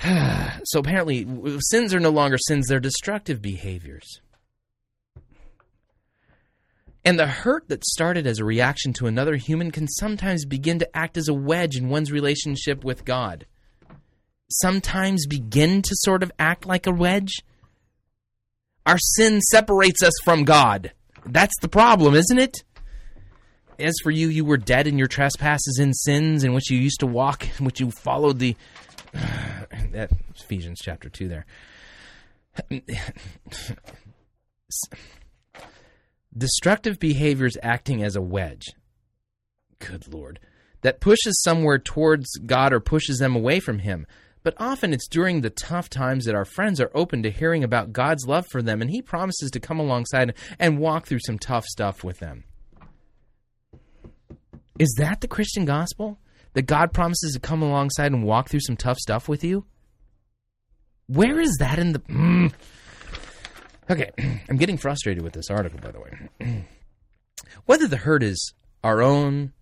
so 0.64 0.80
apparently, 0.80 1.26
sins 1.60 1.92
are 1.92 2.00
no 2.00 2.10
longer 2.10 2.38
sins; 2.38 2.66
they're 2.68 2.80
destructive 2.80 3.42
behaviors. 3.42 4.20
And 7.06 7.18
the 7.18 7.26
hurt 7.26 7.68
that 7.68 7.84
started 7.84 8.26
as 8.26 8.38
a 8.38 8.44
reaction 8.44 8.94
to 8.94 9.06
another 9.06 9.36
human 9.36 9.70
can 9.70 9.86
sometimes 9.86 10.46
begin 10.46 10.78
to 10.78 10.96
act 10.96 11.18
as 11.18 11.28
a 11.28 11.34
wedge 11.34 11.76
in 11.76 11.90
one's 11.90 12.10
relationship 12.10 12.82
with 12.82 13.04
God. 13.04 13.44
Sometimes 14.50 15.26
begin 15.26 15.82
to 15.82 15.94
sort 15.96 16.22
of 16.22 16.32
act 16.38 16.64
like 16.64 16.86
a 16.86 16.92
wedge. 16.92 17.42
Our 18.86 18.98
sin 18.98 19.42
separates 19.42 20.02
us 20.02 20.14
from 20.24 20.44
God. 20.44 20.92
That's 21.26 21.58
the 21.60 21.68
problem, 21.68 22.14
isn't 22.14 22.38
it? 22.38 22.64
As 23.78 23.94
for 24.02 24.10
you, 24.10 24.28
you 24.28 24.44
were 24.44 24.56
dead 24.56 24.86
in 24.86 24.98
your 24.98 25.08
trespasses 25.08 25.78
and 25.80 25.96
sins 25.96 26.44
in 26.44 26.52
which 26.54 26.70
you 26.70 26.78
used 26.78 27.00
to 27.00 27.06
walk, 27.06 27.48
in 27.58 27.64
which 27.64 27.80
you 27.80 27.90
followed 27.90 28.38
the. 28.38 28.56
that 29.12 30.10
Ephesians 30.36 30.80
chapter 30.82 31.08
2 31.08 31.28
there. 31.28 31.46
Destructive 36.36 36.98
behaviors 36.98 37.56
acting 37.62 38.02
as 38.02 38.16
a 38.16 38.22
wedge. 38.22 38.66
Good 39.78 40.12
Lord. 40.12 40.40
That 40.82 41.00
pushes 41.00 41.40
somewhere 41.42 41.78
towards 41.78 42.28
God 42.44 42.72
or 42.72 42.80
pushes 42.80 43.18
them 43.18 43.34
away 43.34 43.60
from 43.60 43.78
Him. 43.80 44.06
But 44.42 44.54
often 44.58 44.92
it's 44.92 45.08
during 45.08 45.40
the 45.40 45.50
tough 45.50 45.88
times 45.88 46.26
that 46.26 46.34
our 46.34 46.44
friends 46.44 46.80
are 46.80 46.90
open 46.94 47.22
to 47.22 47.30
hearing 47.30 47.64
about 47.64 47.92
God's 47.92 48.26
love 48.26 48.46
for 48.50 48.60
them, 48.62 48.82
and 48.82 48.90
He 48.90 49.00
promises 49.00 49.50
to 49.52 49.60
come 49.60 49.80
alongside 49.80 50.34
and 50.58 50.78
walk 50.78 51.06
through 51.06 51.20
some 51.24 51.38
tough 51.38 51.64
stuff 51.64 52.04
with 52.04 52.18
them. 52.18 52.44
Is 54.78 54.94
that 54.98 55.20
the 55.20 55.28
Christian 55.28 55.64
gospel? 55.64 56.18
That 56.54 56.62
God 56.62 56.92
promises 56.92 57.32
to 57.34 57.40
come 57.40 57.62
alongside 57.62 58.12
and 58.12 58.24
walk 58.24 58.48
through 58.48 58.60
some 58.60 58.76
tough 58.76 58.98
stuff 58.98 59.28
with 59.28 59.42
you? 59.42 59.64
Where 61.06 61.40
is 61.40 61.56
that 61.58 61.78
in 61.78 61.92
the. 61.92 61.98
Mm. 62.00 62.52
Okay, 63.90 64.10
I'm 64.48 64.56
getting 64.56 64.78
frustrated 64.78 65.22
with 65.22 65.32
this 65.32 65.50
article, 65.50 65.80
by 65.80 65.90
the 65.90 66.00
way. 66.00 66.64
Whether 67.66 67.88
the 67.88 67.98
hurt 67.98 68.22
is 68.22 68.54
our 68.82 69.02
own 69.02 69.52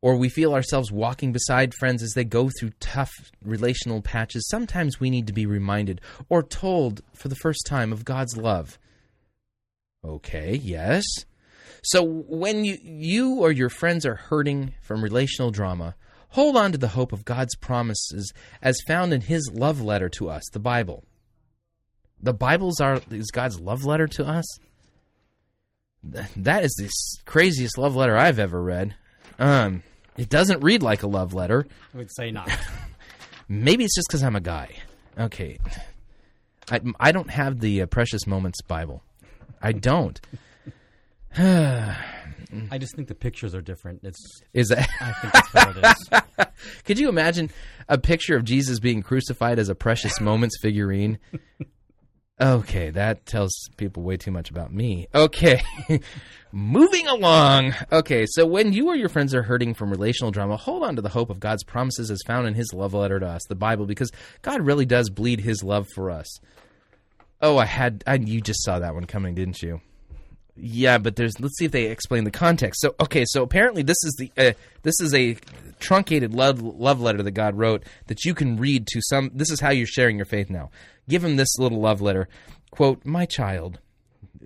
or 0.00 0.16
we 0.16 0.28
feel 0.28 0.54
ourselves 0.54 0.92
walking 0.92 1.32
beside 1.32 1.74
friends 1.74 2.02
as 2.02 2.12
they 2.12 2.24
go 2.24 2.50
through 2.58 2.70
tough 2.80 3.10
relational 3.44 4.00
patches, 4.00 4.46
sometimes 4.48 5.00
we 5.00 5.10
need 5.10 5.26
to 5.26 5.32
be 5.32 5.46
reminded 5.46 6.00
or 6.28 6.42
told 6.42 7.02
for 7.14 7.28
the 7.28 7.36
first 7.36 7.66
time 7.66 7.92
of 7.92 8.04
God's 8.04 8.36
love. 8.36 8.78
Okay, 10.04 10.54
yes. 10.54 11.02
So 11.82 12.02
when 12.02 12.64
you 12.64 12.78
you 12.82 13.34
or 13.36 13.52
your 13.52 13.68
friends 13.68 14.04
are 14.04 14.14
hurting 14.16 14.74
from 14.82 15.02
relational 15.02 15.50
drama, 15.50 15.94
hold 16.30 16.56
on 16.56 16.72
to 16.72 16.78
the 16.78 16.88
hope 16.88 17.12
of 17.12 17.24
God's 17.24 17.54
promises 17.56 18.32
as 18.62 18.80
found 18.86 19.12
in 19.12 19.22
his 19.22 19.50
love 19.52 19.80
letter 19.80 20.08
to 20.10 20.28
us, 20.28 20.42
the 20.52 20.58
Bible. 20.58 21.04
The 22.20 22.34
Bible's 22.34 22.80
our 22.80 23.00
is 23.10 23.30
God's 23.30 23.60
love 23.60 23.84
letter 23.84 24.06
to 24.08 24.26
us. 24.26 24.44
That 26.02 26.64
is 26.64 26.74
the 26.78 26.90
craziest 27.26 27.76
love 27.78 27.94
letter 27.96 28.16
I've 28.16 28.38
ever 28.38 28.62
read. 28.62 28.94
Um, 29.38 29.82
it 30.16 30.28
doesn't 30.28 30.60
read 30.62 30.82
like 30.82 31.02
a 31.02 31.06
love 31.06 31.34
letter. 31.34 31.66
I 31.94 31.98
would 31.98 32.14
say 32.14 32.30
not. 32.30 32.50
Maybe 33.48 33.84
it's 33.84 33.94
just 33.94 34.08
because 34.08 34.22
I'm 34.22 34.36
a 34.36 34.40
guy. 34.40 34.70
Okay, 35.18 35.58
I 36.70 36.80
I 37.00 37.12
don't 37.12 37.30
have 37.30 37.60
the 37.60 37.82
uh, 37.82 37.86
Precious 37.86 38.26
Moments 38.26 38.60
Bible. 38.62 39.02
I 39.60 39.72
don't. 39.72 40.20
I 41.38 42.78
just 42.78 42.96
think 42.96 43.08
the 43.08 43.14
pictures 43.14 43.54
are 43.54 43.60
different. 43.60 44.00
It's 44.02 44.42
Is 44.54 44.68
that? 44.68 44.88
I 45.00 45.12
think 45.12 45.32
that's 45.32 45.54
what 45.54 45.76
it 45.76 46.46
is. 46.46 46.46
Could 46.84 46.98
you 46.98 47.08
imagine 47.08 47.50
a 47.88 47.98
picture 47.98 48.36
of 48.36 48.44
Jesus 48.44 48.80
being 48.80 49.02
crucified 49.02 49.58
as 49.58 49.68
a 49.68 49.74
Precious 49.74 50.20
Moments 50.20 50.56
figurine? 50.60 51.18
Okay, 52.40 52.90
that 52.90 53.26
tells 53.26 53.50
people 53.76 54.04
way 54.04 54.16
too 54.16 54.30
much 54.30 54.48
about 54.48 54.72
me. 54.72 55.08
Okay, 55.12 55.60
moving 56.52 57.08
along. 57.08 57.74
Okay, 57.90 58.26
so 58.28 58.46
when 58.46 58.72
you 58.72 58.86
or 58.86 58.94
your 58.94 59.08
friends 59.08 59.34
are 59.34 59.42
hurting 59.42 59.74
from 59.74 59.90
relational 59.90 60.30
drama, 60.30 60.56
hold 60.56 60.84
on 60.84 60.94
to 60.94 61.02
the 61.02 61.08
hope 61.08 61.30
of 61.30 61.40
God's 61.40 61.64
promises 61.64 62.12
as 62.12 62.20
found 62.24 62.46
in 62.46 62.54
His 62.54 62.72
love 62.72 62.94
letter 62.94 63.18
to 63.18 63.26
us, 63.26 63.42
the 63.48 63.56
Bible, 63.56 63.86
because 63.86 64.12
God 64.42 64.64
really 64.64 64.86
does 64.86 65.10
bleed 65.10 65.40
His 65.40 65.64
love 65.64 65.88
for 65.96 66.12
us. 66.12 66.28
Oh, 67.40 67.58
I 67.58 67.64
had, 67.64 68.04
I, 68.06 68.14
you 68.14 68.40
just 68.40 68.62
saw 68.62 68.78
that 68.78 68.94
one 68.94 69.06
coming, 69.06 69.34
didn't 69.34 69.60
you? 69.60 69.80
Yeah, 70.60 70.98
but 70.98 71.16
there's. 71.16 71.38
Let's 71.38 71.56
see 71.56 71.66
if 71.66 71.70
they 71.70 71.84
explain 71.84 72.24
the 72.24 72.30
context. 72.30 72.80
So, 72.80 72.94
okay, 73.00 73.24
so 73.26 73.42
apparently 73.42 73.82
this 73.82 73.96
is 74.02 74.16
the 74.18 74.32
uh, 74.36 74.52
this 74.82 75.00
is 75.00 75.14
a 75.14 75.36
truncated 75.78 76.34
love 76.34 76.60
love 76.60 77.00
letter 77.00 77.22
that 77.22 77.30
God 77.32 77.56
wrote 77.56 77.84
that 78.08 78.24
you 78.24 78.34
can 78.34 78.56
read 78.56 78.86
to 78.88 79.00
some. 79.02 79.30
This 79.32 79.50
is 79.50 79.60
how 79.60 79.70
you're 79.70 79.86
sharing 79.86 80.16
your 80.16 80.26
faith 80.26 80.50
now. 80.50 80.70
Give 81.08 81.22
him 81.22 81.36
this 81.36 81.58
little 81.58 81.80
love 81.80 82.00
letter. 82.00 82.28
Quote, 82.70 83.04
"My 83.04 83.24
child." 83.24 83.78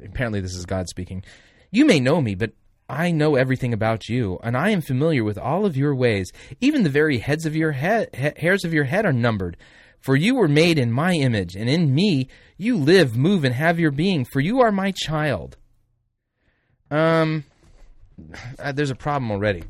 Apparently, 0.04 0.40
this 0.40 0.54
is 0.54 0.66
God 0.66 0.88
speaking. 0.88 1.22
You 1.70 1.86
may 1.86 2.00
know 2.00 2.20
me, 2.20 2.34
but 2.34 2.52
I 2.88 3.10
know 3.10 3.36
everything 3.36 3.72
about 3.72 4.08
you, 4.08 4.38
and 4.42 4.54
I 4.56 4.70
am 4.70 4.82
familiar 4.82 5.24
with 5.24 5.38
all 5.38 5.64
of 5.64 5.76
your 5.76 5.94
ways. 5.94 6.30
Even 6.60 6.82
the 6.82 6.90
very 6.90 7.18
heads 7.18 7.46
of 7.46 7.56
your 7.56 7.72
head, 7.72 8.10
ha- 8.14 8.32
hairs 8.36 8.64
of 8.64 8.74
your 8.74 8.84
head 8.84 9.06
are 9.06 9.12
numbered. 9.12 9.56
For 9.98 10.16
you 10.16 10.34
were 10.34 10.48
made 10.48 10.78
in 10.78 10.92
my 10.92 11.14
image, 11.14 11.54
and 11.54 11.70
in 11.70 11.94
me 11.94 12.28
you 12.58 12.76
live, 12.76 13.16
move, 13.16 13.44
and 13.44 13.54
have 13.54 13.78
your 13.80 13.92
being. 13.92 14.26
For 14.26 14.40
you 14.40 14.60
are 14.60 14.72
my 14.72 14.92
child. 14.94 15.56
Um, 16.92 17.44
uh, 18.58 18.72
there's 18.72 18.90
a 18.90 18.94
problem 18.94 19.30
already. 19.30 19.64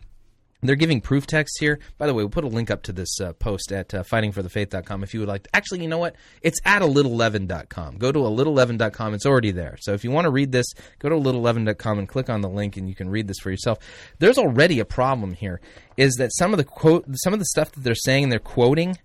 They're 0.65 0.77
giving 0.77 1.01
proof 1.01 1.27
text 1.27 1.59
here. 1.59 1.81
By 1.99 2.07
the 2.07 2.15
way, 2.15 2.23
we'll 2.23 2.31
put 2.31 2.45
a 2.45 2.49
link 2.49 2.71
up 2.71 2.85
to 2.85 2.93
this 2.93 3.21
uh, 3.21 3.33
post 3.33 3.73
at 3.73 3.93
uh, 3.95 4.05
fightingforthefaith.com 4.05 5.03
if 5.03 5.13
you 5.13 5.21
would 5.21 5.29
like 5.29 5.43
to. 5.43 5.57
Actually, 5.57 5.83
you 5.83 5.89
know 5.89 5.99
what? 5.99 6.15
It's 6.41 6.61
at 6.65 6.83
a 6.83 6.85
littleleaven.com. 6.85 7.99
Go 7.99 8.13
to 8.13 8.21
a 8.21 8.31
littleleaven.com. 8.31 9.15
It's 9.15 9.27
already 9.27 9.51
there. 9.51 9.77
So 9.81 9.93
if 9.93 10.05
you 10.05 10.13
want 10.13 10.27
to 10.27 10.31
read 10.31 10.53
this, 10.53 10.67
go 11.01 11.09
to 11.09 11.17
a 11.17 11.21
littleleaven.com 11.21 11.99
and 11.99 12.09
click 12.09 12.31
on 12.31 12.43
the 12.43 12.49
link 12.49 12.77
and 12.77 12.89
you 12.89 12.95
can 12.95 13.09
read 13.09 13.27
this 13.27 13.39
for 13.41 13.51
yourself. 13.51 13.79
There's 14.21 14.39
already 14.39 14.79
a 14.79 14.85
problem 14.85 15.33
here 15.35 15.61
is 15.97 16.15
that 16.15 16.33
some 16.33 16.53
of 16.53 16.59
the 16.59 16.65
quote 16.65 17.07
some 17.17 17.33
of 17.33 17.41
the 17.41 17.47
stuff 17.47 17.73
that 17.73 17.83
they're 17.83 17.95
saying 17.95 18.25
and 18.25 18.33
they're 18.33 18.39
quoting 18.39 18.99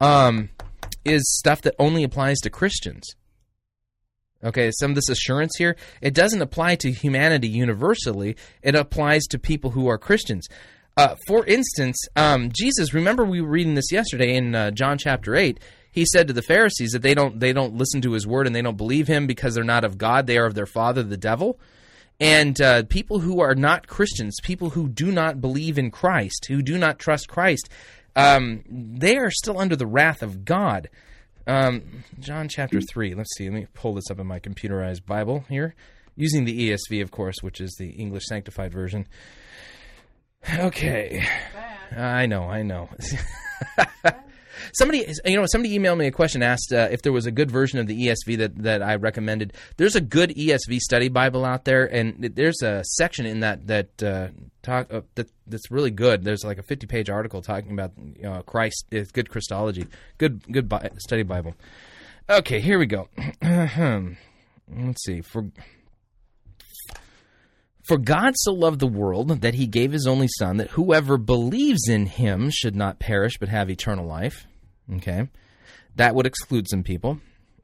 um, 0.00 0.50
is 1.06 1.22
stuff 1.38 1.62
that 1.62 1.74
only 1.78 2.04
applies 2.04 2.38
to 2.40 2.50
Christians. 2.50 3.14
Okay, 4.44 4.70
some 4.72 4.90
of 4.90 4.94
this 4.96 5.08
assurance 5.08 5.52
here, 5.56 5.76
it 6.00 6.14
doesn't 6.14 6.42
apply 6.42 6.74
to 6.76 6.90
humanity 6.90 7.48
universally. 7.48 8.36
It 8.62 8.74
applies 8.74 9.22
to 9.30 9.38
people 9.38 9.70
who 9.70 9.86
are 9.86 9.98
Christians. 9.98 10.48
Uh, 10.96 11.14
for 11.26 11.46
instance, 11.46 11.96
um, 12.16 12.50
Jesus. 12.52 12.92
Remember, 12.92 13.24
we 13.24 13.40
were 13.40 13.48
reading 13.48 13.74
this 13.74 13.92
yesterday 13.92 14.34
in 14.34 14.54
uh, 14.54 14.70
John 14.72 14.98
chapter 14.98 15.36
eight. 15.36 15.60
He 15.90 16.06
said 16.06 16.26
to 16.28 16.32
the 16.32 16.42
Pharisees 16.42 16.90
that 16.92 17.02
they 17.02 17.14
don't 17.14 17.38
they 17.38 17.52
don't 17.52 17.76
listen 17.76 18.00
to 18.02 18.12
his 18.12 18.26
word 18.26 18.46
and 18.46 18.56
they 18.56 18.62
don't 18.62 18.76
believe 18.76 19.06
him 19.06 19.26
because 19.26 19.54
they're 19.54 19.64
not 19.64 19.84
of 19.84 19.98
God. 19.98 20.26
They 20.26 20.38
are 20.38 20.46
of 20.46 20.54
their 20.54 20.66
father, 20.66 21.02
the 21.02 21.16
devil. 21.16 21.58
And 22.20 22.60
uh, 22.60 22.84
people 22.84 23.20
who 23.20 23.40
are 23.40 23.54
not 23.54 23.86
Christians, 23.86 24.36
people 24.42 24.70
who 24.70 24.88
do 24.88 25.10
not 25.10 25.40
believe 25.40 25.78
in 25.78 25.90
Christ, 25.90 26.46
who 26.48 26.62
do 26.62 26.78
not 26.78 26.98
trust 26.98 27.28
Christ, 27.28 27.68
um, 28.14 28.62
they 28.68 29.16
are 29.16 29.30
still 29.30 29.58
under 29.58 29.76
the 29.76 29.86
wrath 29.86 30.22
of 30.22 30.44
God. 30.44 30.88
Um, 31.46 32.04
John 32.18 32.48
chapter 32.48 32.80
3. 32.80 33.14
Let's 33.14 33.36
see. 33.36 33.48
Let 33.48 33.54
me 33.54 33.66
pull 33.74 33.94
this 33.94 34.10
up 34.10 34.18
in 34.18 34.26
my 34.26 34.38
computerized 34.38 35.04
Bible 35.06 35.44
here. 35.48 35.74
Using 36.14 36.44
the 36.44 36.70
ESV, 36.70 37.02
of 37.02 37.10
course, 37.10 37.36
which 37.42 37.60
is 37.60 37.74
the 37.78 37.90
English 37.90 38.24
Sanctified 38.26 38.72
Version. 38.72 39.06
Okay. 40.58 41.26
I 41.96 42.26
know, 42.26 42.44
I 42.44 42.62
know. 42.62 42.88
somebody, 44.72 45.06
you 45.24 45.36
know, 45.36 45.46
somebody 45.46 45.78
emailed 45.78 45.98
me 45.98 46.06
a 46.06 46.10
question, 46.10 46.42
asked 46.42 46.72
uh, 46.72 46.88
if 46.90 47.02
there 47.02 47.12
was 47.12 47.26
a 47.26 47.30
good 47.30 47.50
version 47.50 47.78
of 47.78 47.86
the 47.86 48.06
ESV 48.06 48.38
that, 48.38 48.56
that 48.62 48.82
I 48.82 48.96
recommended. 48.96 49.52
There's 49.76 49.96
a 49.96 50.00
good 50.00 50.30
ESV 50.30 50.78
study 50.78 51.08
Bible 51.08 51.44
out 51.44 51.64
there, 51.64 51.84
and 51.84 52.32
there's 52.34 52.60
a 52.62 52.82
section 52.84 53.26
in 53.26 53.40
that 53.40 53.66
that 53.66 54.02
uh, 54.02 54.28
talk 54.62 54.92
uh, 54.92 55.02
that 55.14 55.30
that's 55.46 55.70
really 55.70 55.90
good. 55.90 56.24
There's 56.24 56.44
like 56.44 56.58
a 56.58 56.62
50 56.62 56.86
page 56.86 57.10
article 57.10 57.42
talking 57.42 57.72
about 57.72 57.92
you 57.98 58.22
know, 58.22 58.42
Christ. 58.42 58.86
It's 58.90 59.12
good 59.12 59.28
Christology, 59.28 59.86
good 60.18 60.42
good 60.50 60.68
bi- 60.68 60.90
study 60.98 61.22
Bible. 61.22 61.54
Okay, 62.28 62.60
here 62.60 62.78
we 62.78 62.86
go. 62.86 63.08
Let's 63.42 65.04
see 65.04 65.20
for. 65.20 65.50
For 67.84 67.98
God 67.98 68.34
so 68.36 68.52
loved 68.52 68.78
the 68.78 68.86
world 68.86 69.40
that 69.40 69.54
he 69.54 69.66
gave 69.66 69.90
his 69.90 70.06
only 70.06 70.28
Son, 70.38 70.58
that 70.58 70.70
whoever 70.70 71.18
believes 71.18 71.88
in 71.88 72.06
him 72.06 72.48
should 72.48 72.76
not 72.76 73.00
perish 73.00 73.38
but 73.40 73.48
have 73.48 73.68
eternal 73.68 74.06
life. 74.06 74.46
Okay. 74.96 75.28
That 75.96 76.14
would 76.14 76.26
exclude 76.26 76.68
some 76.68 76.82
people. 76.82 77.20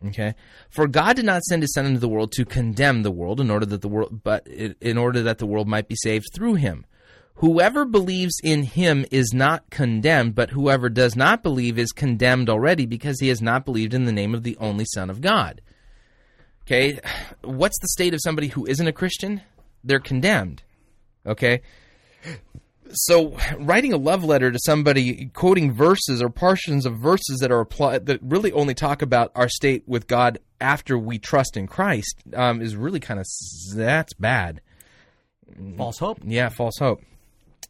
Okay. 0.07 0.35
For 0.71 0.87
God 0.87 1.17
did 1.17 1.25
not 1.25 1.43
send 1.43 1.63
his 1.63 1.73
Son 1.73 1.87
into 1.87 2.01
the 2.01 2.09
world 2.09 2.33
to 2.33 2.45
condemn 2.45 3.03
the 3.03 3.11
world 3.11 3.41
in 3.41 3.51
order 3.51 3.67
that 3.67 3.81
the 3.81 3.89
world, 3.89 4.23
but 4.23 4.47
in 4.47 4.97
order 4.97 5.23
that 5.23 5.39
the 5.39 5.47
world 5.47 5.67
might 5.67 5.89
be 5.89 5.97
saved 5.97 6.27
through 6.35 6.55
him. 6.55 6.87
Whoever 7.37 7.85
believes 7.85 8.35
in 8.43 8.65
him 8.65 9.07
is 9.13 9.33
not 9.33 9.71
condemned, 9.71 10.35
but 10.35 10.51
whoever 10.51 10.89
does 10.89 11.15
not 11.15 11.43
believe 11.43 11.79
is 11.79 11.93
condemned 11.93 12.51
already 12.51 12.85
because 12.85 13.21
he 13.21 13.29
has 13.29 13.41
not 13.41 13.65
believed 13.65 13.95
in 13.95 14.07
the 14.07 14.13
name 14.13 14.35
of 14.35 14.43
the 14.43 14.57
only 14.59 14.85
Son 14.93 15.09
of 15.09 15.21
God. 15.21 15.61
Okay. 16.67 16.99
What's 17.43 17.79
the 17.81 17.89
state 17.89 18.15
of 18.15 18.21
somebody 18.23 18.49
who 18.49 18.67
isn't 18.67 18.87
a 18.87 18.93
Christian? 18.93 19.43
they're 19.85 20.01
condemned. 20.01 20.63
Okay? 21.27 21.63
So 22.93 23.37
writing 23.59 23.93
a 23.93 23.97
love 23.97 24.25
letter 24.25 24.51
to 24.51 24.59
somebody 24.65 25.31
quoting 25.35 25.73
verses 25.73 26.23
or 26.23 26.31
portions 26.31 26.87
of 26.87 26.99
verses 26.99 27.39
that 27.41 27.53
are 27.53 27.61
applied 27.61 28.07
that 28.07 28.21
really 28.23 28.53
only 28.53 28.75
talk 28.75 29.03
about 29.03 29.31
our 29.35 29.49
state 29.49 29.85
with 29.87 30.07
God 30.07 30.39
after 30.61 30.99
we 30.99 31.19
trust 31.19 31.57
in 31.57 31.67
Christ 31.67 32.23
um, 32.35 32.63
is 32.63 32.77
really 32.77 33.01
kind 33.01 33.21
of 33.21 33.27
that's 33.75 34.15
bad. 34.15 34.61
False 35.77 35.99
hope. 35.99 36.19
Yeah, 36.25 36.49
false 36.49 36.79
hope. 36.79 37.03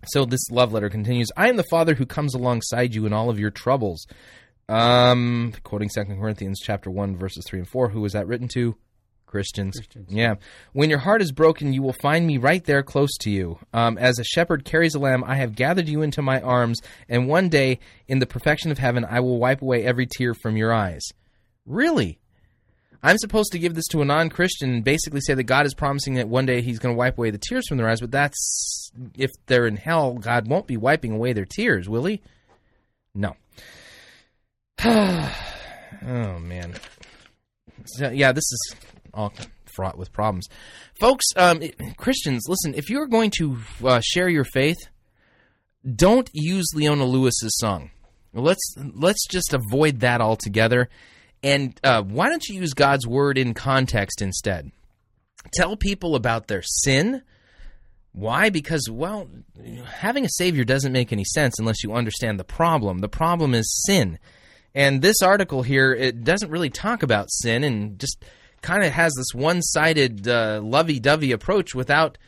So 0.06 0.24
this 0.24 0.50
love 0.50 0.72
letter 0.72 0.90
continues. 0.90 1.28
I 1.36 1.48
am 1.48 1.56
the 1.56 1.64
Father 1.70 1.94
who 1.94 2.06
comes 2.06 2.34
alongside 2.34 2.94
you 2.94 3.06
in 3.06 3.12
all 3.12 3.30
of 3.30 3.38
your 3.38 3.50
troubles. 3.50 4.06
Um, 4.68 5.54
quoting 5.64 5.88
Second 5.88 6.20
Corinthians 6.20 6.60
chapter 6.62 6.90
one 6.90 7.16
verses 7.16 7.44
three 7.46 7.58
and 7.58 7.68
four. 7.68 7.88
Who 7.88 8.04
is 8.04 8.12
that 8.12 8.26
written 8.26 8.48
to? 8.48 8.76
Christians. 9.28 9.76
Christians. 9.76 10.08
Yeah. 10.10 10.34
When 10.72 10.90
your 10.90 10.98
heart 10.98 11.22
is 11.22 11.30
broken, 11.30 11.72
you 11.72 11.82
will 11.82 11.94
find 12.02 12.26
me 12.26 12.38
right 12.38 12.64
there 12.64 12.82
close 12.82 13.16
to 13.20 13.30
you. 13.30 13.58
Um, 13.72 13.98
as 13.98 14.18
a 14.18 14.24
shepherd 14.24 14.64
carries 14.64 14.94
a 14.94 14.98
lamb, 14.98 15.22
I 15.24 15.36
have 15.36 15.54
gathered 15.54 15.88
you 15.88 16.02
into 16.02 16.22
my 16.22 16.40
arms, 16.40 16.80
and 17.08 17.28
one 17.28 17.48
day, 17.48 17.78
in 18.08 18.18
the 18.18 18.26
perfection 18.26 18.70
of 18.72 18.78
heaven, 18.78 19.04
I 19.08 19.20
will 19.20 19.38
wipe 19.38 19.62
away 19.62 19.84
every 19.84 20.06
tear 20.06 20.34
from 20.34 20.56
your 20.56 20.72
eyes. 20.72 21.02
Really? 21.66 22.18
I'm 23.02 23.18
supposed 23.18 23.52
to 23.52 23.58
give 23.58 23.74
this 23.74 23.86
to 23.88 24.02
a 24.02 24.04
non 24.04 24.28
Christian 24.30 24.70
and 24.70 24.84
basically 24.84 25.20
say 25.20 25.34
that 25.34 25.44
God 25.44 25.66
is 25.66 25.74
promising 25.74 26.14
that 26.14 26.28
one 26.28 26.46
day 26.46 26.62
He's 26.62 26.78
going 26.78 26.94
to 26.94 26.98
wipe 26.98 27.16
away 27.16 27.30
the 27.30 27.38
tears 27.38 27.68
from 27.68 27.76
their 27.76 27.88
eyes, 27.88 28.00
but 28.00 28.10
that's 28.10 28.90
if 29.14 29.30
they're 29.46 29.66
in 29.66 29.76
hell, 29.76 30.14
God 30.14 30.48
won't 30.48 30.66
be 30.66 30.76
wiping 30.76 31.12
away 31.12 31.32
their 31.32 31.44
tears, 31.44 31.88
will 31.88 32.06
He? 32.06 32.22
No. 33.14 33.36
oh, 34.84 36.38
man. 36.40 36.74
So, 37.84 38.10
yeah, 38.10 38.32
this 38.32 38.44
is 38.44 38.76
all 39.14 39.32
fraught 39.64 39.98
with 39.98 40.12
problems. 40.12 40.48
Folks, 41.00 41.24
um, 41.36 41.60
Christians, 41.96 42.44
listen, 42.48 42.74
if 42.74 42.90
you're 42.90 43.06
going 43.06 43.30
to 43.38 43.58
uh, 43.84 44.00
share 44.02 44.28
your 44.28 44.44
faith, 44.44 44.78
don't 45.94 46.28
use 46.32 46.66
Leona 46.74 47.04
Lewis's 47.04 47.56
song. 47.58 47.90
Let's 48.34 48.74
let's 48.76 49.26
just 49.26 49.54
avoid 49.54 50.00
that 50.00 50.20
altogether. 50.20 50.88
And 51.42 51.78
uh, 51.84 52.02
why 52.02 52.28
don't 52.28 52.46
you 52.48 52.60
use 52.60 52.74
God's 52.74 53.06
word 53.06 53.38
in 53.38 53.54
context 53.54 54.20
instead? 54.20 54.70
Tell 55.52 55.76
people 55.76 56.14
about 56.14 56.48
their 56.48 56.62
sin. 56.62 57.22
Why? 58.12 58.50
Because, 58.50 58.88
well, 58.90 59.28
having 59.86 60.24
a 60.24 60.30
Savior 60.30 60.64
doesn't 60.64 60.92
make 60.92 61.12
any 61.12 61.24
sense 61.24 61.58
unless 61.58 61.84
you 61.84 61.92
understand 61.92 62.40
the 62.40 62.44
problem. 62.44 62.98
The 62.98 63.08
problem 63.08 63.54
is 63.54 63.82
sin. 63.86 64.18
And 64.74 65.00
this 65.00 65.22
article 65.22 65.62
here, 65.62 65.92
it 65.94 66.24
doesn't 66.24 66.50
really 66.50 66.70
talk 66.70 67.02
about 67.02 67.30
sin 67.30 67.62
and 67.64 67.98
just 67.98 68.24
kind 68.62 68.84
of 68.84 68.92
has 68.92 69.12
this 69.16 69.34
one 69.34 69.62
sided, 69.62 70.28
uh, 70.28 70.60
lovey 70.62 71.00
dovey 71.00 71.32
approach 71.32 71.74
without. 71.74 72.18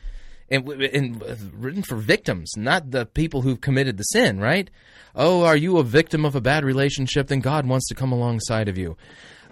And, 0.49 0.67
and 0.67 1.23
written 1.53 1.81
for 1.81 1.95
victims, 1.95 2.51
not 2.57 2.91
the 2.91 3.05
people 3.05 3.41
who've 3.41 3.61
committed 3.61 3.95
the 3.95 4.03
sin, 4.03 4.37
right? 4.37 4.69
Oh, 5.15 5.45
are 5.45 5.55
you 5.55 5.77
a 5.77 5.83
victim 5.83 6.25
of 6.25 6.35
a 6.35 6.41
bad 6.41 6.65
relationship? 6.65 7.27
Then 7.27 7.39
God 7.39 7.65
wants 7.65 7.87
to 7.87 7.95
come 7.95 8.11
alongside 8.11 8.67
of 8.67 8.77
you. 8.77 8.97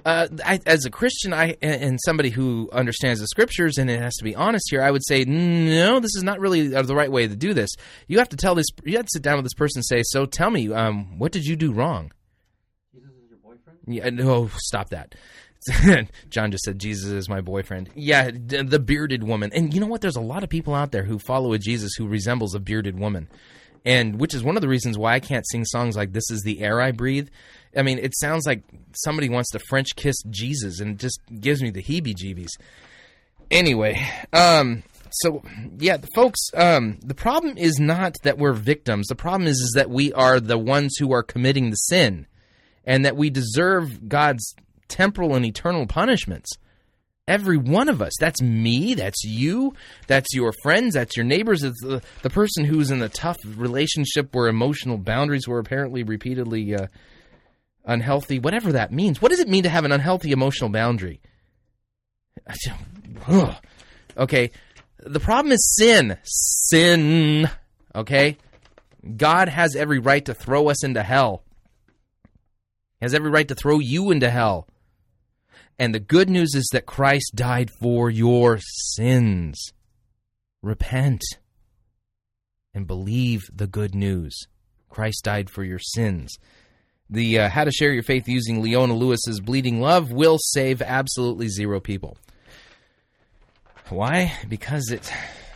Uh, 0.06 0.27
I, 0.45 0.60
as 0.65 0.85
a 0.85 0.89
Christian, 0.89 1.34
I 1.34 1.57
and 1.61 1.99
somebody 2.03 2.30
who 2.30 2.69
understands 2.72 3.19
the 3.19 3.27
scriptures, 3.27 3.77
and 3.77 3.89
it 3.89 4.01
has 4.01 4.15
to 4.15 4.23
be 4.23 4.35
honest 4.35 4.68
here, 4.69 4.81
I 4.81 4.91
would 4.91 5.06
say 5.06 5.26
no. 5.26 5.99
This 5.99 6.15
is 6.15 6.23
not 6.23 6.39
really 6.39 6.68
the 6.68 6.95
right 6.95 7.11
way 7.11 7.27
to 7.27 7.35
do 7.35 7.53
this. 7.53 7.69
You 8.07 8.19
have 8.19 8.30
to 8.30 8.38
tell 8.38 8.56
this. 8.56 8.68
You 8.84 8.97
have 8.97 9.06
to 9.06 9.11
sit 9.14 9.22
down 9.22 9.35
with 9.35 9.45
this 9.45 9.53
person 9.53 9.80
and 9.80 9.85
say, 9.85 10.01
"So, 10.03 10.26
tell 10.26 10.49
me, 10.49 10.72
um, 10.72 11.19
what 11.19 11.31
did 11.31 11.45
you 11.45 11.56
do 11.56 11.72
wrong?" 11.73 12.11
Jesus 12.93 13.10
is 13.10 13.30
your 13.30 13.39
boyfriend. 13.39 13.80
Yeah. 13.88 14.10
No, 14.10 14.49
stop 14.57 14.89
that. 14.89 15.15
John 16.30 16.52
just 16.52 16.64
said 16.64 16.80
Jesus 16.80 17.11
is 17.11 17.30
my 17.30 17.41
boyfriend. 17.41 17.90
Yeah, 17.95 18.31
the 18.31 18.80
bearded 18.80 19.23
woman. 19.23 19.52
And 19.53 19.73
you 19.73 19.80
know 19.80 19.88
what? 19.88 20.02
There's 20.02 20.15
a 20.15 20.22
lot 20.22 20.44
of 20.44 20.49
people 20.49 20.73
out 20.73 20.91
there 20.91 21.03
who 21.03 21.19
follow 21.19 21.53
a 21.53 21.60
Jesus 21.60 21.94
who 21.98 22.07
resembles 22.07 22.56
a 22.56 22.60
bearded 22.60 22.98
woman. 22.98 23.27
And 23.86 24.19
which 24.19 24.34
is 24.34 24.44
one 24.44 24.57
of 24.57 24.61
the 24.61 24.68
reasons 24.68 24.98
why 24.98 25.14
I 25.14 25.19
can't 25.19 25.48
sing 25.49 25.65
songs 25.65 25.95
like 25.95 26.11
This 26.11 26.30
is 26.31 26.41
the 26.44 26.61
Air 26.61 26.81
I 26.81 26.91
Breathe. 26.91 27.30
I 27.76 27.81
mean, 27.81 27.99
it 27.99 28.14
sounds 28.18 28.45
like 28.45 28.64
somebody 28.94 29.30
wants 29.30 29.52
to 29.52 29.60
French 29.60 29.95
kiss 29.95 30.18
Jesus 30.30 30.80
and 30.80 30.91
it 30.91 30.98
just 30.98 31.19
gives 31.40 31.61
me 31.61 31.69
the 31.69 31.84
heebie 31.84 32.15
jeebies. 32.15 32.49
Anyway, 33.52 34.06
um, 34.34 34.84
so 35.11 35.44
yeah, 35.77 35.98
folks, 36.15 36.40
um, 36.56 36.99
the 37.03 37.15
problem 37.15 37.57
is 37.57 37.80
not 37.80 38.18
that 38.23 38.38
we're 38.38 38.53
victims. 38.53 39.07
The 39.07 39.15
problem 39.15 39.48
is, 39.48 39.57
is 39.57 39.73
that 39.76 39.90
we 39.90 40.14
are 40.14 40.40
the 40.40 40.57
ones 40.57 40.95
who 40.99 41.14
are 41.14 41.23
committing 41.23 41.69
the 41.69 41.76
sin 41.76 42.27
and 42.86 43.06
that 43.06 43.15
we 43.15 43.30
deserve 43.30 44.07
God's 44.07 44.56
temporal 44.89 45.35
and 45.35 45.45
eternal 45.45 45.87
punishments. 45.87 46.51
Every 47.27 47.57
one 47.57 47.89
of 47.89 48.01
us. 48.01 48.13
That's 48.19 48.41
me. 48.41 48.95
That's 48.95 49.23
you. 49.23 49.73
That's 50.07 50.33
your 50.33 50.51
friends. 50.63 50.95
That's 50.95 51.15
your 51.15 51.25
neighbors. 51.25 51.63
It's 51.63 51.79
the, 51.81 52.01
the 52.23 52.29
person 52.29 52.65
who's 52.65 52.89
in 52.89 53.03
a 53.03 53.09
tough 53.09 53.37
relationship 53.45 54.33
where 54.33 54.47
emotional 54.47 54.97
boundaries 54.97 55.47
were 55.47 55.59
apparently 55.59 56.01
repeatedly 56.01 56.73
uh, 56.73 56.87
unhealthy. 57.85 58.39
Whatever 58.39 58.71
that 58.71 58.91
means. 58.91 59.21
What 59.21 59.29
does 59.29 59.39
it 59.39 59.47
mean 59.47 59.61
to 59.63 59.69
have 59.69 59.85
an 59.85 59.91
unhealthy 59.91 60.31
emotional 60.31 60.71
boundary? 60.71 61.21
Okay. 64.17 64.49
The 64.97 65.19
problem 65.19 65.51
is 65.51 65.75
sin. 65.77 66.17
Sin. 66.23 67.47
Okay? 67.93 68.37
God 69.15 69.49
has 69.49 69.75
every 69.75 69.99
right 69.99 70.25
to 70.25 70.33
throw 70.33 70.69
us 70.69 70.83
into 70.83 71.03
hell. 71.03 71.43
He 72.99 73.05
has 73.05 73.13
every 73.13 73.29
right 73.29 73.47
to 73.47 73.55
throw 73.55 73.79
you 73.79 74.11
into 74.11 74.29
hell. 74.29 74.67
And 75.80 75.95
the 75.95 75.99
good 75.99 76.30
news 76.30 76.56
is 76.56 76.68
that 76.73 76.85
Christ 76.85 77.31
died 77.35 77.72
for 77.72 78.10
your 78.10 78.60
sins. 78.60 79.72
Repent 80.61 81.22
and 82.73 82.85
believe 82.85 83.43
the 83.53 83.65
good 83.65 83.95
news. 83.95 84.38
Christ 84.89 85.23
died 85.23 85.49
for 85.49 85.64
your 85.64 85.80
sins. 85.80 86.35
The 87.10 87.39
uh, 87.39 87.49
How 87.49 87.64
to 87.64 87.72
Share 87.72 87.93
Your 87.93 88.03
Faith 88.03 88.27
Using 88.27 88.61
Leona 88.61 88.93
Lewis's 88.93 89.39
Bleeding 89.39 89.80
Love 89.80 90.11
will 90.11 90.38
save 90.38 90.81
absolutely 90.81 91.47
zero 91.47 91.80
people. 91.80 92.18
Why? 93.88 94.34
Because 94.49 94.91
it 94.91 95.10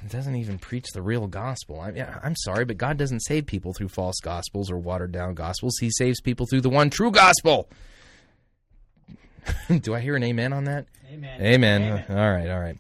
doesn't 0.08 0.36
even 0.36 0.58
preach 0.58 0.86
the 0.94 1.02
real 1.02 1.28
gospel. 1.28 1.82
I, 1.82 1.90
I'm 2.24 2.36
sorry, 2.38 2.64
but 2.64 2.78
God 2.78 2.98
doesn't 2.98 3.20
save 3.20 3.46
people 3.46 3.74
through 3.74 3.90
false 3.90 4.20
gospels 4.24 4.72
or 4.72 4.78
watered 4.78 5.12
down 5.12 5.34
gospels. 5.34 5.78
He 5.80 5.92
saves 5.92 6.22
people 6.22 6.48
through 6.48 6.62
the 6.62 6.70
one 6.70 6.90
true 6.90 7.12
gospel. 7.12 7.68
Do 9.82 9.94
I 9.94 10.00
hear 10.00 10.16
an 10.16 10.24
amen 10.24 10.54
on 10.54 10.66
that? 10.66 10.86
Amen. 11.12 11.42
Amen. 11.42 11.82
amen. 11.84 12.06
All 12.10 12.32
right, 12.32 12.50
all 12.50 12.60
right. 12.60 12.78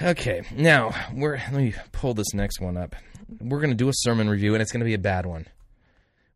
Okay, 0.00 0.42
now 0.52 0.94
we're 1.12 1.36
let 1.36 1.54
me 1.54 1.74
pull 1.92 2.14
this 2.14 2.32
next 2.32 2.60
one 2.60 2.76
up. 2.76 2.94
We're 3.40 3.58
going 3.58 3.70
to 3.70 3.76
do 3.76 3.88
a 3.88 3.92
sermon 3.94 4.28
review, 4.28 4.54
and 4.54 4.62
it's 4.62 4.72
going 4.72 4.80
to 4.80 4.86
be 4.86 4.94
a 4.94 4.98
bad 4.98 5.26
one. 5.26 5.46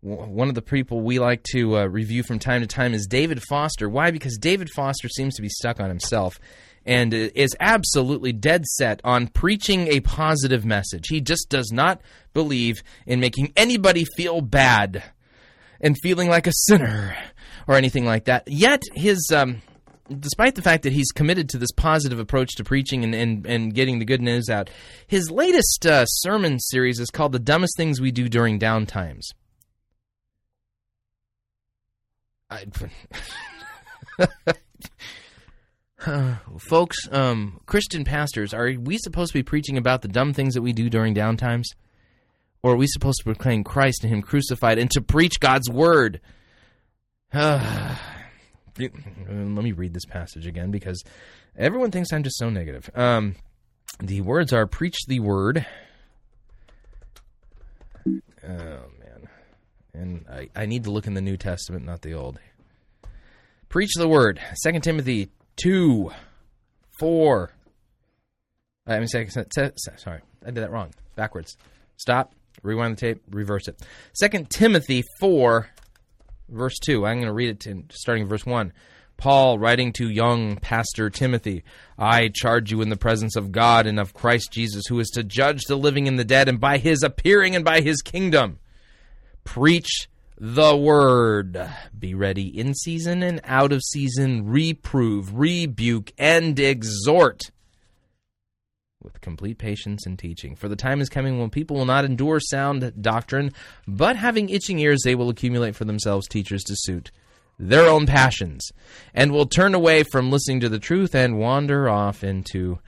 One 0.01 0.49
of 0.49 0.57
the 0.57 0.63
people 0.63 1.01
we 1.01 1.21
like 1.21 1.45
to 1.53 1.79
uh, 1.79 1.87
review 1.87 2.25
from 2.25 2.41
time 2.41 2.63
to 2.63 2.67
time 2.67 2.93
is 2.93 3.07
David 3.07 3.41
Foster. 3.49 3.89
Why? 3.89 4.11
Because 4.11 4.37
David 4.37 4.69
Foster 4.75 5.09
seems 5.09 5.37
to 5.37 5.43
be 5.43 5.49
stuck 5.49 5.79
on 5.79 5.89
himself 5.89 6.41
and 6.85 7.15
is 7.15 7.57
absolutely 7.61 8.33
dead 8.33 8.67
set 8.67 9.01
on 9.05 9.29
preaching 9.29 9.87
a 9.87 10.01
positive 10.01 10.65
message. 10.65 11.07
He 11.09 11.21
just 11.21 11.49
does 11.49 11.71
not 11.73 12.01
believe 12.35 12.83
in 13.07 13.21
making 13.21 13.53
anybody 13.57 14.05
feel 14.17 14.41
bad 14.41 15.05
and 15.81 15.97
feeling 16.03 16.29
like 16.29 16.49
a 16.49 16.53
sinner 16.53 17.17
or 17.67 17.77
anything 17.77 18.05
like 18.05 18.25
that. 18.25 18.45
Yet 18.47 18.83
his 18.95 19.31
um, 19.35 19.63
despite 20.19 20.55
the 20.55 20.63
fact 20.63 20.83
that 20.83 20.93
he's 20.93 21.11
committed 21.13 21.49
to 21.51 21.59
this 21.59 21.73
positive 21.73 22.19
approach 22.19 22.55
to 22.57 22.65
preaching 22.65 23.05
and, 23.05 23.15
and, 23.15 23.47
and 23.47 23.75
getting 23.75 23.99
the 23.99 24.05
good 24.05 24.21
news 24.21 24.49
out, 24.49 24.71
his 25.07 25.31
latest 25.31 25.87
uh, 25.87 26.05
sermon 26.07 26.59
series 26.59 26.99
is 26.99 27.11
called 27.11 27.33
The 27.33 27.39
Dumbest 27.39 27.77
Things 27.77 28.01
We 28.01 28.11
Do 28.11 28.29
During 28.29 28.59
Downtimes. 28.59 29.29
I, 32.51 32.67
folks, 36.59 37.09
um, 37.11 37.61
Christian 37.65 38.05
pastors, 38.05 38.53
are 38.53 38.73
we 38.73 38.99
supposed 38.99 39.33
to 39.33 39.39
be 39.39 39.43
preaching 39.43 39.79
about 39.79 40.03
the 40.03 40.09
dumb 40.09 40.35
things 40.35 40.55
that 40.55 40.63
we 40.63 40.75
do 40.75 40.91
during 40.91 41.15
downtimes? 41.15 41.65
Or 42.63 42.75
are 42.75 42.77
we 42.77 42.87
supposed 42.87 43.19
to 43.19 43.25
proclaim 43.25 43.65
Christ 43.65 44.05
and 44.05 44.13
Him 44.13 44.23
crucified 44.23 44.79
and 44.79 44.91
to 44.91 45.01
preach 45.01 45.41
God's 45.41 45.71
word? 45.71 46.21
let 47.35 48.93
me 49.29 49.73
read 49.73 49.95
this 49.95 50.05
passage 50.05 50.47
again 50.47 50.71
because 50.71 51.03
everyone 51.57 51.91
thinks 51.91 52.13
I'm 52.13 52.23
just 52.23 52.37
so 52.37 52.51
negative. 52.51 52.91
Um, 52.95 53.37
the 54.01 54.21
words 54.21 54.53
are 54.53 54.67
preach 54.67 54.97
the 55.07 55.21
word. 55.21 55.65
Oh, 58.07 58.19
man. 58.45 59.29
And 59.95 60.27
I, 60.31 60.49
I 60.55 60.67
need 60.67 60.85
to 60.85 60.91
look 60.91 61.07
in 61.07 61.15
the 61.15 61.21
New 61.21 61.37
Testament, 61.37 61.87
not 61.87 62.03
the 62.03 62.13
Old. 62.13 62.39
Preach 63.69 63.93
the 63.97 64.09
word. 64.09 64.39
2 64.65 64.81
Timothy 64.81 65.31
2, 65.57 66.11
4. 66.99 67.51
I 68.87 68.99
mean, 68.99 69.09
sorry, 69.09 69.27
I 70.43 70.47
did 70.47 70.57
that 70.57 70.71
wrong. 70.71 70.93
Backwards. 71.17 71.57
Stop. 71.97 72.35
Rewind 72.63 72.97
the 72.97 73.01
tape. 73.01 73.23
Reverse 73.31 73.69
it. 73.69 73.81
2 74.21 74.47
Timothy 74.51 75.03
4, 75.21 75.69
verse 76.53 76.79
2. 76.79 77.07
I'm 77.07 77.17
going 77.17 77.27
to 77.27 77.33
read 77.33 77.51
it 77.51 77.61
to, 77.61 77.85
starting 77.91 78.27
verse 78.27 78.47
1. 78.47 78.73
Paul, 79.17 79.59
writing 79.59 79.93
to 79.95 80.11
young 80.11 80.57
Pastor 80.57 81.09
Timothy, 81.09 81.63
I 81.97 82.29
charge 82.29 82.73
you 82.73 82.83
in 82.83 82.89
the 82.89 82.97
presence 82.97 83.37
of 83.37 83.53
God 83.53 83.87
and 83.87 84.01
of 84.01 84.15
Christ 84.15 84.51
Jesus, 84.51 84.85
who 84.89 84.99
is 84.99 85.11
to 85.11 85.23
judge 85.23 85.65
the 85.65 85.77
living 85.77 86.09
and 86.09 86.19
the 86.19 86.25
dead, 86.25 86.49
and 86.49 86.59
by 86.59 86.79
his 86.79 87.03
appearing 87.03 87.55
and 87.55 87.65
by 87.65 87.81
his 87.81 88.03
kingdom. 88.03 88.59
Preach 89.45 90.09
the 90.39 90.77
word. 90.77 91.71
Be 91.97 92.15
ready 92.15 92.49
in 92.59 92.75
season 92.75 93.23
and 93.23 93.41
out 93.45 93.73
of 93.73 93.83
season, 93.83 94.47
reprove, 94.47 95.39
rebuke, 95.39 96.13
and 96.19 96.59
exhort 96.59 97.43
with 99.03 99.21
complete 99.21 99.59
patience 99.59 100.07
and 100.07 100.19
teaching. 100.19 100.57
For 100.57 100.69
the 100.69 100.77
time 100.77 101.01
is 101.01 101.09
coming 101.09 101.39
when 101.39 101.51
people 101.51 101.77
will 101.77 101.85
not 101.85 102.05
endure 102.05 102.41
sound 102.41 102.93
doctrine, 103.01 103.53
but 103.87 104.17
having 104.17 104.49
itching 104.49 104.79
ears, 104.79 105.03
they 105.05 105.15
will 105.15 105.31
accumulate 105.31 105.77
for 105.77 105.85
themselves 105.85 106.29
teachers 106.29 106.63
to 106.65 106.75
suit 106.77 107.11
their 107.59 107.89
own 107.89 108.07
passions, 108.07 108.71
and 109.15 109.31
will 109.31 109.47
turn 109.47 109.75
away 109.75 110.03
from 110.03 110.31
listening 110.31 110.61
to 110.61 110.69
the 110.69 110.79
truth 110.79 111.15
and 111.15 111.39
wander 111.39 111.89
off 111.89 112.25
into 112.25 112.79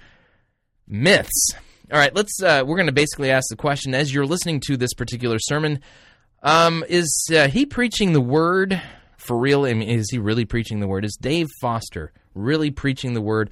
myths. 0.86 1.53
All 1.93 1.99
right, 1.99 2.15
let's. 2.15 2.43
Uh, 2.43 2.65
we're 2.66 2.77
going 2.77 2.86
to 2.86 2.93
basically 2.93 3.31
ask 3.31 3.47
the 3.51 3.57
question 3.57 3.95
as 3.95 4.12
you're 4.12 4.27
listening 4.27 4.61
to 4.66 4.77
this 4.77 4.95
particular 4.95 5.39
sermon: 5.39 5.81
um, 6.43 6.85
Is 6.89 7.28
uh, 7.35 7.49
he 7.49 7.66
preaching 7.66 8.12
the 8.12 8.20
word 8.20 8.81
for 9.19 9.36
real? 9.39 9.65
I 9.65 9.74
mean, 9.74 9.89
is 9.89 10.09
he 10.11 10.19
really 10.19 10.45
preaching 10.45 10.81
the 10.81 10.89
word? 10.89 11.05
Is 11.05 11.16
Dave 11.20 11.49
Foster 11.61 12.12
really 12.35 12.70
preaching 12.70 13.12
the 13.12 13.20
word? 13.20 13.51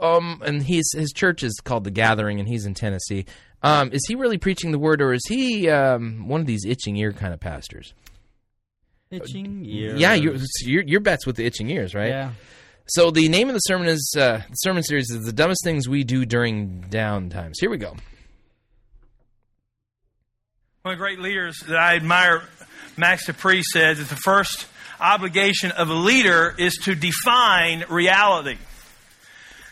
Um, 0.00 0.42
and 0.44 0.62
he's 0.62 0.92
his 0.92 1.12
church 1.12 1.42
is 1.42 1.58
called 1.64 1.84
the 1.84 1.90
Gathering, 1.90 2.38
and 2.38 2.48
he's 2.48 2.66
in 2.66 2.74
Tennessee. 2.74 3.24
Um, 3.62 3.90
is 3.92 4.04
he 4.06 4.14
really 4.14 4.38
preaching 4.38 4.70
the 4.70 4.78
word, 4.78 5.00
or 5.00 5.12
is 5.12 5.24
he 5.26 5.68
um, 5.70 6.28
one 6.28 6.40
of 6.40 6.46
these 6.46 6.64
itching 6.66 6.96
ear 6.96 7.12
kind 7.12 7.32
of 7.32 7.40
pastors? 7.40 7.94
Itching 9.10 9.64
ears. 9.64 10.00
Yeah, 10.00 10.14
your 10.14 10.36
your 10.60 10.82
your 10.82 11.00
bet's 11.00 11.26
with 11.26 11.36
the 11.36 11.44
itching 11.46 11.70
ears, 11.70 11.94
right? 11.94 12.08
Yeah. 12.08 12.32
So 12.88 13.10
the 13.10 13.28
name 13.28 13.48
of 13.48 13.54
the 13.54 13.60
sermon 13.60 13.88
is 13.88 14.14
uh, 14.16 14.42
the 14.48 14.54
sermon 14.54 14.82
series 14.82 15.10
is 15.10 15.24
the 15.24 15.32
dumbest 15.32 15.62
things 15.64 15.88
we 15.88 16.04
do 16.04 16.24
during 16.24 16.82
down 16.82 17.30
times. 17.30 17.58
Here 17.58 17.70
we 17.70 17.78
go. 17.78 17.96
One 20.82 20.92
of 20.92 20.98
the 20.98 21.02
great 21.02 21.18
leaders 21.18 21.58
that 21.66 21.76
I 21.76 21.96
admire, 21.96 22.44
Max 22.96 23.26
De 23.26 23.32
Pree, 23.32 23.62
said 23.72 23.96
that 23.96 24.08
the 24.08 24.14
first 24.14 24.68
obligation 25.00 25.72
of 25.72 25.88
a 25.90 25.94
leader 25.94 26.54
is 26.58 26.76
to 26.84 26.94
define 26.94 27.84
reality. 27.88 28.56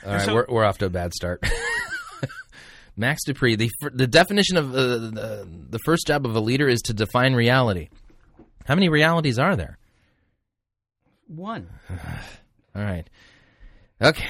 All 0.04 0.12
right, 0.12 0.22
so- 0.24 0.34
we're, 0.34 0.46
we're 0.48 0.64
off 0.64 0.78
to 0.78 0.86
a 0.86 0.90
bad 0.90 1.12
start. 1.14 1.42
Max 2.96 3.24
De 3.24 3.34
Pree, 3.34 3.56
the 3.56 3.70
the 3.92 4.06
definition 4.06 4.56
of 4.56 4.70
uh, 4.72 4.76
the, 4.76 5.48
the 5.70 5.78
first 5.84 6.06
job 6.06 6.24
of 6.26 6.36
a 6.36 6.40
leader 6.40 6.68
is 6.68 6.80
to 6.82 6.94
define 6.94 7.34
reality. 7.34 7.88
How 8.66 8.76
many 8.76 8.88
realities 8.88 9.38
are 9.38 9.56
there? 9.56 9.78
One. 11.26 11.68
All 12.76 12.82
right. 12.82 13.08
Okay. 14.00 14.28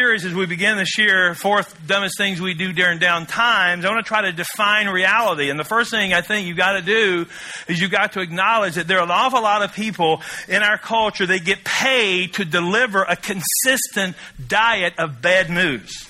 Series 0.00 0.24
as 0.24 0.34
we 0.34 0.44
begin 0.44 0.76
this 0.76 0.98
year, 0.98 1.36
fourth 1.36 1.86
dumbest 1.86 2.18
things 2.18 2.40
we 2.40 2.52
do 2.52 2.72
during 2.72 2.98
down 2.98 3.26
times. 3.26 3.84
I 3.84 3.90
want 3.90 4.04
to 4.04 4.08
try 4.08 4.22
to 4.22 4.32
define 4.32 4.88
reality, 4.88 5.50
and 5.50 5.60
the 5.60 5.62
first 5.62 5.92
thing 5.92 6.12
I 6.12 6.20
think 6.20 6.48
you've 6.48 6.56
got 6.56 6.72
to 6.72 6.82
do 6.82 7.26
is 7.68 7.80
you've 7.80 7.92
got 7.92 8.14
to 8.14 8.20
acknowledge 8.20 8.74
that 8.74 8.88
there 8.88 8.98
are 8.98 9.04
an 9.04 9.12
awful 9.12 9.40
lot 9.40 9.62
of 9.62 9.72
people 9.72 10.20
in 10.48 10.64
our 10.64 10.78
culture 10.78 11.26
that 11.26 11.44
get 11.44 11.62
paid 11.62 12.34
to 12.34 12.44
deliver 12.44 13.04
a 13.04 13.14
consistent 13.14 14.16
diet 14.44 14.94
of 14.98 15.22
bad 15.22 15.48
news. 15.48 16.08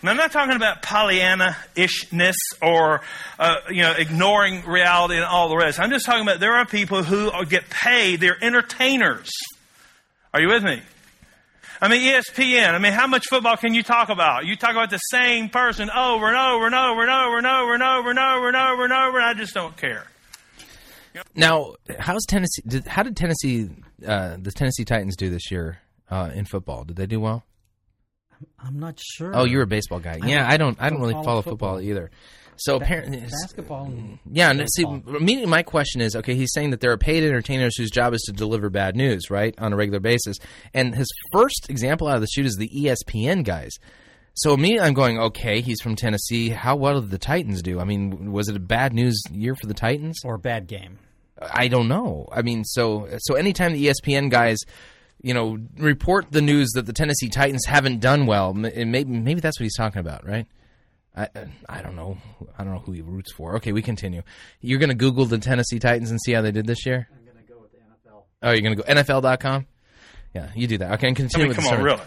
Now, 0.00 0.12
I'm 0.12 0.16
not 0.16 0.30
talking 0.30 0.54
about 0.54 0.82
Pollyanna-ishness 0.82 2.36
or, 2.62 3.00
uh, 3.40 3.56
you 3.70 3.82
know, 3.82 3.94
ignoring 3.98 4.64
reality 4.66 5.16
and 5.16 5.24
all 5.24 5.48
the 5.48 5.56
rest. 5.56 5.80
I'm 5.80 5.90
just 5.90 6.06
talking 6.06 6.22
about 6.22 6.38
there 6.38 6.54
are 6.54 6.64
people 6.64 7.02
who 7.02 7.44
get 7.44 7.68
paid. 7.70 8.20
They're 8.20 8.38
entertainers. 8.40 9.32
Are 10.32 10.40
you 10.40 10.46
with 10.46 10.62
me? 10.62 10.80
I 11.82 11.88
mean, 11.88 12.00
ESPN. 12.02 12.74
I 12.74 12.78
mean, 12.78 12.92
how 12.92 13.08
much 13.08 13.26
football 13.28 13.56
can 13.56 13.74
you 13.74 13.82
talk 13.82 14.08
about? 14.08 14.46
You 14.46 14.54
talk 14.54 14.70
about 14.70 14.90
the 14.90 14.98
same 14.98 15.48
person 15.48 15.90
over 15.90 16.28
and 16.28 16.36
over 16.36 16.66
and 16.66 16.74
over 16.76 17.02
and 17.02 17.10
over 17.10 17.38
and 17.38 17.46
over 17.46 17.74
and 17.74 17.82
over 17.82 18.10
and 18.10 18.18
over 18.18 18.46
and 18.48 18.56
over 18.56 18.84
and 18.84 18.92
over, 18.92 19.18
and 19.18 19.26
I 19.26 19.34
just 19.34 19.52
don't 19.52 19.76
care. 19.76 20.04
Now, 21.34 21.74
how's 21.98 22.24
Tennessee? 22.26 22.62
Did, 22.66 22.86
how 22.86 23.02
did 23.02 23.16
Tennessee, 23.16 23.68
uh, 24.06 24.36
the 24.40 24.52
Tennessee 24.52 24.84
Titans, 24.84 25.16
do 25.16 25.28
this 25.28 25.50
year 25.50 25.80
uh, 26.08 26.30
in 26.32 26.44
football? 26.44 26.84
Did 26.84 26.94
they 26.96 27.06
do 27.06 27.18
well? 27.18 27.44
I'm 28.58 28.78
not 28.78 28.98
sure. 29.00 29.32
Oh, 29.36 29.44
you're 29.44 29.62
a 29.62 29.66
baseball 29.66 29.98
guy. 29.98 30.20
I 30.22 30.26
yeah, 30.26 30.38
don't- 30.38 30.50
I 30.50 30.56
don't. 30.56 30.80
I 30.80 30.88
don't 30.88 30.92
don't 30.92 31.00
really 31.00 31.12
follow 31.14 31.24
follow 31.24 31.42
football, 31.42 31.74
football. 31.76 31.80
either. 31.80 32.10
So 32.56 32.78
Ba- 32.78 32.84
apparently, 32.84 33.20
basketball. 33.20 33.86
Mm, 33.86 34.18
yeah, 34.30 34.52
no, 34.52 34.64
see, 34.76 34.82
immediately 34.82 35.46
my 35.46 35.62
question 35.62 36.00
is, 36.00 36.14
okay, 36.16 36.34
he's 36.34 36.52
saying 36.52 36.70
that 36.70 36.80
there 36.80 36.92
are 36.92 36.98
paid 36.98 37.24
entertainers 37.24 37.76
whose 37.76 37.90
job 37.90 38.14
is 38.14 38.22
to 38.22 38.32
deliver 38.32 38.70
bad 38.70 38.94
news, 38.94 39.30
right, 39.30 39.54
on 39.58 39.72
a 39.72 39.76
regular 39.76 40.00
basis. 40.00 40.36
And 40.74 40.94
his 40.94 41.08
first 41.32 41.66
example 41.68 42.08
out 42.08 42.16
of 42.16 42.20
the 42.20 42.26
chute 42.28 42.46
is 42.46 42.56
the 42.56 42.68
ESPN 42.68 43.44
guys. 43.44 43.72
So 44.34 44.54
immediately 44.54 44.86
I'm 44.86 44.94
going, 44.94 45.18
okay, 45.18 45.60
he's 45.60 45.80
from 45.80 45.94
Tennessee. 45.96 46.50
How 46.50 46.76
well 46.76 47.00
did 47.00 47.10
the 47.10 47.18
Titans 47.18 47.62
do? 47.62 47.80
I 47.80 47.84
mean, 47.84 48.32
was 48.32 48.48
it 48.48 48.56
a 48.56 48.60
bad 48.60 48.94
news 48.94 49.22
year 49.30 49.54
for 49.54 49.66
the 49.66 49.74
Titans? 49.74 50.20
or 50.24 50.34
a 50.34 50.38
bad 50.38 50.66
game. 50.66 50.98
I 51.40 51.68
don't 51.68 51.88
know. 51.88 52.28
I 52.30 52.42
mean, 52.42 52.64
so 52.64 53.08
so 53.18 53.34
anytime 53.34 53.72
the 53.72 53.86
ESPN 53.86 54.30
guys, 54.30 54.58
you 55.20 55.34
know, 55.34 55.58
report 55.76 56.30
the 56.30 56.42
news 56.42 56.70
that 56.74 56.86
the 56.86 56.92
Tennessee 56.92 57.28
Titans 57.28 57.64
haven't 57.66 58.00
done 58.00 58.26
well, 58.26 58.50
and 58.50 58.92
maybe 58.92 59.10
maybe 59.10 59.40
that's 59.40 59.58
what 59.58 59.64
he's 59.64 59.76
talking 59.76 60.00
about, 60.00 60.26
right? 60.26 60.46
I 61.16 61.28
I 61.68 61.82
don't 61.82 61.96
know. 61.96 62.18
I 62.58 62.64
don't 62.64 62.72
know 62.72 62.80
who 62.80 62.92
he 62.92 63.02
roots 63.02 63.32
for. 63.32 63.56
Okay, 63.56 63.72
we 63.72 63.82
continue. 63.82 64.22
You're 64.60 64.78
going 64.78 64.88
to 64.88 64.94
Google 64.94 65.26
the 65.26 65.38
Tennessee 65.38 65.78
Titans 65.78 66.10
and 66.10 66.20
see 66.20 66.32
how 66.32 66.42
they 66.42 66.52
did 66.52 66.66
this 66.66 66.86
year. 66.86 67.08
I'm 67.12 67.24
going 67.24 67.36
to 67.44 67.52
go 67.52 67.60
with 67.60 67.72
the 67.72 67.78
NFL. 67.78 68.22
Oh, 68.42 68.50
you're 68.50 68.62
going 68.62 68.76
to 68.76 68.82
go 68.82 69.22
NFL.com. 69.22 69.66
Yeah, 70.34 70.48
you 70.54 70.66
do 70.66 70.78
that. 70.78 70.92
Okay, 70.92 71.08
and 71.08 71.16
I 71.16 71.20
continue 71.20 71.48
mean, 71.48 71.56
with 71.56 71.56
come 71.58 71.66
the 71.66 71.78
on, 71.78 71.82
really. 71.82 72.00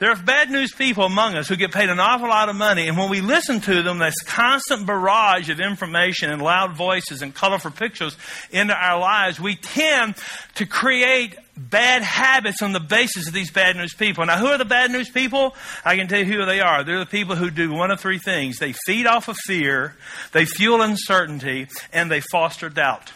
There 0.00 0.10
are 0.10 0.16
bad 0.16 0.50
news 0.50 0.72
people 0.72 1.04
among 1.04 1.36
us 1.36 1.46
who 1.46 1.54
get 1.54 1.70
paid 1.70 1.88
an 1.88 2.00
awful 2.00 2.28
lot 2.28 2.48
of 2.48 2.56
money, 2.56 2.88
and 2.88 2.98
when 2.98 3.08
we 3.08 3.20
listen 3.20 3.60
to 3.60 3.82
them, 3.84 3.98
this 3.98 4.20
constant 4.22 4.84
barrage 4.84 5.48
of 5.48 5.60
information 5.60 6.28
and 6.28 6.42
loud 6.42 6.76
voices 6.76 7.22
and 7.22 7.32
colorful 7.32 7.70
pictures 7.70 8.16
into 8.50 8.74
our 8.74 8.98
lives, 8.98 9.38
we 9.38 9.54
tend 9.54 10.16
to 10.56 10.66
create 10.66 11.36
bad 11.56 12.02
habits 12.02 12.62
on 12.62 12.72
the 12.72 12.80
basis 12.80 13.28
of 13.28 13.34
these 13.34 13.50
bad 13.50 13.76
news 13.76 13.94
people. 13.94 14.24
Now, 14.24 14.38
who 14.38 14.46
are 14.46 14.58
the 14.58 14.64
bad 14.64 14.90
news 14.90 15.10
people? 15.10 15.54
I 15.84 15.96
can 15.96 16.08
tell 16.08 16.20
you 16.20 16.24
who 16.24 16.44
they 16.46 16.60
are. 16.60 16.82
They're 16.84 16.98
the 16.98 17.06
people 17.06 17.36
who 17.36 17.50
do 17.50 17.72
one 17.72 17.90
of 17.90 18.00
three 18.00 18.18
things 18.18 18.58
they 18.58 18.72
feed 18.86 19.06
off 19.06 19.28
of 19.28 19.36
fear, 19.46 19.96
they 20.32 20.44
fuel 20.44 20.82
uncertainty, 20.82 21.68
and 21.92 22.10
they 22.10 22.20
foster 22.20 22.68
doubt. 22.68 23.12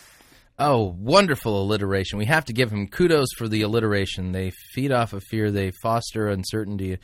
Oh, 0.58 0.94
wonderful 0.98 1.60
alliteration. 1.62 2.18
We 2.18 2.24
have 2.26 2.46
to 2.46 2.52
give 2.54 2.70
him 2.70 2.88
kudos 2.88 3.28
for 3.36 3.46
the 3.46 3.62
alliteration. 3.62 4.32
They 4.32 4.52
feed 4.74 4.90
off 4.92 5.12
of 5.12 5.22
fear, 5.24 5.50
they 5.50 5.70
foster 5.82 6.28
uncertainty. 6.28 6.98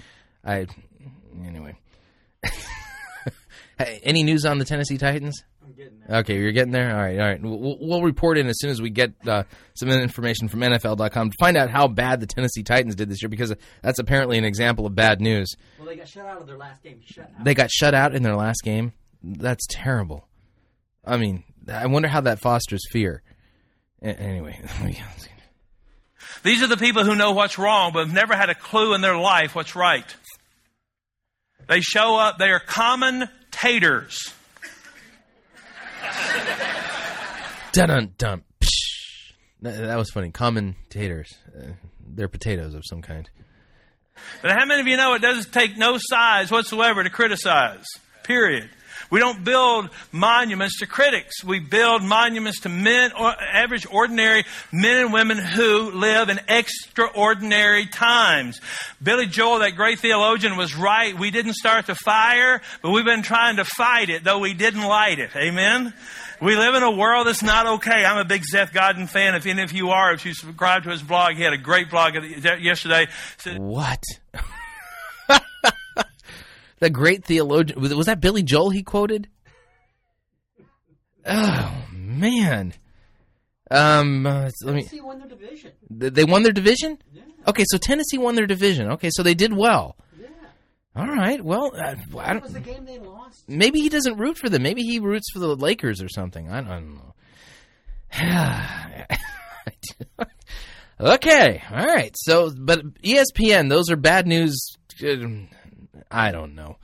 I 0.44 0.66
anyway. 1.44 1.76
Hey, 3.78 4.00
Any 4.04 4.22
news 4.22 4.44
on 4.44 4.58
the 4.58 4.64
Tennessee 4.66 4.98
Titans? 4.98 5.42
I'm 5.72 5.84
getting 5.84 6.00
there. 6.06 6.18
Okay, 6.18 6.38
you're 6.38 6.52
getting 6.52 6.72
there. 6.72 6.90
All 6.94 7.00
right, 7.00 7.18
all 7.18 7.26
right. 7.26 7.42
We'll, 7.42 7.78
we'll 7.80 8.02
report 8.02 8.38
in 8.38 8.46
as 8.48 8.58
soon 8.58 8.70
as 8.70 8.82
we 8.82 8.90
get 8.90 9.12
uh, 9.26 9.44
some 9.74 9.88
information 9.88 10.48
from 10.48 10.60
NFL.com 10.60 11.30
to 11.30 11.36
find 11.38 11.56
out 11.56 11.70
how 11.70 11.88
bad 11.88 12.20
the 12.20 12.26
Tennessee 12.26 12.62
Titans 12.62 12.94
did 12.94 13.08
this 13.08 13.22
year, 13.22 13.28
because 13.28 13.54
that's 13.82 13.98
apparently 13.98 14.38
an 14.38 14.44
example 14.44 14.86
of 14.86 14.94
bad 14.94 15.20
news. 15.20 15.54
Well, 15.78 15.88
they 15.88 15.96
got 15.96 16.08
shut 16.08 16.26
out 16.26 16.40
of 16.40 16.46
their 16.46 16.58
last 16.58 16.82
game. 16.82 17.00
Shut 17.04 17.24
out. 17.24 17.44
They 17.44 17.54
got 17.54 17.70
shut 17.70 17.94
out 17.94 18.14
in 18.14 18.22
their 18.22 18.36
last 18.36 18.62
game. 18.62 18.92
That's 19.22 19.66
terrible. 19.68 20.28
I 21.04 21.16
mean, 21.16 21.44
I 21.68 21.86
wonder 21.86 22.08
how 22.08 22.20
that 22.22 22.40
fosters 22.40 22.82
fear. 22.90 23.22
A- 24.02 24.18
anyway, 24.18 24.60
These 26.42 26.62
are 26.62 26.66
the 26.66 26.76
people 26.76 27.04
who 27.04 27.14
know 27.14 27.32
what's 27.32 27.58
wrong, 27.58 27.92
but 27.92 28.06
have 28.06 28.14
never 28.14 28.34
had 28.34 28.50
a 28.50 28.54
clue 28.54 28.94
in 28.94 29.00
their 29.00 29.16
life 29.16 29.54
what's 29.54 29.76
right. 29.76 30.04
They 31.68 31.80
show 31.80 32.16
up, 32.16 32.38
they 32.38 32.50
are 32.50 32.60
commentators. 32.60 34.34
Dun 37.72 37.88
dun 37.88 38.14
dun. 38.18 38.42
That, 39.62 39.96
was 39.96 40.10
funny. 40.10 40.30
Commentators. 40.30 41.32
Uh, 41.56 41.72
they're 42.04 42.28
potatoes 42.28 42.74
of 42.74 42.82
some 42.84 43.00
kind. 43.00 43.30
But 44.42 44.50
how 44.52 44.66
many 44.66 44.80
of 44.80 44.86
you 44.86 44.96
know 44.96 45.14
it 45.14 45.22
doesn't 45.22 45.52
take 45.52 45.76
no 45.76 45.98
size 45.98 46.50
whatsoever 46.50 47.02
to 47.02 47.10
criticize? 47.10 47.84
Period. 48.24 48.68
We 49.12 49.18
don't 49.18 49.44
build 49.44 49.90
monuments 50.10 50.78
to 50.78 50.86
critics. 50.86 51.44
We 51.44 51.60
build 51.60 52.02
monuments 52.02 52.60
to 52.60 52.70
men, 52.70 53.12
or 53.12 53.30
average, 53.30 53.86
ordinary 53.90 54.44
men 54.72 55.04
and 55.04 55.12
women 55.12 55.36
who 55.36 55.90
live 55.90 56.30
in 56.30 56.40
extraordinary 56.48 57.84
times. 57.84 58.58
Billy 59.02 59.26
Joel, 59.26 59.58
that 59.58 59.76
great 59.76 59.98
theologian, 59.98 60.56
was 60.56 60.74
right. 60.74 61.14
We 61.16 61.30
didn't 61.30 61.52
start 61.54 61.84
the 61.84 61.94
fire, 61.94 62.62
but 62.80 62.92
we've 62.92 63.04
been 63.04 63.20
trying 63.20 63.56
to 63.56 63.66
fight 63.66 64.08
it, 64.08 64.24
though 64.24 64.38
we 64.38 64.54
didn't 64.54 64.82
light 64.82 65.18
it. 65.18 65.36
Amen? 65.36 65.92
We 66.40 66.56
live 66.56 66.74
in 66.74 66.82
a 66.82 66.90
world 66.90 67.26
that's 67.26 67.42
not 67.42 67.66
okay. 67.66 68.06
I'm 68.06 68.16
a 68.16 68.24
big 68.24 68.44
Seth 68.44 68.72
Godin 68.72 69.08
fan. 69.08 69.34
If 69.34 69.44
any 69.44 69.62
of 69.62 69.72
you 69.72 69.90
are, 69.90 70.14
if 70.14 70.24
you 70.24 70.32
subscribe 70.32 70.84
to 70.84 70.90
his 70.90 71.02
blog, 71.02 71.34
he 71.34 71.42
had 71.42 71.52
a 71.52 71.58
great 71.58 71.90
blog 71.90 72.14
yesterday. 72.14 73.08
What? 73.58 74.02
The 76.82 76.90
great 76.90 77.24
theologian 77.24 77.80
was, 77.80 78.06
that 78.06 78.20
Billy 78.20 78.42
Joel 78.42 78.70
he 78.70 78.82
quoted? 78.82 79.28
Oh 81.24 81.72
man. 81.92 82.74
Um, 83.70 84.26
uh, 84.26 84.50
let 84.64 84.74
me. 84.74 84.82
Tennessee 84.82 85.00
won 85.00 85.20
their 85.20 85.28
division. 85.28 85.70
They 85.88 86.24
won 86.24 86.42
their 86.42 86.52
division. 86.52 86.98
Okay, 87.46 87.62
so 87.68 87.78
Tennessee 87.78 88.18
won 88.18 88.34
their 88.34 88.48
division. 88.48 88.90
Okay, 88.94 89.10
so 89.12 89.22
they 89.22 89.34
did 89.34 89.56
well. 89.56 89.96
Yeah. 90.20 90.26
All 90.96 91.06
right. 91.06 91.40
Well, 91.40 91.70
uh, 91.72 91.94
I 92.18 92.34
That 92.34 92.42
was 92.42 92.52
the 92.52 92.58
game 92.58 92.84
they 92.84 92.98
lost. 92.98 93.48
Maybe 93.48 93.80
he 93.80 93.88
doesn't 93.88 94.18
root 94.18 94.36
for 94.36 94.48
them. 94.48 94.64
Maybe 94.64 94.82
he 94.82 94.98
roots 94.98 95.30
for 95.32 95.38
the 95.38 95.54
Lakers 95.54 96.02
or 96.02 96.08
something. 96.08 96.50
I 96.50 96.62
don't 96.62 96.96
know. 96.96 97.14
okay. 101.14 101.62
All 101.70 101.86
right. 101.86 102.12
So, 102.16 102.50
but 102.58 102.82
ESPN, 103.02 103.70
those 103.70 103.88
are 103.88 103.96
bad 103.96 104.26
news. 104.26 104.76
I 106.12 106.30
don't 106.30 106.54
know. 106.54 106.76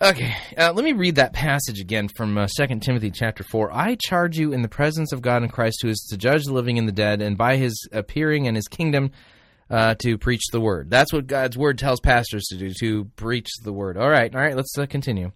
Okay, 0.00 0.34
uh, 0.58 0.72
let 0.72 0.84
me 0.84 0.92
read 0.92 1.16
that 1.16 1.32
passage 1.32 1.78
again 1.78 2.08
from 2.08 2.36
uh, 2.36 2.48
2 2.56 2.80
Timothy 2.80 3.10
chapter 3.12 3.44
4. 3.44 3.72
I 3.72 3.96
charge 3.96 4.36
you 4.36 4.52
in 4.52 4.62
the 4.62 4.68
presence 4.68 5.12
of 5.12 5.22
God 5.22 5.42
and 5.42 5.52
Christ, 5.52 5.78
who 5.82 5.88
is 5.88 6.08
to 6.10 6.16
judge 6.16 6.44
the 6.44 6.52
living 6.52 6.78
and 6.78 6.88
the 6.88 6.92
dead, 6.92 7.22
and 7.22 7.38
by 7.38 7.56
his 7.56 7.88
appearing 7.92 8.48
and 8.48 8.56
his 8.56 8.66
kingdom 8.66 9.12
uh, 9.70 9.94
to 10.00 10.18
preach 10.18 10.42
the 10.50 10.60
word. 10.60 10.90
That's 10.90 11.12
what 11.12 11.28
God's 11.28 11.56
word 11.56 11.78
tells 11.78 12.00
pastors 12.00 12.44
to 12.50 12.56
do, 12.56 12.72
to 12.80 13.04
preach 13.16 13.48
the 13.62 13.72
word. 13.72 13.96
All 13.96 14.10
right, 14.10 14.34
all 14.34 14.40
right, 14.40 14.56
let's 14.56 14.76
uh, 14.76 14.86
continue. 14.86 15.30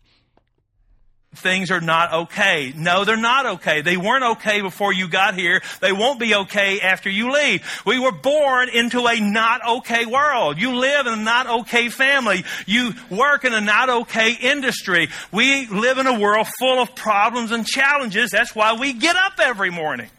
Things 1.37 1.71
are 1.71 1.81
not 1.81 2.13
okay. 2.13 2.73
No, 2.77 3.05
they're 3.05 3.17
not 3.17 3.47
okay. 3.47 3.83
They 3.83 3.97
weren't 3.97 4.25
okay 4.39 4.61
before 4.61 4.93
you 4.93 5.09
got 5.09 5.35
here. 5.35 5.63
They 5.81 5.93
won't 5.93 6.19
be 6.19 6.35
okay 6.35 6.81
after 6.81 7.11
you 7.11 7.33
leave. 7.33 7.63
We 7.87 7.99
were 7.99 8.13
born 8.13 8.69
into 8.69 9.07
a 9.07 9.21
not 9.21 9.67
okay 9.79 10.07
world. 10.07 10.59
You 10.59 10.77
live 10.77 11.07
in 11.07 11.13
a 11.13 11.23
not 11.23 11.47
okay 11.61 11.89
family. 11.89 12.45
You 12.67 12.95
work 13.11 13.45
in 13.45 13.53
a 13.53 13.61
not 13.61 13.89
okay 13.89 14.33
industry. 14.33 15.09
We 15.33 15.67
live 15.67 15.99
in 15.99 16.07
a 16.07 16.19
world 16.19 16.47
full 16.59 16.81
of 16.81 16.95
problems 16.95 17.51
and 17.51 17.67
challenges. 17.67 18.31
That's 18.31 18.55
why 18.55 18.75
we 18.75 18.93
get 18.93 19.17
up 19.17 19.35
every 19.39 19.71
morning. 19.71 20.11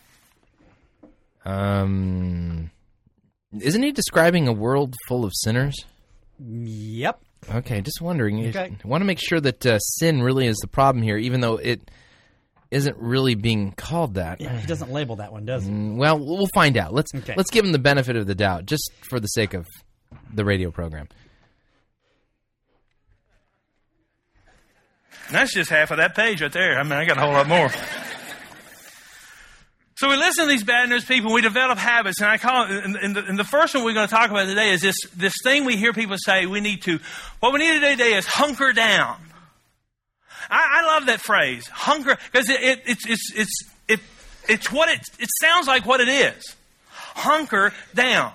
Um, 1.46 2.72
isn't 3.58 3.84
he 3.84 3.92
describing 3.92 4.48
a 4.48 4.54
world 4.54 4.96
full 5.08 5.24
of 5.24 5.32
sinners? 5.34 5.86
Yep. 6.40 7.22
Okay, 7.50 7.82
just 7.82 8.02
wondering. 8.02 8.48
Okay. 8.50 8.76
I 8.84 8.88
want 8.88 9.02
to 9.02 9.06
make 9.06 9.20
sure 9.20 9.40
that 9.40 9.66
uh, 9.66 9.80
sin 9.80 10.22
really 10.22 10.48
is 10.48 10.58
the 10.58 10.68
problem 10.68 11.02
here, 11.04 11.18
even 11.18 11.40
though 11.42 11.56
it 11.58 11.90
isn't 12.72 12.98
really 12.98 13.36
being 13.36 13.72
called 13.72 14.16
that. 14.16 14.42
Yeah, 14.42 14.60
he 14.60 14.68
doesn't 14.68 14.92
label 14.92 15.16
that 15.18 15.32
one, 15.32 15.46
does 15.46 15.64
he? 15.66 15.72
Mm, 15.72 15.96
Well, 15.96 16.20
we'll 16.20 16.50
find 16.54 16.76
out. 16.78 16.94
Let's 16.94 17.14
Okay. 17.16 17.34
let's 17.38 17.50
give 17.50 17.64
him 17.64 17.72
the 17.72 17.80
benefit 17.80 18.16
of 18.18 18.28
the 18.28 18.36
doubt, 18.36 18.66
just 18.66 18.92
for 19.10 19.20
the 19.22 19.28
sake 19.28 19.54
of 19.54 19.66
the 20.34 20.44
radio 20.44 20.72
program. 20.72 21.08
That's 25.32 25.54
just 25.54 25.70
half 25.70 25.92
of 25.92 25.98
that 25.98 26.16
page 26.16 26.42
right 26.42 26.52
there. 26.52 26.80
I 26.80 26.84
mean, 26.84 26.94
I 26.94 27.06
got 27.06 27.18
a 27.18 27.22
whole 27.22 27.34
lot 27.34 27.48
more. 27.48 27.70
So 29.98 30.08
we 30.10 30.16
listen 30.16 30.46
to 30.46 30.50
these 30.50 30.64
bad 30.64 30.90
news 30.90 31.06
people, 31.06 31.30
and 31.30 31.34
we 31.34 31.42
develop 31.42 31.80
habits, 31.80 32.22
and 32.22 32.30
I 32.30 32.38
call 32.38 32.66
it, 32.66 32.86
and, 32.86 33.16
the, 33.16 33.26
and 33.26 33.38
the 33.38 33.44
first 33.44 33.74
one 33.74 33.84
we're 33.84 33.96
going 33.96 34.08
to 34.08 34.14
talk 34.14 34.30
about 34.30 34.46
today 34.46 34.70
is 34.70 34.82
this, 34.82 34.96
this 35.16 35.34
thing 35.44 35.66
we 35.66 35.76
hear 35.76 35.92
people 35.92 36.18
say 36.20 36.46
we 36.46 36.62
need 36.62 36.84
to, 36.84 37.00
what 37.40 37.52
we 37.52 37.58
need 37.58 37.74
to 37.74 37.80
do 37.80 37.90
today 37.98 38.14
is 38.14 38.28
hunker 38.28 38.74
down. 38.74 39.18
I, 40.52 40.82
I 40.84 40.86
love 40.86 41.08
that 41.08 41.20
phrase, 41.20 41.68
hunker, 41.68 42.16
because 42.32 42.48
it, 42.48 42.62
it, 42.62 42.82
it's, 42.86 43.10
it's, 43.10 43.32
it's, 43.36 43.64
it, 43.88 44.00
it's 44.48 44.72
what 44.72 44.88
it, 44.88 45.02
it 45.18 45.30
sounds 45.42 45.66
like 45.66 45.88
what 45.88 46.00
it 46.00 46.10
is. 46.10 46.56
Hunker 46.92 47.74
down. 47.96 48.34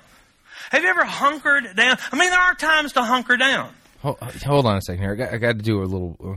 Have 0.71 0.83
you 0.83 0.89
ever 0.89 1.05
hunkered 1.05 1.77
down? 1.77 1.97
I 2.11 2.19
mean, 2.19 2.31
there 2.31 2.41
are 2.41 2.55
times 2.57 2.95
to 2.95 3.03
hunker 3.03 3.37
down. 3.37 3.73
Hold, 4.01 4.19
hold 4.19 4.67
on 4.67 4.79
a 4.79 4.81
second 4.81 5.01
here. 5.01 5.13
I 5.13 5.15
got, 5.15 5.33
I 5.33 5.37
got 5.37 5.59
to 5.59 5.63
do 5.63 5.81
a 5.81 5.85
little. 5.85 6.17
uh, 6.25 6.37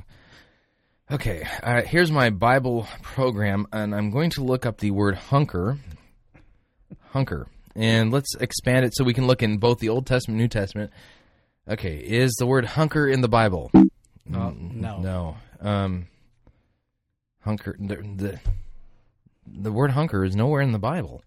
Okay, 1.12 1.48
uh, 1.62 1.84
here's 1.84 2.12
my 2.12 2.32
Bible 2.32 2.88
program, 3.04 3.68
and 3.72 3.94
I'm 3.94 4.10
going 4.10 4.32
to 4.32 4.44
look 4.44 4.66
up 4.66 4.80
the 4.80 4.90
word 4.92 5.16
hunker. 5.16 5.78
Hunker. 7.12 7.48
And 7.76 8.12
let's 8.12 8.34
expand 8.40 8.86
it 8.86 8.96
so 8.96 9.04
we 9.04 9.14
can 9.14 9.28
look 9.28 9.44
in 9.44 9.58
both 9.58 9.80
the 9.80 9.90
Old 9.90 10.08
Testament 10.08 10.40
and 10.40 10.44
New 10.44 10.48
Testament. 10.48 10.92
Okay, 11.68 11.98
is 11.98 12.34
the 12.40 12.48
word 12.48 12.66
hunker 12.66 13.08
in 13.08 13.22
the 13.22 13.28
Bible? 13.28 13.70
Oh, 13.76 13.90
Mm, 14.28 14.76
no. 14.76 15.00
No. 15.00 15.38
Um, 15.62 16.08
hunker. 17.42 17.76
The, 17.80 17.96
the, 17.98 18.40
the 19.46 19.72
word 19.72 19.92
hunker 19.92 20.26
is 20.26 20.36
nowhere 20.36 20.62
in 20.62 20.72
the 20.72 20.80
Bible. 20.80 21.22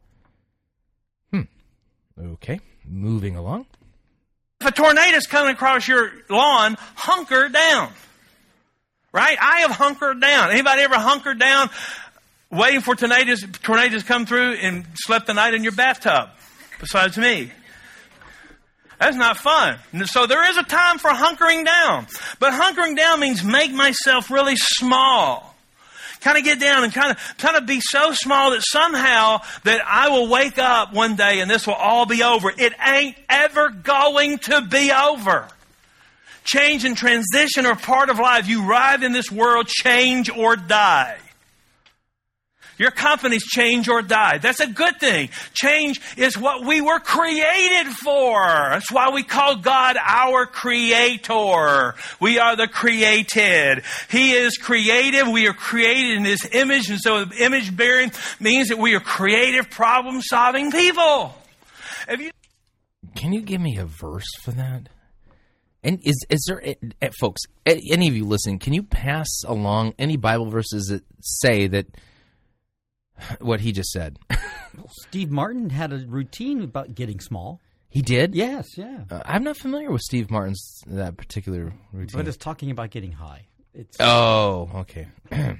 Hmm. 1.32 1.42
Okay, 2.20 2.58
moving 2.84 3.36
along. 3.36 3.66
If 4.60 4.66
a 4.66 4.72
tornado's 4.72 5.28
coming 5.28 5.52
across 5.52 5.86
your 5.86 6.10
lawn, 6.28 6.76
hunker 6.96 7.48
down. 7.48 7.92
Right? 9.18 9.36
I 9.40 9.60
have 9.62 9.72
hunkered 9.72 10.20
down. 10.20 10.52
Anybody 10.52 10.82
ever 10.82 10.94
hunkered 10.94 11.40
down 11.40 11.70
waiting 12.52 12.82
for 12.82 12.94
tornadoes, 12.94 13.44
tornadoes 13.64 14.02
to 14.02 14.06
come 14.06 14.26
through 14.26 14.52
and 14.52 14.86
slept 14.94 15.26
the 15.26 15.34
night 15.34 15.54
in 15.54 15.64
your 15.64 15.72
bathtub? 15.72 16.28
Besides 16.78 17.18
me. 17.18 17.50
That's 19.00 19.16
not 19.16 19.36
fun. 19.36 19.78
So 20.04 20.28
there 20.28 20.48
is 20.48 20.56
a 20.56 20.62
time 20.62 20.98
for 20.98 21.10
hunkering 21.10 21.64
down. 21.64 22.06
But 22.38 22.52
hunkering 22.52 22.96
down 22.96 23.18
means 23.18 23.42
make 23.42 23.72
myself 23.72 24.30
really 24.30 24.54
small. 24.54 25.56
Kind 26.20 26.38
of 26.38 26.44
get 26.44 26.60
down 26.60 26.84
and 26.84 26.92
kind 26.92 27.10
of, 27.10 27.38
kind 27.38 27.56
of 27.56 27.66
be 27.66 27.80
so 27.80 28.12
small 28.12 28.52
that 28.52 28.62
somehow 28.62 29.38
that 29.64 29.80
I 29.84 30.10
will 30.10 30.28
wake 30.28 30.58
up 30.58 30.94
one 30.94 31.16
day 31.16 31.40
and 31.40 31.50
this 31.50 31.66
will 31.66 31.74
all 31.74 32.06
be 32.06 32.22
over. 32.22 32.52
It 32.56 32.72
ain't 32.86 33.16
ever 33.28 33.70
going 33.70 34.38
to 34.38 34.60
be 34.60 34.92
over. 34.92 35.48
Change 36.48 36.86
and 36.86 36.96
transition 36.96 37.66
are 37.66 37.76
part 37.76 38.08
of 38.08 38.18
life. 38.18 38.48
You 38.48 38.66
arrive 38.66 39.02
in 39.02 39.12
this 39.12 39.30
world, 39.30 39.68
change 39.68 40.30
or 40.30 40.56
die. 40.56 41.18
Your 42.78 42.90
companies 42.90 43.44
change 43.44 43.88
or 43.88 44.02
die. 44.02 44.38
That's 44.38 44.60
a 44.60 44.66
good 44.66 44.98
thing. 45.00 45.30
Change 45.52 46.00
is 46.16 46.38
what 46.38 46.64
we 46.64 46.80
were 46.80 47.00
created 47.00 47.92
for. 47.92 48.40
That's 48.40 48.90
why 48.90 49.10
we 49.10 49.24
call 49.24 49.56
God 49.56 49.96
our 50.00 50.46
creator. 50.46 51.96
We 52.20 52.38
are 52.38 52.56
the 52.56 52.68
created. 52.68 53.82
He 54.08 54.32
is 54.32 54.56
creative. 54.56 55.28
We 55.28 55.48
are 55.48 55.52
created 55.52 56.18
in 56.18 56.24
His 56.24 56.48
image. 56.52 56.88
And 56.88 57.00
so 57.00 57.26
image 57.38 57.76
bearing 57.76 58.12
means 58.40 58.68
that 58.68 58.78
we 58.78 58.94
are 58.94 59.00
creative, 59.00 59.68
problem 59.68 60.22
solving 60.22 60.70
people. 60.70 61.34
You 62.08 62.30
Can 63.16 63.32
you 63.32 63.42
give 63.42 63.60
me 63.60 63.76
a 63.76 63.84
verse 63.84 64.32
for 64.40 64.52
that? 64.52 64.88
And 65.88 66.00
is 66.04 66.22
is 66.28 66.44
there, 66.46 66.60
eh, 66.62 67.08
folks, 67.18 67.40
eh, 67.64 67.80
any 67.90 68.08
of 68.08 68.14
you 68.14 68.26
listening, 68.26 68.58
can 68.58 68.74
you 68.74 68.82
pass 68.82 69.26
along 69.46 69.94
any 69.98 70.18
Bible 70.18 70.50
verses 70.50 70.88
that 70.88 71.02
say 71.20 71.66
that 71.66 71.86
what 73.40 73.62
he 73.62 73.72
just 73.72 73.90
said? 73.90 74.18
Steve 75.08 75.30
Martin 75.30 75.70
had 75.70 75.94
a 75.94 76.04
routine 76.06 76.60
about 76.60 76.94
getting 76.94 77.20
small. 77.20 77.62
he 77.88 78.02
did. 78.02 78.34
Yes, 78.34 78.76
yeah. 78.76 79.04
Uh, 79.10 79.22
I'm 79.24 79.42
not 79.42 79.56
familiar 79.56 79.90
with 79.90 80.02
Steve 80.02 80.30
Martin's 80.30 80.82
that 80.88 81.16
particular 81.16 81.72
routine. 81.90 82.18
But 82.18 82.28
it's 82.28 82.36
talking 82.36 82.70
about 82.70 82.90
getting 82.90 83.12
high. 83.12 83.46
It's 83.72 83.96
oh, 83.98 84.68
okay. 84.80 85.08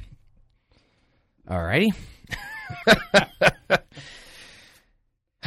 All 1.48 1.64
righty. 1.64 1.94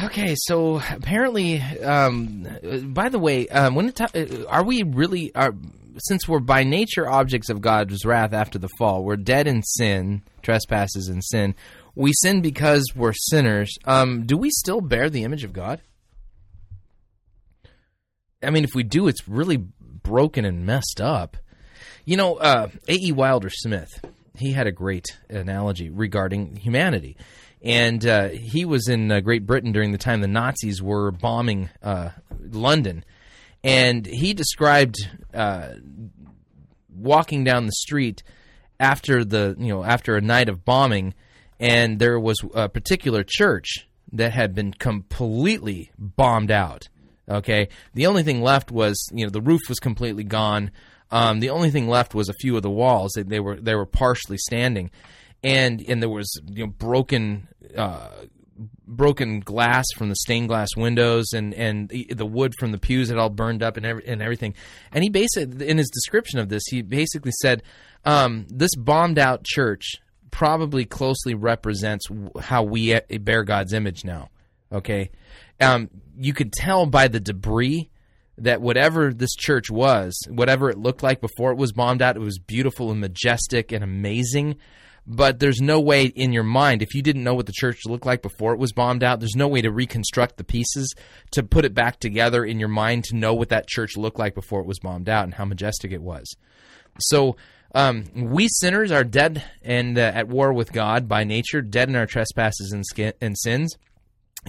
okay, 0.02 0.34
so 0.36 0.80
apparently, 0.90 1.60
um, 1.60 2.46
by 2.88 3.08
the 3.08 3.18
way, 3.18 3.48
um, 3.48 3.74
when 3.74 3.92
uh, 4.00 4.44
are 4.48 4.64
we 4.64 4.82
really 4.82 5.34
are 5.34 5.54
since 5.98 6.26
we're 6.26 6.40
by 6.40 6.64
nature 6.64 7.08
objects 7.08 7.50
of 7.50 7.60
God's 7.60 8.04
wrath 8.04 8.32
after 8.32 8.58
the 8.58 8.68
fall, 8.78 9.04
we're 9.04 9.16
dead 9.16 9.46
in 9.46 9.62
sin, 9.62 10.22
trespasses, 10.42 11.08
and 11.08 11.22
sin. 11.24 11.54
We 11.94 12.12
sin 12.22 12.40
because 12.40 12.84
we're 12.94 13.12
sinners. 13.12 13.76
Um, 13.84 14.24
do 14.24 14.36
we 14.36 14.50
still 14.50 14.80
bear 14.80 15.10
the 15.10 15.24
image 15.24 15.44
of 15.44 15.52
God? 15.52 15.80
I 18.42 18.50
mean, 18.50 18.64
if 18.64 18.74
we 18.74 18.82
do, 18.82 19.08
it's 19.08 19.28
really 19.28 19.58
broken 19.58 20.44
and 20.44 20.64
messed 20.64 21.00
up. 21.00 21.36
You 22.04 22.16
know, 22.16 22.36
uh, 22.36 22.68
A.E. 22.88 23.12
Wilder 23.12 23.50
Smith, 23.50 24.04
he 24.36 24.52
had 24.52 24.66
a 24.66 24.72
great 24.72 25.06
analogy 25.28 25.90
regarding 25.90 26.56
humanity. 26.56 27.16
And 27.62 28.04
uh, 28.04 28.28
he 28.28 28.64
was 28.64 28.88
in 28.88 29.10
uh, 29.12 29.20
Great 29.20 29.46
Britain 29.46 29.72
during 29.72 29.92
the 29.92 29.98
time 29.98 30.20
the 30.20 30.26
Nazis 30.26 30.82
were 30.82 31.12
bombing 31.12 31.70
uh, 31.82 32.10
London. 32.40 33.04
And 33.62 34.04
he 34.04 34.34
described 34.34 34.96
uh, 35.32 35.74
walking 36.94 37.44
down 37.44 37.66
the 37.66 37.72
street 37.72 38.22
after 38.80 39.24
the 39.24 39.54
you 39.58 39.68
know 39.68 39.84
after 39.84 40.16
a 40.16 40.20
night 40.20 40.48
of 40.48 40.64
bombing, 40.64 41.14
and 41.60 41.98
there 41.98 42.18
was 42.18 42.38
a 42.54 42.68
particular 42.68 43.24
church 43.24 43.88
that 44.12 44.32
had 44.32 44.54
been 44.54 44.72
completely 44.74 45.92
bombed 45.96 46.50
out. 46.50 46.88
Okay, 47.28 47.68
the 47.94 48.06
only 48.06 48.24
thing 48.24 48.42
left 48.42 48.70
was 48.70 49.08
you 49.12 49.24
know 49.24 49.30
the 49.30 49.40
roof 49.40 49.62
was 49.68 49.78
completely 49.78 50.24
gone. 50.24 50.72
Um, 51.10 51.40
the 51.40 51.50
only 51.50 51.70
thing 51.70 51.88
left 51.88 52.14
was 52.14 52.28
a 52.28 52.34
few 52.34 52.56
of 52.56 52.62
the 52.62 52.70
walls. 52.70 53.12
They, 53.14 53.22
they 53.22 53.40
were 53.40 53.56
they 53.56 53.74
were 53.74 53.86
partially 53.86 54.38
standing, 54.38 54.90
and 55.44 55.80
and 55.86 56.02
there 56.02 56.10
was 56.10 56.28
you 56.46 56.66
know 56.66 56.72
broken 56.72 57.48
uh, 57.76 58.08
broken 58.86 59.40
glass 59.40 59.84
from 59.96 60.08
the 60.08 60.16
stained 60.16 60.48
glass 60.48 60.68
windows 60.76 61.32
and 61.32 61.54
and 61.54 61.88
the 61.88 62.26
wood 62.26 62.54
from 62.58 62.72
the 62.72 62.78
pews 62.78 63.08
had 63.08 63.18
all 63.18 63.30
burned 63.30 63.62
up 63.62 63.76
and 63.76 63.86
every, 63.86 64.06
and 64.06 64.22
everything. 64.22 64.54
And 64.92 65.02
he 65.02 65.10
basically 65.10 65.68
in 65.68 65.78
his 65.78 65.90
description 65.90 66.38
of 66.38 66.48
this, 66.48 66.62
he 66.70 66.82
basically 66.82 67.32
said 67.40 67.62
um, 68.04 68.46
this 68.48 68.74
bombed 68.76 69.18
out 69.18 69.44
church 69.44 69.96
probably 70.30 70.84
closely 70.84 71.34
represents 71.34 72.06
how 72.40 72.62
we 72.62 72.94
uh, 72.94 73.00
bear 73.20 73.44
God's 73.44 73.72
image 73.72 74.04
now. 74.04 74.28
Okay, 74.72 75.10
um, 75.60 75.90
you 76.16 76.32
could 76.32 76.52
tell 76.52 76.86
by 76.86 77.08
the 77.08 77.20
debris 77.20 77.90
that 78.38 78.60
whatever 78.60 79.12
this 79.12 79.34
church 79.34 79.70
was, 79.70 80.18
whatever 80.28 80.70
it 80.70 80.78
looked 80.78 81.02
like 81.02 81.20
before 81.20 81.52
it 81.52 81.58
was 81.58 81.72
bombed 81.72 82.00
out, 82.00 82.16
it 82.16 82.20
was 82.20 82.38
beautiful 82.38 82.90
and 82.90 83.00
majestic 83.00 83.72
and 83.72 83.84
amazing. 83.84 84.56
But 85.06 85.40
there's 85.40 85.60
no 85.60 85.80
way 85.80 86.04
in 86.04 86.32
your 86.32 86.44
mind, 86.44 86.80
if 86.80 86.94
you 86.94 87.02
didn't 87.02 87.24
know 87.24 87.34
what 87.34 87.46
the 87.46 87.52
church 87.52 87.80
looked 87.86 88.06
like 88.06 88.22
before 88.22 88.52
it 88.52 88.60
was 88.60 88.72
bombed 88.72 89.02
out, 89.02 89.18
there's 89.18 89.34
no 89.34 89.48
way 89.48 89.60
to 89.60 89.72
reconstruct 89.72 90.36
the 90.36 90.44
pieces 90.44 90.94
to 91.32 91.42
put 91.42 91.64
it 91.64 91.74
back 91.74 91.98
together 91.98 92.44
in 92.44 92.60
your 92.60 92.68
mind 92.68 93.04
to 93.04 93.16
know 93.16 93.34
what 93.34 93.48
that 93.48 93.66
church 93.66 93.96
looked 93.96 94.18
like 94.18 94.34
before 94.34 94.60
it 94.60 94.66
was 94.66 94.78
bombed 94.78 95.08
out 95.08 95.24
and 95.24 95.34
how 95.34 95.44
majestic 95.44 95.90
it 95.90 96.02
was. 96.02 96.32
So 97.00 97.36
um, 97.74 98.04
we 98.14 98.48
sinners 98.48 98.92
are 98.92 99.04
dead 99.04 99.42
and 99.62 99.98
uh, 99.98 100.12
at 100.14 100.28
war 100.28 100.52
with 100.52 100.72
God 100.72 101.08
by 101.08 101.24
nature, 101.24 101.62
dead 101.62 101.88
in 101.88 101.96
our 101.96 102.06
trespasses 102.06 102.70
and, 102.72 102.84
skin, 102.86 103.12
and 103.20 103.36
sins. 103.36 103.76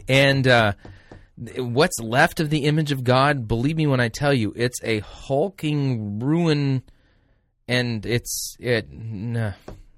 And 0.07 0.47
uh, 0.47 0.73
what's 1.57 1.99
left 1.99 2.39
of 2.39 2.49
the 2.49 2.65
image 2.65 2.91
of 2.91 3.03
God, 3.03 3.47
believe 3.47 3.77
me 3.77 3.87
when 3.87 3.99
I 3.99 4.09
tell 4.09 4.33
you, 4.33 4.53
it's 4.55 4.79
a 4.83 4.99
hulking 4.99 6.19
ruin 6.19 6.83
and 7.67 8.05
it's 8.05 8.55
it. 8.59 8.91
Nah, 8.91 9.53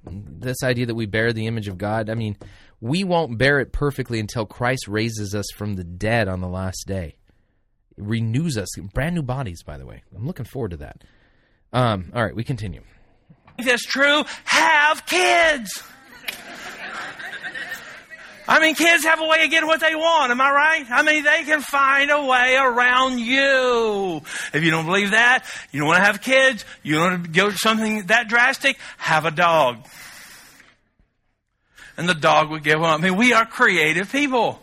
this 0.10 0.64
idea 0.64 0.86
that 0.88 0.95
we 0.95 1.06
bear 1.06 1.34
the 1.34 1.48
image 1.48 1.68
of 1.68 1.77
God. 1.77 2.10
I 2.10 2.15
mean, 2.15 2.38
we 2.82 3.03
won't 3.03 3.38
bear 3.38 3.60
it 3.60 3.72
perfectly 3.72 4.19
until 4.19 4.45
Christ 4.45 4.88
raises 4.88 5.34
us 5.34 5.45
from 5.56 5.76
the 5.76 5.84
dead 5.84 6.27
on 6.27 6.41
the 6.41 6.48
last 6.48 6.86
day. 6.88 7.15
It 7.98 8.03
renews 8.03 8.57
us, 8.57 8.68
brand 8.94 9.15
new 9.15 9.23
bodies. 9.23 9.64
By 9.64 9.77
the 9.77 9.86
way, 9.86 10.03
I'm 10.15 10.26
looking 10.26 10.45
forward 10.45 10.72
to 10.72 10.77
that. 10.77 11.03
Um, 11.73 12.11
all 12.14 12.23
right, 12.23 12.36
we 12.36 12.44
continue. 12.44 12.82
If 13.57 13.65
that's 13.65 13.84
true, 13.84 14.23
have 14.45 15.06
kids. 15.06 15.82
I 18.47 18.59
mean, 18.59 18.76
kids 18.76 19.03
have 19.05 19.19
a 19.19 19.26
way 19.26 19.43
of 19.43 19.49
getting 19.49 19.67
what 19.67 19.80
they 19.80 19.95
want. 19.95 20.31
Am 20.31 20.39
I 20.39 20.51
right? 20.51 20.85
I 20.89 21.01
mean, 21.01 21.23
they 21.23 21.43
can 21.43 21.61
find 21.61 22.11
a 22.11 22.23
way 22.23 22.55
around 22.55 23.19
you. 23.19 24.22
If 24.53 24.63
you 24.63 24.72
don't 24.72 24.85
believe 24.85 25.11
that, 25.11 25.45
you 25.72 25.80
don't 25.80 25.88
want 25.88 25.99
to 25.99 26.05
have 26.05 26.22
kids, 26.22 26.63
you 26.84 26.95
don't 26.95 27.11
want 27.11 27.23
to 27.23 27.30
go 27.31 27.49
to 27.49 27.57
something 27.57 28.07
that 28.07 28.27
drastic, 28.27 28.77
have 28.97 29.26
a 29.26 29.31
dog. 29.31 29.85
And 31.97 32.07
the 32.07 32.13
dog 32.13 32.51
would 32.51 32.63
give 32.63 32.81
up. 32.81 32.99
I 32.99 33.01
mean, 33.01 33.15
we 33.15 33.34
are 33.34 33.45
creative 33.45 34.11
people. 34.11 34.59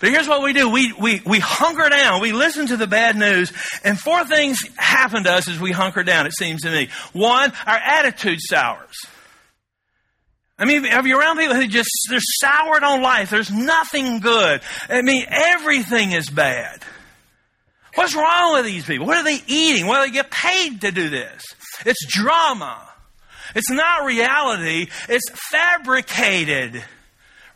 But 0.00 0.10
here's 0.10 0.26
what 0.26 0.42
we 0.42 0.52
do. 0.52 0.68
We, 0.68 0.92
we, 0.92 1.22
we 1.24 1.38
hunker 1.38 1.88
down. 1.88 2.20
We 2.20 2.32
listen 2.32 2.66
to 2.66 2.76
the 2.76 2.88
bad 2.88 3.16
news. 3.16 3.52
And 3.84 3.96
four 3.98 4.24
things 4.24 4.58
happen 4.76 5.22
to 5.24 5.32
us 5.32 5.48
as 5.48 5.60
we 5.60 5.70
hunker 5.70 6.02
down, 6.02 6.26
it 6.26 6.32
seems 6.36 6.62
to 6.62 6.72
me. 6.72 6.88
One, 7.12 7.52
our 7.66 7.76
attitude 7.76 8.40
sours. 8.40 8.96
I 10.62 10.64
mean, 10.64 10.86
are 10.86 11.04
you 11.04 11.18
around 11.18 11.38
people 11.38 11.56
who 11.56 11.66
just, 11.66 11.90
they're 12.08 12.20
soured 12.20 12.84
on 12.84 13.02
life? 13.02 13.30
There's 13.30 13.50
nothing 13.50 14.20
good. 14.20 14.60
I 14.88 15.02
mean, 15.02 15.26
everything 15.28 16.12
is 16.12 16.30
bad. 16.30 16.84
What's 17.96 18.14
wrong 18.14 18.52
with 18.54 18.64
these 18.64 18.84
people? 18.84 19.08
What 19.08 19.16
are 19.16 19.24
they 19.24 19.40
eating? 19.48 19.86
Do 19.86 19.92
they 19.92 20.12
get 20.12 20.30
paid 20.30 20.82
to 20.82 20.92
do 20.92 21.10
this? 21.10 21.42
It's 21.84 22.06
drama. 22.06 22.80
It's 23.56 23.70
not 23.70 24.04
reality. 24.04 24.86
It's 25.08 25.28
fabricated 25.50 26.84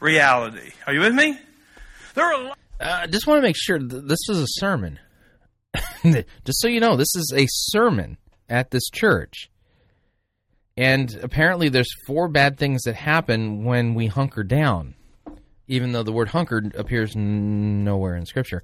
reality. 0.01 0.73
Are 0.89 0.93
you 0.93 0.99
with 0.99 1.15
me? 1.15 1.39
There 2.15 2.25
are. 2.25 2.55
Uh, 2.81 3.07
just 3.07 3.29
want 3.29 3.39
to 3.39 3.43
make 3.43 3.57
sure 3.57 3.79
th- 3.79 4.03
this 4.05 4.29
is 4.29 4.41
a 4.41 4.47
sermon. 4.49 4.99
just 6.03 6.61
so 6.61 6.67
you 6.67 6.81
know, 6.81 6.97
this 6.97 7.15
is 7.15 7.33
a 7.37 7.47
sermon 7.49 8.19
at 8.49 8.73
this 8.73 8.91
church. 8.93 9.49
And 10.77 11.19
apparently, 11.23 11.69
there's 11.71 11.89
four 12.07 12.29
bad 12.29 12.59
things 12.59 12.83
that 12.83 12.95
happen 12.95 13.65
when 13.65 13.95
we 13.95 14.09
hunker 14.09 14.45
down, 14.45 14.95
even 15.69 15.93
though 15.93 16.03
the 16.03 16.13
word 16.13 16.29
hunkered 16.29 16.75
appears 16.75 17.17
n- 17.17 17.83
nowhere 17.85 18.15
in 18.15 18.27
Scripture. 18.27 18.63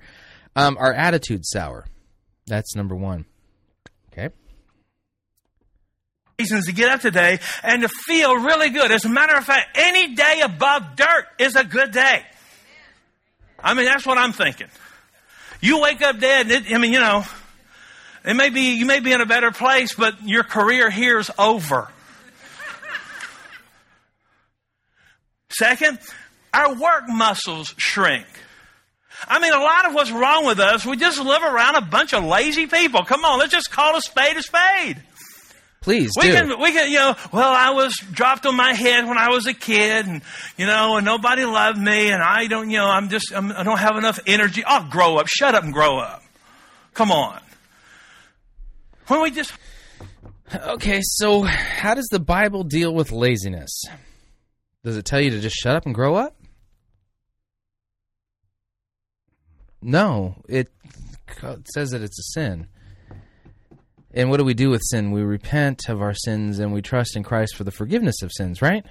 Um, 0.54 0.76
our 0.78 0.92
attitude 0.92 1.40
sour. 1.44 1.86
That's 2.46 2.76
number 2.76 2.94
one. 2.94 3.24
Okay. 4.12 4.28
reasons 6.38 6.66
to 6.66 6.72
get 6.72 6.90
up 6.90 7.00
today 7.00 7.38
and 7.62 7.82
to 7.82 7.88
feel 7.88 8.34
really 8.34 8.68
good. 8.70 8.90
As 8.90 9.04
a 9.04 9.08
matter 9.08 9.34
of 9.36 9.44
fact, 9.44 9.78
any 9.78 10.14
day 10.14 10.40
above 10.44 10.96
dirt 10.96 11.26
is 11.38 11.56
a 11.56 11.64
good 11.64 11.92
day. 11.92 12.22
I 13.62 13.74
mean, 13.74 13.86
that's 13.86 14.04
what 14.04 14.18
I'm 14.18 14.32
thinking. 14.32 14.66
You 15.60 15.80
wake 15.80 16.02
up 16.02 16.18
dead, 16.18 16.50
it, 16.50 16.72
I 16.74 16.78
mean, 16.78 16.92
you 16.92 17.00
know, 17.00 17.24
it 18.24 18.34
may 18.34 18.50
be, 18.50 18.74
you 18.74 18.84
may 18.86 19.00
be 19.00 19.12
in 19.12 19.20
a 19.20 19.26
better 19.26 19.52
place, 19.52 19.94
but 19.94 20.22
your 20.24 20.42
career 20.42 20.90
here 20.90 21.18
is 21.18 21.30
over. 21.38 21.88
Second, 25.52 25.98
our 26.52 26.74
work 26.74 27.04
muscles 27.08 27.74
shrink. 27.76 28.26
I 29.28 29.38
mean, 29.38 29.52
a 29.52 29.58
lot 29.58 29.86
of 29.86 29.94
what's 29.94 30.10
wrong 30.10 30.46
with 30.46 30.58
us, 30.58 30.84
we 30.84 30.96
just 30.96 31.20
live 31.20 31.42
around 31.42 31.76
a 31.76 31.82
bunch 31.82 32.12
of 32.12 32.24
lazy 32.24 32.66
people. 32.66 33.04
Come 33.04 33.24
on, 33.24 33.38
let's 33.38 33.52
just 33.52 33.70
call 33.70 33.96
a 33.96 34.00
spade 34.00 34.36
a 34.36 34.42
spade. 34.42 35.02
Please 35.80 36.12
we 36.16 36.28
do. 36.28 36.32
can, 36.32 36.60
we 36.60 36.70
can, 36.72 36.90
you 36.90 36.98
know, 36.98 37.16
well, 37.32 37.50
I 37.50 37.70
was 37.70 37.96
dropped 37.96 38.46
on 38.46 38.56
my 38.56 38.72
head 38.72 39.06
when 39.06 39.18
I 39.18 39.30
was 39.30 39.46
a 39.46 39.54
kid 39.54 40.06
and, 40.06 40.22
you 40.56 40.66
know, 40.66 40.96
and 40.96 41.04
nobody 41.04 41.44
loved 41.44 41.78
me 41.78 42.10
and 42.10 42.22
I 42.22 42.46
don't, 42.46 42.70
you 42.70 42.78
know, 42.78 42.86
I'm 42.86 43.08
just, 43.08 43.32
I'm, 43.34 43.50
I 43.50 43.64
don't 43.64 43.78
have 43.78 43.96
enough 43.96 44.20
energy. 44.26 44.62
I'll 44.64 44.88
grow 44.88 45.16
up. 45.16 45.26
Shut 45.28 45.56
up 45.56 45.64
and 45.64 45.72
grow 45.72 45.98
up. 45.98 46.22
Come 46.94 47.10
on. 47.10 47.40
When 49.08 49.22
we 49.22 49.32
just, 49.32 49.52
Okay, 50.54 51.00
so 51.02 51.42
how 51.42 51.94
does 51.94 52.08
the 52.10 52.20
Bible 52.20 52.62
deal 52.62 52.94
with 52.94 53.10
laziness? 53.10 53.84
Does 54.84 54.96
it 54.96 55.04
tell 55.04 55.20
you 55.20 55.30
to 55.30 55.40
just 55.40 55.56
shut 55.56 55.76
up 55.76 55.86
and 55.86 55.94
grow 55.94 56.16
up? 56.16 56.36
No, 59.80 60.36
it 60.48 60.68
says 61.74 61.90
that 61.90 62.02
it's 62.02 62.18
a 62.18 62.40
sin. 62.40 62.68
And 64.14 64.28
what 64.28 64.36
do 64.36 64.44
we 64.44 64.54
do 64.54 64.70
with 64.70 64.82
sin? 64.90 65.10
We 65.10 65.22
repent 65.22 65.88
of 65.88 66.02
our 66.02 66.14
sins 66.14 66.58
and 66.58 66.72
we 66.72 66.82
trust 66.82 67.16
in 67.16 67.22
Christ 67.22 67.56
for 67.56 67.64
the 67.64 67.70
forgiveness 67.70 68.22
of 68.22 68.30
sins, 68.32 68.60
right? 68.60 68.84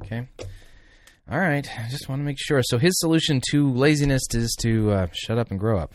Okay. 0.00 0.28
All 1.30 1.38
right. 1.38 1.68
I 1.78 1.88
just 1.88 2.08
want 2.08 2.20
to 2.20 2.24
make 2.24 2.38
sure. 2.38 2.62
So 2.62 2.78
his 2.78 2.98
solution 2.98 3.40
to 3.50 3.72
laziness 3.72 4.22
is 4.34 4.56
to 4.60 4.90
uh, 4.90 5.06
shut 5.12 5.38
up 5.38 5.50
and 5.50 5.60
grow 5.60 5.78
up. 5.78 5.94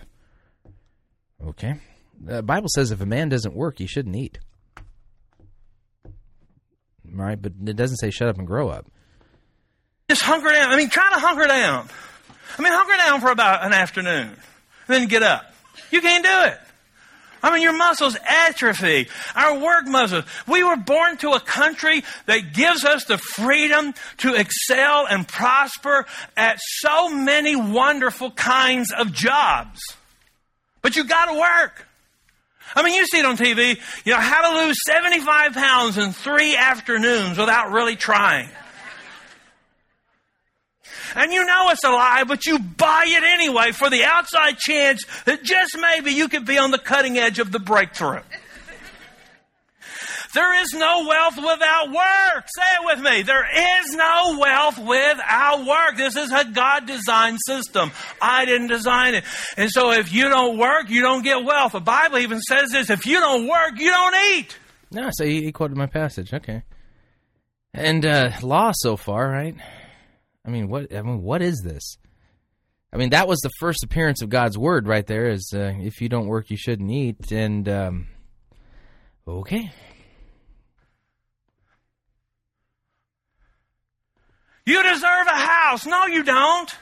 Okay. 1.45 1.75
The 2.21 2.41
Bible 2.41 2.69
says 2.69 2.91
if 2.91 3.01
a 3.01 3.05
man 3.05 3.29
doesn't 3.29 3.55
work, 3.55 3.79
he 3.79 3.87
shouldn't 3.87 4.15
eat. 4.15 4.39
Right? 7.11 7.39
But 7.39 7.53
it 7.65 7.75
doesn't 7.75 7.97
say 7.97 8.11
shut 8.11 8.29
up 8.29 8.37
and 8.37 8.47
grow 8.47 8.69
up. 8.69 8.87
Just 10.09 10.21
hunker 10.21 10.51
down. 10.51 10.71
I 10.71 10.77
mean, 10.77 10.89
try 10.89 11.09
to 11.13 11.19
hunker 11.19 11.47
down. 11.47 11.87
I 12.57 12.61
mean, 12.61 12.73
hunker 12.73 12.97
down 12.97 13.21
for 13.21 13.31
about 13.31 13.65
an 13.65 13.73
afternoon. 13.73 14.29
And 14.29 14.37
then 14.87 15.07
get 15.07 15.23
up. 15.23 15.53
You 15.91 16.01
can't 16.01 16.23
do 16.23 16.51
it. 16.51 16.59
I 17.41 17.51
mean, 17.51 17.61
your 17.61 17.73
muscles 17.73 18.17
atrophy. 18.25 19.09
Our 19.35 19.59
work 19.59 19.85
muscles. 19.85 20.23
We 20.47 20.63
were 20.63 20.77
born 20.77 21.17
to 21.17 21.31
a 21.31 21.41
country 21.41 22.03
that 22.25 22.53
gives 22.53 22.85
us 22.85 23.03
the 23.03 23.17
freedom 23.17 23.93
to 24.19 24.33
excel 24.33 25.05
and 25.07 25.27
prosper 25.27 26.05
at 26.37 26.59
so 26.61 27.09
many 27.09 27.55
wonderful 27.55 28.31
kinds 28.31 28.93
of 28.97 29.11
jobs. 29.11 29.81
But 30.81 30.95
you 30.95 31.03
gotta 31.03 31.37
work. 31.37 31.85
I 32.75 32.81
mean, 32.81 32.95
you 32.95 33.05
see 33.05 33.19
it 33.19 33.25
on 33.25 33.37
TV, 33.37 33.79
you 34.05 34.13
know, 34.13 34.19
how 34.19 34.49
to 34.49 34.65
lose 34.65 34.77
75 34.87 35.53
pounds 35.53 35.97
in 35.97 36.11
three 36.11 36.55
afternoons 36.55 37.37
without 37.37 37.71
really 37.71 37.95
trying. 37.95 38.49
And 41.15 41.31
you 41.31 41.45
know 41.45 41.69
it's 41.69 41.83
a 41.83 41.89
lie, 41.89 42.23
but 42.27 42.45
you 42.45 42.59
buy 42.59 43.05
it 43.07 43.23
anyway 43.23 43.71
for 43.71 43.89
the 43.89 44.03
outside 44.03 44.57
chance 44.57 45.03
that 45.25 45.43
just 45.43 45.77
maybe 45.79 46.11
you 46.11 46.29
could 46.29 46.45
be 46.45 46.57
on 46.57 46.71
the 46.71 46.79
cutting 46.79 47.17
edge 47.17 47.39
of 47.39 47.51
the 47.51 47.59
breakthrough. 47.59 48.21
There 50.33 50.61
is 50.63 50.73
no 50.73 51.05
wealth 51.07 51.37
without 51.37 51.89
work. 51.89 52.45
Say 52.55 52.63
it 52.63 52.85
with 52.85 52.99
me. 53.01 53.21
There 53.21 53.45
is 53.45 53.95
no 53.95 54.39
wealth 54.39 54.79
without 54.79 55.65
work. 55.65 55.95
This 55.95 56.15
is 56.15 56.31
a 56.31 56.43
God 56.43 56.87
designed 56.87 57.37
system. 57.45 57.91
I 58.19 58.45
didn't 58.45 58.67
design 58.67 59.13
it. 59.13 59.25
And 59.57 59.69
so 59.69 59.91
if 59.91 60.11
you 60.11 60.29
don't 60.29 60.57
work, 60.57 60.89
you 60.89 61.01
don't 61.01 61.23
get 61.23 61.43
wealth. 61.45 61.73
The 61.73 61.81
Bible 61.81 62.17
even 62.17 62.41
says 62.41 62.71
this 62.71 62.89
if 62.89 63.05
you 63.05 63.19
don't 63.19 63.47
work, 63.47 63.77
you 63.77 63.91
don't 63.91 64.15
eat. 64.33 64.57
No, 64.91 65.09
so 65.11 65.23
he, 65.23 65.51
quoted 65.51 65.77
my 65.77 65.85
passage. 65.85 66.33
Okay. 66.33 66.63
And 67.71 68.03
uh, 68.03 68.31
law 68.41 68.71
so 68.73 68.97
far, 68.97 69.29
right? 69.29 69.55
I 70.45 70.49
mean, 70.49 70.67
what? 70.67 70.93
I 70.93 71.01
mean, 71.01 71.21
what 71.21 71.41
is 71.41 71.61
this? 71.61 71.97
I 72.91 72.97
mean, 72.97 73.09
that 73.11 73.27
was 73.27 73.39
the 73.39 73.49
first 73.59 73.83
appearance 73.83 74.21
of 74.21 74.29
God's 74.29 74.57
word, 74.57 74.87
right 74.87 75.05
there. 75.05 75.29
Is 75.29 75.51
uh, 75.55 75.73
if 75.79 76.01
you 76.01 76.09
don't 76.09 76.27
work, 76.27 76.49
you 76.49 76.57
shouldn't 76.57 76.91
eat. 76.91 77.31
And 77.31 77.67
um, 77.67 78.07
okay, 79.27 79.71
You 84.65 84.81
deserve 84.81 85.27
a 85.27 85.37
house. 85.37 85.85
No, 85.85 86.05
you 86.05 86.23
don't. 86.23 86.73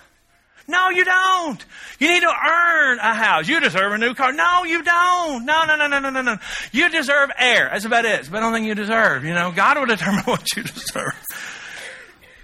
No, 0.68 0.90
you 0.90 1.04
don't. 1.04 1.66
You 2.00 2.08
need 2.08 2.22
to 2.22 2.32
earn 2.32 3.00
a 3.00 3.14
house. 3.14 3.48
You 3.48 3.60
deserve 3.60 3.92
a 3.94 3.98
new 3.98 4.14
car. 4.14 4.32
No, 4.32 4.64
you 4.64 4.84
don't. 4.84 5.46
No, 5.46 5.66
no, 5.66 5.76
no, 5.76 5.88
no, 5.88 6.00
no, 6.00 6.10
no, 6.12 6.22
no. 6.22 6.38
You 6.72 6.90
deserve 6.90 7.32
air. 7.38 7.70
That's 7.72 7.86
about 7.86 8.06
it. 8.06 8.20
It's 8.20 8.28
about 8.28 8.42
the 8.42 8.46
only 8.46 8.66
you 8.66 8.76
deserve. 8.76 9.26
You 9.26 9.34
know, 9.34 9.52
God 9.52 9.80
will 9.80 9.88
determine 9.88 10.22
what 10.26 10.46
you 10.56 10.64
deserve. 10.64 11.20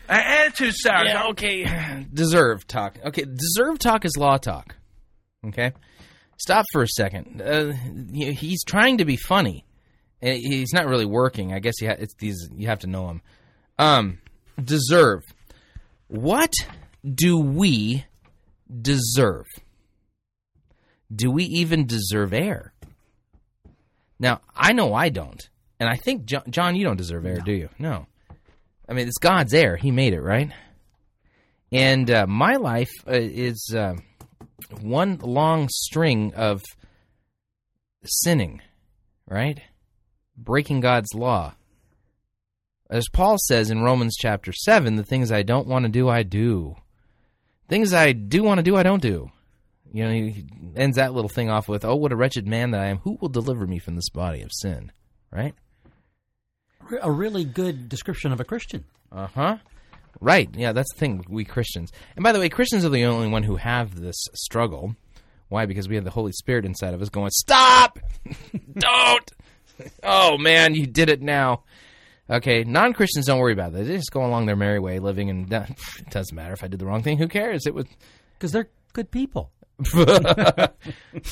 Attitude 0.09 0.73
sour. 0.75 1.05
yeah, 1.05 1.27
okay. 1.29 2.05
Deserve 2.13 2.65
talk. 2.67 2.97
Okay, 3.05 3.23
deserve 3.23 3.79
talk 3.79 4.05
is 4.05 4.15
law 4.17 4.37
talk. 4.37 4.75
Okay, 5.45 5.71
stop 6.39 6.65
for 6.71 6.81
a 6.83 6.87
second. 6.87 7.41
Uh, 7.41 7.73
he's 8.13 8.63
trying 8.63 8.97
to 8.99 9.05
be 9.05 9.17
funny. 9.17 9.65
Uh, 10.21 10.27
He's 10.31 10.73
not 10.73 10.87
really 10.87 11.05
working. 11.05 11.53
I 11.53 11.59
guess 11.59 11.79
you 11.81 11.89
ha- 11.89 11.95
it's 11.99 12.15
these. 12.15 12.49
You 12.55 12.67
have 12.67 12.79
to 12.79 12.87
know 12.87 13.09
him. 13.09 13.21
Um, 13.77 14.19
deserve. 14.61 15.21
What 16.07 16.53
do 17.05 17.37
we 17.37 18.05
deserve? 18.81 19.45
Do 21.13 21.29
we 21.31 21.43
even 21.45 21.85
deserve 21.85 22.33
air? 22.33 22.73
Now, 24.19 24.41
I 24.55 24.73
know 24.73 24.93
I 24.93 25.09
don't. 25.09 25.47
And 25.79 25.87
I 25.87 25.95
think, 25.95 26.25
John, 26.25 26.43
John 26.49 26.75
you 26.75 26.83
don't 26.83 26.97
deserve 26.97 27.25
air, 27.25 27.39
do 27.45 27.51
you? 27.51 27.69
No. 27.77 28.07
I 28.87 28.93
mean, 28.93 29.07
it's 29.07 29.17
God's 29.17 29.53
air. 29.53 29.75
He 29.75 29.91
made 29.91 30.13
it, 30.13 30.21
right? 30.21 30.51
And 31.71 32.09
uh, 32.09 32.25
my 32.27 32.55
life 32.55 32.91
uh, 33.07 33.11
is 33.13 33.73
uh, 33.75 33.95
one 34.81 35.17
long 35.17 35.67
string 35.69 36.33
of 36.35 36.63
sinning, 38.05 38.61
right? 39.27 39.59
breaking 40.37 40.79
God's 40.79 41.13
law. 41.13 41.55
As 42.89 43.09
Paul 43.11 43.37
says 43.37 43.69
in 43.69 43.81
Romans 43.81 44.15
chapter 44.17 44.53
7, 44.53 44.95
the 44.95 45.03
things 45.03 45.31
I 45.31 45.43
don't 45.43 45.67
want 45.67 45.83
to 45.83 45.89
do, 45.89 46.07
I 46.07 46.23
do. 46.23 46.75
Things 47.67 47.93
I 47.93 48.13
do 48.13 48.43
want 48.43 48.59
to 48.59 48.63
do, 48.63 48.77
I 48.77 48.83
don't 48.83 49.01
do. 49.01 49.29
You 49.91 50.05
know, 50.05 50.11
he 50.11 50.45
ends 50.75 50.95
that 50.95 51.13
little 51.13 51.29
thing 51.29 51.49
off 51.49 51.67
with, 51.67 51.83
Oh, 51.83 51.95
what 51.95 52.13
a 52.13 52.15
wretched 52.15 52.47
man 52.47 52.71
that 52.71 52.81
I 52.81 52.87
am. 52.87 52.99
Who 52.99 53.17
will 53.19 53.29
deliver 53.29 53.65
me 53.65 53.79
from 53.79 53.95
this 53.95 54.09
body 54.09 54.41
of 54.41 54.51
sin? 54.53 54.91
Right? 55.31 55.53
A 57.01 57.11
really 57.11 57.43
good 57.43 57.89
description 57.89 58.31
of 58.31 58.39
a 58.39 58.43
Christian. 58.43 58.85
Uh 59.11 59.27
huh. 59.27 59.57
Right. 60.19 60.49
Yeah, 60.53 60.71
that's 60.71 60.91
the 60.93 60.99
thing. 60.99 61.25
We 61.29 61.45
Christians. 61.45 61.91
And 62.15 62.23
by 62.23 62.31
the 62.31 62.39
way, 62.39 62.49
Christians 62.49 62.83
are 62.85 62.89
the 62.89 63.05
only 63.05 63.27
one 63.27 63.43
who 63.43 63.57
have 63.57 63.99
this 63.99 64.15
struggle. 64.33 64.95
Why? 65.49 65.65
Because 65.65 65.87
we 65.87 65.95
have 65.95 66.03
the 66.03 66.11
Holy 66.11 66.31
Spirit 66.31 66.65
inside 66.65 66.93
of 66.93 67.01
us 67.01 67.09
going, 67.09 67.29
Stop! 67.31 67.99
Don't! 68.77 69.31
Oh, 70.03 70.37
man, 70.37 70.73
you 70.75 70.87
did 70.87 71.09
it 71.09 71.21
now. 71.21 71.63
Okay, 72.29 72.63
non 72.63 72.93
Christians 72.93 73.27
don't 73.27 73.39
worry 73.39 73.53
about 73.53 73.71
that. 73.73 73.83
They 73.83 73.95
just 73.95 74.11
go 74.11 74.25
along 74.25 74.47
their 74.47 74.55
merry 74.55 74.79
way, 74.79 74.99
living, 74.99 75.29
and 75.29 75.51
it 75.53 76.09
doesn't 76.09 76.35
matter 76.35 76.53
if 76.53 76.63
I 76.63 76.67
did 76.67 76.79
the 76.79 76.85
wrong 76.85 77.03
thing. 77.03 77.17
Who 77.17 77.27
cares? 77.27 77.65
It 77.65 77.73
was 77.73 77.85
Because 78.33 78.51
they're 78.51 78.69
good 78.93 79.11
people. 79.11 79.51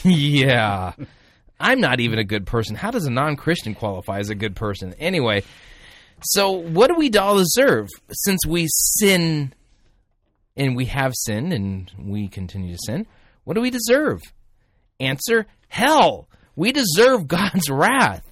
yeah. 0.03 0.93
I'm 1.59 1.79
not 1.79 1.99
even 1.99 2.19
a 2.19 2.23
good 2.23 2.45
person. 2.45 2.75
How 2.75 2.91
does 2.91 3.05
a 3.05 3.11
non 3.11 3.35
Christian 3.35 3.75
qualify 3.75 4.19
as 4.19 4.29
a 4.29 4.35
good 4.35 4.55
person? 4.55 4.93
Anyway, 4.99 5.43
so 6.21 6.51
what 6.51 6.87
do 6.87 6.95
we 6.95 7.11
all 7.11 7.37
deserve 7.37 7.87
since 8.11 8.45
we 8.45 8.67
sin 8.69 9.53
and 10.57 10.75
we 10.75 10.85
have 10.85 11.13
sinned 11.15 11.53
and 11.53 11.91
we 11.97 12.27
continue 12.27 12.73
to 12.73 12.79
sin? 12.85 13.07
What 13.43 13.53
do 13.53 13.61
we 13.61 13.69
deserve? 13.69 14.21
Answer 14.99 15.45
hell. 15.67 16.29
We 16.55 16.71
deserve 16.71 17.27
God's 17.27 17.69
wrath. 17.69 18.23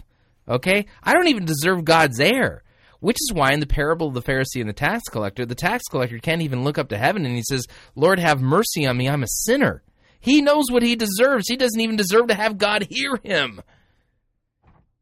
Okay? 0.47 0.85
I 1.03 1.13
don't 1.13 1.27
even 1.27 1.45
deserve 1.45 1.85
God's 1.85 2.19
air. 2.19 2.63
Which 2.99 3.17
is 3.19 3.33
why 3.33 3.51
in 3.51 3.59
the 3.59 3.67
parable 3.67 4.07
of 4.07 4.13
the 4.13 4.21
Pharisee 4.21 4.61
and 4.61 4.69
the 4.69 4.73
tax 4.73 5.03
collector, 5.11 5.45
the 5.45 5.55
tax 5.55 5.83
collector 5.91 6.19
can't 6.19 6.41
even 6.41 6.63
look 6.63 6.77
up 6.77 6.87
to 6.89 6.97
heaven 6.97 7.25
and 7.25 7.35
he 7.35 7.43
says, 7.43 7.65
Lord, 7.95 8.17
have 8.17 8.41
mercy 8.41 8.85
on 8.85 8.95
me. 8.95 9.09
I'm 9.09 9.23
a 9.23 9.27
sinner. 9.27 9.83
He 10.23 10.41
knows 10.41 10.65
what 10.71 10.83
he 10.83 10.95
deserves. 10.95 11.49
He 11.49 11.57
doesn't 11.57 11.81
even 11.81 11.97
deserve 11.97 12.27
to 12.27 12.33
have 12.33 12.57
God 12.57 12.87
hear 12.89 13.19
him. 13.21 13.61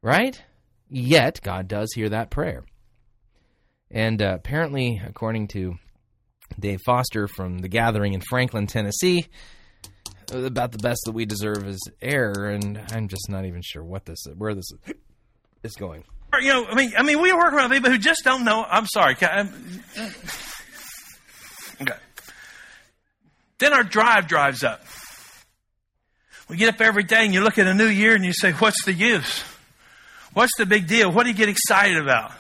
Right? 0.02 0.42
Yet, 0.90 1.42
God 1.44 1.68
does 1.68 1.94
hear 1.94 2.10
that 2.10 2.32
prayer. 2.32 2.64
And 3.92 4.20
uh, 4.20 4.34
apparently, 4.34 5.00
according 5.06 5.50
to 5.50 5.76
Dave 6.60 6.80
Foster 6.88 7.28
from 7.28 7.60
The 7.60 7.68
Gathering 7.70 8.14
in 8.14 8.22
Franklin, 8.32 8.66
Tennessee, 8.66 9.28
about 10.32 10.72
the 10.72 10.80
best 10.80 11.02
that 11.06 11.12
we 11.12 11.26
deserve 11.26 11.68
is 11.68 11.80
air, 12.02 12.32
and 12.46 12.82
I'm 12.92 13.08
just 13.08 13.30
not 13.30 13.46
even 13.46 13.62
sure 13.64 13.84
what 13.84 14.06
this, 14.06 14.24
where 14.36 14.56
this 14.56 14.72
is 15.62 15.76
going. 15.76 16.04
You 16.42 16.48
know, 16.48 16.66
I 16.66 16.74
mean, 16.74 16.94
I 16.98 17.04
mean, 17.04 17.22
we 17.22 17.32
work 17.32 17.54
with 17.54 17.70
people 17.70 17.92
who 17.92 18.00
just 18.00 18.24
don't 18.24 18.44
know. 18.44 18.64
I'm 18.68 18.88
sorry. 18.88 19.14
Can 19.14 19.30
I- 19.98 20.12
okay. 21.84 22.00
Then 23.60 23.74
our 23.74 23.84
drive 23.84 24.28
drives 24.28 24.64
up. 24.64 24.82
We 26.52 26.58
get 26.58 26.68
up 26.68 26.82
every 26.82 27.04
day 27.04 27.24
and 27.24 27.34
you 27.34 27.40
look 27.40 27.58
at 27.58 27.66
a 27.66 27.74
new 27.74 27.88
year 27.88 28.14
and 28.14 28.26
you 28.26 28.34
say, 28.34 28.52
"What's 28.52 28.84
the 28.84 28.92
use? 28.92 29.42
What's 30.34 30.52
the 30.58 30.66
big 30.66 30.86
deal? 30.86 31.10
What 31.10 31.24
do 31.24 31.30
you 31.30 31.36
get 31.36 31.48
excited 31.48 31.96
about?" 31.96 32.34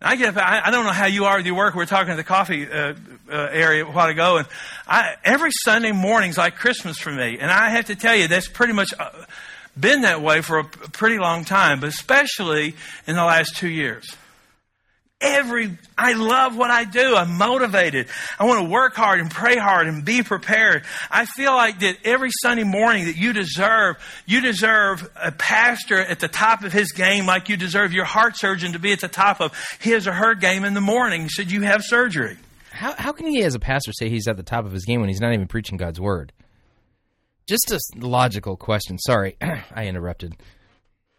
I 0.00 0.14
get 0.14 0.36
up. 0.36 0.36
I, 0.36 0.62
I 0.66 0.70
don't 0.70 0.84
know 0.84 0.92
how 0.92 1.06
you 1.06 1.24
are 1.24 1.38
with 1.38 1.46
your 1.46 1.56
work. 1.56 1.74
We 1.74 1.78
were 1.78 1.86
talking 1.86 2.12
at 2.12 2.16
the 2.16 2.22
coffee 2.22 2.70
uh, 2.70 2.94
uh, 3.28 3.48
area 3.50 3.84
a 3.84 3.90
while 3.90 4.08
ago, 4.08 4.36
and 4.36 4.46
I, 4.86 5.16
every 5.24 5.50
Sunday 5.64 5.90
morning's 5.90 6.38
like 6.38 6.54
Christmas 6.54 6.96
for 6.96 7.10
me. 7.10 7.38
And 7.40 7.50
I 7.50 7.70
have 7.70 7.86
to 7.86 7.96
tell 7.96 8.14
you, 8.14 8.28
that's 8.28 8.46
pretty 8.46 8.72
much 8.72 8.94
uh, 8.96 9.10
been 9.78 10.02
that 10.02 10.22
way 10.22 10.40
for 10.40 10.60
a 10.60 10.64
pretty 10.64 11.18
long 11.18 11.44
time, 11.44 11.80
but 11.80 11.88
especially 11.88 12.76
in 13.08 13.16
the 13.16 13.24
last 13.24 13.56
two 13.56 13.68
years. 13.68 14.16
Every, 15.20 15.76
I 15.98 16.14
love 16.14 16.56
what 16.56 16.70
I 16.70 16.84
do. 16.84 17.14
I'm 17.14 17.36
motivated. 17.36 18.08
I 18.38 18.46
want 18.46 18.64
to 18.64 18.70
work 18.70 18.94
hard 18.94 19.20
and 19.20 19.30
pray 19.30 19.56
hard 19.56 19.86
and 19.86 20.02
be 20.02 20.22
prepared. 20.22 20.84
I 21.10 21.26
feel 21.26 21.52
like 21.52 21.80
that 21.80 21.98
every 22.04 22.30
Sunday 22.40 22.64
morning 22.64 23.04
that 23.04 23.16
you 23.16 23.34
deserve, 23.34 23.96
you 24.24 24.40
deserve 24.40 25.10
a 25.22 25.30
pastor 25.30 25.98
at 25.98 26.20
the 26.20 26.28
top 26.28 26.64
of 26.64 26.72
his 26.72 26.92
game 26.92 27.26
like 27.26 27.50
you 27.50 27.58
deserve 27.58 27.92
your 27.92 28.06
heart 28.06 28.38
surgeon 28.38 28.72
to 28.72 28.78
be 28.78 28.92
at 28.92 29.00
the 29.00 29.08
top 29.08 29.42
of 29.42 29.52
his 29.78 30.08
or 30.08 30.12
her 30.12 30.34
game 30.34 30.64
in 30.64 30.72
the 30.72 30.80
morning 30.80 31.28
should 31.28 31.52
you 31.52 31.60
have 31.62 31.84
surgery. 31.84 32.38
How, 32.70 32.94
how 32.96 33.12
can 33.12 33.26
he, 33.26 33.42
as 33.42 33.54
a 33.54 33.58
pastor, 33.60 33.92
say 33.92 34.08
he's 34.08 34.26
at 34.26 34.38
the 34.38 34.42
top 34.42 34.64
of 34.64 34.72
his 34.72 34.86
game 34.86 35.00
when 35.00 35.10
he's 35.10 35.20
not 35.20 35.34
even 35.34 35.46
preaching 35.48 35.76
God's 35.76 36.00
word? 36.00 36.32
Just 37.46 37.70
a 37.70 37.78
logical 38.06 38.56
question. 38.56 38.98
Sorry, 38.98 39.36
I 39.42 39.86
interrupted. 39.86 40.36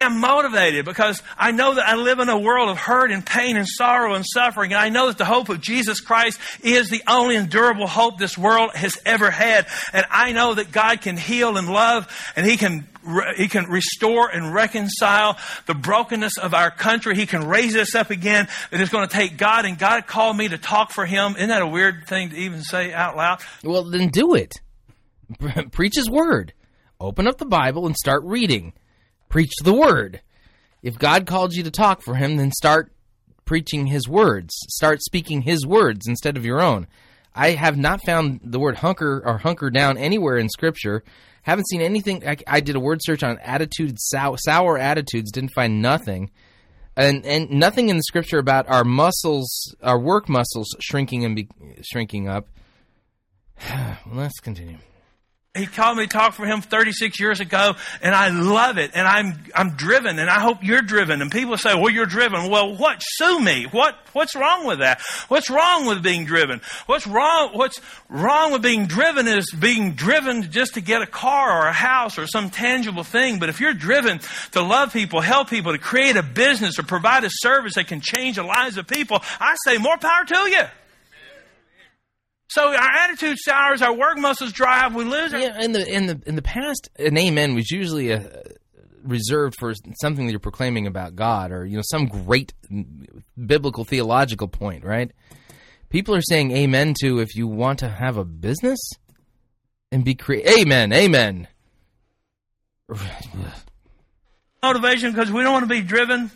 I'm 0.02 0.20
motivated 0.20 0.84
because 0.84 1.22
I 1.38 1.52
know 1.52 1.74
that 1.74 1.86
I 1.86 1.96
live 1.96 2.18
in 2.18 2.28
a 2.28 2.38
world 2.38 2.68
of 2.68 2.78
hurt 2.78 3.10
and 3.10 3.24
pain 3.24 3.56
and 3.56 3.66
sorrow 3.66 4.14
and 4.14 4.24
suffering. 4.26 4.72
And 4.72 4.80
I 4.80 4.88
know 4.88 5.06
that 5.08 5.18
the 5.18 5.24
hope 5.24 5.48
of 5.48 5.60
Jesus 5.60 6.00
Christ 6.00 6.38
is 6.62 6.90
the 6.90 7.02
only 7.06 7.36
endurable 7.36 7.86
hope 7.86 8.18
this 8.18 8.36
world 8.36 8.72
has 8.74 8.98
ever 9.06 9.30
had. 9.30 9.66
And 9.92 10.04
I 10.10 10.32
know 10.32 10.54
that 10.54 10.72
God 10.72 11.00
can 11.00 11.16
heal 11.16 11.56
and 11.56 11.68
love 11.68 12.06
and 12.36 12.44
He 12.46 12.56
can, 12.56 12.86
He 13.36 13.48
can 13.48 13.66
restore 13.66 14.28
and 14.28 14.52
reconcile 14.52 15.38
the 15.66 15.74
brokenness 15.74 16.38
of 16.38 16.54
our 16.54 16.70
country. 16.70 17.16
He 17.16 17.26
can 17.26 17.46
raise 17.46 17.76
us 17.76 17.94
up 17.94 18.10
again. 18.10 18.48
And 18.70 18.80
It 18.80 18.84
is 18.84 18.90
going 18.90 19.08
to 19.08 19.14
take 19.14 19.36
God 19.36 19.64
and 19.64 19.78
God 19.78 20.06
called 20.06 20.36
me 20.36 20.48
to 20.48 20.58
talk 20.58 20.90
for 20.90 21.06
Him. 21.06 21.36
Isn't 21.36 21.48
that 21.48 21.62
a 21.62 21.66
weird 21.66 22.06
thing 22.06 22.30
to 22.30 22.36
even 22.36 22.62
say 22.62 22.92
out 22.92 23.16
loud? 23.16 23.40
Well, 23.64 23.84
then 23.84 24.08
do 24.08 24.34
it. 24.34 24.54
Preach 25.72 25.96
his 25.96 26.10
word. 26.10 26.52
Open 27.00 27.26
up 27.26 27.38
the 27.38 27.46
Bible 27.46 27.86
and 27.86 27.96
start 27.96 28.22
reading. 28.24 28.72
Preach 29.32 29.54
the 29.64 29.72
word. 29.72 30.20
If 30.82 30.98
God 30.98 31.26
called 31.26 31.54
you 31.54 31.62
to 31.62 31.70
talk 31.70 32.02
for 32.02 32.16
him, 32.16 32.36
then 32.36 32.52
start 32.52 32.92
preaching 33.46 33.86
his 33.86 34.06
words. 34.06 34.54
Start 34.68 35.02
speaking 35.02 35.40
his 35.40 35.66
words 35.66 36.06
instead 36.06 36.36
of 36.36 36.44
your 36.44 36.60
own. 36.60 36.86
I 37.34 37.52
have 37.52 37.78
not 37.78 38.04
found 38.04 38.40
the 38.44 38.60
word 38.60 38.76
hunker 38.76 39.22
or 39.24 39.38
hunker 39.38 39.70
down 39.70 39.96
anywhere 39.96 40.36
in 40.36 40.50
Scripture. 40.50 41.02
Haven't 41.44 41.66
seen 41.70 41.80
anything. 41.80 42.28
I, 42.28 42.36
I 42.46 42.60
did 42.60 42.76
a 42.76 42.80
word 42.80 43.00
search 43.02 43.22
on 43.22 43.38
attitudes, 43.38 44.06
sour, 44.10 44.36
sour 44.36 44.76
attitudes, 44.76 45.32
didn't 45.32 45.54
find 45.54 45.80
nothing. 45.80 46.30
And, 46.94 47.24
and 47.24 47.50
nothing 47.52 47.88
in 47.88 47.96
the 47.96 48.02
Scripture 48.02 48.38
about 48.38 48.68
our 48.68 48.84
muscles, 48.84 49.74
our 49.82 49.98
work 49.98 50.28
muscles 50.28 50.76
shrinking 50.78 51.24
and 51.24 51.34
be, 51.34 51.48
shrinking 51.80 52.28
up. 52.28 52.48
Let's 54.12 54.40
continue. 54.40 54.76
He 55.54 55.66
called 55.66 55.98
me 55.98 56.04
to 56.04 56.08
talk 56.08 56.32
for 56.32 56.46
him 56.46 56.62
36 56.62 57.20
years 57.20 57.40
ago, 57.40 57.74
and 58.00 58.14
I 58.14 58.30
love 58.30 58.78
it. 58.78 58.92
And 58.94 59.06
I'm 59.06 59.38
I'm 59.54 59.72
driven, 59.72 60.18
and 60.18 60.30
I 60.30 60.40
hope 60.40 60.62
you're 60.62 60.80
driven. 60.80 61.20
And 61.20 61.30
people 61.30 61.58
say, 61.58 61.74
"Well, 61.74 61.90
you're 61.90 62.06
driven." 62.06 62.48
Well, 62.48 62.74
what? 62.74 63.02
Sue 63.02 63.38
me. 63.38 63.64
What? 63.64 63.94
What's 64.14 64.34
wrong 64.34 64.66
with 64.66 64.78
that? 64.78 65.02
What's 65.28 65.50
wrong 65.50 65.84
with 65.84 66.02
being 66.02 66.24
driven? 66.24 66.62
What's 66.86 67.06
wrong? 67.06 67.50
What's 67.52 67.78
wrong 68.08 68.52
with 68.52 68.62
being 68.62 68.86
driven 68.86 69.28
is 69.28 69.50
being 69.50 69.92
driven 69.92 70.50
just 70.50 70.72
to 70.74 70.80
get 70.80 71.02
a 71.02 71.06
car 71.06 71.64
or 71.64 71.66
a 71.66 71.72
house 71.74 72.18
or 72.18 72.26
some 72.26 72.48
tangible 72.48 73.04
thing. 73.04 73.38
But 73.38 73.50
if 73.50 73.60
you're 73.60 73.74
driven 73.74 74.20
to 74.52 74.62
love 74.62 74.94
people, 74.94 75.20
help 75.20 75.50
people, 75.50 75.72
to 75.72 75.78
create 75.78 76.16
a 76.16 76.22
business 76.22 76.78
or 76.78 76.84
provide 76.84 77.24
a 77.24 77.30
service 77.30 77.74
that 77.74 77.88
can 77.88 78.00
change 78.00 78.36
the 78.36 78.42
lives 78.42 78.78
of 78.78 78.86
people, 78.86 79.22
I 79.38 79.54
say 79.66 79.76
more 79.76 79.98
power 79.98 80.24
to 80.24 80.50
you. 80.50 80.62
So 82.52 82.68
our 82.68 82.90
attitude 83.04 83.38
sours, 83.38 83.80
our 83.80 83.94
work 83.94 84.18
muscles 84.18 84.52
dry 84.52 84.84
up, 84.84 84.92
we 84.92 85.04
lose 85.04 85.32
Yeah, 85.32 85.58
in 85.62 85.72
the 85.72 85.90
in 85.90 86.06
the 86.06 86.20
in 86.26 86.36
the 86.36 86.42
past, 86.42 86.90
an 86.98 87.16
amen 87.16 87.54
was 87.54 87.70
usually 87.70 88.10
a, 88.10 88.30
reserved 89.02 89.54
for 89.58 89.72
something 90.02 90.26
that 90.26 90.32
you're 90.32 90.38
proclaiming 90.38 90.86
about 90.86 91.16
God, 91.16 91.50
or 91.50 91.64
you 91.64 91.76
know 91.76 91.82
some 91.82 92.06
great 92.08 92.52
biblical 93.46 93.84
theological 93.84 94.48
point, 94.48 94.84
right? 94.84 95.10
People 95.88 96.14
are 96.14 96.20
saying 96.20 96.52
amen 96.52 96.92
to 97.00 97.20
if 97.20 97.34
you 97.36 97.46
want 97.46 97.78
to 97.78 97.88
have 97.88 98.18
a 98.18 98.24
business 98.24 98.78
and 99.90 100.04
be 100.04 100.14
cre 100.14 100.34
Amen, 100.46 100.92
amen. 100.92 101.48
motivation 104.62 105.10
because 105.10 105.30
we 105.30 105.42
don't 105.42 105.52
want 105.52 105.64
to 105.64 105.74
be 105.74 105.80
driven. 105.80 106.30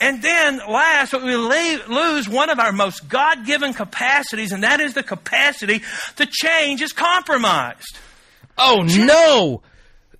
And 0.00 0.22
then 0.22 0.58
last, 0.58 1.12
we 1.12 1.36
lose 1.36 2.28
one 2.28 2.48
of 2.48 2.60
our 2.60 2.72
most 2.72 3.08
God 3.08 3.44
given 3.44 3.74
capacities, 3.74 4.52
and 4.52 4.62
that 4.62 4.80
is 4.80 4.94
the 4.94 5.02
capacity 5.02 5.82
to 6.16 6.26
change 6.26 6.80
is 6.80 6.92
compromised. 6.92 7.98
Oh 8.56 8.82
no, 8.82 9.62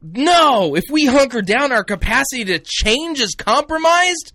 no! 0.02 0.74
If 0.74 0.84
we 0.90 1.06
hunker 1.06 1.40
down, 1.42 1.70
our 1.70 1.84
capacity 1.84 2.44
to 2.46 2.58
change 2.58 3.20
is 3.20 3.36
compromised. 3.36 4.32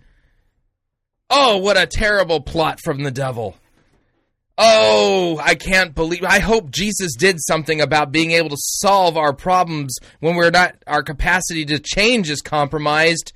Oh, 1.28 1.58
what 1.58 1.76
a 1.76 1.86
terrible 1.86 2.40
plot 2.40 2.80
from 2.80 3.02
the 3.02 3.10
devil! 3.10 3.56
Oh, 4.60 5.40
I 5.42 5.54
can't 5.54 5.94
believe. 5.94 6.24
I 6.24 6.40
hope 6.40 6.70
Jesus 6.72 7.14
did 7.14 7.36
something 7.40 7.80
about 7.80 8.10
being 8.10 8.32
able 8.32 8.48
to 8.48 8.56
solve 8.58 9.16
our 9.16 9.32
problems 9.32 9.96
when 10.20 10.34
we're 10.34 10.50
not. 10.50 10.74
Our 10.86 11.02
capacity 11.04 11.64
to 11.66 11.78
change 11.78 12.28
is 12.28 12.40
compromised. 12.42 13.32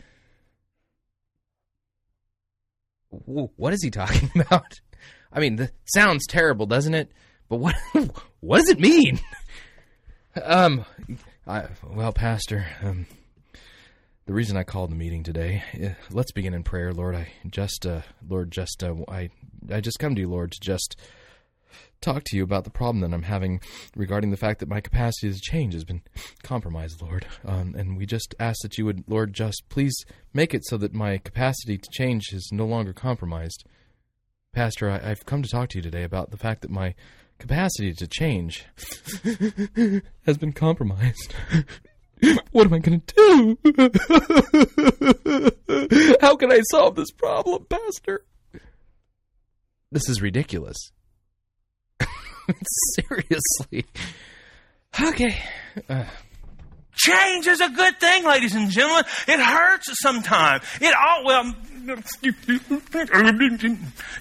Wh- 3.11 3.57
What 3.59 3.73
is 3.73 3.82
he 3.82 3.90
talking 3.90 4.31
about? 4.40 4.81
I 5.32 5.40
mean, 5.40 5.57
the 5.57 5.70
sounds 5.86 6.27
terrible, 6.27 6.66
doesn't 6.66 6.94
it? 6.94 7.11
But 7.49 7.57
what 7.57 7.77
what 8.40 8.59
does 8.59 8.69
it 8.70 8.81
mean? 8.81 9.20
Um, 10.43 10.86
I, 11.47 11.66
well, 11.86 12.11
Pastor, 12.15 12.65
um, 12.82 13.05
the 14.24 14.32
reason 14.32 14.57
I 14.57 14.62
called 14.62 14.90
the 14.90 14.94
meeting 14.97 15.23
today. 15.23 15.62
eh, 15.74 15.93
Let's 16.11 16.32
begin 16.32 16.55
in 16.55 16.62
prayer, 16.62 16.90
Lord. 16.90 17.15
I 17.15 17.28
just, 17.51 17.85
uh, 17.85 18.01
Lord, 18.27 18.51
just, 18.51 18.82
uh, 18.82 18.94
I, 19.09 19.28
I 19.70 19.80
just 19.80 19.98
come 19.98 20.14
to 20.14 20.20
you, 20.20 20.28
Lord, 20.28 20.52
to 20.52 20.60
just 20.60 20.97
talk 22.01 22.24
to 22.24 22.36
you 22.36 22.43
about 22.43 22.64
the 22.64 22.70
problem 22.70 23.01
that 23.01 23.14
I'm 23.14 23.22
having 23.22 23.60
regarding 23.97 24.30
the 24.30 24.36
fact 24.36 24.60
that 24.60 24.68
my 24.68 24.80
capacity 24.80 25.32
to 25.32 25.40
change 25.40 25.74
has 25.74 25.84
been 25.84 26.02
compromised, 26.43 27.01
Lord. 27.01 27.26
Um, 27.44 27.74
and 27.76 27.97
we 27.97 28.06
just 28.06 28.34
ask 28.39 28.60
that 28.62 28.76
you 28.76 28.84
would, 28.84 29.05
Lord, 29.06 29.32
just 29.32 29.62
please 29.68 29.94
make 30.34 30.52
it 30.52 30.64
so 30.66 30.76
that 30.78 30.93
my 30.93 31.18
capacity 31.18 31.78
to 31.78 31.89
change 31.93 32.32
is 32.32 32.51
no 32.52 32.66
longer 32.66 32.93
compromised. 32.93 33.64
Pastor, 34.52 34.90
I, 34.90 35.10
I've 35.10 35.24
come 35.24 35.43
to 35.43 35.48
talk 35.48 35.70
to 35.70 35.78
you 35.78 35.82
today 35.82 36.02
about 36.02 36.30
the 36.30 36.36
fact 36.36 36.62
that 36.62 36.70
my 36.70 36.94
capacity 37.39 37.93
to 37.94 38.06
change 38.06 38.66
has 40.26 40.39
been 40.39 40.52
compromised. 40.52 41.34
what 42.52 42.66
am 42.66 42.74
I 42.74 42.78
going 42.78 43.01
to 43.01 43.14
do? 43.16 43.59
How 46.20 46.36
can 46.36 46.52
I 46.52 46.60
solve 46.70 46.94
this 46.94 47.10
problem, 47.10 47.66
Pastor? 47.68 48.24
This 49.93 50.09
is 50.09 50.23
ridiculous. 50.23 50.90
Seriously. 52.97 53.85
Okay. 54.98 55.39
Uh, 55.89 56.05
Change 56.94 57.47
is 57.47 57.60
a 57.60 57.69
good 57.69 57.98
thing, 58.01 58.24
ladies 58.24 58.55
and 58.55 58.70
gentlemen. 58.70 59.05
It 59.27 59.40
hurts 59.40 60.01
sometimes. 60.01 60.64
It 60.81 60.94
all 60.94 61.24
well. 61.24 61.55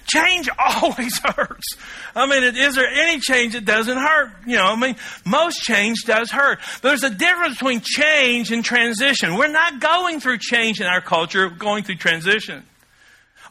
Change 0.06 0.48
always 0.58 1.18
hurts. 1.24 1.76
I 2.16 2.26
mean, 2.26 2.42
is 2.56 2.74
there 2.74 2.88
any 2.88 3.20
change 3.20 3.52
that 3.52 3.64
doesn't 3.64 3.96
hurt? 3.96 4.32
You 4.46 4.56
know, 4.56 4.64
I 4.66 4.76
mean, 4.76 4.96
most 5.24 5.60
change 5.62 6.02
does 6.04 6.30
hurt. 6.30 6.58
There's 6.82 7.04
a 7.04 7.10
difference 7.10 7.54
between 7.54 7.82
change 7.82 8.50
and 8.52 8.64
transition. 8.64 9.36
We're 9.36 9.52
not 9.52 9.78
going 9.80 10.20
through 10.20 10.38
change 10.38 10.80
in 10.80 10.86
our 10.86 11.00
culture, 11.00 11.48
we're 11.48 11.54
going 11.56 11.84
through 11.84 11.96
transition. 11.96 12.64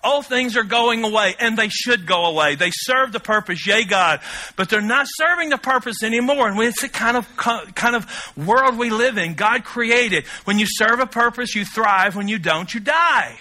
All 0.04 0.22
things 0.22 0.58
are 0.58 0.64
going 0.64 1.04
away, 1.04 1.36
and 1.40 1.58
they 1.58 1.70
should 1.70 2.06
go 2.06 2.26
away. 2.26 2.56
They 2.56 2.72
serve 2.72 3.12
the 3.12 3.20
purpose, 3.20 3.66
yea, 3.68 3.84
God, 3.84 4.20
but 4.56 4.70
they're 4.70 4.82
not 4.82 5.06
serving 5.10 5.50
the 5.50 5.58
purpose 5.58 6.02
anymore. 6.04 6.48
And 6.48 6.60
it's 6.62 6.82
the 6.82 6.90
kind 6.90 7.18
of 7.18 7.28
kind 7.38 7.96
of 7.96 8.08
world 8.36 8.78
we 8.78 8.90
live 8.90 9.18
in. 9.18 9.36
God 9.36 9.64
created. 9.64 10.26
When 10.46 10.58
you 10.58 10.66
serve 10.68 11.00
a 11.00 11.06
purpose, 11.06 11.54
you 11.56 11.66
thrive. 11.66 12.16
When 12.16 12.28
you 12.28 12.40
don't, 12.40 12.74
you 12.74 12.80
die. 12.80 13.38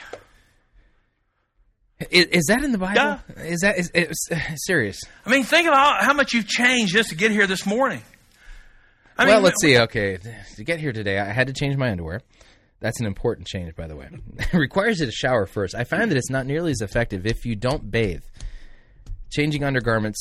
is, 2.11 2.27
is 2.27 2.45
that 2.49 2.62
in 2.62 2.73
the 2.73 2.78
Bible? 2.78 2.95
Yeah. 2.95 3.43
Is 3.43 3.61
that 3.61 3.78
is, 3.78 3.91
is, 3.95 4.28
uh, 4.31 4.37
serious? 4.57 5.01
I 5.24 5.31
mean, 5.31 5.45
think 5.45 5.66
about 5.66 6.03
how 6.03 6.12
much 6.12 6.32
you've 6.35 6.49
changed 6.49 6.93
just 6.93 7.11
to 7.11 7.15
get 7.15 7.31
here 7.31 7.47
this 7.47 7.65
morning. 7.66 8.03
I 9.16 9.27
well, 9.27 9.37
mean, 9.37 9.45
let's 9.45 9.61
see. 9.61 9.78
Okay, 9.78 10.19
to 10.57 10.65
get 10.65 10.81
here 10.81 10.93
today, 10.93 11.19
I 11.19 11.32
had 11.32 11.49
to 11.49 11.53
change 11.53 11.77
my 11.77 11.91
underwear. 11.91 12.23
That's 12.81 12.98
an 12.98 13.07
important 13.07 13.47
change, 13.47 13.74
by 13.77 13.86
the 13.86 13.97
way. 13.97 14.09
it 14.39 14.52
requires 14.55 15.01
you 15.01 15.07
to 15.07 15.12
shower 15.12 15.47
first. 15.47 15.74
I 15.74 15.85
find 15.85 16.11
that 16.11 16.16
it's 16.16 16.31
not 16.31 16.47
nearly 16.47 16.73
as 16.73 16.81
effective 16.81 17.27
if 17.27 17.44
you 17.44 17.55
don't 17.55 17.90
bathe. 17.90 18.23
Changing 19.31 19.62
undergarments, 19.65 20.20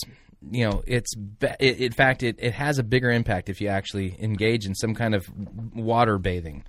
you 0.52 0.70
know, 0.70 0.84
it's 0.86 1.16
be- 1.16 1.48
it, 1.60 1.80
in 1.80 1.92
fact 1.94 2.22
it, 2.22 2.36
it 2.40 2.54
has 2.54 2.78
a 2.78 2.84
bigger 2.84 3.10
impact 3.10 3.50
if 3.50 3.62
you 3.62 3.70
actually 3.70 4.16
engage 4.22 4.66
in 4.66 4.76
some 4.76 4.94
kind 4.94 5.16
of 5.16 5.26
water 5.74 6.18
bathing. 6.18 6.64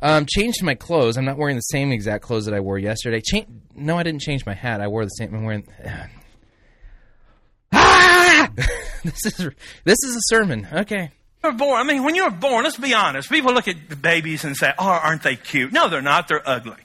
Um, 0.00 0.26
changed 0.26 0.62
my 0.62 0.74
clothes. 0.74 1.16
I'm 1.16 1.24
not 1.24 1.38
wearing 1.38 1.56
the 1.56 1.60
same 1.62 1.92
exact 1.92 2.24
clothes 2.24 2.46
that 2.46 2.54
I 2.54 2.60
wore 2.60 2.78
yesterday. 2.78 3.22
Cha- 3.24 3.46
no, 3.74 3.96
I 3.96 4.02
didn't 4.02 4.22
change 4.22 4.44
my 4.44 4.54
hat. 4.54 4.80
I 4.80 4.88
wore 4.88 5.04
the 5.04 5.10
same. 5.10 5.34
I'm 5.34 5.44
wearing. 5.44 5.66
ah! 7.72 8.50
this 9.04 9.24
is 9.26 9.50
this 9.84 9.98
is 10.02 10.16
a 10.16 10.20
sermon. 10.34 10.66
Okay. 10.72 11.10
Were 11.44 11.52
born. 11.52 11.80
I 11.80 11.84
mean, 11.84 12.02
when 12.02 12.14
you 12.14 12.24
were 12.24 12.30
born, 12.30 12.64
let's 12.64 12.76
be 12.76 12.94
honest. 12.94 13.30
People 13.30 13.52
look 13.54 13.68
at 13.68 13.88
the 13.88 13.96
babies 13.96 14.44
and 14.44 14.56
say, 14.56 14.72
"Oh, 14.78 14.86
aren't 14.86 15.22
they 15.22 15.36
cute?" 15.36 15.72
No, 15.72 15.88
they're 15.88 16.02
not. 16.02 16.28
They're 16.28 16.46
ugly. 16.48 16.76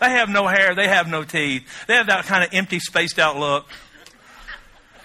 They 0.00 0.10
have 0.10 0.28
no 0.28 0.46
hair. 0.46 0.74
They 0.74 0.88
have 0.88 1.08
no 1.08 1.24
teeth. 1.24 1.62
They 1.86 1.94
have 1.94 2.06
that 2.08 2.26
kind 2.26 2.44
of 2.44 2.50
empty, 2.52 2.78
spaced 2.80 3.18
out 3.18 3.36
look. 3.38 3.66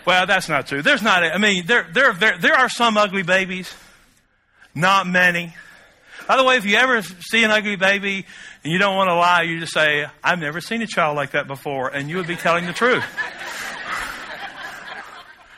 Well, 0.05 0.25
that's 0.25 0.49
not 0.49 0.67
true. 0.67 0.81
There's 0.81 1.01
not. 1.01 1.23
I 1.23 1.37
mean, 1.37 1.65
there, 1.65 1.87
there, 1.93 2.13
there, 2.13 2.37
there 2.37 2.53
are 2.53 2.69
some 2.69 2.97
ugly 2.97 3.23
babies. 3.23 3.73
Not 4.73 5.07
many. 5.07 5.53
By 6.27 6.37
the 6.37 6.43
way, 6.43 6.57
if 6.57 6.65
you 6.65 6.77
ever 6.77 7.01
see 7.01 7.43
an 7.43 7.51
ugly 7.51 7.75
baby 7.75 8.25
and 8.63 8.71
you 8.71 8.79
don't 8.79 8.95
want 8.95 9.09
to 9.09 9.15
lie, 9.15 9.41
you 9.43 9.59
just 9.59 9.73
say, 9.73 10.05
"I've 10.23 10.39
never 10.39 10.61
seen 10.61 10.81
a 10.81 10.87
child 10.87 11.15
like 11.15 11.31
that 11.31 11.47
before," 11.47 11.89
and 11.89 12.09
you 12.09 12.17
would 12.17 12.27
be 12.27 12.35
telling 12.35 12.65
the 12.65 12.73
truth. 12.73 13.03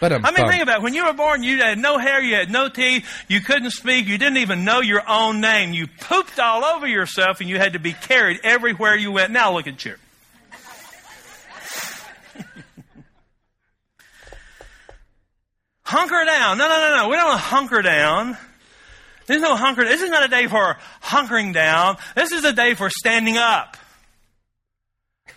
But 0.04 0.12
I 0.26 0.32
mean, 0.32 0.52
think 0.52 0.62
about 0.62 0.80
it. 0.80 0.84
When 0.84 0.94
you 0.94 1.06
were 1.06 1.14
born, 1.14 1.44
you 1.44 1.60
had 1.60 1.78
no 1.78 1.98
hair, 1.98 2.22
you 2.22 2.36
had 2.36 2.52
no 2.52 2.68
teeth, 2.68 3.08
you 3.30 3.40
couldn't 3.40 3.72
speak, 3.72 4.06
you 4.06 4.18
didn't 4.18 4.36
even 4.40 4.66
know 4.66 4.82
your 4.82 5.02
own 5.10 5.40
name. 5.40 5.72
You 5.72 5.88
pooped 5.88 6.38
all 6.42 6.66
over 6.66 6.86
yourself, 6.86 7.40
and 7.40 7.50
you 7.50 7.58
had 7.58 7.72
to 7.72 7.80
be 7.80 7.94
carried 7.94 8.42
everywhere 8.44 8.98
you 8.98 9.14
went. 9.14 9.32
Now 9.32 9.54
look 9.54 9.66
at 9.66 9.86
you. 9.86 9.96
hunker 15.86 16.26
down. 16.26 16.58
No, 16.58 16.68
no, 16.68 16.78
no, 16.82 16.98
no. 16.98 17.08
We 17.08 17.16
don't 17.16 17.30
want 17.30 17.40
to 17.40 17.46
hunker 17.46 17.82
down. 17.82 18.38
There's 19.26 19.42
no 19.42 19.56
hunker. 19.56 19.86
This 19.86 20.02
is 20.02 20.10
not 20.10 20.26
a 20.26 20.28
day 20.28 20.48
for 20.48 20.76
hunkering 21.02 21.54
down. 21.54 21.96
This 22.14 22.34
is 22.34 22.44
a 22.44 22.52
day 22.52 22.74
for 22.74 22.90
standing 22.90 23.38
up. 23.38 23.78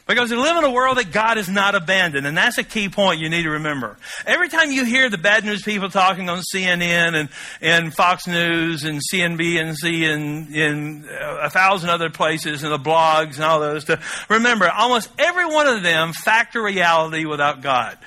Because 0.06 0.30
we 0.30 0.36
live 0.36 0.56
in 0.56 0.62
a 0.62 0.70
world 0.70 0.98
that 0.98 1.10
God 1.10 1.36
has 1.36 1.48
not 1.48 1.74
abandoned, 1.74 2.28
and 2.28 2.36
that's 2.36 2.58
a 2.58 2.62
key 2.62 2.88
point 2.88 3.18
you 3.18 3.28
need 3.28 3.42
to 3.42 3.50
remember. 3.50 3.96
Every 4.24 4.48
time 4.48 4.70
you 4.70 4.84
hear 4.84 5.10
the 5.10 5.18
bad 5.18 5.44
news 5.44 5.62
people 5.62 5.88
talking 5.90 6.28
on 6.28 6.42
CNN 6.54 7.18
and, 7.18 7.28
and 7.60 7.92
Fox 7.92 8.28
News 8.28 8.84
and 8.84 9.00
CNBC 9.12 10.04
and, 10.04 10.54
and 10.54 11.04
uh, 11.06 11.38
a 11.42 11.50
thousand 11.50 11.90
other 11.90 12.08
places 12.08 12.62
and 12.62 12.72
the 12.72 12.78
blogs 12.78 13.34
and 13.34 13.44
all 13.44 13.58
those 13.58 13.82
stuff, 13.82 14.30
remember, 14.30 14.70
almost 14.70 15.10
every 15.18 15.44
one 15.44 15.66
of 15.66 15.82
them 15.82 16.12
factor 16.12 16.62
reality 16.62 17.24
without 17.24 17.60
God. 17.60 17.98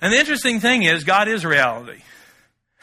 And 0.00 0.10
the 0.10 0.18
interesting 0.18 0.60
thing 0.60 0.84
is, 0.84 1.04
God 1.04 1.28
is 1.28 1.44
reality. 1.44 2.00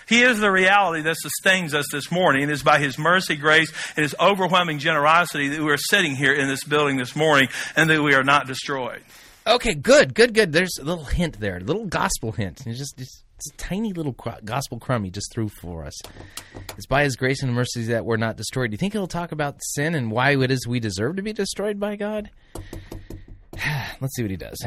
He 0.08 0.22
is 0.22 0.40
the 0.40 0.52
reality 0.52 1.02
that 1.04 1.18
sustains 1.18 1.74
us 1.74 1.86
this 1.92 2.12
morning. 2.12 2.44
It 2.44 2.50
is 2.50 2.64
by 2.64 2.80
His 2.80 2.98
mercy, 2.98 3.36
grace, 3.36 3.72
and 3.96 4.04
His 4.04 4.16
overwhelming 4.20 4.80
generosity 4.80 5.50
that 5.50 5.62
we 5.62 5.72
are 5.72 5.78
sitting 5.78 6.16
here 6.16 6.34
in 6.34 6.48
this 6.48 6.64
building 6.64 6.98
this 6.98 7.16
morning 7.16 7.50
and 7.76 7.90
that 7.90 8.02
we 8.02 8.14
are 8.14 8.24
not 8.24 8.48
destroyed. 8.48 9.02
Okay, 9.46 9.74
good, 9.74 10.14
good, 10.14 10.34
good. 10.34 10.54
There's 10.54 10.78
a 10.80 10.86
little 10.86 11.04
hint 11.04 11.40
there, 11.40 11.58
a 11.58 11.60
little 11.60 11.86
gospel 11.86 12.32
hint. 12.32 12.64
It's 12.66 12.78
just, 12.78 13.00
it's 13.00 13.24
a 13.52 13.58
tiny 13.58 13.92
little 13.92 14.16
gospel 14.46 14.80
crumb 14.80 15.04
he 15.04 15.12
just 15.12 15.34
threw 15.34 15.50
for 15.50 15.84
us. 15.84 16.00
It's 16.78 16.86
by 16.86 17.04
his 17.04 17.18
grace 17.18 17.44
and 17.44 17.54
mercy 17.54 17.84
that 17.88 18.06
we're 18.06 18.16
not 18.16 18.38
destroyed. 18.38 18.70
Do 18.70 18.76
you 18.76 18.78
think 18.78 18.94
he'll 18.94 19.08
talk 19.08 19.34
about 19.34 19.58
sin 19.62 19.96
and 19.96 20.12
why 20.12 20.38
it 20.38 20.50
is 20.50 20.66
we 20.66 20.80
deserve 20.80 21.18
to 21.18 21.22
be 21.22 21.34
destroyed 21.34 21.78
by 21.78 21.98
God? 21.98 22.30
Let's 24.00 24.16
see 24.16 24.22
what 24.22 24.32
he 24.32 24.38
does. 24.38 24.58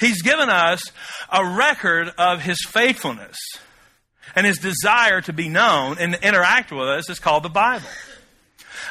He's 0.00 0.22
given 0.22 0.48
us 0.48 0.82
a 1.30 1.44
record 1.44 2.12
of 2.18 2.42
His 2.42 2.58
faithfulness 2.68 3.36
and 4.34 4.46
His 4.46 4.58
desire 4.58 5.20
to 5.22 5.32
be 5.32 5.48
known 5.48 5.98
and 5.98 6.14
interact 6.16 6.72
with 6.72 6.88
us 6.88 7.08
is 7.10 7.18
called 7.18 7.42
the 7.42 7.48
Bible. 7.48 7.88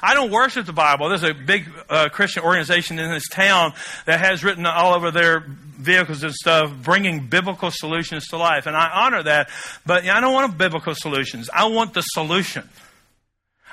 I 0.01 0.13
don't 0.13 0.31
worship 0.31 0.65
the 0.65 0.73
Bible. 0.73 1.09
There's 1.09 1.23
a 1.23 1.33
big 1.33 1.69
uh, 1.89 2.09
Christian 2.09 2.43
organization 2.43 2.99
in 2.99 3.11
this 3.11 3.27
town 3.29 3.73
that 4.05 4.19
has 4.19 4.43
written 4.43 4.65
all 4.65 4.93
over 4.93 5.11
their 5.11 5.39
vehicles 5.39 6.23
and 6.23 6.33
stuff, 6.33 6.73
bringing 6.81 7.27
biblical 7.27 7.71
solutions 7.71 8.27
to 8.27 8.37
life. 8.37 8.65
And 8.65 8.75
I 8.75 8.89
honor 9.05 9.23
that, 9.23 9.49
but 9.85 10.07
I 10.07 10.19
don't 10.19 10.33
want 10.33 10.57
biblical 10.57 10.93
solutions. 10.95 11.49
I 11.53 11.65
want 11.67 11.93
the 11.93 12.01
solution. 12.01 12.67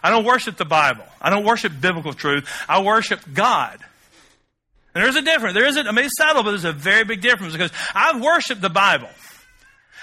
I 0.03 0.11
don't 0.11 0.25
worship 0.25 0.57
the 0.57 0.65
Bible. 0.65 1.05
I 1.21 1.31
don't 1.31 1.45
worship 1.45 1.73
biblical 1.81 2.13
truth. 2.13 2.49
I 2.69 2.83
worship 2.83 3.21
God. 3.33 3.79
And 4.95 5.05
there's 5.05 5.17
a 5.17 5.23
difference. 5.23 5.55
There 5.55 5.67
isn't, 5.67 5.87
I 5.87 5.93
mean, 5.93 6.05
it's 6.07 6.17
subtle, 6.19 6.43
but 6.43 6.51
there's 6.51 6.65
a 6.65 6.73
very 6.73 7.05
big 7.05 7.21
difference 7.21 7.53
because 7.53 7.71
I've 7.95 8.21
worshiped 8.21 8.61
the 8.61 8.71
Bible. 8.71 9.09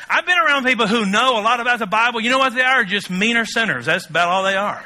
I've 0.09 0.25
been 0.25 0.37
around 0.37 0.63
people 0.63 0.87
who 0.87 1.05
know 1.05 1.39
a 1.39 1.41
lot 1.41 1.59
about 1.59 1.79
the 1.79 1.87
Bible. 1.87 2.21
You 2.21 2.29
know 2.29 2.39
what 2.39 2.55
they 2.55 2.61
are? 2.61 2.85
Just 2.85 3.09
meaner 3.09 3.43
sinners. 3.45 3.85
That's 3.85 4.05
about 4.05 4.29
all 4.29 4.43
they 4.43 4.55
are. 4.55 4.81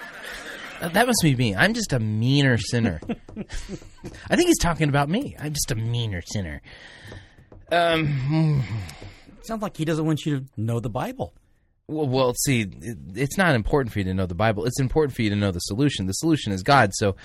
That 0.81 1.05
must 1.05 1.19
be 1.21 1.35
me. 1.35 1.55
I'm 1.55 1.75
just 1.75 1.93
a 1.93 1.99
meaner 1.99 2.57
sinner. 2.57 2.99
I 4.29 4.35
think 4.35 4.47
he's 4.47 4.57
talking 4.57 4.89
about 4.89 5.09
me. 5.09 5.35
I'm 5.39 5.53
just 5.53 5.69
a 5.71 5.75
meaner 5.75 6.23
sinner. 6.25 6.61
Um, 7.71 8.63
Sounds 9.43 9.61
like 9.61 9.77
he 9.77 9.85
doesn't 9.85 10.05
want 10.05 10.25
you 10.25 10.39
to 10.39 10.45
know 10.57 10.79
the 10.79 10.89
Bible. 10.89 11.33
well, 11.87 12.07
well, 12.07 12.33
see, 12.33 12.61
it, 12.61 12.97
it's 13.15 13.37
not 13.37 13.53
important 13.53 13.93
for 13.93 13.99
you 13.99 14.05
to 14.05 14.13
know 14.15 14.25
the 14.25 14.33
Bible. 14.35 14.65
It's 14.65 14.79
important 14.79 15.15
for 15.15 15.21
you 15.21 15.29
to 15.29 15.35
know 15.35 15.51
the 15.51 15.59
solution. 15.59 16.07
The 16.07 16.13
solution 16.13 16.51
is 16.51 16.63
God. 16.63 16.91
So, 16.95 17.15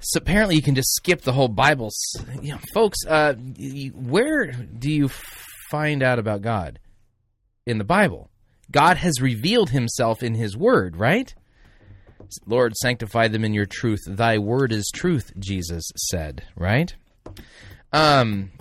so 0.00 0.18
apparently, 0.18 0.56
you 0.56 0.62
can 0.62 0.74
just 0.74 0.94
skip 0.94 1.22
the 1.22 1.32
whole 1.32 1.48
Bible. 1.48 1.90
You 2.42 2.52
know, 2.52 2.60
folks, 2.74 2.98
uh, 3.06 3.34
where 3.34 4.50
do 4.52 4.90
you 4.90 5.08
find 5.70 6.02
out 6.02 6.18
about 6.18 6.42
God 6.42 6.78
in 7.66 7.78
the 7.78 7.84
Bible? 7.84 8.30
God 8.70 8.96
has 8.96 9.20
revealed 9.20 9.70
Himself 9.70 10.22
in 10.22 10.34
His 10.34 10.56
Word, 10.56 10.96
right? 10.96 11.34
Lord, 12.46 12.74
sanctify 12.76 13.28
them 13.28 13.44
in 13.44 13.54
your 13.54 13.66
truth. 13.66 14.00
Thy 14.06 14.38
word 14.38 14.72
is 14.72 14.90
truth, 14.94 15.32
Jesus 15.38 15.90
said, 15.96 16.44
right? 16.56 16.94
Um 17.92 18.52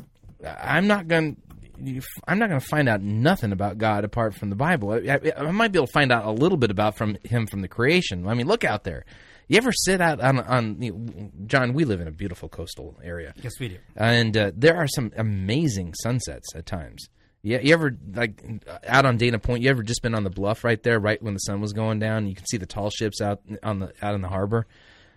I'm 0.43 0.87
not 0.87 1.07
going 1.07 1.37
you, 1.81 2.01
I'm 2.27 2.39
not 2.39 2.49
going 2.49 2.59
to 2.59 2.67
find 2.67 2.89
out 2.89 3.01
nothing 3.01 3.51
about 3.51 3.77
God 3.77 4.03
apart 4.03 4.33
from 4.33 4.49
the 4.49 4.55
Bible. 4.55 4.91
I, 4.91 4.97
I, 5.13 5.31
I 5.37 5.51
might 5.51 5.71
be 5.71 5.79
able 5.79 5.87
to 5.87 5.93
find 5.93 6.11
out 6.11 6.25
a 6.25 6.31
little 6.31 6.57
bit 6.57 6.71
about 6.71 6.97
from 6.97 7.17
him 7.23 7.47
from 7.47 7.61
the 7.61 7.69
creation. 7.69 8.27
I 8.27 8.33
mean, 8.33 8.47
look 8.47 8.65
out 8.65 8.83
there. 8.83 9.05
You 9.49 9.57
ever 9.57 9.71
sit 9.71 9.99
out 9.99 10.21
on 10.21 10.39
on 10.39 10.81
you 10.81 10.93
know, 10.93 11.31
John? 11.47 11.73
We 11.73 11.83
live 11.83 11.99
in 11.99 12.07
a 12.07 12.11
beautiful 12.11 12.47
coastal 12.49 12.99
area. 13.03 13.33
Yes, 13.41 13.59
we 13.59 13.69
do. 13.69 13.77
and 13.95 14.37
uh, 14.37 14.51
there 14.55 14.77
are 14.77 14.87
some 14.87 15.11
amazing 15.17 15.95
sunsets 15.95 16.55
at 16.55 16.67
times. 16.67 17.09
You, 17.41 17.59
you 17.61 17.73
ever 17.73 17.97
like 18.13 18.43
out 18.87 19.07
on 19.07 19.17
Dana 19.17 19.39
Point? 19.39 19.63
You 19.63 19.71
ever 19.71 19.81
just 19.81 20.03
been 20.03 20.13
on 20.13 20.23
the 20.23 20.29
bluff 20.29 20.63
right 20.63 20.81
there, 20.83 20.99
right 20.99 21.21
when 21.21 21.33
the 21.33 21.39
sun 21.39 21.61
was 21.61 21.73
going 21.73 21.97
down? 21.97 22.27
You 22.27 22.35
can 22.35 22.45
see 22.45 22.57
the 22.57 22.67
tall 22.67 22.91
ships 22.91 23.21
out 23.21 23.41
on 23.63 23.79
the 23.79 23.91
out 24.03 24.13
in 24.13 24.21
the 24.21 24.29
harbor. 24.29 24.67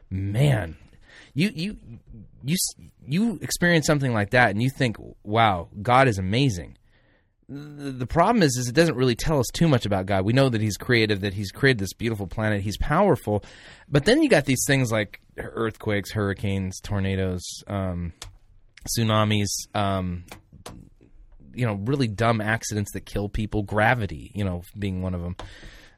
Man, 0.09 0.77
you 1.35 1.51
you 1.55 1.77
you 2.43 2.57
you 3.07 3.39
experience 3.43 3.87
something 3.87 4.15
like 4.15 4.31
that, 4.31 4.51
and 4.51 4.63
you 4.63 4.71
think, 4.71 4.97
"Wow, 5.23 5.69
God 5.83 6.09
is 6.09 6.19
amazing." 6.19 6.79
The 7.55 8.07
problem 8.07 8.43
is, 8.43 8.57
is 8.57 8.69
it 8.69 8.75
doesn't 8.75 8.95
really 8.95 9.15
tell 9.15 9.39
us 9.39 9.49
too 9.53 9.69
much 9.69 9.85
about 9.85 10.07
God. 10.07 10.25
We 10.25 10.33
know 10.33 10.49
that 10.49 10.61
He's 10.61 10.77
creative, 10.77 11.21
that 11.21 11.35
He's 11.35 11.51
created 11.51 11.79
this 11.79 11.93
beautiful 11.93 12.27
planet, 12.27 12.63
He's 12.63 12.79
powerful, 12.79 13.45
but 13.89 14.05
then 14.05 14.23
you 14.23 14.29
got 14.29 14.47
these 14.47 14.65
things 14.67 14.91
like 14.91 15.21
earthquakes, 15.37 16.13
hurricanes, 16.13 16.81
tornadoes, 16.81 17.43
um, 17.67 18.13
tsunamis, 18.87 19.49
um, 19.75 20.25
you 21.55 21.67
know, 21.67 21.75
really 21.85 22.09
dumb 22.09 22.41
accidents 22.41 22.93
that 22.93 23.05
kill 23.05 23.29
people, 23.29 23.63
gravity, 23.63 24.31
you 24.35 24.45
know, 24.45 24.63
being 24.79 25.03
one 25.03 25.15
of 25.15 25.21
them. 25.23 25.37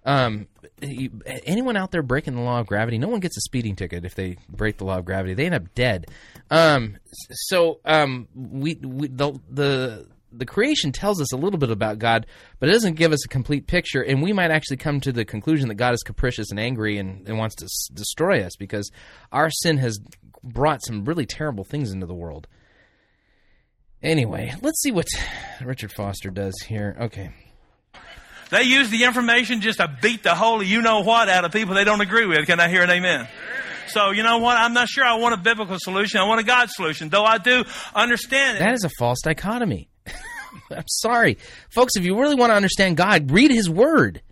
Um, 0.07 0.49
anyone 0.83 1.77
out 1.77 1.91
there 1.91 2.03
breaking 2.03 2.35
the 2.35 2.43
law 2.43 2.61
of 2.61 2.67
gravity, 2.67 2.99
no 2.99 3.09
one 3.09 3.21
gets 3.21 3.37
a 3.39 3.41
speeding 3.41 3.77
ticket 3.77 4.05
if 4.05 4.15
they 4.15 4.37
break 4.49 4.77
the 4.79 4.85
law 4.85 4.99
of 4.99 5.05
gravity. 5.05 5.35
They 5.35 5.47
end 5.47 5.55
up 5.55 5.75
dead. 5.75 6.07
Um, 6.51 6.99
so 7.31 7.81
um, 7.85 8.29
we, 8.35 8.75
we 8.75 9.09
the 9.09 9.39
the 9.49 10.07
the 10.37 10.47
creation 10.47 10.93
tells 10.93 11.21
us 11.21 11.33
a 11.33 11.37
little 11.37 11.59
bit 11.59 11.71
about 11.71 11.99
God, 11.99 12.27
but 12.59 12.69
it 12.69 12.73
doesn't 12.73 12.95
give 12.95 13.13
us 13.13 13.25
a 13.25 13.29
complete 13.29 13.67
picture. 13.67 14.03
And 14.03 14.23
we 14.23 14.33
might 14.33 14.51
actually 14.51 14.79
come 14.79 15.01
to 15.01 15.13
the 15.13 15.25
conclusion 15.25 15.69
that 15.69 15.75
God 15.75 15.95
is 15.95 16.03
capricious 16.03 16.51
and 16.51 16.59
angry 16.59 16.99
and, 16.99 17.27
and 17.29 17.39
wants 17.39 17.55
to 17.57 17.67
s- 17.67 17.89
destroy 17.93 18.43
us 18.43 18.57
because 18.57 18.91
our 19.33 19.51
sin 19.51 19.79
has 19.79 19.99
brought 20.43 20.85
some 20.85 21.05
really 21.05 21.27
terrible 21.27 21.65
things 21.65 21.93
into 21.93 22.07
the 22.07 22.15
world. 22.15 22.47
Anyway, 24.03 24.53
let's 24.61 24.83
see 24.83 24.93
what 24.93 25.07
Richard 25.65 25.93
Foster 25.93 26.31
does 26.31 26.55
here. 26.67 26.97
Okay. 27.01 27.31
They 28.51 28.63
use 28.63 28.91
the 28.91 29.05
information 29.05 29.63
just 29.63 29.79
to 29.79 29.89
beat 30.03 30.23
the 30.23 30.35
holy 30.35 30.67
you 30.67 30.83
know 30.83 31.01
what 31.01 31.29
out 31.29 31.45
of 31.45 31.53
people 31.53 31.75
they 31.75 31.85
don't 31.85 32.03
agree 32.03 32.27
with. 32.27 32.47
Can 32.47 32.61
I 32.61 32.69
hear 32.69 32.83
an 32.83 32.91
amen? 32.91 33.27
So, 33.89 34.11
you 34.11 34.23
know 34.23 34.39
what? 34.39 34.57
I'm 34.57 34.75
not 34.75 34.89
sure 34.89 35.05
I 35.05 35.15
want 35.15 35.35
a 35.35 35.39
biblical 35.39 35.79
solution. 35.79 36.21
I 36.21 36.25
want 36.25 36.41
a 36.41 36.45
God 36.45 36.71
solution, 36.71 37.09
though 37.09 37.25
I 37.25 37.39
do 37.39 37.65
understand 37.95 38.57
it. 38.57 38.61
That 38.61 38.75
is 38.75 38.85
a 38.85 38.91
false 38.99 39.21
dichotomy. 39.23 39.89
I'm 40.71 40.89
sorry. 40.89 41.39
Folks, 41.71 41.97
if 41.97 42.05
you 42.05 42.19
really 42.19 42.35
want 42.35 42.51
to 42.51 42.57
understand 42.57 42.97
God, 42.97 43.31
read 43.31 43.51
his 43.51 43.69
word. 43.69 44.23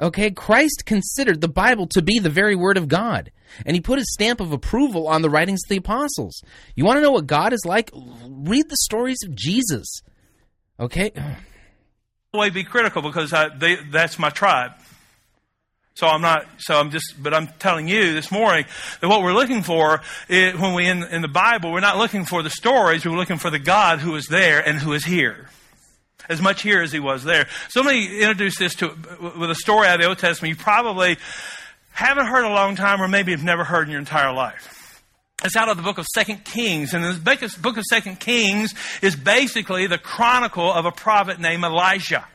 Okay? 0.00 0.30
Christ 0.30 0.84
considered 0.86 1.40
the 1.40 1.48
Bible 1.48 1.86
to 1.88 2.02
be 2.02 2.18
the 2.18 2.30
very 2.30 2.56
word 2.56 2.76
of 2.76 2.88
God, 2.88 3.30
and 3.64 3.76
he 3.76 3.80
put 3.80 3.98
his 3.98 4.12
stamp 4.12 4.40
of 4.40 4.52
approval 4.52 5.08
on 5.08 5.22
the 5.22 5.30
writings 5.30 5.60
of 5.64 5.68
the 5.68 5.76
apostles. 5.76 6.42
You 6.74 6.84
want 6.84 6.98
to 6.98 7.02
know 7.02 7.12
what 7.12 7.26
God 7.26 7.52
is 7.52 7.64
like? 7.64 7.90
Read 7.94 8.68
the 8.68 8.76
stories 8.80 9.18
of 9.24 9.34
Jesus. 9.34 10.02
Okay? 10.78 11.12
way 12.32 12.50
be 12.50 12.64
critical 12.64 13.00
because 13.00 13.32
I, 13.32 13.48
they, 13.48 13.76
that's 13.76 14.18
my 14.18 14.30
tribe. 14.30 14.72
So 15.94 16.08
I'm 16.08 16.22
not. 16.22 16.46
So 16.58 16.78
I'm 16.78 16.90
just. 16.90 17.14
But 17.20 17.34
I'm 17.34 17.48
telling 17.58 17.86
you 17.86 18.14
this 18.14 18.32
morning 18.32 18.64
that 19.00 19.08
what 19.08 19.22
we're 19.22 19.32
looking 19.32 19.62
for 19.62 20.00
is, 20.28 20.58
when 20.58 20.74
we 20.74 20.88
in 20.88 21.04
in 21.04 21.22
the 21.22 21.28
Bible, 21.28 21.70
we're 21.72 21.80
not 21.80 21.98
looking 21.98 22.24
for 22.24 22.42
the 22.42 22.50
stories. 22.50 23.06
We're 23.06 23.16
looking 23.16 23.38
for 23.38 23.50
the 23.50 23.60
God 23.60 24.00
who 24.00 24.16
is 24.16 24.26
there 24.26 24.66
and 24.66 24.78
who 24.78 24.92
is 24.92 25.04
here, 25.04 25.48
as 26.28 26.42
much 26.42 26.62
here 26.62 26.82
as 26.82 26.90
He 26.90 26.98
was 26.98 27.22
there. 27.22 27.46
So 27.68 27.82
let 27.82 27.94
me 27.94 28.20
introduce 28.20 28.58
this 28.58 28.74
to 28.76 28.88
with 29.38 29.50
a 29.50 29.54
story 29.54 29.86
out 29.86 29.96
of 29.96 30.00
the 30.02 30.08
Old 30.08 30.18
Testament. 30.18 30.56
You 30.58 30.62
probably 30.62 31.16
haven't 31.92 32.26
heard 32.26 32.44
a 32.44 32.52
long 32.52 32.74
time, 32.74 33.00
or 33.00 33.06
maybe 33.06 33.30
have 33.30 33.44
never 33.44 33.62
heard 33.62 33.86
in 33.86 33.92
your 33.92 34.00
entire 34.00 34.32
life. 34.32 35.00
It's 35.44 35.54
out 35.54 35.68
of 35.68 35.76
the 35.76 35.82
book 35.84 35.98
of 35.98 36.06
Second 36.12 36.44
Kings, 36.44 36.92
and 36.92 37.04
of- 37.04 37.22
book 37.22 37.76
of 37.76 37.84
Second 37.88 38.18
Kings 38.18 38.74
is 39.00 39.14
basically 39.14 39.86
the 39.86 39.98
chronicle 39.98 40.72
of 40.72 40.86
a 40.86 40.90
prophet 40.90 41.38
named 41.38 41.62
Elijah. 41.62 42.26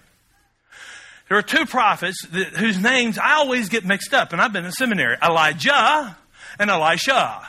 There 1.30 1.38
are 1.38 1.44
two 1.44 1.68
prophets 1.68 2.26
that, 2.32 2.48
whose 2.48 2.80
names 2.80 3.20
I 3.20 3.36
always 3.36 3.70
get 3.70 3.86
mixed 3.86 4.16
up, 4.16 4.34
and 4.34 4.42
I've 4.42 4.52
been 4.52 4.66
in 4.66 4.72
seminary 4.72 5.16
Elijah 5.24 6.18
and 6.58 6.70
Elisha. 6.72 7.48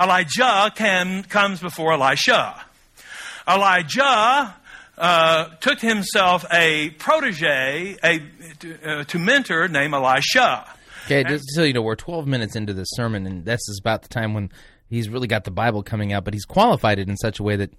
Elijah 0.00 0.72
comes 1.28 1.60
before 1.60 1.92
Elisha. 1.92 2.60
Elijah 3.48 4.56
uh, 4.98 5.44
took 5.60 5.80
himself 5.80 6.44
a 6.52 6.90
protege 6.90 7.96
a, 8.02 8.18
to, 8.58 8.78
uh, 8.84 9.04
to 9.04 9.18
mentor 9.20 9.68
named 9.68 9.94
Elisha. 9.94 10.66
Okay, 11.04 11.22
just 11.22 11.44
so 11.54 11.62
you 11.62 11.72
know, 11.72 11.82
we're 11.82 11.94
12 11.94 12.26
minutes 12.26 12.56
into 12.56 12.72
this 12.72 12.88
sermon, 12.94 13.26
and 13.26 13.44
this 13.44 13.60
is 13.68 13.78
about 13.80 14.02
the 14.02 14.08
time 14.08 14.34
when 14.34 14.50
he's 14.88 15.08
really 15.08 15.28
got 15.28 15.44
the 15.44 15.50
Bible 15.52 15.84
coming 15.84 16.12
out, 16.12 16.24
but 16.24 16.34
he's 16.34 16.46
qualified 16.46 16.98
it 16.98 17.08
in 17.08 17.16
such 17.16 17.38
a 17.38 17.44
way 17.44 17.54
that 17.56 17.70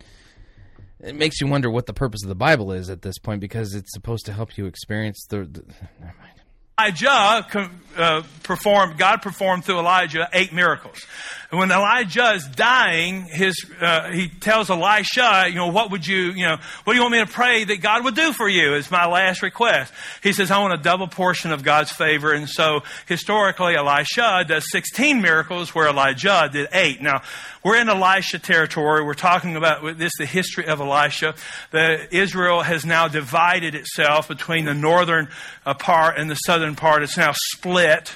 it 1.00 1.16
makes 1.16 1.42
you 1.42 1.48
wonder 1.48 1.70
what 1.70 1.86
the 1.86 1.94
purpose 1.94 2.24
of 2.24 2.30
the 2.30 2.36
Bible 2.36 2.72
is 2.72 2.90
at 2.90 3.02
this 3.02 3.18
point 3.18 3.42
because 3.42 3.74
it's 3.74 3.94
supposed 3.94 4.26
to 4.26 4.34
help 4.34 4.58
you 4.58 4.66
experience 4.66 5.26
the. 5.30 5.44
the 5.44 5.64
never 6.00 6.16
mind. 6.20 6.35
Elijah 6.78 7.72
uh, 7.96 8.24
performed, 8.44 8.98
God 8.98 9.22
performed 9.22 9.64
through 9.64 9.80
Elijah 9.80 10.28
eight 10.34 10.52
miracles. 10.52 11.06
And 11.52 11.60
when 11.60 11.72
Elijah 11.72 12.34
is 12.34 12.46
dying, 12.48 13.24
his, 13.24 13.56
uh, 13.80 14.10
he 14.10 14.28
tells 14.28 14.70
Elisha, 14.70 15.46
you 15.48 15.56
know, 15.56 15.68
what 15.68 15.92
would 15.92 16.06
you, 16.06 16.32
you 16.32 16.46
know, 16.46 16.58
what 16.84 16.94
do 16.94 16.98
you 16.98 17.02
want 17.02 17.14
me 17.14 17.20
to 17.20 17.32
pray 17.32 17.64
that 17.64 17.82
God 17.82 18.04
would 18.04 18.16
do 18.16 18.34
for 18.34 18.50
you? 18.50 18.74
Is 18.74 18.92
my 18.92 19.06
last 19.06 19.42
request. 19.42 19.94
He 20.22 20.34
says, 20.34 20.52
I 20.52 20.60
want 20.60 20.74
a 20.74 20.84
double 20.84 21.08
portion 21.08 21.54
of 21.54 21.64
God's 21.64 21.92
favor. 21.92 22.34
And 22.34 22.50
so 22.50 22.82
historically, 23.06 23.76
Elisha 23.76 24.44
does 24.46 24.70
16 24.72 25.22
miracles 25.22 25.74
where 25.74 25.88
Elijah 25.88 26.50
did 26.52 26.68
eight. 26.74 27.02
Now, 27.02 27.22
we're 27.64 27.78
in 27.78 27.90
Elisha 27.90 28.40
territory. 28.40 29.04
We're 29.04 29.14
talking 29.14 29.56
about 29.56 29.98
this, 29.98 30.12
the 30.18 30.26
history 30.26 30.68
of 30.68 30.82
Elisha. 30.82 31.36
The, 31.72 32.14
Israel 32.16 32.64
has 32.64 32.86
now 32.86 33.08
divided 33.08 33.76
itself 33.76 34.28
between 34.28 34.66
the 34.66 34.74
northern 34.74 35.30
uh, 35.66 35.74
part 35.74 36.18
and 36.18 36.30
the 36.30 36.36
southern 36.36 36.65
part. 36.74 37.04
It's 37.04 37.18
now 37.18 37.34
split. 37.36 38.16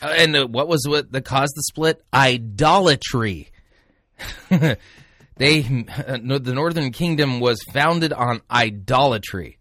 Uh, 0.00 0.14
and 0.16 0.36
uh, 0.36 0.46
what 0.46 0.68
was 0.68 0.84
what 0.86 1.10
that 1.10 1.24
caused 1.24 1.54
the 1.56 1.62
split? 1.62 2.04
Idolatry. 2.14 3.50
they, 4.48 5.84
uh, 6.06 6.18
no, 6.22 6.38
the 6.38 6.54
Northern 6.54 6.92
Kingdom 6.92 7.40
was 7.40 7.60
founded 7.72 8.12
on 8.12 8.42
idolatry. 8.50 9.58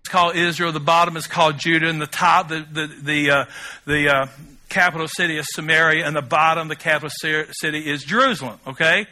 It's 0.00 0.10
called 0.10 0.36
Israel. 0.36 0.70
The 0.70 0.80
bottom 0.80 1.16
is 1.16 1.26
called 1.26 1.58
Judah, 1.58 1.88
and 1.88 2.00
the 2.00 2.06
top, 2.06 2.48
the 2.48 2.66
the 2.70 2.86
the 2.86 3.30
uh, 3.30 3.44
the 3.86 4.08
uh, 4.14 4.26
capital 4.68 5.08
city 5.08 5.38
is 5.38 5.46
Samaria, 5.52 6.06
and 6.06 6.14
the 6.14 6.22
bottom, 6.22 6.68
the 6.68 6.76
capital 6.76 7.10
city 7.10 7.90
is 7.90 8.04
Jerusalem. 8.04 8.58
Okay. 8.66 9.06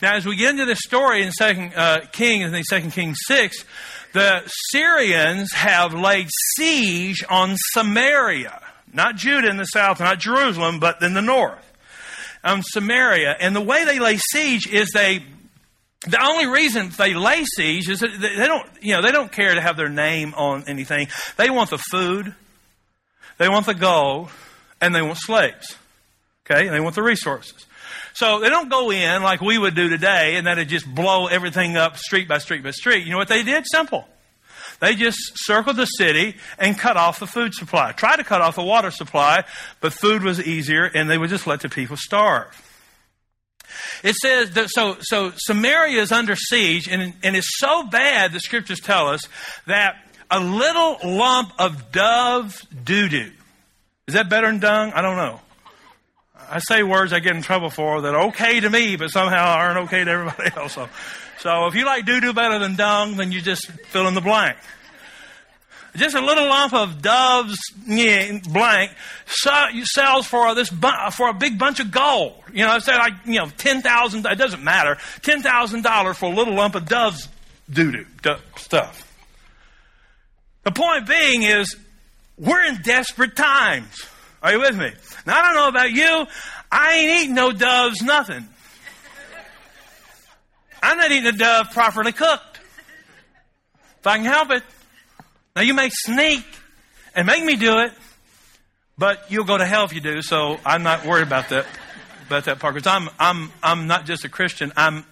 Now, 0.00 0.16
as 0.16 0.26
we 0.26 0.34
get 0.34 0.50
into 0.50 0.64
this 0.64 0.80
story 0.80 1.22
in 1.22 1.30
Second 1.30 1.74
uh, 1.76 2.00
King, 2.10 2.40
in 2.40 2.64
Second 2.64 2.90
Kings 2.90 3.18
six, 3.26 3.64
the 4.12 4.42
Syrians 4.70 5.52
have 5.52 5.94
laid 5.94 6.28
siege 6.56 7.24
on 7.28 7.56
Samaria, 7.72 8.60
not 8.92 9.16
Judah 9.16 9.48
in 9.48 9.56
the 9.56 9.64
south, 9.64 10.00
not 10.00 10.18
Jerusalem, 10.18 10.80
but 10.80 11.02
in 11.02 11.14
the 11.14 11.22
north, 11.22 11.72
um, 12.44 12.62
Samaria. 12.62 13.36
And 13.40 13.56
the 13.56 13.60
way 13.60 13.84
they 13.84 13.98
lay 13.98 14.18
siege 14.18 14.66
is 14.66 14.90
they 14.92 15.22
the 16.04 16.20
only 16.20 16.46
reason 16.46 16.90
they 16.98 17.14
lay 17.14 17.44
siege 17.44 17.88
is 17.88 18.00
that 18.00 18.10
they 18.20 18.46
don't, 18.46 18.68
you 18.80 18.94
know, 18.94 19.02
they 19.02 19.12
don't 19.12 19.30
care 19.30 19.54
to 19.54 19.60
have 19.60 19.76
their 19.76 19.88
name 19.88 20.34
on 20.36 20.64
anything. 20.66 21.06
They 21.36 21.48
want 21.48 21.70
the 21.70 21.78
food, 21.78 22.34
they 23.38 23.48
want 23.48 23.66
the 23.66 23.74
gold, 23.74 24.30
and 24.80 24.94
they 24.94 25.02
want 25.02 25.18
slaves. 25.18 25.76
Okay, 26.44 26.66
and 26.66 26.74
they 26.74 26.80
want 26.80 26.96
the 26.96 27.04
resources. 27.04 27.66
So 28.14 28.40
they 28.40 28.48
don't 28.48 28.68
go 28.68 28.90
in 28.90 29.22
like 29.22 29.40
we 29.40 29.58
would 29.58 29.74
do 29.74 29.88
today, 29.88 30.36
and 30.36 30.46
that'd 30.46 30.68
just 30.68 30.86
blow 30.92 31.26
everything 31.26 31.76
up 31.76 31.96
street 31.96 32.28
by 32.28 32.38
street 32.38 32.62
by 32.62 32.70
street. 32.70 33.04
You 33.04 33.12
know 33.12 33.18
what 33.18 33.28
they 33.28 33.42
did? 33.42 33.64
Simple. 33.66 34.06
They 34.80 34.94
just 34.94 35.18
circled 35.34 35.76
the 35.76 35.86
city 35.86 36.36
and 36.58 36.76
cut 36.76 36.96
off 36.96 37.20
the 37.20 37.26
food 37.26 37.54
supply. 37.54 37.92
Tried 37.92 38.16
to 38.16 38.24
cut 38.24 38.40
off 38.40 38.56
the 38.56 38.64
water 38.64 38.90
supply, 38.90 39.44
but 39.80 39.92
food 39.92 40.22
was 40.22 40.40
easier, 40.40 40.84
and 40.84 41.08
they 41.08 41.16
would 41.16 41.30
just 41.30 41.46
let 41.46 41.60
the 41.60 41.68
people 41.68 41.96
starve. 41.96 42.50
It 44.02 44.16
says 44.16 44.50
that 44.52 44.68
so 44.70 44.96
so 45.00 45.32
Samaria 45.36 46.02
is 46.02 46.12
under 46.12 46.36
siege, 46.36 46.88
and 46.88 47.14
and 47.22 47.36
it's 47.36 47.58
so 47.58 47.84
bad. 47.84 48.32
The 48.32 48.40
scriptures 48.40 48.80
tell 48.80 49.08
us 49.08 49.22
that 49.66 49.96
a 50.30 50.40
little 50.40 50.98
lump 51.04 51.52
of 51.58 51.92
dove 51.92 52.60
doo 52.84 53.08
doo 53.08 53.30
is 54.06 54.14
that 54.14 54.28
better 54.28 54.46
than 54.46 54.58
dung? 54.58 54.92
I 54.92 55.00
don't 55.00 55.16
know. 55.16 55.40
I 56.52 56.58
say 56.58 56.82
words 56.82 57.14
I 57.14 57.20
get 57.20 57.34
in 57.34 57.40
trouble 57.40 57.70
for 57.70 58.02
that 58.02 58.14
are 58.14 58.26
okay 58.28 58.60
to 58.60 58.68
me, 58.68 58.96
but 58.96 59.10
somehow 59.10 59.54
aren't 59.54 59.78
okay 59.86 60.04
to 60.04 60.10
everybody 60.10 60.50
else. 60.56 60.74
So, 60.74 60.88
so 61.40 61.66
if 61.66 61.74
you 61.74 61.86
like 61.86 62.04
doo 62.04 62.20
doo 62.20 62.34
better 62.34 62.58
than 62.58 62.76
dung, 62.76 63.16
then 63.16 63.32
you 63.32 63.40
just 63.40 63.70
fill 63.86 64.06
in 64.06 64.14
the 64.14 64.20
blank. 64.20 64.58
Just 65.96 66.14
a 66.14 66.20
little 66.20 66.46
lump 66.46 66.74
of 66.74 67.00
dove's 67.00 67.58
blank 67.86 68.92
sells 69.26 70.26
for 70.26 70.54
this 70.54 70.68
for 70.68 71.28
a 71.28 71.34
big 71.34 71.58
bunch 71.58 71.80
of 71.80 71.90
gold. 71.90 72.34
You 72.52 72.66
know, 72.66 72.78
say 72.80 72.96
like 72.96 73.14
you 73.24 73.38
know 73.38 73.48
ten 73.56 73.80
thousand. 73.80 74.26
It 74.26 74.36
doesn't 74.36 74.62
matter. 74.62 74.98
Ten 75.22 75.42
thousand 75.42 75.82
dollars 75.82 76.18
for 76.18 76.26
a 76.26 76.34
little 76.34 76.54
lump 76.54 76.74
of 76.74 76.86
dove's 76.86 77.28
doo 77.70 77.92
doo 77.92 78.36
stuff. 78.56 79.08
The 80.64 80.70
point 80.70 81.06
being 81.06 81.42
is, 81.42 81.76
we're 82.38 82.62
in 82.64 82.82
desperate 82.82 83.36
times. 83.36 84.06
Are 84.42 84.52
you 84.52 84.60
with 84.60 84.76
me? 84.76 84.92
Now, 85.26 85.38
I 85.38 85.42
don't 85.42 85.54
know 85.54 85.68
about 85.68 85.92
you. 85.92 86.26
I 86.70 86.94
ain't 86.94 87.22
eating 87.22 87.34
no 87.34 87.52
doves, 87.52 88.02
nothing. 88.02 88.48
I'm 90.82 90.98
not 90.98 91.10
eating 91.12 91.26
a 91.26 91.32
dove 91.32 91.70
properly 91.72 92.12
cooked. 92.12 92.60
If 94.00 94.06
I 94.06 94.16
can 94.16 94.26
help 94.26 94.50
it. 94.50 94.62
Now, 95.54 95.62
you 95.62 95.74
may 95.74 95.90
sneak 95.90 96.44
and 97.14 97.26
make 97.26 97.44
me 97.44 97.56
do 97.56 97.78
it, 97.78 97.92
but 98.98 99.30
you'll 99.30 99.44
go 99.44 99.58
to 99.58 99.66
hell 99.66 99.84
if 99.84 99.92
you 99.92 100.00
do, 100.00 100.22
so 100.22 100.58
I'm 100.64 100.82
not 100.82 101.06
worried 101.06 101.26
about 101.26 101.50
that. 101.50 101.66
About 102.26 102.44
that 102.44 102.58
part, 102.60 102.74
because 102.74 102.86
I'm, 102.86 103.10
I'm, 103.18 103.52
I'm 103.62 103.86
not 103.86 104.06
just 104.06 104.24
a 104.24 104.28
Christian. 104.28 104.72
I'm 104.76 105.04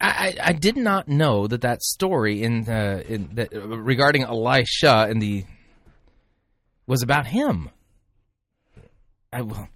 I, 0.00 0.34
I 0.42 0.52
did 0.52 0.76
not 0.76 1.08
know 1.08 1.46
that 1.46 1.60
that 1.62 1.82
story 1.82 2.42
in, 2.42 2.68
uh, 2.68 3.02
in 3.06 3.30
that, 3.34 3.52
regarding 3.52 4.22
Elisha 4.22 5.06
and 5.08 5.20
the 5.22 5.44
was 6.86 7.02
about 7.02 7.26
him. 7.26 7.70
I 9.32 9.42
well, 9.42 9.68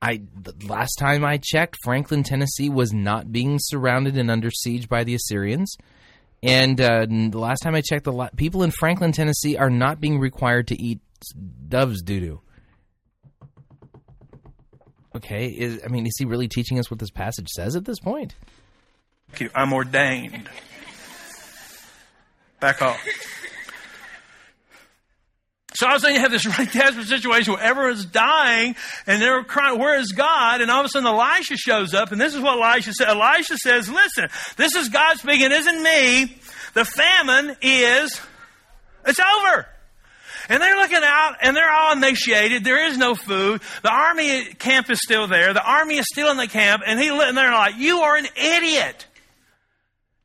I 0.00 0.22
last 0.66 0.96
time 0.96 1.24
I 1.24 1.38
checked, 1.42 1.76
Franklin, 1.82 2.22
Tennessee 2.22 2.68
was 2.68 2.92
not 2.92 3.32
being 3.32 3.58
surrounded 3.60 4.16
and 4.16 4.30
under 4.30 4.50
siege 4.50 4.88
by 4.88 5.04
the 5.04 5.14
Assyrians. 5.14 5.76
And 6.42 6.80
uh, 6.80 7.06
the 7.06 7.38
last 7.38 7.60
time 7.60 7.74
I 7.74 7.82
checked, 7.82 8.04
the 8.04 8.30
people 8.36 8.62
in 8.62 8.70
Franklin, 8.70 9.12
Tennessee, 9.12 9.58
are 9.58 9.68
not 9.68 10.00
being 10.00 10.18
required 10.18 10.68
to 10.68 10.82
eat 10.82 11.00
dove's 11.68 12.02
doo 12.02 12.20
doo. 12.20 12.40
Okay, 15.14 15.48
is, 15.48 15.80
I 15.84 15.88
mean, 15.88 16.06
is 16.06 16.14
he 16.18 16.24
really 16.24 16.48
teaching 16.48 16.78
us 16.78 16.90
what 16.90 17.00
this 17.00 17.10
passage 17.10 17.48
says 17.48 17.74
at 17.76 17.84
this 17.84 17.98
point? 17.98 18.36
Thank 19.28 19.40
you. 19.40 19.50
I'm 19.54 19.72
ordained. 19.72 20.48
Back 22.60 22.80
off. 22.80 23.04
So 25.74 25.86
I 25.86 25.92
was 25.92 26.02
saying 26.02 26.16
you 26.16 26.20
have 26.20 26.32
this 26.32 26.46
really 26.58 26.70
desperate 26.70 27.06
situation 27.06 27.54
where 27.54 27.62
everyone's 27.62 28.04
dying 28.04 28.74
and 29.06 29.22
they're 29.22 29.44
crying, 29.44 29.78
where 29.78 29.98
is 29.98 30.12
God? 30.12 30.60
And 30.60 30.70
all 30.70 30.80
of 30.80 30.86
a 30.86 30.88
sudden 30.88 31.06
Elisha 31.06 31.56
shows 31.56 31.94
up 31.94 32.12
and 32.12 32.20
this 32.20 32.34
is 32.34 32.40
what 32.40 32.60
Elisha 32.60 32.92
said. 32.92 33.08
Elisha 33.08 33.56
says, 33.56 33.88
listen, 33.88 34.28
this 34.56 34.74
is 34.74 34.88
God 34.88 35.18
speaking, 35.18 35.46
it 35.46 35.52
isn't 35.52 35.82
me. 35.82 36.36
The 36.74 36.84
famine 36.84 37.56
is, 37.62 38.20
it's 39.06 39.20
over. 39.20 39.66
And 40.48 40.60
they're 40.60 40.76
looking 40.76 41.02
out 41.02 41.36
and 41.42 41.56
they're 41.56 41.70
all 41.70 41.92
emaciated. 41.92 42.64
There 42.64 42.88
is 42.88 42.98
no 42.98 43.14
food. 43.14 43.60
The 43.82 43.92
army 43.92 44.44
camp 44.54 44.90
is 44.90 44.98
still 45.00 45.28
there. 45.28 45.54
The 45.54 45.62
army 45.62 45.98
is 45.98 46.06
still 46.10 46.30
in 46.30 46.36
the 46.36 46.48
camp. 46.48 46.82
And 46.84 46.98
he 46.98 47.08
and 47.08 47.36
they're 47.36 47.52
like, 47.52 47.76
you 47.76 47.98
are 47.98 48.16
an 48.16 48.26
idiot. 48.34 49.06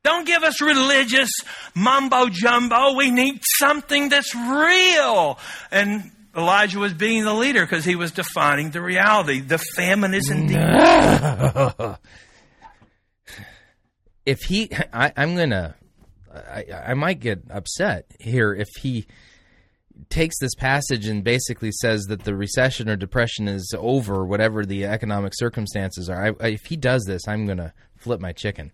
Don't 0.06 0.26
give 0.28 0.44
us 0.44 0.62
religious 0.62 1.32
mumbo 1.74 2.30
jumbo. 2.30 2.94
We 2.94 3.10
need 3.10 3.42
something 3.58 4.10
that's 4.10 4.36
real. 4.36 5.40
And 5.72 6.12
Elijah 6.38 6.78
was 6.78 6.94
being 6.94 7.24
the 7.24 7.34
leader 7.34 7.66
because 7.66 7.86
he 7.86 7.96
was 7.96 8.12
defining 8.12 8.70
the 8.70 8.84
reality. 8.84 9.40
The 9.40 9.58
famine 9.58 10.14
is 10.14 10.30
indeed. 10.30 10.58
if 14.28 14.42
he, 14.44 14.70
I, 14.94 15.12
I'm 15.18 15.36
gonna, 15.36 15.74
I, 16.32 16.66
I 16.90 16.94
might 16.94 17.20
get 17.20 17.42
upset 17.50 18.06
here 18.20 18.54
if 18.54 18.70
he 18.80 19.08
takes 20.10 20.38
this 20.40 20.54
passage 20.54 21.08
and 21.08 21.24
basically 21.24 21.72
says 21.72 22.04
that 22.10 22.26
the 22.26 22.36
recession 22.36 22.90
or 22.90 22.96
depression 22.96 23.48
is 23.48 23.74
over, 23.76 24.24
whatever 24.24 24.66
the 24.66 24.86
economic 24.86 25.34
circumstances 25.36 26.12
are. 26.12 26.36
I, 26.40 26.48
if 26.50 26.66
he 26.66 26.78
does 26.78 27.06
this, 27.06 27.28
I'm 27.28 27.48
gonna 27.48 27.74
flip 27.96 28.22
my 28.22 28.34
chicken 28.34 28.72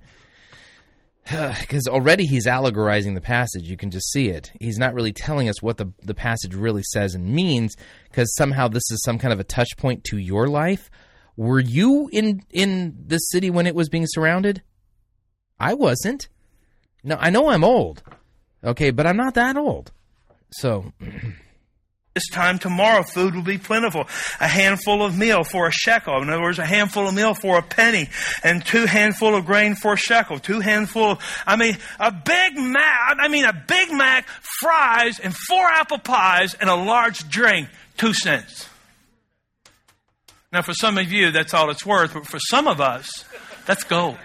because 1.60 1.88
already 1.88 2.26
he's 2.26 2.48
allegorizing 2.48 3.14
the 3.14 3.22
passage. 3.22 3.64
You 3.64 3.78
can 3.78 3.92
just 3.92 4.12
see 4.12 4.30
it. 4.30 4.52
He's 4.60 4.78
not 4.78 4.94
really 4.94 5.14
telling 5.14 5.50
us 5.50 5.62
what 5.62 5.78
the, 5.78 5.92
the 6.02 6.14
passage 6.14 6.56
really 6.56 6.84
says 6.84 7.16
and 7.16 7.26
means 7.26 7.76
because 8.10 8.34
somehow 8.36 8.68
this 8.68 8.90
is 8.92 9.02
some 9.04 9.20
kind 9.20 9.34
of 9.34 9.40
a 9.40 9.44
touch 9.44 9.78
point 9.78 10.04
to 10.06 10.18
your 10.18 10.48
life. 10.48 10.90
Were 11.38 11.60
you 11.60 12.10
in 12.12 12.44
in 12.50 12.96
this 13.08 13.30
city 13.30 13.50
when 13.50 13.68
it 13.68 13.76
was 13.76 13.90
being 13.90 14.06
surrounded? 14.08 14.62
I 15.60 15.74
wasn't. 15.74 16.28
No, 17.04 17.18
I 17.20 17.30
know 17.30 17.50
I'm 17.50 17.64
old. 17.64 18.04
Okay, 18.64 18.92
but 18.92 19.08
I'm 19.08 19.18
not 19.18 19.36
that 19.36 19.58
old. 19.58 19.92
So 20.52 20.92
This 22.14 22.28
time 22.30 22.60
tomorrow, 22.60 23.04
food 23.04 23.36
will 23.36 23.42
be 23.42 23.58
plentiful. 23.58 24.06
A 24.42 24.48
handful 24.48 25.02
of 25.06 25.18
meal 25.18 25.46
for 25.46 25.68
a 25.68 25.72
shekel. 25.72 26.22
In 26.22 26.30
other 26.30 26.42
words, 26.42 26.60
a 26.60 26.66
handful 26.66 27.08
of 27.08 27.14
meal 27.14 27.34
for 27.34 27.58
a 27.58 27.62
penny, 27.62 28.10
and 28.44 28.66
two 28.66 28.86
handful 28.86 29.34
of 29.34 29.46
grain 29.46 29.76
for 29.76 29.94
a 29.94 29.98
shekel. 29.98 30.38
Two 30.38 30.60
handful. 30.60 31.12
Of, 31.12 31.44
I 31.48 31.56
mean, 31.56 31.78
a 32.00 32.12
Big 32.12 32.58
Mac. 32.58 33.18
I 33.18 33.30
mean, 33.30 33.46
a 33.46 33.54
Big 33.54 33.94
Mac, 33.94 34.28
fries, 34.28 35.20
and 35.20 35.34
four 35.34 35.66
apple 35.66 36.00
pies, 36.00 36.54
and 36.56 36.70
a 36.70 36.76
large 36.76 37.30
drink. 37.30 37.70
Two 37.96 38.14
cents. 38.14 38.68
Now, 40.52 40.64
for 40.64 40.74
some 40.74 40.98
of 40.98 41.10
you, 41.14 41.32
that's 41.32 41.54
all 41.54 41.70
it's 41.70 41.86
worth, 41.86 42.14
but 42.14 42.28
for 42.28 42.40
some 42.40 42.68
of 42.68 42.82
us, 42.82 43.24
that's 43.66 43.86
gold. 43.86 44.18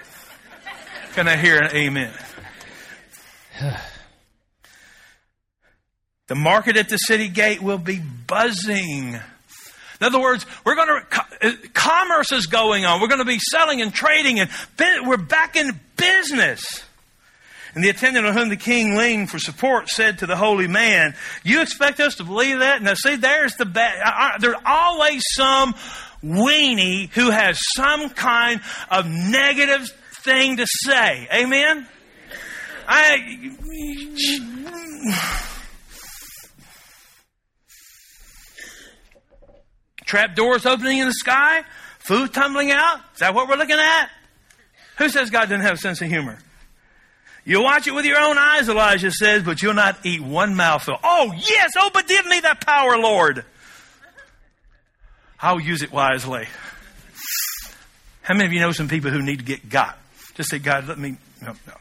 Can 1.15 1.29
I 1.29 1.37
hear 1.37 1.59
an 1.59 1.71
amen? 1.77 2.13
The 6.29 6.35
market 6.35 6.77
at 6.77 6.89
the 6.89 6.97
city 6.97 7.29
gate 7.29 7.63
will 7.63 7.79
be 7.79 8.01
buzzing. 8.01 9.15
In 10.01 10.07
other 10.07 10.21
words, 10.21 10.45
we're 10.65 10.75
going 10.75 11.03
to, 11.41 11.57
commerce 11.73 12.33
is 12.33 12.47
going 12.47 12.85
on. 12.85 13.01
We're 13.01 13.09
going 13.09 13.21
to 13.21 13.25
be 13.25 13.39
selling 13.39 13.81
and 13.81 13.95
trading 13.95 14.41
and 14.41 14.51
we're 15.05 15.17
back 15.17 15.57
in 15.57 15.79
business. 15.97 16.85
And 17.75 17.85
the 17.85 17.91
attendant 17.91 18.27
on 18.27 18.35
whom 18.35 18.49
the 18.49 18.57
king 18.57 18.97
leaned 18.97 19.31
for 19.31 19.39
support 19.39 19.89
said 19.89 20.19
to 20.19 20.27
the 20.27 20.37
holy 20.37 20.67
man, 20.67 21.15
You 21.45 21.61
expect 21.61 22.01
us 22.01 22.17
to 22.17 22.25
believe 22.25 22.61
that? 22.61 22.83
Now, 22.83 22.95
see, 22.95 23.17
there's 23.17 23.55
the 23.57 23.67
bad. 23.67 24.01
Uh, 24.03 24.13
uh, 24.15 24.39
there's 24.39 24.57
always 24.65 25.23
some 25.35 25.75
weenie 26.25 27.11
who 27.11 27.31
has 27.31 27.61
some 27.75 28.09
kind 28.11 28.63
of 28.91 29.07
negative 29.07 29.89
thing 30.23 30.57
to 30.57 30.67
say. 30.67 31.29
Amen? 31.33 31.87
I. 32.89 33.53
Trap 40.07 40.35
doors 40.35 40.65
opening 40.65 40.99
in 40.99 41.07
the 41.07 41.15
sky? 41.15 41.63
Food 41.99 42.33
tumbling 42.33 42.71
out? 42.71 43.01
Is 43.15 43.21
that 43.21 43.35
what 43.35 43.49
we're 43.49 43.57
looking 43.57 43.79
at? 43.79 44.09
Who 44.99 45.09
says 45.09 45.31
God 45.31 45.51
doesn't 45.51 45.61
have 45.61 45.75
a 45.75 45.79
sense 45.79 46.01
of 46.01 46.09
humor? 46.09 46.39
You'll 47.45 47.65
watch 47.65 47.87
it 47.87 47.95
with 47.95 48.05
your 48.05 48.21
own 48.21 48.39
eyes, 48.39 48.69
Elijah 48.69 49.11
says, 49.11 49.43
but 49.43 49.63
you'll 49.63 49.75
not 49.75 50.05
eat 50.05 50.21
one 50.21 50.57
mouthful. 50.57 50.97
Oh, 51.05 51.33
yes! 51.33 51.73
Oh, 51.77 51.91
but 51.93 52.09
give 52.09 52.27
me 52.27 52.41
that 52.41 52.65
power, 52.65 52.99
Lord! 52.99 53.45
I'll 55.41 55.61
use 55.61 55.83
it 55.83 55.93
wisely. 55.93 56.49
How 58.23 58.35
many 58.35 58.47
of 58.47 58.53
you 58.53 58.61
know 58.61 58.73
some 58.73 58.89
people 58.89 59.11
who 59.11 59.23
need 59.23 59.39
to 59.39 59.45
get 59.45 59.69
got? 59.69 59.99
Just 60.35 60.51
say, 60.51 60.59
God, 60.59 60.89
let 60.89 60.99
me. 60.99 61.17
No, 61.41 61.53
no. 61.67 61.75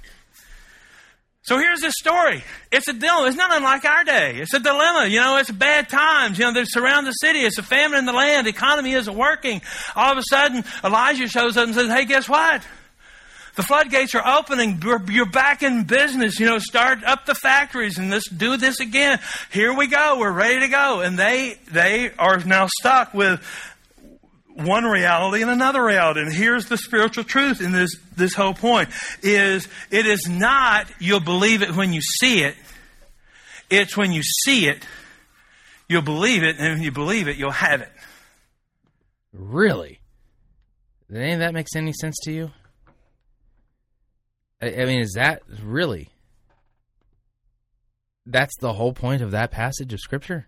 So 1.45 1.59
here's 1.59 1.79
this 1.79 1.93
story. 1.95 2.43
It's 2.71 2.87
a 2.87 2.93
dilemma. 2.93 3.27
It's 3.27 3.37
not 3.37 3.55
unlike 3.55 3.85
our 3.85 4.03
day. 4.03 4.37
It's 4.37 4.55
a 4.55 4.59
dilemma. 4.59 5.05
You 5.05 5.19
know, 5.19 5.37
it's 5.37 5.51
bad 5.51 5.89
times. 5.89 6.39
You 6.39 6.45
know, 6.45 6.53
they 6.53 6.65
surround 6.65 7.05
the 7.05 7.11
city. 7.11 7.39
It's 7.39 7.59
a 7.59 7.63
famine 7.63 7.99
in 7.99 8.05
the 8.07 8.13
land. 8.13 8.47
The 8.47 8.49
economy 8.49 8.93
isn't 8.93 9.15
working. 9.15 9.61
All 9.95 10.11
of 10.11 10.17
a 10.17 10.23
sudden, 10.27 10.63
Elijah 10.83 11.27
shows 11.27 11.55
up 11.55 11.65
and 11.65 11.75
says, 11.75 11.87
hey, 11.87 12.05
guess 12.05 12.27
what? 12.27 12.65
The 13.57 13.61
floodgates 13.61 14.15
are 14.15 14.39
opening. 14.39 14.81
You're 15.07 15.29
back 15.29 15.61
in 15.61 15.83
business. 15.83 16.39
You 16.39 16.47
know, 16.47 16.57
start 16.57 17.03
up 17.03 17.27
the 17.27 17.35
factories 17.35 17.99
and 17.99 18.09
let's 18.09 18.27
do 18.27 18.57
this 18.57 18.79
again. 18.79 19.19
Here 19.51 19.71
we 19.71 19.85
go. 19.85 20.17
We're 20.17 20.31
ready 20.31 20.61
to 20.61 20.67
go. 20.67 21.01
And 21.01 21.17
they, 21.17 21.59
they 21.71 22.09
are 22.17 22.39
now 22.39 22.67
stuck 22.79 23.13
with 23.13 23.39
one 24.55 24.85
reality 24.85 25.41
and 25.41 25.51
another 25.51 25.83
reality. 25.83 26.21
And 26.21 26.33
here's 26.33 26.67
the 26.67 26.77
spiritual 26.77 27.23
truth 27.23 27.61
in 27.61 27.71
this, 27.71 27.95
this 28.15 28.33
whole 28.33 28.53
point 28.53 28.89
is 29.21 29.67
it 29.91 30.05
is 30.05 30.27
not 30.29 30.87
you'll 30.99 31.19
believe 31.19 31.61
it 31.61 31.75
when 31.75 31.93
you 31.93 32.01
see 32.01 32.43
it. 32.43 32.55
It's 33.69 33.97
when 33.97 34.11
you 34.11 34.21
see 34.23 34.67
it, 34.67 34.85
you'll 35.89 36.03
believe 36.03 36.43
it, 36.43 36.57
and 36.59 36.75
when 36.75 36.83
you 36.83 36.91
believe 36.91 37.27
it, 37.27 37.35
you'll 37.35 37.51
have 37.51 37.81
it. 37.81 37.91
Really? 39.33 39.99
Does 41.09 41.17
any 41.17 41.33
of 41.33 41.39
that 41.39 41.53
makes 41.53 41.75
any 41.75 41.91
sense 41.93 42.15
to 42.23 42.31
you? 42.31 42.51
I, 44.61 44.67
I 44.67 44.85
mean, 44.85 44.99
is 44.99 45.13
that 45.15 45.41
really? 45.63 46.09
That's 48.25 48.55
the 48.59 48.73
whole 48.73 48.93
point 48.93 49.21
of 49.21 49.31
that 49.31 49.51
passage 49.51 49.93
of 49.93 49.99
Scripture? 49.99 50.47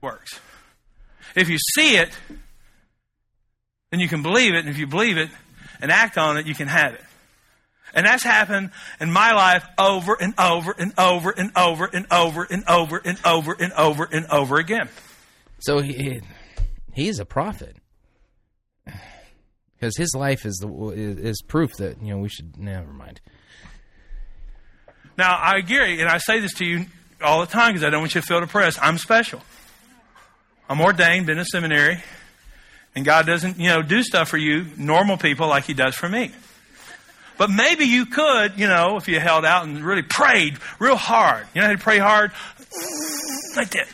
Works. 0.00 0.40
If 1.34 1.48
you 1.48 1.58
see 1.74 1.96
it, 1.96 2.16
then 3.90 4.00
you 4.00 4.08
can 4.08 4.22
believe 4.22 4.54
it. 4.54 4.60
And 4.60 4.68
if 4.68 4.78
you 4.78 4.86
believe 4.86 5.16
it 5.16 5.30
and 5.80 5.90
act 5.90 6.18
on 6.18 6.36
it, 6.36 6.46
you 6.46 6.54
can 6.54 6.68
have 6.68 6.94
it. 6.94 7.00
And 7.94 8.06
that's 8.06 8.22
happened 8.22 8.72
in 9.00 9.10
my 9.10 9.32
life 9.32 9.64
over 9.78 10.16
and 10.20 10.34
over 10.38 10.74
and 10.76 10.92
over 10.98 11.30
and 11.30 11.50
over 11.56 11.86
and 11.86 12.06
over 12.10 12.44
and 12.44 12.64
over 12.68 13.00
and 13.04 13.18
over 13.24 13.56
and 13.58 13.72
over 13.72 14.08
and 14.10 14.26
over 14.26 14.56
again. 14.56 14.88
So 15.60 15.80
he, 15.80 16.20
he's 16.92 17.18
a 17.18 17.24
prophet 17.24 17.76
because 19.74 19.96
his 19.96 20.14
life 20.14 20.44
is 20.44 20.56
the 20.56 20.68
is 20.90 21.40
proof 21.42 21.76
that 21.78 22.02
you 22.02 22.08
know 22.08 22.18
we 22.18 22.28
should 22.28 22.58
never 22.58 22.92
mind. 22.92 23.20
Now, 25.16 25.34
I 25.34 25.56
agree, 25.56 26.00
and 26.00 26.10
I 26.10 26.18
say 26.18 26.40
this 26.40 26.52
to 26.54 26.66
you 26.66 26.86
all 27.22 27.40
the 27.40 27.46
time 27.46 27.72
because 27.72 27.84
I 27.84 27.90
don't 27.90 28.00
want 28.00 28.14
you 28.14 28.20
to 28.20 28.26
feel 28.26 28.40
depressed. 28.40 28.78
I'm 28.82 28.98
special. 28.98 29.40
I'm 30.68 30.80
ordained, 30.80 31.26
been 31.26 31.38
in 31.38 31.44
seminary, 31.46 32.02
and 32.96 33.04
God 33.04 33.26
doesn't, 33.26 33.60
you 33.60 33.68
know, 33.68 33.82
do 33.82 34.02
stuff 34.02 34.28
for 34.28 34.38
you, 34.38 34.66
normal 34.76 35.18
people, 35.18 35.46
like 35.46 35.64
He 35.64 35.74
does 35.74 35.94
for 35.94 36.08
me. 36.08 36.32
But 37.38 37.50
maybe 37.50 37.84
you 37.84 38.06
could, 38.06 38.58
you 38.58 38.66
know, 38.66 38.96
if 38.96 39.06
you 39.06 39.20
held 39.20 39.44
out 39.44 39.66
and 39.66 39.84
really 39.84 40.02
prayed 40.02 40.58
real 40.78 40.96
hard. 40.96 41.46
You 41.54 41.60
know 41.60 41.66
how 41.66 41.72
to 41.74 41.78
pray 41.78 41.98
hard? 41.98 42.32
Like 43.54 43.70
that. 43.70 43.86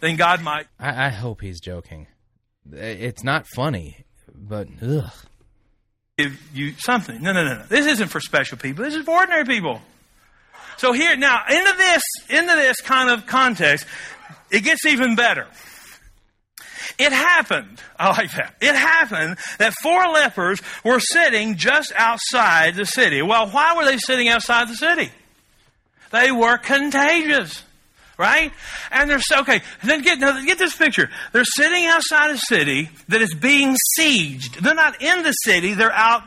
Then 0.00 0.16
God 0.16 0.42
might. 0.42 0.66
I, 0.78 1.06
I 1.06 1.08
hope 1.10 1.40
he's 1.40 1.60
joking. 1.60 2.08
It's 2.72 3.22
not 3.22 3.46
funny, 3.46 4.04
but 4.34 4.66
ugh. 4.82 5.12
give 6.18 6.40
you 6.52 6.72
something. 6.78 7.22
No, 7.22 7.32
no, 7.32 7.44
no, 7.44 7.58
no. 7.58 7.62
This 7.68 7.86
isn't 7.86 8.08
for 8.08 8.18
special 8.18 8.58
people. 8.58 8.84
This 8.84 8.96
is 8.96 9.04
for 9.04 9.12
ordinary 9.12 9.44
people. 9.44 9.80
So 10.76 10.92
here, 10.92 11.16
now, 11.16 11.42
into 11.48 11.74
this, 11.76 12.02
into 12.28 12.56
this 12.56 12.80
kind 12.80 13.10
of 13.10 13.26
context, 13.26 13.86
it 14.50 14.64
gets 14.64 14.84
even 14.86 15.14
better. 15.14 15.46
It 16.98 17.12
happened, 17.12 17.80
I 17.98 18.10
like 18.10 18.32
that. 18.32 18.54
It 18.60 18.74
happened 18.74 19.36
that 19.58 19.74
four 19.82 20.02
lepers 20.08 20.60
were 20.84 21.00
sitting 21.00 21.56
just 21.56 21.92
outside 21.96 22.76
the 22.76 22.86
city. 22.86 23.20
Well, 23.22 23.48
why 23.48 23.76
were 23.76 23.84
they 23.84 23.98
sitting 23.98 24.28
outside 24.28 24.68
the 24.68 24.76
city? 24.76 25.10
They 26.10 26.30
were 26.30 26.56
contagious. 26.58 27.62
Right? 28.16 28.52
And 28.92 29.10
they're 29.10 29.18
so, 29.18 29.40
okay, 29.40 29.60
then 29.82 30.02
get, 30.02 30.20
get 30.20 30.56
this 30.56 30.76
picture. 30.76 31.10
They're 31.32 31.42
sitting 31.44 31.86
outside 31.86 32.30
a 32.30 32.38
city 32.38 32.88
that 33.08 33.20
is 33.20 33.34
being 33.34 33.76
sieged. 33.98 34.60
They're 34.60 34.72
not 34.72 35.02
in 35.02 35.24
the 35.24 35.32
city, 35.32 35.74
they're 35.74 35.90
out 35.90 36.22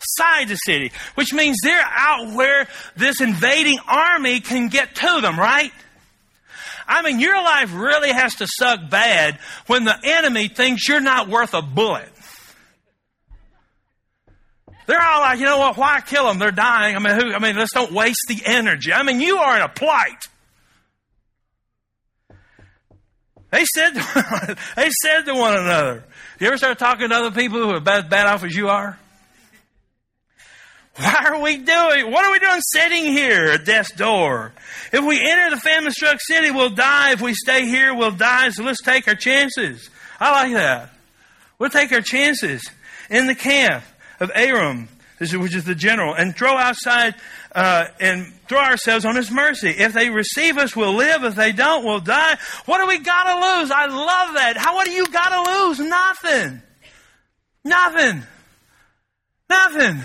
outside 0.00 0.48
the 0.48 0.56
city, 0.56 0.92
which 1.14 1.32
means 1.32 1.58
they're 1.62 1.84
out 1.84 2.32
where 2.34 2.66
this 2.96 3.20
invading 3.20 3.78
army 3.86 4.40
can 4.40 4.68
get 4.68 4.94
to 4.94 5.20
them, 5.20 5.38
right? 5.38 5.72
I 6.90 7.02
mean, 7.02 7.20
your 7.20 7.40
life 7.40 7.72
really 7.72 8.10
has 8.10 8.34
to 8.36 8.48
suck 8.48 8.90
bad 8.90 9.38
when 9.68 9.84
the 9.84 9.96
enemy 10.02 10.48
thinks 10.48 10.88
you're 10.88 11.00
not 11.00 11.28
worth 11.28 11.54
a 11.54 11.62
bullet. 11.62 12.08
They're 14.86 15.00
all 15.00 15.20
like, 15.20 15.38
you 15.38 15.44
know 15.44 15.58
what? 15.58 15.76
Why 15.76 16.00
kill 16.00 16.26
them? 16.26 16.40
They're 16.40 16.50
dying. 16.50 16.96
I 16.96 16.98
mean, 16.98 17.14
who? 17.14 17.32
I 17.32 17.38
mean, 17.38 17.54
let's 17.54 17.72
don't 17.72 17.92
waste 17.92 18.24
the 18.26 18.42
energy. 18.44 18.92
I 18.92 19.04
mean, 19.04 19.20
you 19.20 19.36
are 19.36 19.54
in 19.54 19.62
a 19.62 19.68
plight. 19.68 20.18
They 23.50 23.64
said, 23.64 23.94
they 24.76 24.90
said 25.02 25.22
to 25.26 25.34
one 25.34 25.56
another. 25.56 26.04
You 26.40 26.48
ever 26.48 26.56
start 26.56 26.80
talking 26.80 27.08
to 27.08 27.14
other 27.14 27.30
people 27.30 27.60
who 27.60 27.70
are 27.70 27.80
bad, 27.80 28.10
bad 28.10 28.26
off 28.26 28.42
as 28.42 28.56
you 28.56 28.68
are? 28.68 28.98
Why 31.00 31.28
are 31.28 31.40
we 31.40 31.56
doing? 31.56 32.10
What 32.10 32.26
are 32.26 32.32
we 32.32 32.38
doing 32.38 32.60
sitting 32.60 33.04
here 33.04 33.52
at 33.52 33.64
death's 33.64 33.92
door? 33.92 34.52
If 34.92 35.02
we 35.02 35.18
enter 35.18 35.48
the 35.48 35.60
famine 35.60 35.92
struck 35.92 36.20
city, 36.20 36.50
we'll 36.50 36.70
die. 36.70 37.12
If 37.12 37.22
we 37.22 37.32
stay 37.32 37.66
here, 37.66 37.94
we'll 37.94 38.10
die. 38.10 38.50
So 38.50 38.64
let's 38.64 38.82
take 38.82 39.08
our 39.08 39.14
chances. 39.14 39.88
I 40.18 40.30
like 40.30 40.52
that. 40.52 40.90
We'll 41.58 41.70
take 41.70 41.90
our 41.92 42.02
chances 42.02 42.68
in 43.08 43.26
the 43.26 43.34
camp 43.34 43.82
of 44.20 44.30
Aram, 44.34 44.88
which 45.18 45.54
is 45.54 45.64
the 45.64 45.74
general, 45.74 46.14
and 46.14 46.36
throw 46.36 46.56
outside 46.56 47.14
uh, 47.52 47.86
and 47.98 48.32
throw 48.46 48.60
ourselves 48.60 49.06
on 49.06 49.16
His 49.16 49.30
mercy. 49.30 49.70
If 49.70 49.94
they 49.94 50.10
receive 50.10 50.58
us, 50.58 50.76
we'll 50.76 50.94
live. 50.94 51.24
If 51.24 51.34
they 51.34 51.52
don't, 51.52 51.82
we'll 51.82 52.00
die. 52.00 52.36
What 52.66 52.78
do 52.78 52.86
we 52.86 52.98
got 52.98 53.24
to 53.24 53.60
lose? 53.60 53.70
I 53.70 53.86
love 53.86 54.34
that. 54.34 54.58
How? 54.58 54.74
What 54.74 54.86
do 54.86 54.92
you 54.92 55.06
got 55.06 55.30
to 55.30 55.50
lose? 55.50 55.78
Nothing. 55.80 56.62
Nothing. 57.64 58.22
Nothing. 59.48 60.02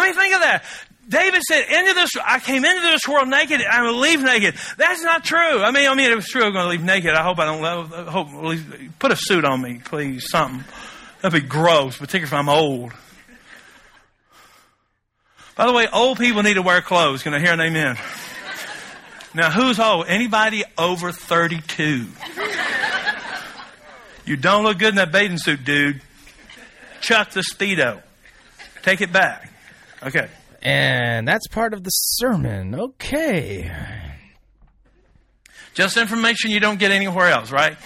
I 0.00 0.06
mean, 0.06 0.14
think 0.14 0.34
of 0.34 0.40
that. 0.40 0.64
David 1.08 1.42
said, 1.42 1.64
into 1.68 1.94
this, 1.94 2.10
I 2.24 2.38
came 2.38 2.64
into 2.64 2.82
this 2.82 3.08
world 3.08 3.28
naked, 3.28 3.60
I 3.60 3.82
will 3.82 3.98
leave 3.98 4.22
naked. 4.22 4.54
That's 4.76 5.02
not 5.02 5.24
true. 5.24 5.60
I 5.60 5.72
mean, 5.72 5.88
I 5.88 5.94
mean, 5.94 6.06
if 6.06 6.12
it 6.12 6.16
was 6.16 6.26
true, 6.26 6.44
I'm 6.44 6.52
going 6.52 6.64
to 6.64 6.70
leave 6.70 6.84
naked. 6.84 7.10
I 7.10 7.22
hope 7.24 7.38
I 7.40 7.46
don't, 7.46 7.64
I 7.64 8.10
hope, 8.10 8.28
least, 8.32 8.64
put 9.00 9.10
a 9.10 9.16
suit 9.16 9.44
on 9.44 9.60
me, 9.60 9.80
please, 9.84 10.30
something. 10.30 10.64
That'd 11.20 11.42
be 11.42 11.48
gross, 11.48 11.96
particularly 11.96 12.26
if 12.26 12.32
I'm 12.32 12.48
old. 12.48 12.92
By 15.56 15.66
the 15.66 15.72
way, 15.72 15.88
old 15.92 16.18
people 16.18 16.42
need 16.42 16.54
to 16.54 16.62
wear 16.62 16.80
clothes. 16.80 17.22
Can 17.24 17.34
I 17.34 17.40
hear 17.40 17.52
an 17.52 17.60
amen? 17.60 17.98
Now, 19.34 19.50
who's 19.50 19.80
old? 19.80 20.06
Anybody 20.08 20.64
over 20.78 21.12
32? 21.12 22.06
You 24.26 24.36
don't 24.36 24.62
look 24.62 24.78
good 24.78 24.90
in 24.90 24.94
that 24.94 25.10
bathing 25.10 25.38
suit, 25.38 25.64
dude. 25.64 26.00
Chuck 27.00 27.32
the 27.32 27.40
Speedo. 27.40 28.00
Take 28.82 29.00
it 29.00 29.12
back. 29.12 29.50
Okay. 30.02 30.28
And 30.62 31.26
that's 31.26 31.46
part 31.48 31.74
of 31.74 31.84
the 31.84 31.90
sermon. 31.90 32.74
Okay. 32.74 33.70
Just 35.74 35.96
information 35.96 36.50
you 36.50 36.60
don't 36.60 36.78
get 36.78 36.90
anywhere 36.90 37.28
else, 37.28 37.50
right? 37.50 37.76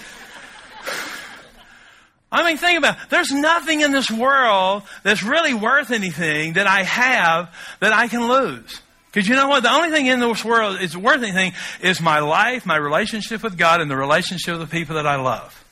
I 2.32 2.42
mean, 2.42 2.56
think 2.56 2.78
about 2.78 2.96
it. 2.96 3.10
There's 3.10 3.30
nothing 3.30 3.82
in 3.82 3.92
this 3.92 4.10
world 4.10 4.82
that's 5.04 5.22
really 5.22 5.54
worth 5.54 5.92
anything 5.92 6.54
that 6.54 6.66
I 6.66 6.82
have 6.82 7.54
that 7.78 7.92
I 7.92 8.08
can 8.08 8.26
lose. 8.26 8.80
Because 9.12 9.28
you 9.28 9.36
know 9.36 9.46
what? 9.46 9.62
The 9.62 9.70
only 9.70 9.90
thing 9.90 10.06
in 10.06 10.18
this 10.18 10.44
world 10.44 10.78
that's 10.80 10.96
worth 10.96 11.22
anything 11.22 11.52
is 11.80 12.00
my 12.00 12.18
life, 12.18 12.66
my 12.66 12.74
relationship 12.74 13.44
with 13.44 13.56
God, 13.56 13.80
and 13.80 13.88
the 13.88 13.96
relationship 13.96 14.58
with 14.58 14.68
the 14.68 14.76
people 14.76 14.96
that 14.96 15.06
I 15.06 15.14
love. 15.16 15.64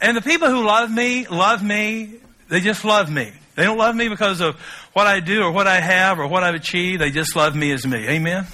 And 0.00 0.16
the 0.16 0.22
people 0.22 0.48
who 0.48 0.64
love 0.64 0.90
me, 0.90 1.26
love 1.26 1.62
me, 1.62 2.14
they 2.48 2.60
just 2.60 2.86
love 2.86 3.10
me. 3.10 3.30
They 3.60 3.66
don't 3.66 3.76
love 3.76 3.94
me 3.94 4.08
because 4.08 4.40
of 4.40 4.56
what 4.94 5.06
I 5.06 5.20
do 5.20 5.42
or 5.42 5.50
what 5.52 5.66
I 5.66 5.82
have 5.82 6.18
or 6.18 6.26
what 6.26 6.42
I've 6.42 6.54
achieved. 6.54 7.02
They 7.02 7.10
just 7.10 7.36
love 7.36 7.54
me 7.54 7.72
as 7.72 7.86
me. 7.86 8.08
Amen? 8.08 8.46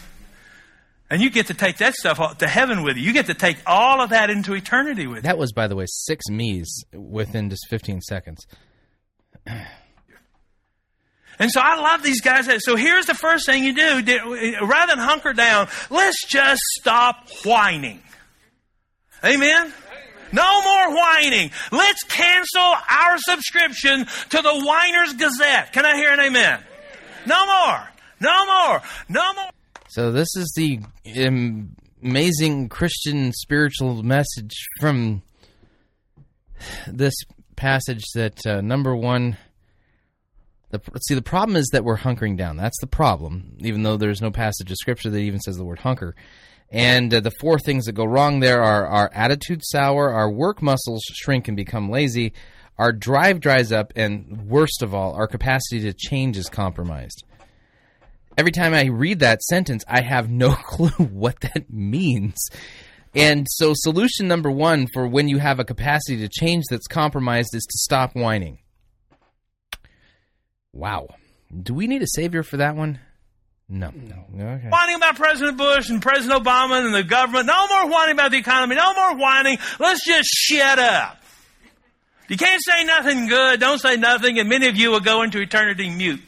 And 1.09 1.23
you 1.23 1.31
get 1.31 1.47
to 1.47 1.55
take 1.55 1.77
that 1.77 1.95
stuff 1.95 2.39
to 2.39 2.49
heaven 2.49 2.83
with 2.83 2.97
you. 2.97 3.05
You 3.05 3.13
get 3.13 3.27
to 3.27 3.35
take 3.35 3.57
all 3.67 4.01
of 4.01 4.11
that 4.11 4.31
into 4.31 4.53
eternity 4.55 5.07
with 5.07 5.19
you. 5.19 5.23
That 5.23 5.39
was, 5.39 5.53
by 5.53 5.69
the 5.69 5.77
way, 5.77 5.85
six 5.87 6.29
me's 6.29 6.83
within 6.93 7.51
just 7.51 7.69
15 7.71 8.01
seconds. 8.01 8.49
And 11.39 11.51
so 11.51 11.61
I 11.63 11.77
love 11.77 12.03
these 12.03 12.23
guys. 12.23 12.49
So 12.65 12.77
here's 12.77 13.05
the 13.05 13.15
first 13.15 13.45
thing 13.45 13.63
you 13.63 13.75
do. 13.75 14.57
Rather 14.63 14.97
than 14.97 15.05
hunker 15.05 15.35
down, 15.35 15.69
let's 15.91 16.27
just 16.27 16.63
stop 16.79 17.29
whining. 17.45 18.01
Amen? 19.23 19.71
No 20.33 20.63
more 20.63 20.97
whining. 20.97 21.51
Let's 21.73 22.03
cancel 22.05 22.61
our 22.63 23.19
subscription 23.19 24.07
to 24.31 24.43
the 24.43 24.63
Whiners 24.65 25.15
Gazette. 25.15 25.73
Can 25.73 25.87
I 25.87 25.97
hear 25.97 26.13
an 26.13 26.21
amen? 26.21 26.61
No 27.27 27.47
more. 27.47 27.89
No 28.21 28.47
more. 28.47 28.83
No 29.09 29.35
more. 29.35 29.51
So 29.89 30.13
this 30.13 30.29
is 30.37 30.53
the 30.57 30.81
amazing 32.03 32.69
Christian 32.69 33.33
spiritual 33.33 34.03
message 34.03 34.55
from 34.81 35.23
this 36.87 37.15
passage 37.57 38.05
that 38.15 38.47
uh, 38.47 38.61
number 38.61 38.95
one. 38.95 39.37
The, 40.71 40.81
see, 41.01 41.15
the 41.15 41.23
problem 41.23 41.57
is 41.57 41.69
that 41.73 41.85
we're 41.85 41.97
hunkering 41.97 42.37
down. 42.37 42.57
That's 42.57 42.79
the 42.81 42.89
problem, 42.89 43.57
even 43.61 43.85
though 43.85 43.97
there's 43.97 44.21
no 44.21 44.31
passage 44.33 44.71
of 44.71 44.77
scripture 44.77 45.11
that 45.11 45.19
even 45.19 45.41
says 45.41 45.57
the 45.57 45.65
word 45.65 45.79
hunker. 45.79 46.17
And 46.71 47.13
uh, 47.15 47.21
the 47.21 47.33
four 47.41 47.59
things 47.59 47.85
that 47.85 47.93
go 47.93 48.05
wrong 48.05 48.41
there 48.41 48.63
are 48.63 48.87
our 48.87 49.11
attitude 49.13 49.63
sour, 49.65 50.11
our 50.11 50.31
work 50.31 50.63
muscles 50.63 51.03
shrink 51.13 51.49
and 51.49 51.57
become 51.57 51.91
lazy, 51.91 52.33
our 52.79 52.93
drive 52.93 53.41
dries 53.41 53.73
up, 53.73 53.93
and 53.97 54.49
worst 54.49 54.83
of 54.83 54.95
all, 54.95 55.15
our 55.15 55.27
capacity 55.27 55.81
to 55.83 55.93
change 55.93 56.37
is 56.37 56.49
compromised. 56.49 57.25
Every 58.37 58.53
time 58.53 58.75
I 58.75 58.87
read 58.87 59.21
that 59.21 59.43
sentence, 59.43 59.85
I 59.89 60.03
have 60.03 60.29
no 60.29 60.55
clue 60.65 60.91
what 61.07 61.41
that 61.41 61.71
means. 61.71 62.37
And 63.15 63.47
so, 63.49 63.73
solution 63.75 64.29
number 64.29 64.51
one 64.51 64.89
for 64.93 65.07
when 65.09 65.29
you 65.29 65.39
have 65.39 65.59
a 65.59 65.65
capacity 65.65 66.19
to 66.19 66.29
change 66.29 66.65
that's 66.69 66.87
compromised 66.87 67.55
is 67.55 67.65
to 67.65 67.79
stop 67.79 68.15
whining. 68.15 68.59
Wow. 70.75 71.09
Do 71.63 71.73
we 71.73 71.87
need 71.87 72.03
a 72.03 72.07
savior 72.09 72.43
for 72.43 72.59
that 72.59 72.77
one? 72.77 73.01
No. 73.69 73.91
No. 73.91 74.55
Okay. 74.55 74.69
Whining 74.69 74.97
about 74.97 75.17
President 75.17 75.57
Bush 75.57 75.91
and 75.91 76.01
President 76.01 76.43
Obama 76.43 76.85
and 76.85 76.95
the 76.95 77.03
government. 77.03 77.47
No 77.47 77.67
more 77.67 77.91
whining 77.91 78.15
about 78.15 78.31
the 78.31 78.39
economy. 78.39 78.77
No 78.77 78.95
more 78.95 79.17
whining. 79.17 79.59
Let's 79.81 80.05
just 80.05 80.29
shut 80.29 80.79
up. 80.79 81.21
You 82.29 82.37
can't 82.37 82.63
say 82.65 82.85
nothing 82.85 83.29
good. 83.29 83.61
Don't 83.61 83.81
say 83.81 83.97
nothing, 83.97 84.39
and 84.39 84.49
many 84.49 84.67
of 84.67 84.77
you 84.77 84.91
will 84.91 85.01
go 85.01 85.23
into 85.23 85.41
eternity 85.41 85.91
mute. 85.91 86.21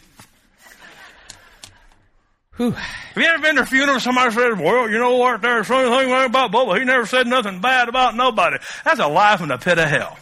Whew. 2.57 2.71
Have 2.71 3.17
you 3.17 3.25
ever 3.25 3.43
been 3.43 3.57
to 3.57 3.63
a 3.63 3.67
funeral? 3.67 4.01
Somebody 4.01 4.33
said, 4.33 4.61
"Well, 4.61 4.89
you 4.91 4.99
know 4.99 5.17
what? 5.17 5.43
There's 5.43 5.67
something 5.67 6.11
about 6.13 6.53
Bubba. 6.53 6.79
He 6.79 6.85
never 6.85 7.07
said 7.07 7.27
nothing 7.27 7.61
bad 7.61 7.89
about 7.89 8.15
nobody." 8.15 8.59
That's 8.85 9.01
a 9.01 9.07
lie 9.07 9.37
from 9.37 9.49
the 9.49 9.59
pit 9.59 9.79
of 9.79 9.89
hell. 9.89 10.19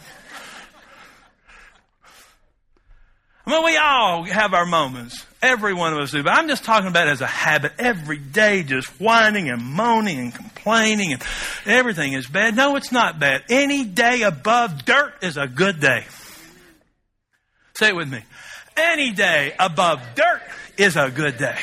I 3.45 3.51
mean, 3.51 3.63
we 3.63 3.77
all 3.77 4.23
have 4.23 4.53
our 4.53 4.65
moments. 4.65 5.26
Every 5.41 5.73
one 5.73 5.93
of 5.93 5.99
us 5.99 6.11
do. 6.11 6.23
But 6.23 6.33
I'm 6.33 6.47
just 6.47 6.63
talking 6.63 6.87
about 6.87 7.07
as 7.07 7.21
a 7.21 7.27
habit. 7.27 7.73
Every 7.77 8.17
day 8.17 8.63
just 8.63 8.87
whining 8.99 9.49
and 9.49 9.61
moaning 9.61 10.19
and 10.19 10.33
complaining 10.33 11.13
and 11.13 11.23
everything 11.65 12.13
is 12.13 12.27
bad. 12.27 12.55
No, 12.55 12.75
it's 12.75 12.91
not 12.91 13.19
bad. 13.19 13.43
Any 13.49 13.85
day 13.85 14.23
above 14.23 14.85
dirt 14.85 15.13
is 15.21 15.37
a 15.37 15.47
good 15.47 15.79
day. 15.79 16.05
Say 17.77 17.89
it 17.89 17.95
with 17.95 18.09
me. 18.11 18.23
Any 18.75 19.11
day 19.11 19.53
above 19.59 20.01
dirt 20.15 20.41
is 20.77 20.95
a 20.95 21.11
good 21.11 21.37
day. 21.37 21.57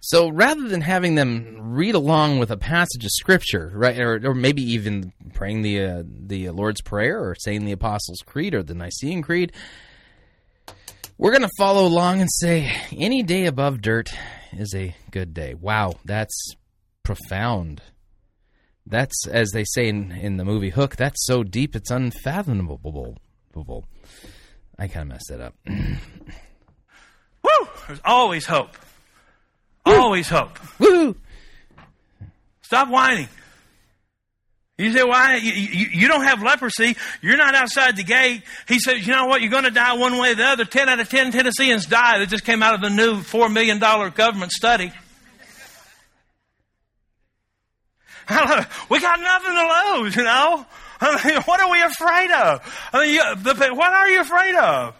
So 0.00 0.28
rather 0.28 0.68
than 0.68 0.80
having 0.80 1.14
them 1.14 1.58
read 1.60 1.94
along 1.94 2.38
with 2.38 2.50
a 2.50 2.56
passage 2.56 3.04
of 3.04 3.10
scripture, 3.12 3.70
right, 3.74 3.98
or, 3.98 4.20
or 4.24 4.34
maybe 4.34 4.62
even 4.62 5.12
praying 5.32 5.62
the 5.62 5.80
uh, 5.80 6.02
the 6.04 6.50
Lord's 6.50 6.80
Prayer 6.80 7.20
or 7.20 7.36
saying 7.36 7.64
the 7.64 7.72
Apostles' 7.72 8.22
Creed 8.26 8.54
or 8.54 8.62
the 8.62 8.74
Nicene 8.74 9.22
Creed, 9.22 9.52
we're 11.22 11.30
going 11.30 11.42
to 11.42 11.50
follow 11.56 11.86
along 11.86 12.20
and 12.20 12.28
say 12.28 12.68
any 12.90 13.22
day 13.22 13.46
above 13.46 13.80
dirt 13.80 14.10
is 14.58 14.74
a 14.74 14.92
good 15.12 15.32
day. 15.32 15.54
Wow, 15.54 15.94
that's 16.04 16.56
profound. 17.04 17.80
That's 18.86 19.28
as 19.28 19.52
they 19.52 19.62
say 19.62 19.86
in, 19.86 20.10
in 20.10 20.36
the 20.36 20.44
movie 20.44 20.70
Hook. 20.70 20.96
That's 20.96 21.24
so 21.24 21.44
deep 21.44 21.76
it's 21.76 21.92
unfathomable. 21.92 23.14
I 24.76 24.88
kind 24.88 25.02
of 25.02 25.08
messed 25.10 25.28
that 25.28 25.40
up. 25.40 25.54
Woo! 25.68 27.68
There's 27.86 28.00
always 28.04 28.44
hope. 28.44 28.76
Always 29.86 30.28
hope. 30.28 30.58
Woo! 30.80 31.14
Stop 32.62 32.88
whining. 32.88 33.28
You 34.82 34.92
say, 34.92 35.04
why? 35.04 35.36
You, 35.36 35.52
you, 35.52 35.86
you 35.92 36.08
don't 36.08 36.24
have 36.24 36.42
leprosy. 36.42 36.96
You're 37.20 37.36
not 37.36 37.54
outside 37.54 37.96
the 37.96 38.02
gate. 38.02 38.42
He 38.66 38.78
says, 38.78 39.06
you 39.06 39.12
know 39.12 39.26
what? 39.26 39.40
You're 39.40 39.50
going 39.50 39.64
to 39.64 39.70
die 39.70 39.94
one 39.94 40.18
way 40.18 40.32
or 40.32 40.34
the 40.34 40.44
other. 40.44 40.64
10 40.64 40.88
out 40.88 40.98
of 40.98 41.08
10 41.08 41.32
Tennesseans 41.32 41.86
die. 41.86 42.18
That 42.18 42.28
just 42.28 42.44
came 42.44 42.62
out 42.62 42.74
of 42.74 42.80
the 42.80 42.90
new 42.90 43.16
$4 43.16 43.52
million 43.52 43.78
government 43.78 44.50
study. 44.52 44.92
we 48.88 49.00
got 49.00 49.20
nothing 49.20 49.54
to 49.54 50.00
lose, 50.00 50.16
you 50.16 50.22
know? 50.22 50.66
I 51.00 51.28
mean, 51.28 51.42
what 51.44 51.60
are 51.60 51.70
we 51.70 51.82
afraid 51.82 52.30
of? 52.30 52.88
I 52.92 53.04
mean, 53.04 53.14
you, 53.14 53.22
the, 53.36 53.74
what 53.74 53.92
are 53.92 54.08
you 54.08 54.20
afraid 54.20 54.54
of? 54.54 54.96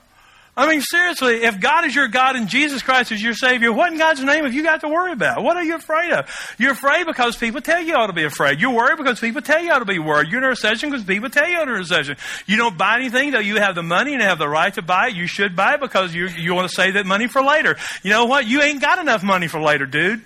I 0.54 0.68
mean, 0.68 0.82
seriously, 0.82 1.44
if 1.44 1.60
God 1.60 1.86
is 1.86 1.94
your 1.94 2.08
God 2.08 2.36
and 2.36 2.46
Jesus 2.46 2.82
Christ 2.82 3.10
is 3.10 3.22
your 3.22 3.32
Savior, 3.32 3.72
what 3.72 3.90
in 3.90 3.98
God's 3.98 4.22
name 4.22 4.44
have 4.44 4.52
you 4.52 4.62
got 4.62 4.82
to 4.82 4.88
worry 4.88 5.12
about? 5.12 5.42
What 5.42 5.56
are 5.56 5.64
you 5.64 5.76
afraid 5.76 6.12
of? 6.12 6.28
You're 6.58 6.72
afraid 6.72 7.06
because 7.06 7.38
people 7.38 7.62
tell 7.62 7.80
you 7.80 7.94
ought 7.94 8.08
to 8.08 8.12
be 8.12 8.24
afraid. 8.24 8.60
You're 8.60 8.74
worried 8.74 8.98
because 8.98 9.18
people 9.18 9.40
tell 9.40 9.62
you 9.62 9.72
ought 9.72 9.78
to 9.78 9.86
be 9.86 9.98
worried. 9.98 10.28
You're 10.28 10.40
in 10.40 10.44
a 10.44 10.48
recession 10.48 10.90
because 10.90 11.06
people 11.06 11.30
tell 11.30 11.46
you 11.46 11.54
you're 11.54 11.62
in 11.62 11.70
a 11.70 11.72
recession. 11.72 12.18
You 12.46 12.58
don't 12.58 12.76
buy 12.76 12.96
anything, 12.96 13.30
though 13.30 13.38
you 13.38 13.56
have 13.56 13.74
the 13.74 13.82
money 13.82 14.12
and 14.12 14.22
have 14.22 14.38
the 14.38 14.48
right 14.48 14.74
to 14.74 14.82
buy 14.82 15.08
it. 15.08 15.14
You 15.14 15.26
should 15.26 15.56
buy 15.56 15.74
it 15.74 15.80
because 15.80 16.14
you, 16.14 16.28
you 16.28 16.52
want 16.52 16.68
to 16.68 16.74
save 16.74 16.94
that 16.94 17.06
money 17.06 17.28
for 17.28 17.42
later. 17.42 17.78
You 18.02 18.10
know 18.10 18.26
what? 18.26 18.46
You 18.46 18.60
ain't 18.60 18.82
got 18.82 18.98
enough 18.98 19.22
money 19.22 19.48
for 19.48 19.58
later, 19.58 19.86
dude. 19.86 20.20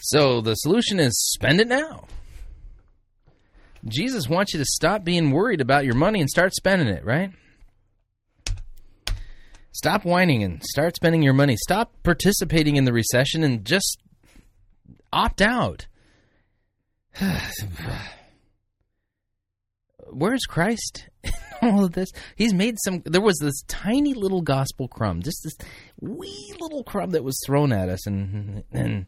So 0.00 0.40
the 0.40 0.54
solution 0.54 0.98
is 0.98 1.12
spend 1.34 1.60
it 1.60 1.68
now. 1.68 2.06
Jesus 3.86 4.30
wants 4.30 4.54
you 4.54 4.60
to 4.60 4.64
stop 4.66 5.04
being 5.04 5.30
worried 5.30 5.60
about 5.60 5.84
your 5.84 5.94
money 5.94 6.22
and 6.22 6.30
start 6.30 6.54
spending 6.54 6.88
it, 6.88 7.04
right? 7.04 7.32
Stop 9.74 10.04
whining 10.04 10.44
and 10.44 10.62
start 10.62 10.94
spending 10.94 11.20
your 11.20 11.32
money. 11.34 11.56
Stop 11.56 11.92
participating 12.04 12.76
in 12.76 12.84
the 12.84 12.92
recession 12.92 13.42
and 13.42 13.64
just 13.64 13.98
opt 15.12 15.42
out. 15.42 15.88
Where's 20.12 20.44
Christ 20.44 21.08
all 21.62 21.84
of 21.84 21.92
this? 21.92 22.10
He's 22.36 22.54
made 22.54 22.76
some. 22.84 23.02
There 23.04 23.20
was 23.20 23.36
this 23.40 23.62
tiny 23.66 24.14
little 24.14 24.42
gospel 24.42 24.86
crumb, 24.86 25.22
just 25.22 25.40
this 25.42 25.56
wee 26.00 26.54
little 26.60 26.84
crumb 26.84 27.10
that 27.10 27.24
was 27.24 27.36
thrown 27.44 27.72
at 27.72 27.88
us, 27.88 28.06
and 28.06 28.62
and 28.70 29.06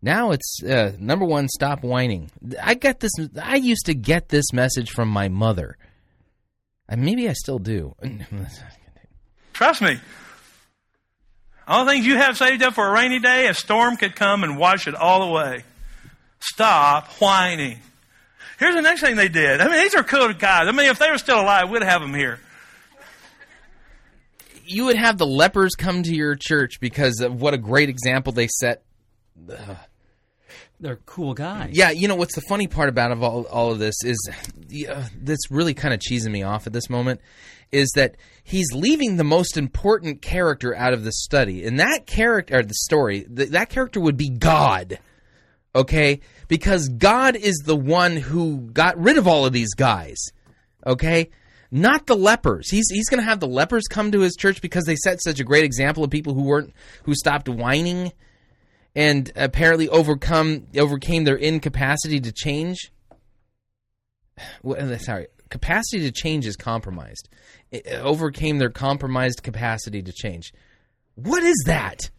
now 0.00 0.30
it's 0.30 0.62
uh, 0.62 0.92
number 0.98 1.26
one. 1.26 1.46
Stop 1.48 1.84
whining. 1.84 2.30
I 2.62 2.72
got 2.74 3.00
this. 3.00 3.12
I 3.40 3.56
used 3.56 3.84
to 3.84 3.94
get 3.94 4.30
this 4.30 4.50
message 4.54 4.92
from 4.92 5.08
my 5.08 5.28
mother. 5.28 5.76
Uh, 6.88 6.96
maybe 6.96 7.28
I 7.28 7.34
still 7.34 7.58
do. 7.58 7.94
Trust 9.56 9.80
me. 9.80 9.98
All 11.66 11.86
the 11.86 11.92
things 11.92 12.04
you 12.04 12.18
have 12.18 12.36
saved 12.36 12.62
up 12.62 12.74
for 12.74 12.86
a 12.86 12.92
rainy 12.92 13.20
day, 13.20 13.46
a 13.46 13.54
storm 13.54 13.96
could 13.96 14.14
come 14.14 14.44
and 14.44 14.58
wash 14.58 14.86
it 14.86 14.94
all 14.94 15.22
away. 15.22 15.64
Stop 16.40 17.08
whining. 17.22 17.78
Here's 18.58 18.74
the 18.74 18.82
next 18.82 19.00
thing 19.00 19.16
they 19.16 19.30
did. 19.30 19.62
I 19.62 19.68
mean, 19.68 19.78
these 19.78 19.94
are 19.94 20.02
cool 20.02 20.30
guys. 20.34 20.68
I 20.68 20.72
mean, 20.72 20.90
if 20.90 20.98
they 20.98 21.10
were 21.10 21.16
still 21.16 21.40
alive, 21.40 21.70
we'd 21.70 21.82
have 21.82 22.02
them 22.02 22.12
here. 22.12 22.38
You 24.66 24.84
would 24.84 24.96
have 24.98 25.16
the 25.16 25.26
lepers 25.26 25.74
come 25.74 26.02
to 26.02 26.14
your 26.14 26.36
church 26.36 26.78
because 26.78 27.20
of 27.20 27.40
what 27.40 27.54
a 27.54 27.58
great 27.58 27.88
example 27.88 28.34
they 28.34 28.48
set. 28.48 28.82
Ugh. 29.50 29.76
They're 30.80 30.96
cool 31.06 31.32
guys. 31.32 31.70
Yeah, 31.72 31.92
you 31.92 32.08
know 32.08 32.16
what's 32.16 32.34
the 32.34 32.42
funny 32.42 32.66
part 32.66 32.90
about 32.90 33.10
of 33.10 33.22
all, 33.22 33.44
all 33.44 33.72
of 33.72 33.78
this 33.78 33.94
is 34.04 34.18
uh, 34.86 35.04
that's 35.22 35.50
really 35.50 35.72
kind 35.72 35.94
of 35.94 36.00
cheesing 36.00 36.30
me 36.30 36.42
off 36.42 36.66
at 36.66 36.74
this 36.74 36.90
moment 36.90 37.22
is 37.72 37.90
that 37.94 38.16
he's 38.42 38.72
leaving 38.72 39.16
the 39.16 39.24
most 39.24 39.56
important 39.56 40.22
character 40.22 40.74
out 40.74 40.92
of 40.92 41.04
the 41.04 41.12
study, 41.12 41.64
and 41.64 41.80
that 41.80 42.06
character 42.06 42.58
or 42.58 42.62
the 42.62 42.74
story 42.74 43.22
th- 43.24 43.50
that 43.50 43.70
character 43.70 44.00
would 44.00 44.16
be 44.16 44.30
God. 44.30 44.98
Okay, 45.74 46.20
because 46.48 46.88
God 46.88 47.36
is 47.36 47.56
the 47.64 47.76
one 47.76 48.16
who 48.16 48.70
got 48.72 48.98
rid 48.98 49.18
of 49.18 49.28
all 49.28 49.44
of 49.44 49.52
these 49.52 49.74
guys. 49.74 50.16
Okay, 50.86 51.28
not 51.70 52.06
the 52.06 52.16
lepers. 52.16 52.70
He's 52.70 52.86
he's 52.88 53.08
going 53.08 53.20
to 53.22 53.28
have 53.28 53.40
the 53.40 53.48
lepers 53.48 53.84
come 53.88 54.12
to 54.12 54.20
his 54.20 54.36
church 54.36 54.62
because 54.62 54.84
they 54.84 54.96
set 54.96 55.22
such 55.22 55.40
a 55.40 55.44
great 55.44 55.64
example 55.64 56.04
of 56.04 56.10
people 56.10 56.34
who 56.34 56.42
weren't 56.42 56.72
who 57.04 57.14
stopped 57.14 57.48
whining 57.48 58.12
and 58.94 59.30
apparently 59.36 59.88
overcome 59.88 60.66
overcame 60.76 61.24
their 61.24 61.36
incapacity 61.36 62.20
to 62.20 62.32
change. 62.32 62.90
Sorry, 64.98 65.26
capacity 65.56 66.02
to 66.02 66.12
change 66.12 66.46
is 66.46 66.56
compromised. 66.56 67.28
It 67.70 67.86
overcame 67.88 68.58
their 68.58 68.70
compromised 68.70 69.42
capacity 69.42 70.02
to 70.02 70.12
change. 70.12 70.52
What 71.14 71.42
is 71.42 71.64
that? 71.66 72.10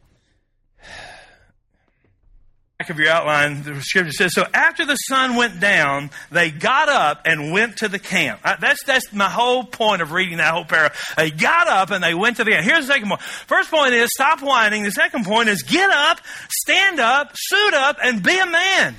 back 2.78 2.92
of 2.92 3.00
your 3.00 3.10
outline, 3.10 3.64
the 3.64 3.82
scripture 3.82 4.12
says, 4.12 4.34
so 4.36 4.46
after 4.54 4.86
the 4.86 4.96
sun 4.96 5.36
went 5.36 5.60
down, 5.60 6.12
they 6.30 6.52
got 6.52 6.90
up 6.90 7.22
and 7.26 7.52
went 7.52 7.78
to 7.78 7.88
the 7.88 7.98
camp. 7.98 8.40
Uh, 8.44 8.56
That's, 8.62 8.84
that's 8.84 9.12
my 9.12 9.30
whole 9.30 9.64
point 9.64 10.04
of 10.04 10.12
reading 10.12 10.38
that 10.38 10.54
whole 10.54 10.64
paragraph. 10.66 11.16
They 11.18 11.32
got 11.32 11.68
up 11.68 11.90
and 11.90 12.04
they 12.04 12.14
went 12.14 12.38
to 12.38 12.44
the 12.44 12.52
camp. 12.52 12.64
Here's 12.64 12.86
the 12.86 12.94
second 12.94 13.10
point. 13.10 13.22
First 13.22 13.72
point 13.72 13.94
is 13.94 14.12
stop 14.14 14.42
whining. 14.44 14.84
The 14.84 14.92
second 14.92 15.26
point 15.26 15.50
is 15.50 15.64
get 15.64 15.90
up, 15.90 16.20
stand 16.50 17.00
up, 17.00 17.32
suit 17.34 17.74
up, 17.74 17.98
and 18.04 18.22
be 18.22 18.38
a 18.38 18.46
man. 18.46 18.96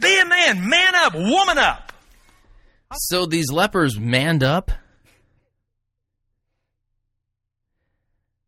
Be 0.00 0.20
a 0.20 0.26
man. 0.26 0.68
Man 0.68 0.94
up. 0.94 1.14
Woman 1.14 1.56
up. 1.56 1.87
So 2.94 3.26
these 3.26 3.50
lepers 3.52 3.98
manned 3.98 4.42
up. 4.42 4.70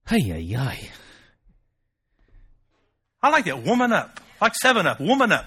Hey, 0.09 0.33
ay 0.33 0.57
ay. 0.59 0.91
I 3.23 3.29
like 3.29 3.45
that. 3.45 3.63
Woman 3.63 3.93
up. 3.93 4.19
Like 4.41 4.55
seven 4.55 4.87
up. 4.87 4.99
Woman 4.99 5.31
up. 5.31 5.47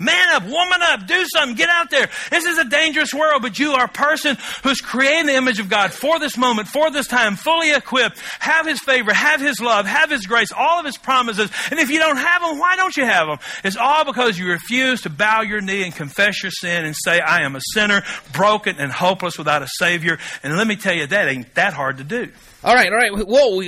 Man 0.00 0.30
up, 0.30 0.44
woman 0.44 0.80
up, 0.80 1.06
do 1.06 1.26
something, 1.26 1.54
get 1.54 1.68
out 1.68 1.90
there. 1.90 2.08
This 2.30 2.46
is 2.46 2.56
a 2.56 2.64
dangerous 2.64 3.12
world, 3.12 3.42
but 3.42 3.58
you 3.58 3.72
are 3.72 3.84
a 3.84 3.88
person 3.88 4.38
who's 4.62 4.80
created 4.80 5.28
the 5.28 5.36
image 5.36 5.60
of 5.60 5.68
God 5.68 5.92
for 5.92 6.18
this 6.18 6.38
moment, 6.38 6.68
for 6.68 6.90
this 6.90 7.06
time, 7.06 7.36
fully 7.36 7.70
equipped, 7.70 8.18
have 8.38 8.66
His 8.66 8.80
favor, 8.80 9.12
have 9.12 9.42
His 9.42 9.60
love, 9.60 9.84
have 9.84 10.10
His 10.10 10.24
grace, 10.24 10.52
all 10.56 10.80
of 10.80 10.86
His 10.86 10.96
promises. 10.96 11.50
And 11.70 11.78
if 11.78 11.90
you 11.90 11.98
don't 11.98 12.16
have 12.16 12.40
them, 12.40 12.58
why 12.58 12.76
don't 12.76 12.96
you 12.96 13.04
have 13.04 13.26
them? 13.26 13.38
It's 13.62 13.76
all 13.76 14.06
because 14.06 14.38
you 14.38 14.48
refuse 14.48 15.02
to 15.02 15.10
bow 15.10 15.42
your 15.42 15.60
knee 15.60 15.84
and 15.84 15.94
confess 15.94 16.42
your 16.42 16.50
sin 16.50 16.86
and 16.86 16.96
say, 16.96 17.20
I 17.20 17.42
am 17.42 17.54
a 17.54 17.60
sinner, 17.74 18.02
broken 18.32 18.76
and 18.78 18.90
hopeless 18.90 19.36
without 19.36 19.60
a 19.60 19.68
Savior. 19.68 20.18
And 20.42 20.56
let 20.56 20.66
me 20.66 20.76
tell 20.76 20.94
you, 20.94 21.08
that 21.08 21.28
ain't 21.28 21.54
that 21.56 21.74
hard 21.74 21.98
to 21.98 22.04
do. 22.04 22.32
All 22.64 22.74
right, 22.74 22.90
all 22.90 22.96
right. 22.96 23.12
Whoa, 23.12 23.60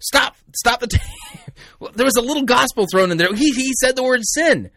stop, 0.00 0.34
stop 0.56 0.80
the 0.80 0.86
tape. 0.86 1.02
there 1.94 2.06
was 2.06 2.16
a 2.16 2.22
little 2.22 2.44
gospel 2.44 2.86
thrown 2.90 3.10
in 3.10 3.18
there. 3.18 3.34
He 3.34 3.50
he 3.50 3.72
said 3.80 3.96
the 3.96 4.02
word 4.02 4.22
sin. 4.22 4.70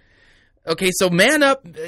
Okay, 0.68 0.92
so 0.94 1.10
man 1.10 1.44
up 1.44 1.66
uh, 1.66 1.80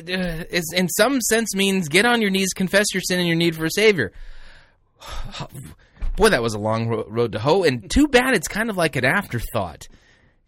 is 0.49 0.71
in 0.75 0.87
some 0.89 1.19
sense 1.21 1.55
means 1.55 1.89
get 1.89 2.05
on 2.05 2.21
your 2.21 2.29
knees, 2.29 2.53
confess 2.53 2.85
your 2.93 3.01
sin 3.01 3.19
and 3.19 3.27
your 3.27 3.37
need 3.37 3.55
for 3.55 3.65
a 3.65 3.71
savior. 3.71 4.11
Boy, 6.15 6.29
that 6.29 6.41
was 6.41 6.53
a 6.53 6.59
long 6.59 6.87
road 6.87 7.31
to 7.33 7.39
hoe, 7.39 7.63
and 7.63 7.89
too 7.91 8.07
bad 8.07 8.33
it's 8.33 8.47
kind 8.47 8.69
of 8.69 8.77
like 8.77 8.95
an 8.95 9.05
afterthought. 9.05 9.87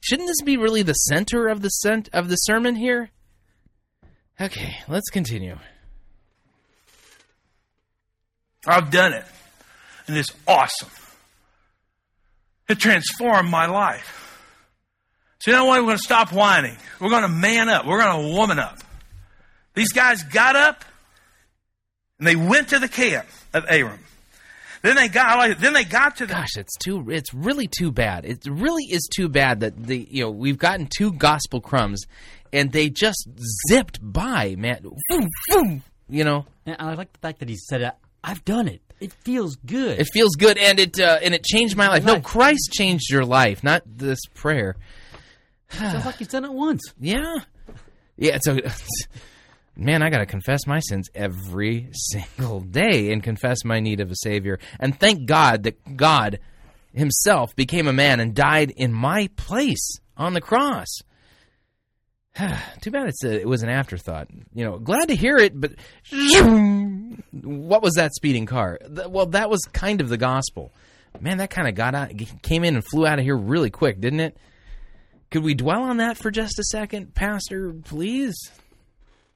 Shouldn't 0.02 0.28
this 0.28 0.42
be 0.42 0.58
really 0.58 0.82
the 0.82 0.94
center 0.94 1.48
of 1.48 1.62
the 1.62 1.70
cent- 1.70 2.10
of 2.14 2.30
the 2.30 2.36
sermon 2.36 2.76
here? 2.76 3.10
Okay, 4.40 4.78
let's 4.88 5.10
continue. 5.10 5.58
I've 8.66 8.92
done 8.92 9.14
it. 9.14 9.26
And 10.08 10.18
it's 10.18 10.34
awesome. 10.48 10.90
It 12.68 12.80
transformed 12.80 13.50
my 13.50 13.66
life. 13.68 14.29
So 15.42 15.52
you 15.52 15.58
know 15.58 15.66
what? 15.66 15.80
We're 15.80 15.88
going 15.88 15.98
to 15.98 16.04
stop 16.04 16.34
whining. 16.34 16.76
We're 17.00 17.10
going 17.10 17.22
to 17.22 17.30
man 17.30 17.70
up. 17.70 17.86
We're 17.86 18.02
going 18.02 18.30
to 18.30 18.36
woman 18.36 18.60
up. 18.60 18.80
These 19.74 19.94
guys 19.94 20.24
got 20.24 20.56
up 20.56 20.84
and 22.18 22.28
they 22.28 22.36
went 22.36 22.70
to 22.70 22.80
the 22.80 22.90
camp 22.90 23.26
of 23.54 23.66
Aram. 23.70 24.00
Then 24.82 24.96
they 24.96 25.10
got 25.10 25.38
like 25.38 25.60
then 25.60 25.74
they 25.74 25.84
got 25.84 26.18
to 26.18 26.26
the 26.26 26.34
Gosh, 26.34 26.56
it's 26.56 26.78
too. 26.78 27.10
It's 27.10 27.34
really 27.34 27.68
too 27.68 27.92
bad. 27.92 28.26
It 28.26 28.46
really 28.50 28.84
is 28.84 29.08
too 29.14 29.28
bad 29.28 29.60
that 29.60 29.76
the 29.76 30.08
you 30.10 30.24
know 30.24 30.32
we've 30.32 30.58
gotten 30.58 30.88
two 30.88 31.12
gospel 31.12 31.60
crumbs, 31.60 32.06
and 32.54 32.72
they 32.72 32.90
just 32.90 33.28
zipped 33.68 34.00
by, 34.02 34.56
man. 34.58 34.84
Boom, 35.10 35.28
boom, 35.50 35.84
you 36.08 36.24
know. 36.24 36.46
And 36.66 36.78
I 36.80 36.94
like 36.94 37.12
the 37.12 37.20
fact 37.20 37.40
that 37.40 37.50
he 37.50 37.58
said, 37.58 37.92
"I've 38.24 38.46
done 38.46 38.70
it." 38.70 38.82
It 39.02 39.12
feels 39.12 39.58
good. 39.58 40.00
It 40.00 40.08
feels 40.14 40.36
good, 40.36 40.58
and 40.58 40.80
it 40.80 40.98
uh, 40.98 41.20
and 41.22 41.34
it 41.34 41.44
changed 41.44 41.76
my 41.76 41.90
life. 41.90 42.06
No, 42.06 42.22
Christ 42.22 42.72
changed 42.72 43.12
your 43.12 43.26
life, 43.26 43.66
not 43.66 43.84
this 43.86 44.20
prayer. 44.34 44.78
Sounds 45.70 46.06
like 46.06 46.16
he's 46.16 46.28
done 46.28 46.46
it 46.46 46.52
once. 46.52 46.82
Yeah, 47.00 47.36
yeah. 48.18 48.40
So, 48.42 48.58
man, 49.76 50.02
I 50.02 50.10
got 50.10 50.20
to 50.20 50.26
confess 50.26 50.66
my 50.68 50.80
sins 50.80 51.10
every 51.14 51.90
single 51.94 52.60
day 52.62 53.12
and 53.12 53.24
confess 53.24 53.64
my 53.64 53.80
need 53.80 54.02
of 54.02 54.12
a 54.12 54.16
savior. 54.16 54.60
And 54.80 55.00
thank 55.00 55.26
God 55.26 55.64
that 55.64 55.96
God 55.96 56.40
Himself 56.94 57.56
became 57.56 57.88
a 57.88 57.94
man 57.94 58.20
and 58.20 58.34
died 58.34 58.72
in 58.76 58.94
my 58.94 59.30
place 59.36 60.00
on 60.18 60.34
the 60.34 60.42
cross. 60.42 60.88
Too 62.82 62.92
bad 62.92 63.08
it's 63.08 63.24
a, 63.24 63.40
it 63.42 63.48
was 63.48 63.64
an 63.64 63.70
afterthought. 63.70 64.28
You 64.54 64.66
know, 64.66 64.80
glad 64.80 65.10
to 65.10 65.16
hear 65.16 65.38
it, 65.38 65.60
but 65.60 65.74
what 67.32 67.82
was 67.82 67.94
that 67.96 68.14
speeding 68.14 68.46
car? 68.46 68.80
Well, 69.08 69.28
that 69.28 69.50
was 69.50 69.62
kind 69.74 70.02
of 70.02 70.10
the 70.10 70.18
gospel. 70.18 70.74
Man, 71.20 71.38
that 71.38 71.50
kind 71.50 71.68
of 71.68 71.76
got 71.76 71.96
out, 71.96 72.12
came 72.44 72.64
in 72.64 72.76
and 72.76 72.86
flew 72.86 73.06
out 73.06 73.20
of 73.20 73.26
here 73.26 73.36
really 73.36 73.72
quick, 73.72 74.00
didn't 74.00 74.20
it? 74.20 74.38
Could 75.32 75.44
we 75.44 75.54
dwell 75.54 75.84
on 75.84 75.98
that 75.98 76.18
for 76.18 76.32
just 76.32 76.58
a 76.60 76.64
second, 76.64 77.14
Pastor, 77.14 77.74
please? 77.86 78.36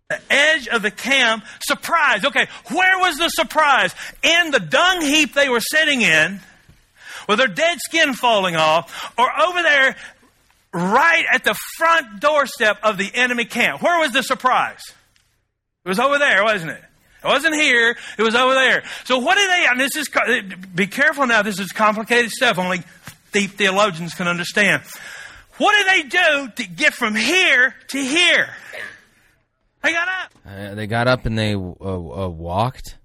the 0.10 0.34
edge 0.34 0.68
of 0.68 0.82
the 0.82 0.91
camp, 0.91 1.45
surprise. 1.61 2.26
Okay, 2.26 2.48
where 2.72 2.99
was 2.99 3.18
the 3.18 3.30
surprise? 3.30 3.94
In 4.22 4.52
the 4.52 4.60
dung 4.60 5.02
heap 5.02 5.34
they 5.34 5.49
were 5.49 5.61
sitting 5.61 6.02
in, 6.02 6.40
with 7.28 7.40
their 7.40 7.48
dead 7.48 7.78
skin 7.80 8.14
falling 8.14 8.56
off, 8.56 9.14
or 9.18 9.30
over 9.41 9.61
there, 9.61 9.95
right 10.74 11.26
at 11.32 11.44
the 11.44 11.56
front 11.78 12.20
doorstep 12.20 12.78
of 12.84 12.98
the 12.98 13.11
enemy 13.14 13.45
camp. 13.45 13.82
Where 13.82 13.99
was 13.99 14.11
the 14.11 14.24
surprise? 14.24 14.82
It 15.86 15.90
was 15.90 15.99
over 15.99 16.18
there, 16.18 16.44
wasn't 16.44 16.72
it? 16.72 16.84
It 17.24 17.28
wasn't 17.28 17.56
here. 17.56 17.95
It 18.18 18.22
was 18.22 18.36
over 18.36 18.53
there. 18.53 18.84
So 19.06 19.20
what 19.20 19.36
did 19.36 19.49
they? 19.49 19.65
And 19.70 19.80
this 19.80 19.95
is 19.95 20.10
be 20.76 20.88
careful 20.88 21.26
now. 21.26 21.41
This 21.41 21.60
is 21.60 21.72
complicated 21.72 22.32
stuff. 22.32 22.57
Only 22.60 22.84
deep 23.32 23.52
theologians 23.52 24.14
can 24.14 24.28
understand. 24.28 24.84
What 25.57 25.75
did 25.77 25.88
they 25.88 26.09
do 26.09 26.51
to 26.63 26.69
get 26.69 26.93
from 26.93 27.15
here 27.15 27.75
to 27.89 27.97
here? 27.97 28.49
They 29.84 29.91
got 29.91 30.07
up. 30.07 30.34
Uh, 30.45 30.75
they 30.75 30.88
got 30.88 31.07
up 31.07 31.25
and 31.25 31.38
they 31.38 31.53
uh, 31.53 31.57
uh, 31.57 32.30
walked. 32.30 32.97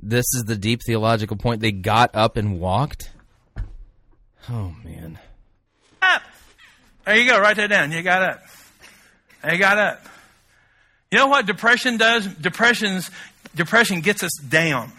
This 0.00 0.24
is 0.34 0.44
the 0.44 0.56
deep 0.56 0.80
theological 0.86 1.36
point. 1.36 1.60
They 1.60 1.72
got 1.72 2.14
up 2.14 2.36
and 2.36 2.60
walked. 2.60 3.10
Oh 4.48 4.74
man. 4.84 5.18
up. 6.00 6.22
There 7.04 7.16
you 7.16 7.28
go. 7.28 7.40
Write 7.40 7.56
that 7.56 7.68
down. 7.68 7.90
You 7.90 8.02
got 8.02 8.22
up. 8.22 8.42
You 9.50 9.58
got 9.58 9.78
up. 9.78 10.06
You 11.10 11.18
know 11.18 11.26
what 11.26 11.46
depression 11.46 11.96
does? 11.96 12.26
Depression's 12.26 13.10
depression 13.54 14.00
gets 14.00 14.22
us 14.22 14.32
down. 14.48 14.92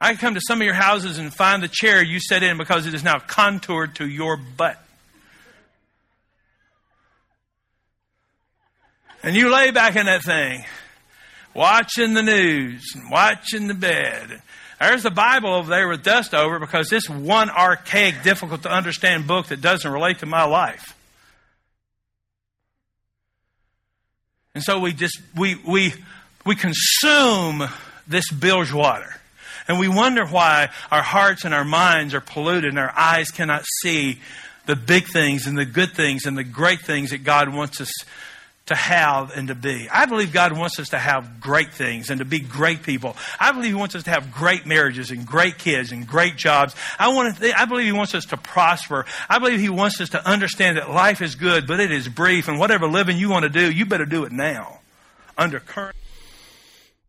I 0.00 0.08
can 0.08 0.18
come 0.18 0.34
to 0.34 0.40
some 0.46 0.60
of 0.60 0.64
your 0.64 0.74
houses 0.74 1.18
and 1.18 1.32
find 1.32 1.62
the 1.62 1.68
chair 1.68 2.02
you 2.02 2.20
sat 2.20 2.42
in 2.42 2.58
because 2.58 2.86
it 2.86 2.94
is 2.94 3.02
now 3.02 3.18
contoured 3.18 3.96
to 3.96 4.06
your 4.06 4.36
butt. 4.36 4.78
And 9.22 9.34
you 9.34 9.50
lay 9.50 9.70
back 9.70 9.96
in 9.96 10.06
that 10.06 10.22
thing, 10.22 10.64
watching 11.54 12.14
the 12.14 12.22
news 12.22 12.92
and 12.94 13.10
watching 13.10 13.66
the 13.66 13.74
bed. 13.74 14.42
There's 14.78 15.02
the 15.02 15.10
Bible 15.10 15.54
over 15.54 15.70
there 15.70 15.88
with 15.88 16.02
dust 16.02 16.34
over 16.34 16.58
because 16.58 16.88
this 16.88 17.08
one 17.08 17.48
archaic, 17.48 18.22
difficult 18.22 18.62
to 18.64 18.70
understand 18.70 19.26
book 19.26 19.46
that 19.48 19.62
doesn't 19.62 19.90
relate 19.90 20.18
to 20.18 20.26
my 20.26 20.44
life. 20.44 20.94
And 24.54 24.62
so 24.62 24.78
we 24.78 24.92
just 24.92 25.20
we 25.34 25.54
we 25.66 25.94
we 26.44 26.54
consume 26.54 27.64
this 28.06 28.30
bilge 28.30 28.72
water. 28.72 29.16
And 29.68 29.78
we 29.78 29.88
wonder 29.88 30.26
why 30.26 30.70
our 30.90 31.02
hearts 31.02 31.44
and 31.44 31.52
our 31.52 31.64
minds 31.64 32.14
are 32.14 32.20
polluted 32.20 32.70
and 32.70 32.78
our 32.78 32.92
eyes 32.96 33.30
cannot 33.30 33.64
see 33.82 34.20
the 34.66 34.76
big 34.76 35.06
things 35.06 35.46
and 35.46 35.56
the 35.56 35.64
good 35.64 35.92
things 35.92 36.26
and 36.26 36.36
the 36.36 36.44
great 36.44 36.80
things 36.80 37.10
that 37.10 37.24
God 37.24 37.48
wants 37.52 37.80
us 37.80 37.92
to 38.66 38.74
have 38.74 39.30
and 39.36 39.48
to 39.48 39.54
be. 39.54 39.88
I 39.88 40.06
believe 40.06 40.32
God 40.32 40.52
wants 40.52 40.80
us 40.80 40.88
to 40.88 40.98
have 40.98 41.40
great 41.40 41.72
things 41.72 42.10
and 42.10 42.18
to 42.18 42.24
be 42.24 42.40
great 42.40 42.82
people. 42.82 43.16
I 43.38 43.52
believe 43.52 43.68
He 43.68 43.74
wants 43.74 43.94
us 43.94 44.02
to 44.04 44.10
have 44.10 44.32
great 44.32 44.66
marriages 44.66 45.12
and 45.12 45.24
great 45.24 45.56
kids 45.56 45.92
and 45.92 46.06
great 46.06 46.36
jobs. 46.36 46.74
I 46.98 47.14
want 47.14 47.36
to, 47.36 47.58
I 47.58 47.64
believe 47.64 47.86
He 47.86 47.92
wants 47.92 48.14
us 48.14 48.24
to 48.26 48.36
prosper. 48.36 49.06
I 49.28 49.38
believe 49.38 49.60
He 49.60 49.68
wants 49.68 50.00
us 50.00 50.10
to 50.10 50.28
understand 50.28 50.78
that 50.78 50.90
life 50.90 51.22
is 51.22 51.36
good, 51.36 51.68
but 51.68 51.78
it 51.78 51.92
is 51.92 52.08
brief, 52.08 52.48
and 52.48 52.58
whatever 52.58 52.88
living 52.88 53.18
you 53.18 53.30
want 53.30 53.44
to 53.44 53.48
do, 53.48 53.70
you 53.70 53.86
better 53.86 54.06
do 54.06 54.24
it 54.24 54.32
now. 54.32 54.80
Under 55.38 55.60
current. 55.60 55.96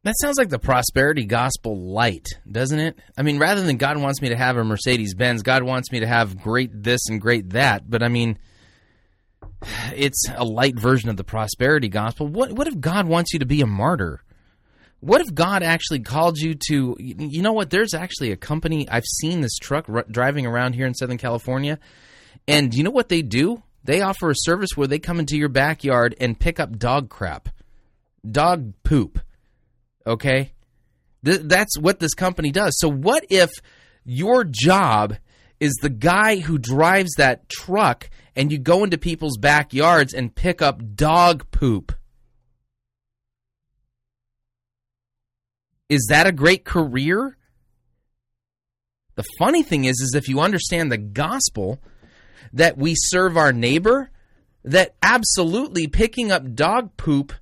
That 0.07 0.17
sounds 0.21 0.37
like 0.37 0.47
the 0.47 0.57
prosperity 0.57 1.25
gospel 1.25 1.91
light, 1.91 2.29
doesn't 2.49 2.79
it? 2.79 2.97
I 3.17 3.23
mean, 3.23 3.39
rather 3.39 3.61
than 3.61 3.75
God 3.75 3.97
wants 3.97 4.21
me 4.21 4.29
to 4.29 4.37
have 4.37 4.55
a 4.55 4.63
Mercedes 4.63 5.13
Benz, 5.13 5.41
God 5.41 5.63
wants 5.63 5.91
me 5.91 5.99
to 5.99 6.07
have 6.07 6.41
great 6.41 6.71
this 6.71 7.09
and 7.09 7.19
great 7.19 7.49
that. 7.49 7.89
But 7.89 8.01
I 8.01 8.07
mean, 8.07 8.39
it's 9.93 10.23
a 10.33 10.45
light 10.45 10.79
version 10.79 11.09
of 11.09 11.17
the 11.17 11.25
prosperity 11.25 11.89
gospel. 11.89 12.25
What 12.25 12.53
what 12.53 12.67
if 12.67 12.79
God 12.79 13.05
wants 13.05 13.33
you 13.33 13.39
to 13.39 13.45
be 13.45 13.59
a 13.59 13.65
martyr? 13.65 14.23
What 15.01 15.19
if 15.19 15.33
God 15.33 15.61
actually 15.61 15.99
called 15.99 16.37
you 16.37 16.55
to? 16.69 16.95
You 16.99 17.41
know 17.41 17.51
what? 17.51 17.69
There's 17.69 17.93
actually 17.93 18.31
a 18.31 18.37
company. 18.37 18.87
I've 18.87 19.03
seen 19.03 19.41
this 19.41 19.57
truck 19.57 19.89
r- 19.89 20.05
driving 20.09 20.45
around 20.45 20.71
here 20.71 20.85
in 20.85 20.93
Southern 20.93 21.17
California, 21.17 21.79
and 22.47 22.73
you 22.73 22.85
know 22.85 22.91
what 22.91 23.09
they 23.09 23.23
do? 23.23 23.61
They 23.83 23.99
offer 23.99 24.29
a 24.29 24.35
service 24.37 24.69
where 24.73 24.87
they 24.87 24.99
come 24.99 25.19
into 25.19 25.35
your 25.35 25.49
backyard 25.49 26.15
and 26.17 26.39
pick 26.39 26.61
up 26.61 26.79
dog 26.79 27.09
crap, 27.09 27.49
dog 28.25 28.71
poop. 28.85 29.19
Okay, 30.07 30.53
Th- 31.25 31.41
that's 31.41 31.77
what 31.77 31.99
this 31.99 32.13
company 32.13 32.51
does. 32.51 32.77
So 32.79 32.89
what 32.89 33.25
if 33.29 33.51
your 34.05 34.45
job 34.45 35.15
is 35.59 35.73
the 35.81 35.89
guy 35.89 36.37
who 36.37 36.57
drives 36.57 37.11
that 37.17 37.49
truck 37.49 38.09
and 38.35 38.51
you 38.51 38.59
go 38.59 38.83
into 38.83 38.97
people's 38.97 39.37
backyards 39.37 40.13
and 40.13 40.33
pick 40.33 40.61
up 40.61 40.95
dog 40.95 41.49
poop. 41.51 41.91
Is 45.89 46.07
that 46.09 46.27
a 46.27 46.31
great 46.31 46.63
career? 46.63 47.37
The 49.15 49.25
funny 49.39 49.63
thing 49.63 49.85
is 49.85 49.99
is 49.99 50.13
if 50.15 50.29
you 50.29 50.39
understand 50.39 50.91
the 50.91 50.97
gospel 50.97 51.79
that 52.53 52.77
we 52.77 52.93
serve 52.95 53.35
our 53.35 53.51
neighbor, 53.51 54.11
that 54.63 54.95
absolutely 55.01 55.87
picking 55.87 56.31
up 56.31 56.53
dog 56.53 56.95
poop 56.97 57.33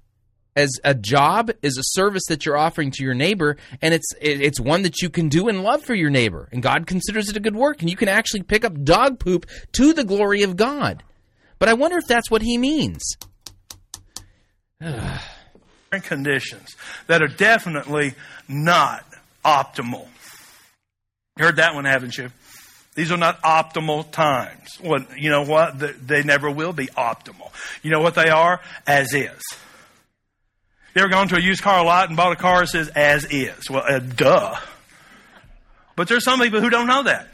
as 0.56 0.70
a 0.84 0.94
job 0.94 1.52
is 1.62 1.78
a 1.78 1.84
service 1.84 2.24
that 2.30 2.46
you're 2.46 2.58
offering 2.58 2.92
to 2.92 3.04
your 3.04 3.14
neighbor 3.14 3.58
and 3.82 3.94
it's 3.94 4.08
it's 4.22 4.60
one 4.60 4.84
that 4.84 5.02
you 5.02 5.10
can 5.10 5.28
do 5.28 5.48
in 5.50 5.64
love 5.64 5.84
for 5.84 5.94
your 5.94 6.10
neighbor 6.10 6.48
and 6.52 6.64
God 6.64 6.88
considers 6.88 7.30
it 7.30 7.36
a 7.36 7.42
good 7.42 7.56
work 7.56 7.82
and 7.82 7.90
you 7.90 7.98
can 7.98 8.08
actually 8.08 8.44
pick 8.44 8.64
up 8.64 8.84
dog 8.84 9.20
poop 9.20 9.46
to 9.74 9.92
the 9.94 10.04
glory 10.06 10.44
of 10.44 10.56
God. 10.56 11.04
But 11.60 11.70
I 11.70 11.74
wonder 11.74 11.98
if 11.98 12.06
that's 12.08 12.32
what 12.32 12.42
he 12.42 12.58
means. 12.58 13.02
conditions 16.04 16.76
that 17.08 17.22
are 17.22 17.28
definitely 17.28 18.14
not 18.50 19.06
optimal. 19.46 20.08
You 21.38 21.46
heard 21.46 21.56
that 21.56 21.74
one, 21.74 21.86
haven't 21.86 22.18
you? 22.18 22.32
These 22.96 23.12
are 23.14 23.18
not 23.18 23.42
optimal 23.44 24.10
times. 24.12 24.78
Well, 24.84 25.06
you 25.18 25.30
know 25.30 25.44
what? 25.44 25.80
They- 25.80 25.92
They 25.94 26.24
never 26.24 26.50
will 26.52 26.74
be 26.74 26.88
optimal. 26.88 27.52
You 27.82 27.92
know 27.92 28.02
what 28.02 28.16
they 28.16 28.30
are? 28.30 28.60
As 28.86 29.14
is. 29.14 29.42
You 30.96 31.02
ever 31.02 31.10
gone 31.10 31.28
to 31.28 31.36
a 31.36 31.42
used 31.42 31.62
car 31.62 31.84
lot 31.84 32.08
and 32.08 32.16
bought 32.16 32.32
a 32.32 32.38
car 32.38 32.62
that 32.62 32.68
says 32.70 32.88
as 32.96 33.26
is? 33.26 33.70
Well, 33.70 33.84
uh, 33.86 34.00
duh. 34.00 34.56
But 35.98 36.08
there's 36.08 36.24
some 36.24 36.40
people 36.40 36.62
who 36.62 36.70
don't 36.70 36.88
know 36.88 37.04
that. 37.04 37.28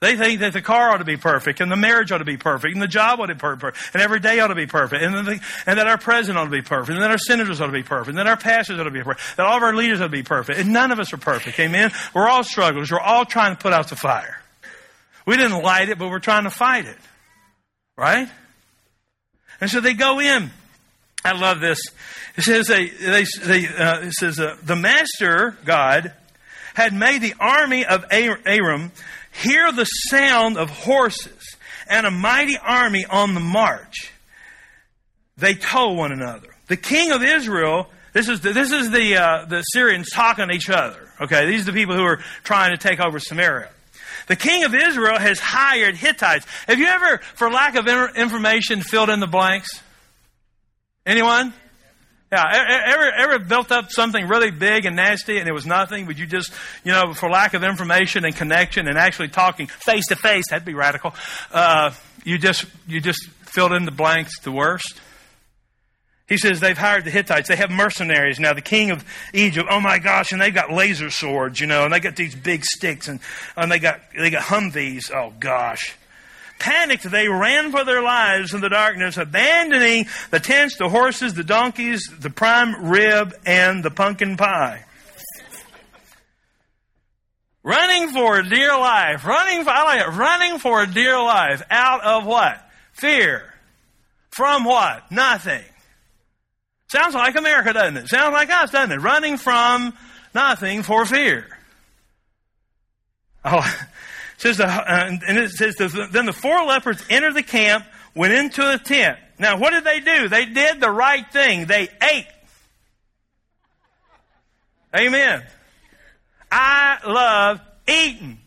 They 0.00 0.16
think 0.16 0.40
that 0.40 0.52
the 0.52 0.60
car 0.60 0.90
ought 0.90 0.98
to 0.98 1.06
be 1.06 1.16
perfect, 1.16 1.62
and 1.62 1.72
the 1.72 1.76
marriage 1.76 2.12
ought 2.12 2.18
to 2.18 2.26
be 2.26 2.36
perfect, 2.36 2.74
and 2.74 2.82
the 2.82 2.86
job 2.86 3.18
ought 3.18 3.26
to 3.26 3.34
be 3.34 3.38
perfect, 3.38 3.78
and 3.94 4.02
every 4.02 4.20
day 4.20 4.40
ought 4.40 4.48
to 4.48 4.54
be 4.54 4.66
perfect, 4.66 5.02
and, 5.02 5.26
the, 5.26 5.40
and 5.66 5.78
that 5.78 5.86
our 5.86 5.96
president 5.96 6.38
ought 6.38 6.44
to 6.44 6.50
be 6.50 6.60
perfect, 6.60 6.90
and 6.90 7.02
that 7.02 7.10
our 7.10 7.16
senators 7.16 7.62
ought 7.62 7.66
to 7.66 7.72
be 7.72 7.82
perfect, 7.82 8.10
and 8.10 8.18
that 8.18 8.26
our 8.26 8.36
pastors 8.36 8.78
ought 8.78 8.84
to 8.84 8.90
be 8.90 9.02
perfect, 9.02 9.36
that 9.38 9.46
all 9.46 9.56
of 9.56 9.62
our 9.62 9.74
leaders 9.74 10.02
ought 10.02 10.04
to 10.04 10.10
be 10.10 10.22
perfect. 10.22 10.60
And 10.60 10.74
none 10.74 10.92
of 10.92 11.00
us 11.00 11.14
are 11.14 11.18
perfect. 11.18 11.58
Amen? 11.58 11.92
We're 12.14 12.28
all 12.28 12.44
strugglers. 12.44 12.92
We're 12.92 13.00
all 13.00 13.24
trying 13.24 13.56
to 13.56 13.62
put 13.62 13.72
out 13.72 13.88
the 13.88 13.96
fire. 13.96 14.38
We 15.24 15.38
didn't 15.38 15.62
light 15.62 15.88
it, 15.88 15.98
but 15.98 16.10
we're 16.10 16.18
trying 16.18 16.44
to 16.44 16.50
fight 16.50 16.84
it. 16.84 16.98
Right? 17.96 18.28
And 19.62 19.70
so 19.70 19.80
they 19.80 19.94
go 19.94 20.20
in. 20.20 20.50
I 21.26 21.38
love 21.38 21.60
this. 21.60 21.80
It 22.36 22.42
says 22.42 22.66
they, 22.66 22.88
they, 22.88 23.24
they 23.42 23.66
uh, 23.66 24.00
it 24.02 24.12
says 24.12 24.38
uh, 24.38 24.56
the 24.62 24.76
master 24.76 25.56
God 25.64 26.12
had 26.74 26.92
made 26.92 27.22
the 27.22 27.34
army 27.40 27.84
of 27.84 28.04
Aram 28.10 28.92
hear 29.32 29.72
the 29.72 29.84
sound 29.84 30.56
of 30.56 30.70
horses 30.70 31.56
and 31.88 32.06
a 32.06 32.10
mighty 32.10 32.56
army 32.56 33.04
on 33.04 33.34
the 33.34 33.40
march. 33.40 34.12
They 35.36 35.54
told 35.54 35.98
one 35.98 36.12
another. 36.12 36.48
The 36.68 36.76
king 36.76 37.12
of 37.12 37.22
Israel. 37.22 37.88
This 38.12 38.28
is 38.28 38.40
the, 38.40 38.52
this 38.52 38.72
is 38.72 38.90
the 38.90 39.16
uh, 39.16 39.44
the 39.46 39.62
Syrians 39.62 40.10
talking 40.10 40.48
to 40.48 40.54
each 40.54 40.70
other. 40.70 41.08
Okay, 41.20 41.46
these 41.46 41.62
are 41.62 41.72
the 41.72 41.72
people 41.72 41.96
who 41.96 42.04
are 42.04 42.18
trying 42.44 42.76
to 42.76 42.78
take 42.78 43.00
over 43.00 43.18
Samaria. 43.18 43.70
The 44.26 44.36
king 44.36 44.64
of 44.64 44.74
Israel 44.74 45.18
has 45.18 45.38
hired 45.38 45.96
Hittites. 45.96 46.46
Have 46.66 46.78
you 46.78 46.86
ever, 46.86 47.18
for 47.34 47.50
lack 47.50 47.76
of 47.76 47.86
information, 48.16 48.80
filled 48.80 49.08
in 49.08 49.20
the 49.20 49.26
blanks? 49.26 49.68
Anyone? 51.06 51.54
Yeah, 52.32 52.42
ever 52.86 53.12
ever 53.12 53.38
built 53.38 53.70
up 53.70 53.92
something 53.92 54.26
really 54.26 54.50
big 54.50 54.84
and 54.84 54.96
nasty 54.96 55.38
and 55.38 55.48
it 55.48 55.52
was 55.52 55.64
nothing? 55.64 56.06
Would 56.06 56.18
you 56.18 56.26
just, 56.26 56.52
you 56.82 56.90
know, 56.90 57.14
for 57.14 57.30
lack 57.30 57.54
of 57.54 57.62
information 57.62 58.24
and 58.24 58.34
connection 58.34 58.88
and 58.88 58.98
actually 58.98 59.28
talking 59.28 59.68
face 59.68 60.08
to 60.08 60.16
face, 60.16 60.42
that'd 60.50 60.66
be 60.66 60.74
radical. 60.74 61.14
Uh, 61.52 61.92
you 62.24 62.36
just 62.36 62.64
you 62.88 63.00
just 63.00 63.28
filled 63.42 63.72
in 63.72 63.84
the 63.84 63.92
blanks 63.92 64.40
the 64.40 64.50
worst. 64.50 65.00
He 66.28 66.36
says 66.36 66.58
they've 66.58 66.76
hired 66.76 67.04
the 67.04 67.12
Hittites. 67.12 67.48
They 67.48 67.54
have 67.54 67.70
mercenaries 67.70 68.40
now. 68.40 68.52
The 68.52 68.60
king 68.60 68.90
of 68.90 69.04
Egypt. 69.32 69.68
Oh 69.70 69.80
my 69.80 70.00
gosh! 70.00 70.32
And 70.32 70.40
they've 70.40 70.52
got 70.52 70.72
laser 70.72 71.10
swords, 71.10 71.60
you 71.60 71.68
know, 71.68 71.84
and 71.84 71.94
they 71.94 72.00
got 72.00 72.16
these 72.16 72.34
big 72.34 72.64
sticks, 72.64 73.06
and 73.06 73.20
and 73.56 73.70
they 73.70 73.78
got 73.78 74.00
they 74.18 74.30
got 74.30 74.42
Humvees. 74.42 75.12
Oh 75.14 75.32
gosh! 75.38 75.94
Panicked, 76.58 77.10
they 77.10 77.28
ran 77.28 77.70
for 77.70 77.84
their 77.84 78.02
lives 78.02 78.54
in 78.54 78.60
the 78.60 78.68
darkness, 78.68 79.16
abandoning 79.16 80.06
the 80.30 80.40
tents, 80.40 80.76
the 80.76 80.88
horses, 80.88 81.34
the 81.34 81.44
donkeys, 81.44 82.08
the 82.18 82.30
prime 82.30 82.88
rib, 82.88 83.34
and 83.44 83.84
the 83.84 83.90
pumpkin 83.90 84.36
pie. 84.36 84.84
running 87.62 88.08
for 88.10 88.42
dear 88.42 88.76
life. 88.78 89.24
Running 89.24 89.64
for, 89.64 89.70
I 89.70 89.84
like 89.84 90.00
it, 90.00 90.10
running 90.16 90.58
for 90.58 90.86
dear 90.86 91.18
life. 91.18 91.62
Out 91.70 92.02
of 92.02 92.24
what? 92.24 92.62
Fear. 92.92 93.42
From 94.30 94.64
what? 94.64 95.10
Nothing. 95.10 95.64
Sounds 96.88 97.14
like 97.14 97.36
America, 97.36 97.72
doesn't 97.72 97.96
it? 97.96 98.08
Sounds 98.08 98.32
like 98.32 98.50
us, 98.50 98.70
doesn't 98.70 98.92
it? 98.92 99.00
Running 99.00 99.36
from 99.36 99.92
nothing 100.34 100.82
for 100.82 101.04
fear. 101.04 101.46
Oh, 103.44 103.64
says 104.38 104.58
the, 104.58 104.66
uh, 104.66 105.18
and 105.26 105.38
it 105.38 105.50
says 105.50 105.76
the, 105.76 106.08
then 106.10 106.26
the 106.26 106.32
four 106.32 106.64
lepers 106.64 107.02
entered 107.08 107.34
the 107.34 107.42
camp, 107.42 107.84
went 108.14 108.32
into 108.32 108.62
a 108.62 108.78
tent. 108.78 109.18
Now, 109.38 109.58
what 109.58 109.70
did 109.70 109.84
they 109.84 110.00
do? 110.00 110.28
They 110.28 110.46
did 110.46 110.80
the 110.80 110.90
right 110.90 111.30
thing. 111.30 111.66
They 111.66 111.88
ate. 112.02 112.26
Amen. 114.94 115.44
I 116.50 116.98
love 117.06 117.60
eating. 117.86 118.38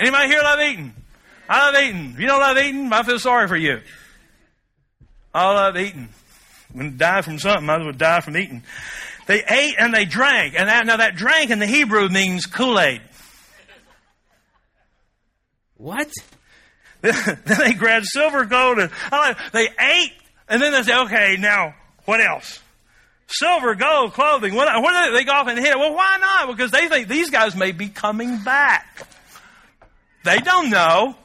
Anybody 0.00 0.28
here 0.28 0.40
love 0.42 0.60
eating? 0.60 0.92
I 1.48 1.66
love 1.66 1.82
eating. 1.82 2.10
If 2.14 2.20
you 2.20 2.26
don't 2.26 2.40
love 2.40 2.58
eating, 2.58 2.92
I 2.92 3.02
feel 3.04 3.18
sorry 3.18 3.46
for 3.46 3.56
you. 3.56 3.80
I 5.34 5.52
love 5.52 5.76
eating. 5.76 6.08
To 6.76 6.90
die 6.90 7.22
from 7.22 7.38
something. 7.38 7.68
I 7.68 7.84
would 7.84 7.98
die 7.98 8.20
from 8.20 8.36
eating. 8.36 8.62
They 9.26 9.44
ate 9.44 9.76
and 9.78 9.94
they 9.94 10.04
drank. 10.04 10.54
And 10.58 10.68
that, 10.68 10.86
now 10.86 10.96
that 10.96 11.14
drank 11.14 11.50
in 11.50 11.58
the 11.58 11.66
Hebrew 11.66 12.08
means 12.08 12.46
Kool-Aid. 12.46 13.02
What? 15.82 16.12
then 17.00 17.40
they 17.44 17.74
grabbed 17.74 18.06
silver, 18.06 18.44
gold, 18.44 18.78
and 18.78 18.90
they 19.52 19.64
ate, 19.64 20.12
and 20.48 20.62
then 20.62 20.70
they 20.70 20.82
say, 20.84 20.96
"Okay, 20.96 21.36
now 21.40 21.74
what 22.04 22.20
else? 22.20 22.60
Silver, 23.26 23.74
gold, 23.74 24.12
clothing. 24.12 24.54
What? 24.54 24.68
What 24.80 24.92
do 24.92 25.10
they, 25.10 25.18
they 25.18 25.24
go 25.24 25.32
off 25.32 25.48
and 25.48 25.58
hit? 25.58 25.76
Well, 25.76 25.92
why 25.92 26.18
not? 26.20 26.56
Because 26.56 26.70
they 26.70 26.86
think 26.86 27.08
these 27.08 27.30
guys 27.30 27.56
may 27.56 27.72
be 27.72 27.88
coming 27.88 28.44
back. 28.44 29.08
They 30.22 30.38
don't 30.38 30.70
know. 30.70 31.16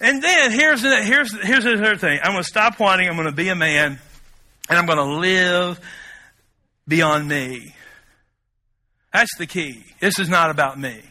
And 0.00 0.22
then 0.22 0.52
here's 0.52 0.82
the, 0.82 1.02
here's 1.02 1.32
here's 1.32 1.64
the 1.64 1.96
thing. 1.98 2.20
I'm 2.22 2.30
going 2.30 2.44
to 2.44 2.48
stop 2.48 2.78
whining. 2.78 3.08
I'm 3.08 3.16
going 3.16 3.26
to 3.26 3.34
be 3.34 3.48
a 3.48 3.56
man, 3.56 3.98
and 4.68 4.78
I'm 4.78 4.86
going 4.86 4.98
to 4.98 5.18
live 5.18 5.80
beyond 6.86 7.26
me. 7.26 7.74
That's 9.12 9.36
the 9.36 9.48
key. 9.48 9.84
This 9.98 10.20
is 10.20 10.28
not 10.28 10.50
about 10.50 10.78
me. 10.78 11.02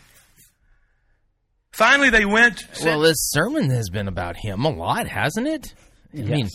Finally, 1.80 2.10
they 2.10 2.26
went. 2.26 2.66
Well, 2.84 3.00
this 3.00 3.30
sermon 3.32 3.70
has 3.70 3.90
been 3.90 4.10
about 4.10 4.36
him 4.36 4.66
a 4.66 4.70
lot, 4.70 5.08
hasn't 5.08 5.48
it? 5.48 5.74
I 6.14 6.24
mean, 6.24 6.50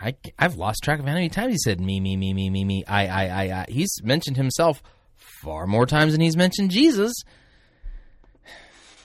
I, 0.00 0.14
I've 0.38 0.54
lost 0.54 0.84
track 0.84 1.00
of 1.00 1.06
how 1.06 1.12
many 1.12 1.28
times 1.28 1.54
he 1.54 1.58
said 1.58 1.80
me, 1.80 1.98
me, 1.98 2.16
me, 2.16 2.32
me, 2.32 2.48
me, 2.50 2.64
me. 2.64 2.84
I, 2.86 3.08
I, 3.08 3.24
I, 3.24 3.42
I. 3.62 3.66
He's 3.68 4.00
mentioned 4.04 4.36
himself 4.36 4.80
far 5.16 5.66
more 5.66 5.86
times 5.86 6.12
than 6.12 6.20
he's 6.20 6.36
mentioned 6.36 6.70
Jesus. 6.70 7.12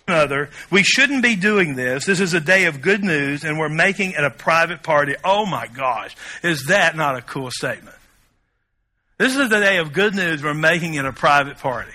Another, 0.08 0.52
we 0.70 0.84
shouldn't 0.84 1.24
be 1.24 1.36
doing 1.36 1.74
this. 1.74 2.06
This 2.06 2.20
is 2.20 2.36
a 2.36 2.40
day 2.40 2.66
of 2.66 2.80
good 2.84 3.04
news, 3.04 3.44
and 3.44 3.58
we're 3.58 3.70
making 3.70 4.12
it 4.12 4.24
a 4.24 4.30
private 4.30 4.84
party. 4.84 5.16
Oh 5.24 5.48
my 5.48 5.66
gosh, 5.66 6.16
is 6.44 6.66
that 6.66 6.96
not 6.96 7.18
a 7.18 7.24
cool 7.24 7.50
statement? 7.50 7.96
This 9.18 9.36
is 9.36 9.50
the 9.50 9.60
day 9.60 9.78
of 9.78 9.94
good 9.94 10.14
news. 10.14 10.44
We're 10.44 10.54
making 10.54 10.94
it 10.94 11.06
a 11.06 11.12
private 11.12 11.58
party. 11.58 11.94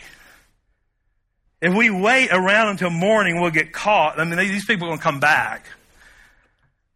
If 1.60 1.74
we 1.74 1.90
wait 1.90 2.28
around 2.30 2.68
until 2.68 2.90
morning, 2.90 3.40
we'll 3.40 3.50
get 3.50 3.72
caught. 3.72 4.20
I 4.20 4.24
mean, 4.24 4.38
these 4.38 4.66
people 4.66 4.86
are 4.86 4.90
going 4.90 4.98
to 4.98 5.04
come 5.04 5.20
back. 5.20 5.66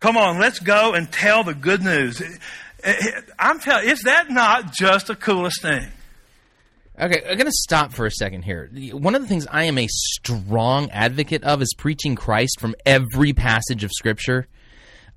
Come 0.01 0.17
on, 0.17 0.39
let's 0.39 0.59
go 0.59 0.95
and 0.95 1.11
tell 1.11 1.45
the 1.45 1.55
good 1.55 1.83
news. 1.83 2.23
I'm 3.39 3.59
telling, 3.61 3.89
is 3.89 4.03
that 4.03 4.31
not 4.31 4.73
just 4.73 5.09
the 5.09 5.17
coolest 5.17 5.63
thing? 5.63 5.87
Okay, 6.99 7.23
I'm 7.27 7.37
going 7.37 7.47
to 7.47 7.53
stop 7.53 7.93
for 7.93 8.05
a 8.05 8.11
second 8.11 8.43
here. 8.43 8.71
One 8.93 9.15
of 9.15 9.23
the 9.23 9.29
things 9.29 9.47
I 9.51 9.65
am 9.65 9.79
a 9.79 9.87
strong 9.89 10.91
advocate 10.91 11.43
of 11.45 11.63
is 11.63 11.75
preaching 11.77 12.15
Christ 12.15 12.61
from 12.61 12.75
every 12.85 13.33
passage 13.33 13.85
of 13.85 13.91
Scripture. 13.93 14.47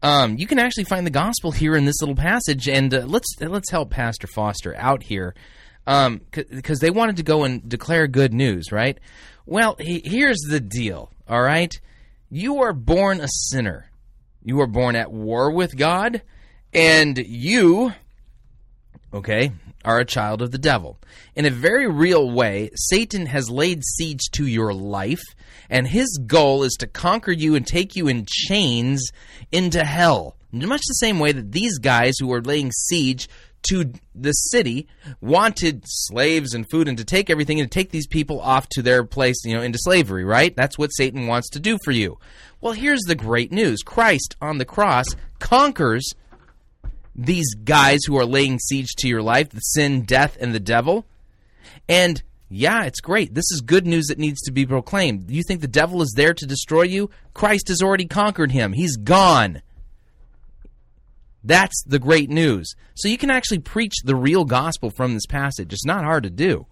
Um, 0.01 0.37
you 0.37 0.47
can 0.47 0.59
actually 0.59 0.85
find 0.85 1.05
the 1.05 1.11
gospel 1.11 1.51
here 1.51 1.75
in 1.75 1.83
this 1.85 2.01
little 2.01 2.15
passage, 2.15 2.69
and 2.69 2.93
uh, 2.93 3.05
let's 3.05 3.27
let's 3.39 3.69
help 3.69 3.89
Pastor 3.89 4.27
Foster 4.27 4.75
out 4.77 5.03
here, 5.03 5.33
because 5.85 6.07
um, 6.09 6.79
they 6.79 6.89
wanted 6.89 7.17
to 7.17 7.23
go 7.23 7.43
and 7.43 7.67
declare 7.67 8.07
good 8.07 8.33
news, 8.33 8.71
right? 8.71 8.97
Well, 9.45 9.75
he, 9.79 10.01
here's 10.03 10.39
the 10.49 10.59
deal, 10.59 11.11
all 11.27 11.41
right? 11.41 11.79
You 12.29 12.61
are 12.61 12.73
born 12.73 13.19
a 13.19 13.27
sinner. 13.27 13.89
You 14.41 14.59
are 14.61 14.67
born 14.67 14.95
at 14.95 15.11
war 15.11 15.51
with 15.51 15.77
God, 15.77 16.21
and 16.73 17.17
you, 17.17 17.93
okay, 19.13 19.51
are 19.85 19.99
a 19.99 20.05
child 20.05 20.41
of 20.41 20.51
the 20.51 20.57
devil. 20.57 20.97
In 21.35 21.45
a 21.45 21.49
very 21.49 21.87
real 21.87 22.31
way, 22.31 22.71
Satan 22.75 23.25
has 23.25 23.49
laid 23.49 23.83
siege 23.83 24.29
to 24.31 24.45
your 24.47 24.73
life, 24.73 25.23
and 25.69 25.87
his 25.87 26.19
goal 26.25 26.63
is 26.63 26.73
to 26.79 26.87
conquer 26.87 27.31
you 27.31 27.55
and 27.55 27.65
take 27.65 27.95
you 27.95 28.07
in 28.07 28.25
chains 28.27 29.11
into 29.51 29.83
hell. 29.83 30.35
In 30.51 30.67
much 30.67 30.81
the 30.87 30.93
same 30.93 31.19
way 31.19 31.31
that 31.31 31.51
these 31.51 31.79
guys 31.79 32.13
who 32.19 32.31
are 32.31 32.41
laying 32.41 32.71
siege 32.71 33.27
to 33.69 33.91
the 34.13 34.31
city 34.31 34.87
wanted 35.21 35.83
slaves 35.85 36.53
and 36.53 36.69
food 36.69 36.87
and 36.87 36.97
to 36.97 37.05
take 37.05 37.29
everything 37.29 37.59
and 37.59 37.69
to 37.69 37.73
take 37.73 37.91
these 37.91 38.07
people 38.07 38.39
off 38.41 38.67
to 38.69 38.81
their 38.81 39.03
place, 39.03 39.37
you 39.45 39.55
know, 39.55 39.61
into 39.61 39.79
slavery, 39.81 40.23
right? 40.23 40.55
That's 40.55 40.77
what 40.77 40.89
Satan 40.89 41.27
wants 41.27 41.49
to 41.51 41.59
do 41.59 41.77
for 41.83 41.91
you. 41.91 42.17
Well, 42.61 42.73
here's 42.73 43.01
the 43.01 43.15
great 43.15 43.51
news 43.51 43.81
Christ 43.83 44.35
on 44.41 44.57
the 44.57 44.65
cross 44.65 45.07
conquers 45.39 46.09
these 47.15 47.53
guys 47.55 47.99
who 48.05 48.17
are 48.17 48.25
laying 48.25 48.59
siege 48.59 48.95
to 48.97 49.07
your 49.07 49.21
life 49.21 49.49
the 49.49 49.59
sin, 49.59 50.03
death, 50.03 50.37
and 50.39 50.53
the 50.53 50.59
devil. 50.59 51.05
And 51.87 52.21
yeah, 52.49 52.83
it's 52.83 53.01
great. 53.01 53.33
This 53.33 53.51
is 53.51 53.61
good 53.61 53.87
news 53.87 54.05
that 54.07 54.19
needs 54.19 54.41
to 54.41 54.51
be 54.51 54.65
proclaimed. 54.65 55.29
You 55.29 55.43
think 55.47 55.61
the 55.61 55.67
devil 55.67 56.01
is 56.01 56.13
there 56.15 56.33
to 56.33 56.45
destroy 56.45 56.83
you? 56.83 57.09
Christ 57.33 57.67
has 57.69 57.81
already 57.81 58.05
conquered 58.05 58.51
him, 58.51 58.73
he's 58.73 58.95
gone. 58.95 59.61
That's 61.43 61.83
the 61.83 61.99
great 61.99 62.29
news. 62.29 62.73
So 62.95 63.07
you 63.07 63.17
can 63.17 63.29
actually 63.29 63.59
preach 63.59 63.93
the 64.03 64.15
real 64.15 64.45
gospel 64.45 64.89
from 64.89 65.13
this 65.13 65.25
passage. 65.25 65.73
It's 65.73 65.85
not 65.85 66.05
hard 66.05 66.23
to 66.23 66.29
do. 66.29 66.67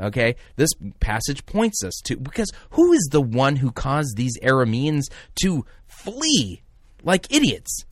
Okay? 0.00 0.36
This 0.56 0.70
passage 1.00 1.44
points 1.46 1.82
us 1.82 2.00
to 2.04 2.16
because 2.16 2.50
who 2.70 2.92
is 2.92 3.08
the 3.10 3.20
one 3.20 3.56
who 3.56 3.72
caused 3.72 4.16
these 4.16 4.38
Arameans 4.40 5.04
to 5.42 5.64
flee 5.86 6.62
like 7.02 7.32
idiots? 7.32 7.84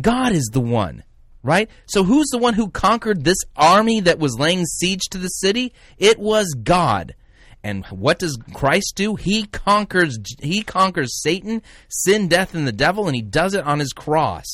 God 0.00 0.32
is 0.32 0.48
the 0.52 0.60
one, 0.60 1.04
right? 1.42 1.68
So 1.86 2.04
who's 2.04 2.28
the 2.28 2.38
one 2.38 2.54
who 2.54 2.70
conquered 2.70 3.24
this 3.24 3.38
army 3.56 4.00
that 4.00 4.18
was 4.18 4.38
laying 4.38 4.64
siege 4.64 5.02
to 5.10 5.18
the 5.18 5.28
city? 5.28 5.72
It 5.98 6.18
was 6.18 6.54
God. 6.62 7.14
And 7.62 7.84
what 7.86 8.20
does 8.20 8.38
Christ 8.54 8.94
do? 8.94 9.16
He 9.16 9.44
conquers 9.46 10.18
he 10.40 10.62
conquers 10.62 11.20
Satan, 11.20 11.62
sin, 11.88 12.28
death 12.28 12.54
and 12.54 12.66
the 12.66 12.72
devil 12.72 13.06
and 13.06 13.16
he 13.16 13.22
does 13.22 13.54
it 13.54 13.64
on 13.64 13.80
his 13.80 13.92
cross. 13.92 14.46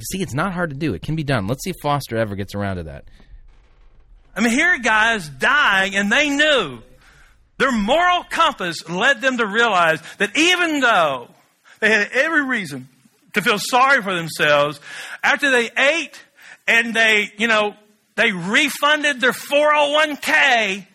See, 0.00 0.22
it's 0.22 0.34
not 0.34 0.52
hard 0.52 0.70
to 0.70 0.76
do. 0.76 0.94
It 0.94 1.02
can 1.02 1.16
be 1.16 1.24
done. 1.24 1.46
Let's 1.46 1.64
see 1.64 1.70
if 1.70 1.76
Foster 1.82 2.16
ever 2.16 2.34
gets 2.36 2.54
around 2.54 2.76
to 2.76 2.84
that. 2.84 3.04
I 4.34 4.40
mean, 4.40 4.52
here 4.52 4.68
are 4.68 4.78
guys 4.78 5.28
dying, 5.28 5.94
and 5.94 6.10
they 6.10 6.30
knew 6.30 6.80
their 7.58 7.72
moral 7.72 8.24
compass 8.24 8.88
led 8.88 9.20
them 9.20 9.36
to 9.36 9.46
realize 9.46 10.00
that 10.18 10.36
even 10.36 10.80
though 10.80 11.28
they 11.80 11.90
had 11.90 12.10
every 12.12 12.44
reason 12.44 12.88
to 13.34 13.42
feel 13.42 13.58
sorry 13.58 14.02
for 14.02 14.14
themselves, 14.14 14.80
after 15.22 15.50
they 15.50 15.70
ate 15.76 16.20
and 16.66 16.94
they, 16.94 17.30
you 17.38 17.46
know, 17.46 17.74
they 18.16 18.32
refunded 18.32 19.20
their 19.20 19.32
401k, 19.32 20.86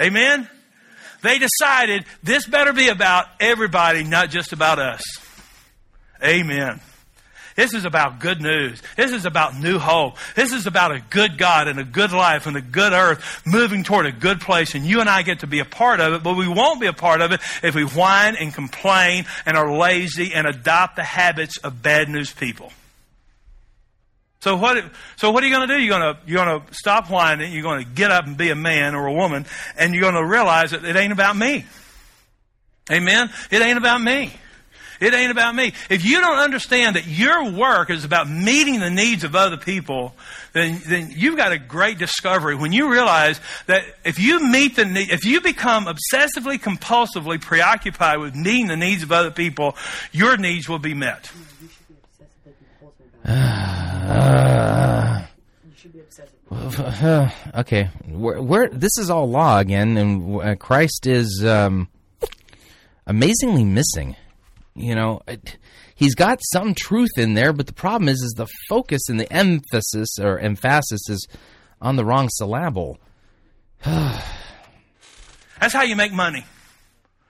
amen? 0.00 0.48
They 1.22 1.38
decided 1.38 2.04
this 2.22 2.46
better 2.46 2.72
be 2.72 2.88
about 2.88 3.26
everybody, 3.40 4.02
not 4.02 4.30
just 4.30 4.52
about 4.52 4.78
us. 4.78 5.02
Amen. 6.22 6.80
This 7.56 7.74
is 7.74 7.84
about 7.84 8.20
good 8.20 8.40
news. 8.40 8.82
This 8.96 9.12
is 9.12 9.26
about 9.26 9.58
new 9.58 9.78
hope. 9.78 10.16
This 10.34 10.52
is 10.52 10.66
about 10.66 10.92
a 10.92 11.00
good 11.10 11.38
God 11.38 11.68
and 11.68 11.78
a 11.78 11.84
good 11.84 12.12
life 12.12 12.46
and 12.46 12.56
a 12.56 12.62
good 12.62 12.92
earth 12.92 13.42
moving 13.46 13.84
toward 13.84 14.06
a 14.06 14.12
good 14.12 14.40
place. 14.40 14.74
And 14.74 14.84
you 14.84 15.00
and 15.00 15.08
I 15.08 15.22
get 15.22 15.40
to 15.40 15.46
be 15.46 15.58
a 15.58 15.64
part 15.64 16.00
of 16.00 16.14
it, 16.14 16.22
but 16.22 16.36
we 16.36 16.48
won't 16.48 16.80
be 16.80 16.86
a 16.86 16.92
part 16.92 17.20
of 17.20 17.32
it 17.32 17.40
if 17.62 17.74
we 17.74 17.84
whine 17.84 18.36
and 18.36 18.54
complain 18.54 19.26
and 19.44 19.56
are 19.56 19.76
lazy 19.76 20.32
and 20.34 20.46
adopt 20.46 20.96
the 20.96 21.04
habits 21.04 21.58
of 21.58 21.82
bad 21.82 22.08
news 22.08 22.32
people. 22.32 22.72
So 24.40 24.56
what? 24.56 24.84
So 25.16 25.30
what 25.30 25.44
are 25.44 25.46
you 25.46 25.54
going 25.54 25.68
to 25.68 25.74
do? 25.76 25.80
You're 25.80 25.98
going 25.98 26.14
to 26.14 26.20
you're 26.26 26.44
going 26.44 26.60
to 26.62 26.74
stop 26.74 27.08
whining. 27.08 27.52
You're 27.52 27.62
going 27.62 27.84
to 27.84 27.88
get 27.88 28.10
up 28.10 28.26
and 28.26 28.36
be 28.36 28.50
a 28.50 28.56
man 28.56 28.96
or 28.96 29.06
a 29.06 29.12
woman, 29.12 29.46
and 29.78 29.94
you're 29.94 30.02
going 30.02 30.14
to 30.14 30.26
realize 30.26 30.72
that 30.72 30.84
it 30.84 30.96
ain't 30.96 31.12
about 31.12 31.36
me. 31.36 31.64
Amen. 32.90 33.30
It 33.52 33.62
ain't 33.62 33.78
about 33.78 34.00
me. 34.00 34.32
It 35.02 35.14
ain't 35.14 35.32
about 35.32 35.56
me. 35.56 35.72
If 35.90 36.04
you 36.04 36.20
don't 36.20 36.38
understand 36.38 36.94
that 36.94 37.08
your 37.08 37.50
work 37.50 37.90
is 37.90 38.04
about 38.04 38.30
meeting 38.30 38.78
the 38.78 38.88
needs 38.88 39.24
of 39.24 39.34
other 39.34 39.56
people, 39.56 40.14
then, 40.52 40.80
then 40.86 41.12
you've 41.12 41.36
got 41.36 41.50
a 41.50 41.58
great 41.58 41.98
discovery 41.98 42.54
when 42.54 42.72
you 42.72 42.88
realize 42.88 43.40
that 43.66 43.82
if 44.04 44.20
you 44.20 44.38
meet 44.38 44.76
the 44.76 44.84
need, 44.84 45.10
if 45.10 45.24
you 45.24 45.40
become 45.40 45.86
obsessively, 45.86 46.56
compulsively 46.56 47.40
preoccupied 47.40 48.20
with 48.20 48.36
meeting 48.36 48.68
the 48.68 48.76
needs 48.76 49.02
of 49.02 49.10
other 49.10 49.32
people, 49.32 49.76
your 50.12 50.36
needs 50.36 50.68
will 50.68 50.78
be 50.78 50.94
met. 50.94 51.32
Okay, 57.54 57.90
where 58.06 58.68
this 58.68 58.98
is 58.98 59.10
all 59.10 59.28
law 59.28 59.58
again, 59.58 59.96
and 59.96 60.40
uh, 60.40 60.54
Christ 60.56 61.06
is 61.06 61.44
um, 61.44 61.88
amazingly 63.06 63.64
missing. 63.64 64.16
You 64.74 64.94
know, 64.94 65.20
it, 65.28 65.58
he's 65.94 66.14
got 66.14 66.40
some 66.52 66.74
truth 66.74 67.10
in 67.18 67.34
there, 67.34 67.52
but 67.52 67.66
the 67.66 67.74
problem 67.74 68.08
is, 68.08 68.22
is 68.22 68.34
the 68.36 68.46
focus 68.68 69.08
and 69.08 69.20
the 69.20 69.30
emphasis 69.32 70.18
or 70.18 70.38
emphasis 70.38 71.08
is 71.08 71.26
on 71.80 71.96
the 71.96 72.04
wrong 72.04 72.28
syllable. 72.30 72.98
That's 73.84 75.74
how 75.74 75.82
you 75.82 75.96
make 75.96 76.12
money. 76.12 76.44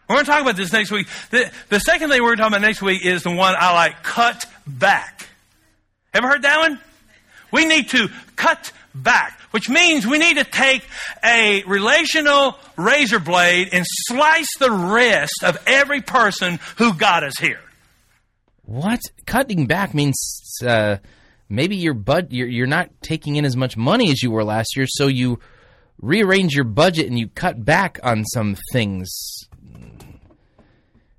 We're 0.09 0.16
going 0.16 0.27
to 0.27 0.31
talk 0.31 0.43
about 0.43 0.56
this 0.56 0.73
next 0.73 0.90
week. 0.90 1.09
The, 1.31 1.51
the 1.69 1.81
second 1.81 2.10
thing 2.10 2.23
we're 2.23 2.28
going 2.28 2.39
to 2.39 2.43
talk 2.43 2.51
about 2.51 2.60
next 2.60 2.82
week 2.82 3.05
is 3.05 3.23
the 3.23 3.31
one 3.31 3.55
I 3.59 3.73
like 3.73 4.02
cut 4.02 4.44
back. 4.66 5.28
Ever 6.12 6.28
heard 6.28 6.43
that 6.43 6.59
one? 6.59 6.78
We 7.51 7.64
need 7.66 7.90
to 7.90 8.09
cut 8.36 8.73
back, 8.94 9.40
which 9.52 9.68
means 9.70 10.06
we 10.06 10.18
need 10.18 10.36
to 10.36 10.44
take 10.44 10.84
a 11.24 11.62
relational 11.64 12.58
razor 12.76 13.20
blade 13.20 13.68
and 13.72 13.86
slice 13.88 14.48
the 14.58 14.70
wrist 14.70 15.44
of 15.44 15.56
every 15.66 16.00
person 16.00 16.58
who 16.76 16.92
got 16.94 17.22
us 17.24 17.38
here. 17.38 17.60
What 18.64 19.00
cutting 19.26 19.66
back 19.66 19.94
means? 19.94 20.16
Uh, 20.64 20.96
maybe 21.48 21.76
your 21.76 21.94
bud 21.94 22.28
you're, 22.32 22.48
you're 22.48 22.66
not 22.66 22.90
taking 23.02 23.36
in 23.36 23.44
as 23.44 23.56
much 23.56 23.76
money 23.76 24.10
as 24.10 24.22
you 24.22 24.30
were 24.30 24.44
last 24.44 24.76
year, 24.76 24.86
so 24.88 25.06
you 25.06 25.38
rearrange 26.00 26.54
your 26.54 26.64
budget 26.64 27.06
and 27.06 27.18
you 27.18 27.28
cut 27.28 27.64
back 27.64 27.98
on 28.02 28.24
some 28.24 28.56
things. 28.72 29.08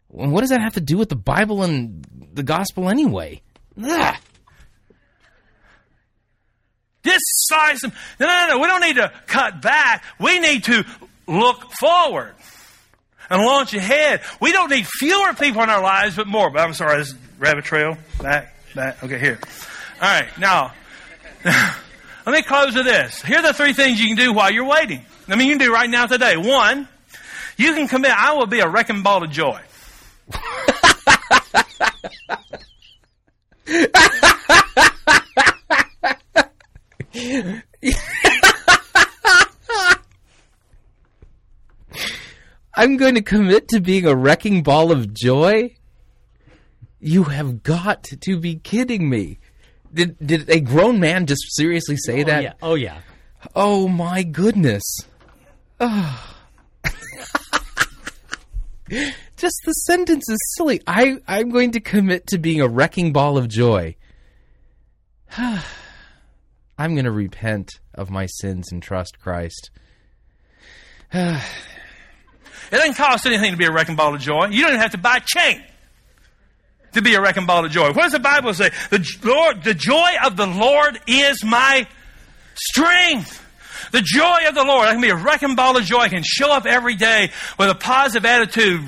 What 0.07 0.41
does 0.41 0.51
that 0.51 0.61
have 0.61 0.73
to 0.73 0.81
do 0.81 0.97
with 0.97 1.09
the 1.09 1.15
Bible 1.15 1.63
and 1.63 2.05
the 2.33 2.43
gospel 2.43 2.87
anyway? 2.87 3.41
Ugh. 3.83 4.15
This 7.03 7.21
size. 7.25 7.83
No, 7.83 7.91
no, 8.19 8.27
no, 8.27 8.47
no. 8.49 8.59
We 8.59 8.67
don't 8.67 8.81
need 8.81 8.95
to 8.95 9.11
cut 9.27 9.61
back. 9.61 10.03
We 10.19 10.39
need 10.39 10.63
to 10.65 10.85
look 11.27 11.71
forward 11.73 12.33
and 13.29 13.41
launch 13.41 13.73
ahead. 13.73 14.21
We 14.39 14.51
don't 14.51 14.69
need 14.69 14.87
fewer 14.87 15.33
people 15.33 15.63
in 15.63 15.69
our 15.69 15.81
lives, 15.81 16.15
but 16.15 16.27
more. 16.27 16.49
But 16.49 16.61
I'm 16.61 16.73
sorry, 16.73 16.97
this 16.97 17.13
rabbit 17.39 17.65
trail. 17.65 17.97
Back, 18.21 18.53
back. 18.73 19.03
Okay, 19.03 19.19
here. 19.19 19.39
All 20.01 20.09
right, 20.09 20.37
now, 20.37 20.73
let 21.45 22.27
me 22.27 22.41
close 22.41 22.75
with 22.75 22.85
this. 22.85 23.21
Here 23.21 23.39
are 23.39 23.41
the 23.41 23.53
three 23.53 23.73
things 23.73 23.99
you 23.99 24.07
can 24.07 24.17
do 24.17 24.33
while 24.33 24.51
you're 24.51 24.65
waiting. 24.65 25.05
I 25.27 25.35
mean, 25.35 25.47
you 25.47 25.57
can 25.57 25.67
do 25.67 25.73
right 25.73 25.89
now 25.89 26.05
today. 26.05 26.37
One, 26.37 26.87
you 27.57 27.73
can 27.73 27.87
commit, 27.87 28.11
I 28.11 28.33
will 28.33 28.47
be 28.47 28.59
a 28.59 28.67
wrecking 28.67 29.03
ball 29.03 29.23
of 29.23 29.31
joy. 29.31 29.59
I'm 42.75 42.97
going 42.97 43.13
to 43.15 43.21
commit 43.21 43.67
to 43.69 43.79
being 43.79 44.07
a 44.07 44.15
wrecking 44.15 44.63
ball 44.63 44.91
of 44.91 45.13
joy? 45.13 45.75
You 46.99 47.25
have 47.25 47.61
got 47.61 48.03
to 48.03 48.39
be 48.39 48.55
kidding 48.55 49.09
me. 49.09 49.37
Did 49.93 50.17
did 50.25 50.49
a 50.49 50.59
grown 50.59 50.99
man 50.99 51.27
just 51.27 51.55
seriously 51.55 51.97
say 51.97 52.23
oh, 52.23 52.25
that? 52.25 52.43
Yeah. 52.43 52.53
Oh 52.63 52.73
yeah. 52.73 53.01
Oh 53.55 53.87
my 53.87 54.23
goodness. 54.23 54.81
Oh. 55.79 56.35
just 59.37 59.61
the 59.65 59.73
sentence 59.85 60.27
is 60.27 60.39
silly. 60.57 60.81
I 60.87 61.17
I'm 61.27 61.51
going 61.51 61.73
to 61.73 61.79
commit 61.79 62.25
to 62.27 62.39
being 62.39 62.59
a 62.61 62.67
wrecking 62.67 63.13
ball 63.13 63.37
of 63.37 63.47
joy. 63.47 63.95
I'm 66.77 66.95
going 66.95 67.05
to 67.05 67.11
repent 67.11 67.71
of 67.93 68.09
my 68.09 68.25
sins 68.25 68.71
and 68.71 68.81
trust 68.81 69.19
Christ. 69.19 69.71
It 72.71 72.77
doesn't 72.77 72.95
cost 72.95 73.27
anything 73.27 73.51
to 73.51 73.57
be 73.57 73.65
a 73.65 73.71
wrecking 73.71 73.95
ball 73.95 74.15
of 74.15 74.21
joy. 74.21 74.47
You 74.47 74.61
don't 74.63 74.71
even 74.71 74.79
have 74.79 74.93
to 74.93 74.97
buy 74.97 75.17
a 75.17 75.21
chain 75.23 75.63
to 76.93 77.03
be 77.03 77.13
a 77.13 77.21
wrecking 77.21 77.45
ball 77.45 77.65
of 77.65 77.71
joy. 77.71 77.87
What 77.87 78.03
does 78.03 78.13
the 78.13 78.19
Bible 78.19 78.51
say? 78.53 78.71
The 78.89 79.05
Lord, 79.23 79.63
the 79.63 79.75
joy 79.75 80.09
of 80.25 80.37
the 80.37 80.47
Lord 80.47 80.99
is 81.05 81.43
my 81.43 81.87
strength. 82.55 83.41
The 83.91 84.01
joy 84.01 84.47
of 84.47 84.55
the 84.55 84.63
Lord. 84.63 84.87
I 84.87 84.93
can 84.93 85.01
be 85.01 85.09
a 85.09 85.15
wrecking 85.15 85.55
ball 85.55 85.77
of 85.77 85.83
joy. 85.83 85.99
I 85.99 86.09
can 86.09 86.23
show 86.25 86.51
up 86.51 86.65
every 86.65 86.95
day 86.95 87.29
with 87.59 87.69
a 87.69 87.75
positive 87.75 88.25
attitude, 88.25 88.81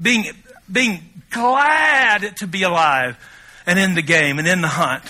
being, 0.00 0.26
being 0.70 1.00
glad 1.30 2.36
to 2.38 2.46
be 2.46 2.64
alive 2.64 3.16
and 3.66 3.78
in 3.78 3.94
the 3.94 4.02
game 4.02 4.38
and 4.38 4.46
in 4.46 4.60
the 4.60 4.68
hunt. 4.68 5.04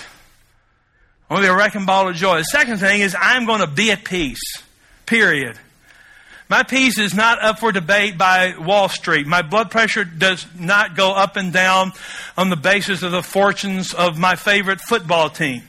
I'm 1.29 1.37
going 1.37 1.43
to 1.43 1.49
be 1.49 1.53
a 1.53 1.57
wrecking 1.57 1.87
ball 1.87 2.09
of 2.09 2.15
joy. 2.15 2.39
The 2.39 2.45
second 2.45 2.79
thing 2.79 3.01
is 3.01 3.17
I'm 3.19 3.47
going 3.47 3.61
to 3.61 3.67
be 3.67 3.91
at 3.91 4.05
peace. 4.05 4.63
Period. 5.07 5.59
My 6.49 6.63
peace 6.63 6.99
is 6.99 7.13
not 7.15 7.43
up 7.43 7.59
for 7.59 7.73
debate 7.73 8.17
by 8.17 8.55
Wall 8.57 8.89
Street. 8.89 9.27
My 9.27 9.43
blood 9.43 9.71
pressure 9.73 10.05
does 10.05 10.47
not 10.57 10.95
go 10.95 11.13
up 11.13 11.37
and 11.37 11.53
down 11.53 11.93
on 12.37 12.51
the 12.51 12.57
basis 12.57 13.03
of 13.03 13.11
the 13.11 13.23
fortunes 13.23 13.93
of 13.93 14.17
my 14.17 14.37
favorite 14.37 14.81
football 14.81 15.29
team. 15.29 15.63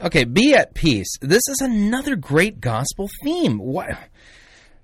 Okay, 0.00 0.22
be 0.22 0.54
at 0.54 0.74
peace. 0.74 1.08
This 1.20 1.42
is 1.48 1.60
another 1.60 2.14
great 2.14 2.60
gospel 2.60 3.08
theme. 3.24 3.58
What? 3.58 3.90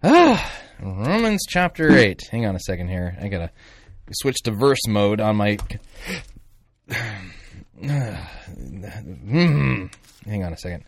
Ah, 0.02 0.52
Romans 0.82 1.44
chapter 1.48 1.96
8. 1.96 2.22
Hang 2.30 2.44
on 2.44 2.56
a 2.56 2.60
second 2.60 2.88
here. 2.88 3.16
I 3.20 3.28
got 3.28 3.38
to 3.38 3.50
switch 4.12 4.36
to 4.44 4.50
verse 4.50 4.86
mode 4.88 5.20
on 5.20 5.36
my 5.36 5.56
Hang 7.82 8.16
on 10.44 10.52
a 10.52 10.56
second. 10.56 10.84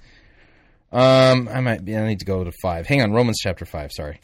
Um, 0.90 1.48
I 1.48 1.60
might 1.60 1.84
be. 1.84 1.96
I 1.96 2.06
need 2.06 2.20
to 2.20 2.24
go 2.24 2.44
to 2.44 2.52
five. 2.62 2.86
Hang 2.86 3.02
on, 3.02 3.12
Romans 3.12 3.38
chapter 3.42 3.66
five. 3.66 3.92
Sorry. 3.92 4.20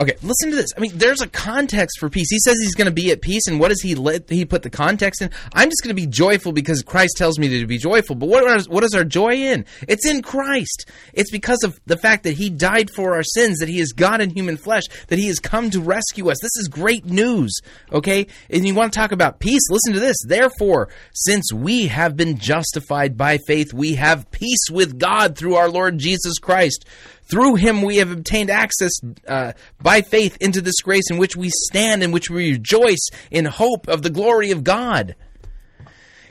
Okay, 0.00 0.14
listen 0.22 0.48
to 0.48 0.56
this. 0.56 0.68
I 0.74 0.80
mean, 0.80 0.92
there's 0.94 1.20
a 1.20 1.28
context 1.28 1.98
for 2.00 2.08
peace. 2.08 2.28
He 2.30 2.38
says 2.38 2.56
he's 2.58 2.74
going 2.74 2.86
to 2.86 2.90
be 2.90 3.10
at 3.10 3.20
peace, 3.20 3.46
and 3.46 3.60
what 3.60 3.68
does 3.68 3.82
he 3.82 3.94
let? 3.94 4.30
He 4.30 4.46
put 4.46 4.62
the 4.62 4.70
context 4.70 5.20
in. 5.20 5.30
I'm 5.52 5.68
just 5.68 5.82
going 5.82 5.94
to 5.94 6.00
be 6.00 6.06
joyful 6.06 6.52
because 6.52 6.82
Christ 6.82 7.16
tells 7.18 7.38
me 7.38 7.60
to 7.60 7.66
be 7.66 7.76
joyful. 7.76 8.16
But 8.16 8.30
what 8.30 8.50
is, 8.56 8.66
what 8.66 8.82
is 8.82 8.94
our 8.94 9.04
joy 9.04 9.34
in? 9.34 9.66
It's 9.88 10.08
in 10.08 10.22
Christ. 10.22 10.90
It's 11.12 11.30
because 11.30 11.62
of 11.64 11.78
the 11.84 11.98
fact 11.98 12.22
that 12.22 12.32
He 12.32 12.48
died 12.48 12.88
for 12.96 13.14
our 13.14 13.22
sins, 13.22 13.58
that 13.58 13.68
He 13.68 13.78
is 13.78 13.92
God 13.92 14.22
in 14.22 14.30
human 14.30 14.56
flesh, 14.56 14.84
that 15.08 15.18
He 15.18 15.26
has 15.26 15.38
come 15.38 15.68
to 15.68 15.82
rescue 15.82 16.30
us. 16.30 16.38
This 16.40 16.56
is 16.56 16.68
great 16.68 17.04
news. 17.04 17.60
Okay, 17.92 18.26
and 18.48 18.66
you 18.66 18.74
want 18.74 18.94
to 18.94 18.98
talk 18.98 19.12
about 19.12 19.38
peace? 19.38 19.68
Listen 19.68 19.92
to 19.92 20.00
this. 20.00 20.16
Therefore, 20.26 20.88
since 21.12 21.52
we 21.52 21.88
have 21.88 22.16
been 22.16 22.38
justified 22.38 23.18
by 23.18 23.36
faith, 23.46 23.74
we 23.74 23.96
have 23.96 24.30
peace 24.30 24.70
with 24.70 24.98
God 24.98 25.36
through 25.36 25.56
our 25.56 25.68
Lord 25.68 25.98
Jesus 25.98 26.38
Christ 26.38 26.86
through 27.30 27.56
him 27.56 27.82
we 27.82 27.96
have 27.96 28.10
obtained 28.10 28.50
access 28.50 28.92
uh, 29.26 29.52
by 29.80 30.02
faith 30.02 30.36
into 30.40 30.60
this 30.60 30.80
grace 30.82 31.10
in 31.10 31.18
which 31.18 31.36
we 31.36 31.50
stand, 31.50 32.02
in 32.02 32.12
which 32.12 32.28
we 32.28 32.52
rejoice 32.52 33.08
in 33.30 33.44
hope 33.44 33.88
of 33.88 34.02
the 34.02 34.10
glory 34.10 34.50
of 34.50 34.64
God. 34.64 35.14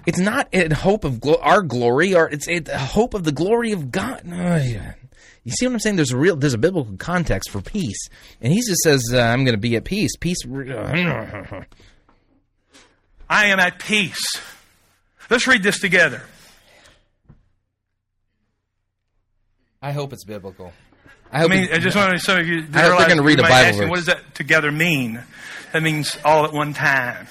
It's 0.05 0.19
not 0.19 0.47
in 0.53 0.71
hope 0.71 1.03
of 1.03 1.19
glo- 1.19 1.39
our 1.41 1.61
glory, 1.61 2.15
or 2.15 2.29
it's 2.29 2.47
a 2.47 2.77
hope 2.77 3.13
of 3.13 3.23
the 3.23 3.31
glory 3.31 3.71
of 3.71 3.91
God. 3.91 4.21
Oh, 4.25 4.55
yeah. 4.55 4.93
You 5.43 5.51
see 5.51 5.65
what 5.65 5.73
I'm 5.73 5.79
saying? 5.79 5.95
There's 5.95 6.11
a 6.11 6.17
real, 6.17 6.35
there's 6.35 6.53
a 6.53 6.59
biblical 6.59 6.95
context 6.97 7.49
for 7.49 7.61
peace, 7.61 8.07
and 8.41 8.53
he 8.53 8.59
just 8.59 8.81
says, 8.81 9.03
uh, 9.13 9.19
"I'm 9.19 9.45
going 9.45 9.55
to 9.55 9.59
be 9.59 9.75
at 9.75 9.83
peace." 9.83 10.11
Peace. 10.19 10.37
I 10.47 11.65
am 13.29 13.59
at 13.59 13.79
peace. 13.79 14.21
Let's 15.29 15.47
read 15.47 15.63
this 15.63 15.79
together. 15.79 16.21
I 19.81 19.91
hope 19.91 20.13
it's 20.13 20.25
biblical. 20.25 20.73
I, 21.31 21.47
mean, 21.47 21.69
I 21.71 21.77
just 21.77 21.95
want 21.95 22.13
to 22.13 22.19
some 22.19 22.39
of 22.39 22.47
you. 22.47 22.59
I 22.73 22.81
hope 22.81 22.97
they're 22.97 23.07
going 23.07 23.17
to 23.17 23.23
read 23.23 23.39
a 23.39 23.43
Bible 23.43 23.77
verse. 23.77 23.89
What 23.89 23.95
does 23.97 24.05
that 24.07 24.35
together 24.35 24.71
mean? 24.71 25.21
That 25.73 25.83
means 25.83 26.17
all 26.25 26.45
at 26.45 26.53
one 26.53 26.73
time. 26.73 27.27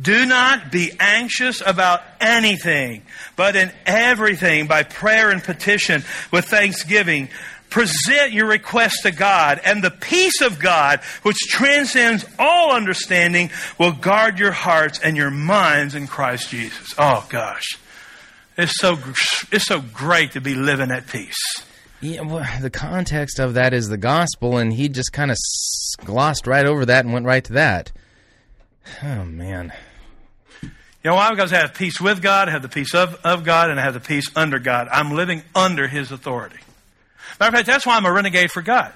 Do 0.00 0.24
not 0.24 0.72
be 0.72 0.92
anxious 0.98 1.62
about 1.64 2.00
anything, 2.18 3.02
but 3.36 3.56
in 3.56 3.70
everything 3.84 4.66
by 4.66 4.84
prayer 4.84 5.30
and 5.30 5.42
petition 5.42 6.02
with 6.30 6.46
thanksgiving. 6.46 7.28
Present 7.68 8.32
your 8.32 8.46
request 8.46 9.02
to 9.02 9.12
God, 9.12 9.60
and 9.64 9.82
the 9.82 9.90
peace 9.90 10.40
of 10.40 10.58
God, 10.58 11.00
which 11.22 11.36
transcends 11.48 12.24
all 12.38 12.74
understanding, 12.74 13.50
will 13.78 13.92
guard 13.92 14.38
your 14.38 14.52
hearts 14.52 14.98
and 14.98 15.16
your 15.16 15.30
minds 15.30 15.94
in 15.94 16.06
Christ 16.06 16.50
Jesus. 16.50 16.94
Oh 16.98 17.26
gosh. 17.28 17.78
It's 18.56 18.78
so, 18.78 18.98
it's 19.50 19.66
so 19.66 19.80
great 19.80 20.32
to 20.32 20.40
be 20.40 20.54
living 20.54 20.90
at 20.90 21.06
peace. 21.06 21.40
Yeah, 22.02 22.22
well, 22.22 22.44
the 22.60 22.68
context 22.68 23.38
of 23.38 23.54
that 23.54 23.72
is 23.72 23.88
the 23.88 23.96
gospel, 23.96 24.58
and 24.58 24.72
he 24.72 24.88
just 24.88 25.12
kind 25.12 25.30
of 25.30 25.36
glossed 26.04 26.48
right 26.48 26.66
over 26.66 26.84
that 26.86 27.04
and 27.04 27.14
went 27.14 27.26
right 27.26 27.44
to 27.44 27.52
that. 27.52 27.92
Oh 29.04 29.24
man. 29.24 29.72
You 30.60 31.10
know 31.10 31.14
why? 31.14 31.30
Because 31.30 31.52
I 31.52 31.58
have 31.58 31.74
peace 31.74 32.00
with 32.00 32.20
God, 32.20 32.48
have 32.48 32.62
the 32.62 32.68
peace 32.68 32.92
of, 32.92 33.14
of 33.24 33.44
God, 33.44 33.70
and 33.70 33.78
I 33.78 33.84
have 33.84 33.94
the 33.94 34.00
peace 34.00 34.26
under 34.34 34.58
God. 34.58 34.88
I'm 34.90 35.12
living 35.12 35.42
under 35.54 35.86
His 35.86 36.10
authority. 36.10 36.58
Matter 37.38 37.50
of 37.50 37.54
fact, 37.54 37.66
that's 37.66 37.86
why 37.86 37.96
I'm 37.96 38.04
a 38.04 38.12
renegade 38.12 38.50
for 38.50 38.62
God. 38.62 38.92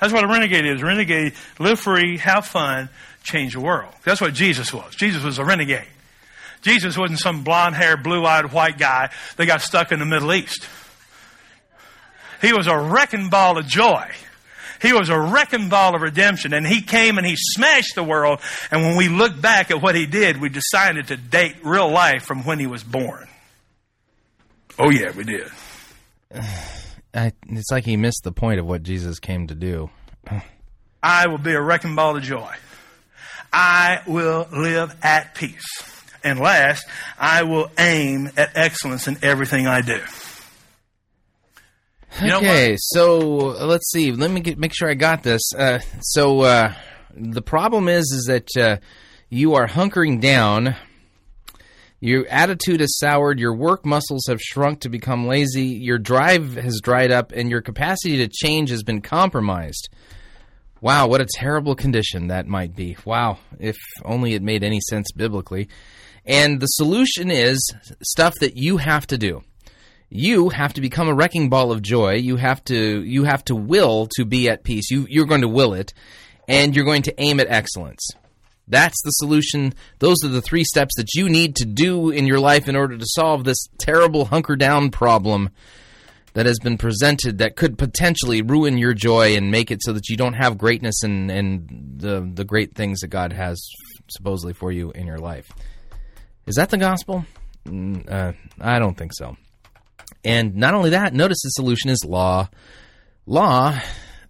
That's 0.00 0.12
what 0.12 0.24
a 0.24 0.28
renegade 0.28 0.66
is. 0.66 0.82
Renegade, 0.82 1.34
live 1.60 1.78
free, 1.78 2.18
have 2.18 2.46
fun, 2.46 2.88
change 3.22 3.54
the 3.54 3.60
world. 3.60 3.92
That's 4.02 4.20
what 4.20 4.34
Jesus 4.34 4.72
was. 4.72 4.96
Jesus 4.96 5.22
was 5.22 5.38
a 5.38 5.44
renegade. 5.44 5.86
Jesus 6.62 6.96
wasn't 6.96 7.20
some 7.20 7.44
blonde 7.44 7.76
haired, 7.76 8.02
blue 8.02 8.24
eyed 8.24 8.52
white 8.52 8.78
guy 8.78 9.10
that 9.36 9.46
got 9.46 9.60
stuck 9.60 9.92
in 9.92 9.98
the 9.98 10.06
Middle 10.06 10.32
East. 10.32 10.68
He 12.40 12.52
was 12.52 12.66
a 12.66 12.78
wrecking 12.78 13.28
ball 13.28 13.58
of 13.58 13.66
joy. 13.66 14.10
He 14.80 14.92
was 14.94 15.10
a 15.10 15.20
wrecking 15.20 15.68
ball 15.68 15.94
of 15.94 16.00
redemption, 16.00 16.54
and 16.54 16.66
he 16.66 16.80
came 16.80 17.18
and 17.18 17.26
he 17.26 17.36
smashed 17.36 17.94
the 17.94 18.02
world. 18.02 18.40
And 18.70 18.82
when 18.82 18.96
we 18.96 19.08
look 19.08 19.38
back 19.38 19.70
at 19.70 19.82
what 19.82 19.94
he 19.94 20.06
did, 20.06 20.40
we 20.40 20.48
decided 20.48 21.08
to 21.08 21.16
date 21.16 21.56
real 21.62 21.90
life 21.90 22.24
from 22.24 22.44
when 22.44 22.58
he 22.58 22.66
was 22.66 22.82
born. 22.82 23.28
Oh, 24.78 24.90
yeah, 24.90 25.12
we 25.12 25.24
did. 25.24 25.48
I, 27.12 27.32
it's 27.48 27.70
like 27.70 27.84
he 27.84 27.96
missed 27.96 28.22
the 28.24 28.32
point 28.32 28.60
of 28.60 28.66
what 28.66 28.82
Jesus 28.82 29.18
came 29.18 29.48
to 29.48 29.54
do. 29.54 29.90
I 31.02 31.28
will 31.28 31.38
be 31.38 31.52
a 31.52 31.60
wrecking 31.60 31.94
ball 31.94 32.16
of 32.16 32.22
joy. 32.22 32.54
I 33.52 34.00
will 34.06 34.46
live 34.52 34.94
at 35.02 35.34
peace. 35.34 35.66
And 36.22 36.38
last, 36.38 36.86
I 37.18 37.42
will 37.42 37.70
aim 37.78 38.30
at 38.36 38.50
excellence 38.54 39.08
in 39.08 39.18
everything 39.22 39.66
I 39.66 39.80
do. 39.80 40.00
You 42.22 42.34
okay, 42.34 42.76
so 42.78 43.18
let's 43.18 43.90
see. 43.90 44.12
Let 44.12 44.30
me 44.30 44.40
get, 44.40 44.58
make 44.58 44.74
sure 44.74 44.90
I 44.90 44.94
got 44.94 45.22
this. 45.22 45.40
Uh, 45.56 45.78
so 46.00 46.40
uh, 46.40 46.74
the 47.14 47.42
problem 47.42 47.88
is, 47.88 48.04
is 48.12 48.24
that 48.26 48.56
uh, 48.56 48.76
you 49.28 49.54
are 49.54 49.66
hunkering 49.66 50.20
down. 50.20 50.76
Your 52.00 52.26
attitude 52.28 52.80
has 52.80 52.98
soured. 52.98 53.38
Your 53.38 53.54
work 53.54 53.86
muscles 53.86 54.24
have 54.28 54.40
shrunk 54.40 54.80
to 54.80 54.88
become 54.88 55.26
lazy. 55.26 55.66
Your 55.66 55.98
drive 55.98 56.54
has 56.56 56.80
dried 56.82 57.12
up, 57.12 57.32
and 57.32 57.50
your 57.50 57.62
capacity 57.62 58.18
to 58.18 58.28
change 58.28 58.70
has 58.70 58.82
been 58.82 59.02
compromised. 59.02 59.88
Wow, 60.80 61.08
what 61.08 61.20
a 61.20 61.28
terrible 61.34 61.74
condition 61.74 62.28
that 62.28 62.46
might 62.46 62.74
be. 62.74 62.96
Wow, 63.04 63.38
if 63.58 63.76
only 64.04 64.34
it 64.34 64.42
made 64.42 64.64
any 64.64 64.80
sense 64.88 65.12
biblically. 65.12 65.68
And 66.24 66.60
the 66.60 66.66
solution 66.66 67.30
is 67.30 67.58
stuff 68.02 68.34
that 68.40 68.56
you 68.56 68.78
have 68.78 69.06
to 69.08 69.18
do 69.18 69.42
you 70.10 70.48
have 70.50 70.74
to 70.74 70.80
become 70.80 71.08
a 71.08 71.14
wrecking 71.14 71.48
ball 71.48 71.70
of 71.72 71.82
joy. 71.82 72.14
You 72.14 72.36
have 72.36 72.62
to 72.64 73.02
you 73.02 73.24
have 73.24 73.44
to 73.44 73.54
will 73.54 74.08
to 74.16 74.24
be 74.24 74.48
at 74.48 74.64
peace. 74.64 74.90
You 74.90 75.06
you're 75.08 75.26
going 75.26 75.42
to 75.42 75.48
will 75.48 75.72
it, 75.72 75.94
and 76.48 76.74
you're 76.74 76.84
going 76.84 77.02
to 77.02 77.14
aim 77.22 77.40
at 77.40 77.46
excellence. 77.48 78.06
That's 78.68 79.00
the 79.02 79.10
solution. 79.12 79.72
Those 79.98 80.16
are 80.24 80.28
the 80.28 80.42
three 80.42 80.64
steps 80.64 80.94
that 80.96 81.14
you 81.14 81.28
need 81.28 81.56
to 81.56 81.64
do 81.64 82.10
in 82.10 82.26
your 82.26 82.38
life 82.38 82.68
in 82.68 82.76
order 82.76 82.96
to 82.96 83.06
solve 83.06 83.42
this 83.44 83.66
terrible 83.78 84.26
hunker 84.26 84.54
down 84.54 84.90
problem 84.90 85.50
that 86.34 86.46
has 86.46 86.58
been 86.60 86.78
presented 86.78 87.38
that 87.38 87.56
could 87.56 87.76
potentially 87.76 88.42
ruin 88.42 88.78
your 88.78 88.94
joy 88.94 89.34
and 89.36 89.50
make 89.50 89.72
it 89.72 89.82
so 89.82 89.92
that 89.92 90.08
you 90.08 90.16
don't 90.16 90.34
have 90.34 90.56
greatness 90.56 91.02
and, 91.02 91.30
and 91.30 91.94
the 91.96 92.28
the 92.34 92.44
great 92.44 92.74
things 92.74 93.00
that 93.00 93.08
God 93.08 93.32
has 93.32 93.60
supposedly 94.08 94.52
for 94.52 94.70
you 94.72 94.90
in 94.92 95.06
your 95.06 95.18
life. 95.18 95.50
Is 96.46 96.56
that 96.56 96.70
the 96.70 96.78
gospel? 96.78 97.24
Mm, 97.66 98.08
Uh, 98.10 98.32
I 98.60 98.78
don't 98.78 98.96
think 98.96 99.12
so. 99.14 99.36
And 100.24 100.56
not 100.56 100.74
only 100.74 100.90
that, 100.90 101.14
notice 101.14 101.40
the 101.42 101.50
solution 101.50 101.90
is 101.90 102.04
law, 102.04 102.48
law, 103.26 103.80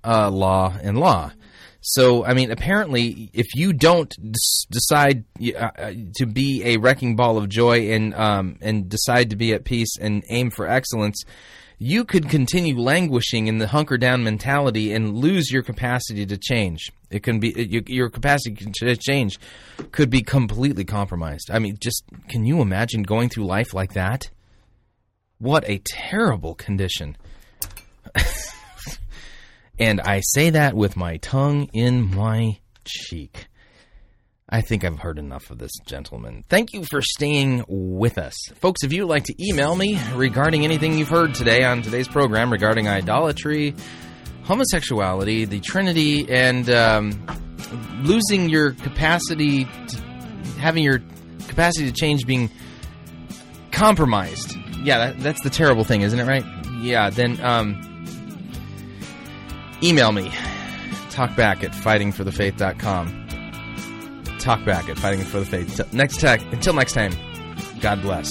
uh, 0.05 0.31
law, 0.31 0.77
and 0.83 0.99
law. 0.99 1.33
So, 1.83 2.25
I 2.25 2.35
mean, 2.35 2.51
apparently, 2.51 3.31
if 3.33 3.55
you 3.55 3.73
don't 3.73 4.15
decide 4.70 5.25
uh, 5.43 5.70
uh, 5.78 5.93
to 6.17 6.27
be 6.27 6.62
a 6.65 6.77
wrecking 6.77 7.17
ball 7.17 7.39
of 7.39 7.49
joy 7.49 7.91
and 7.93 8.15
um, 8.15 8.59
and 8.60 8.89
decide 8.89 9.31
to 9.31 9.36
be 9.36 9.55
at 9.55 9.65
peace 9.65 9.97
and 9.99 10.23
aim 10.28 10.51
for 10.51 10.69
excellence, 10.69 11.25
you 11.78 12.05
could 12.05 12.28
continue 12.28 12.78
languishing 12.78 13.47
in 13.47 13.57
the 13.57 13.69
hunker 13.69 13.97
down 13.97 14.23
mentality 14.23 14.93
and 14.93 15.17
lose 15.17 15.51
your 15.51 15.62
capacity 15.62 16.27
to 16.27 16.36
change. 16.36 16.93
It 17.10 17.23
can 17.23 17.41
be 17.41 17.83
your 17.89 18.10
capacity 18.10 18.70
to 18.70 18.97
change 18.97 19.41
could 19.91 20.10
be 20.10 20.20
completely 20.20 20.85
compromised. 20.85 21.51
I 21.51 21.59
mean, 21.59 21.78
just 21.81 22.05
can 22.28 22.44
you 22.44 22.60
imagine 22.60 23.02
going 23.05 23.31
through 23.31 23.47
life 23.47 23.73
like 23.73 23.94
that? 23.94 24.28
What 25.41 25.69
a 25.69 25.78
terrible 25.78 26.55
condition. 26.55 27.17
and 29.78 29.99
I 30.02 30.20
say 30.20 30.51
that 30.51 30.75
with 30.75 30.99
my 30.99 31.17
tongue 31.17 31.70
in 31.73 32.15
my 32.15 32.59
cheek. 32.85 33.47
I 34.52 34.60
think 34.60 34.85
I've 34.85 34.99
heard 34.99 35.19
enough 35.19 35.51
of 35.51 35.59
this, 35.59 35.70
gentleman. 35.86 36.44
Thank 36.51 36.75
you 36.75 36.85
for 36.91 37.01
staying 37.01 37.65
with 37.69 38.19
us. 38.19 38.35
Folks, 38.57 38.83
if 38.85 38.93
you'd 38.93 39.07
like 39.07 39.25
to 39.25 39.35
email 39.43 39.75
me 39.75 39.99
regarding 40.15 40.65
anything 40.65 40.99
you've 40.99 41.09
heard 41.09 41.35
today 41.35 41.65
on 41.65 41.81
today's 41.81 42.09
program 42.09 42.52
regarding 42.52 42.86
idolatry, 42.86 43.75
homosexuality, 44.43 45.47
the 45.47 45.60
Trinity, 45.60 46.31
and 46.31 46.69
um, 46.69 47.27
losing 48.02 48.51
your 48.51 48.73
capacity, 48.73 49.65
to, 49.65 49.97
having 50.59 50.85
your 50.85 50.99
capacity 51.49 51.86
to 51.86 51.93
change 51.93 52.27
being 52.27 52.51
compromised. 53.70 54.59
Yeah, 54.83 54.99
that, 54.99 55.20
that's 55.20 55.42
the 55.42 55.50
terrible 55.50 55.84
thing, 55.84 56.02
isn't 56.02 56.18
it, 56.18 56.26
right? 56.26 56.44
Yeah, 56.81 57.10
then 57.10 57.41
um, 57.44 57.81
email 59.83 60.12
me. 60.12 60.28
Talkback 61.10 61.62
at 61.65 61.73
fightingforthefaith.com 61.73 63.20
talk 64.41 64.65
back 64.65 64.89
at 64.89 64.99
Fighting 64.99 65.25
for 65.25 65.41
the 65.41 65.47
Faith. 65.47 65.92
Next 65.92 66.18
tech, 66.18 66.41
until 66.52 66.73
next 66.73 66.94
time, 66.94 67.12
God 67.81 68.02
bless. 68.02 68.28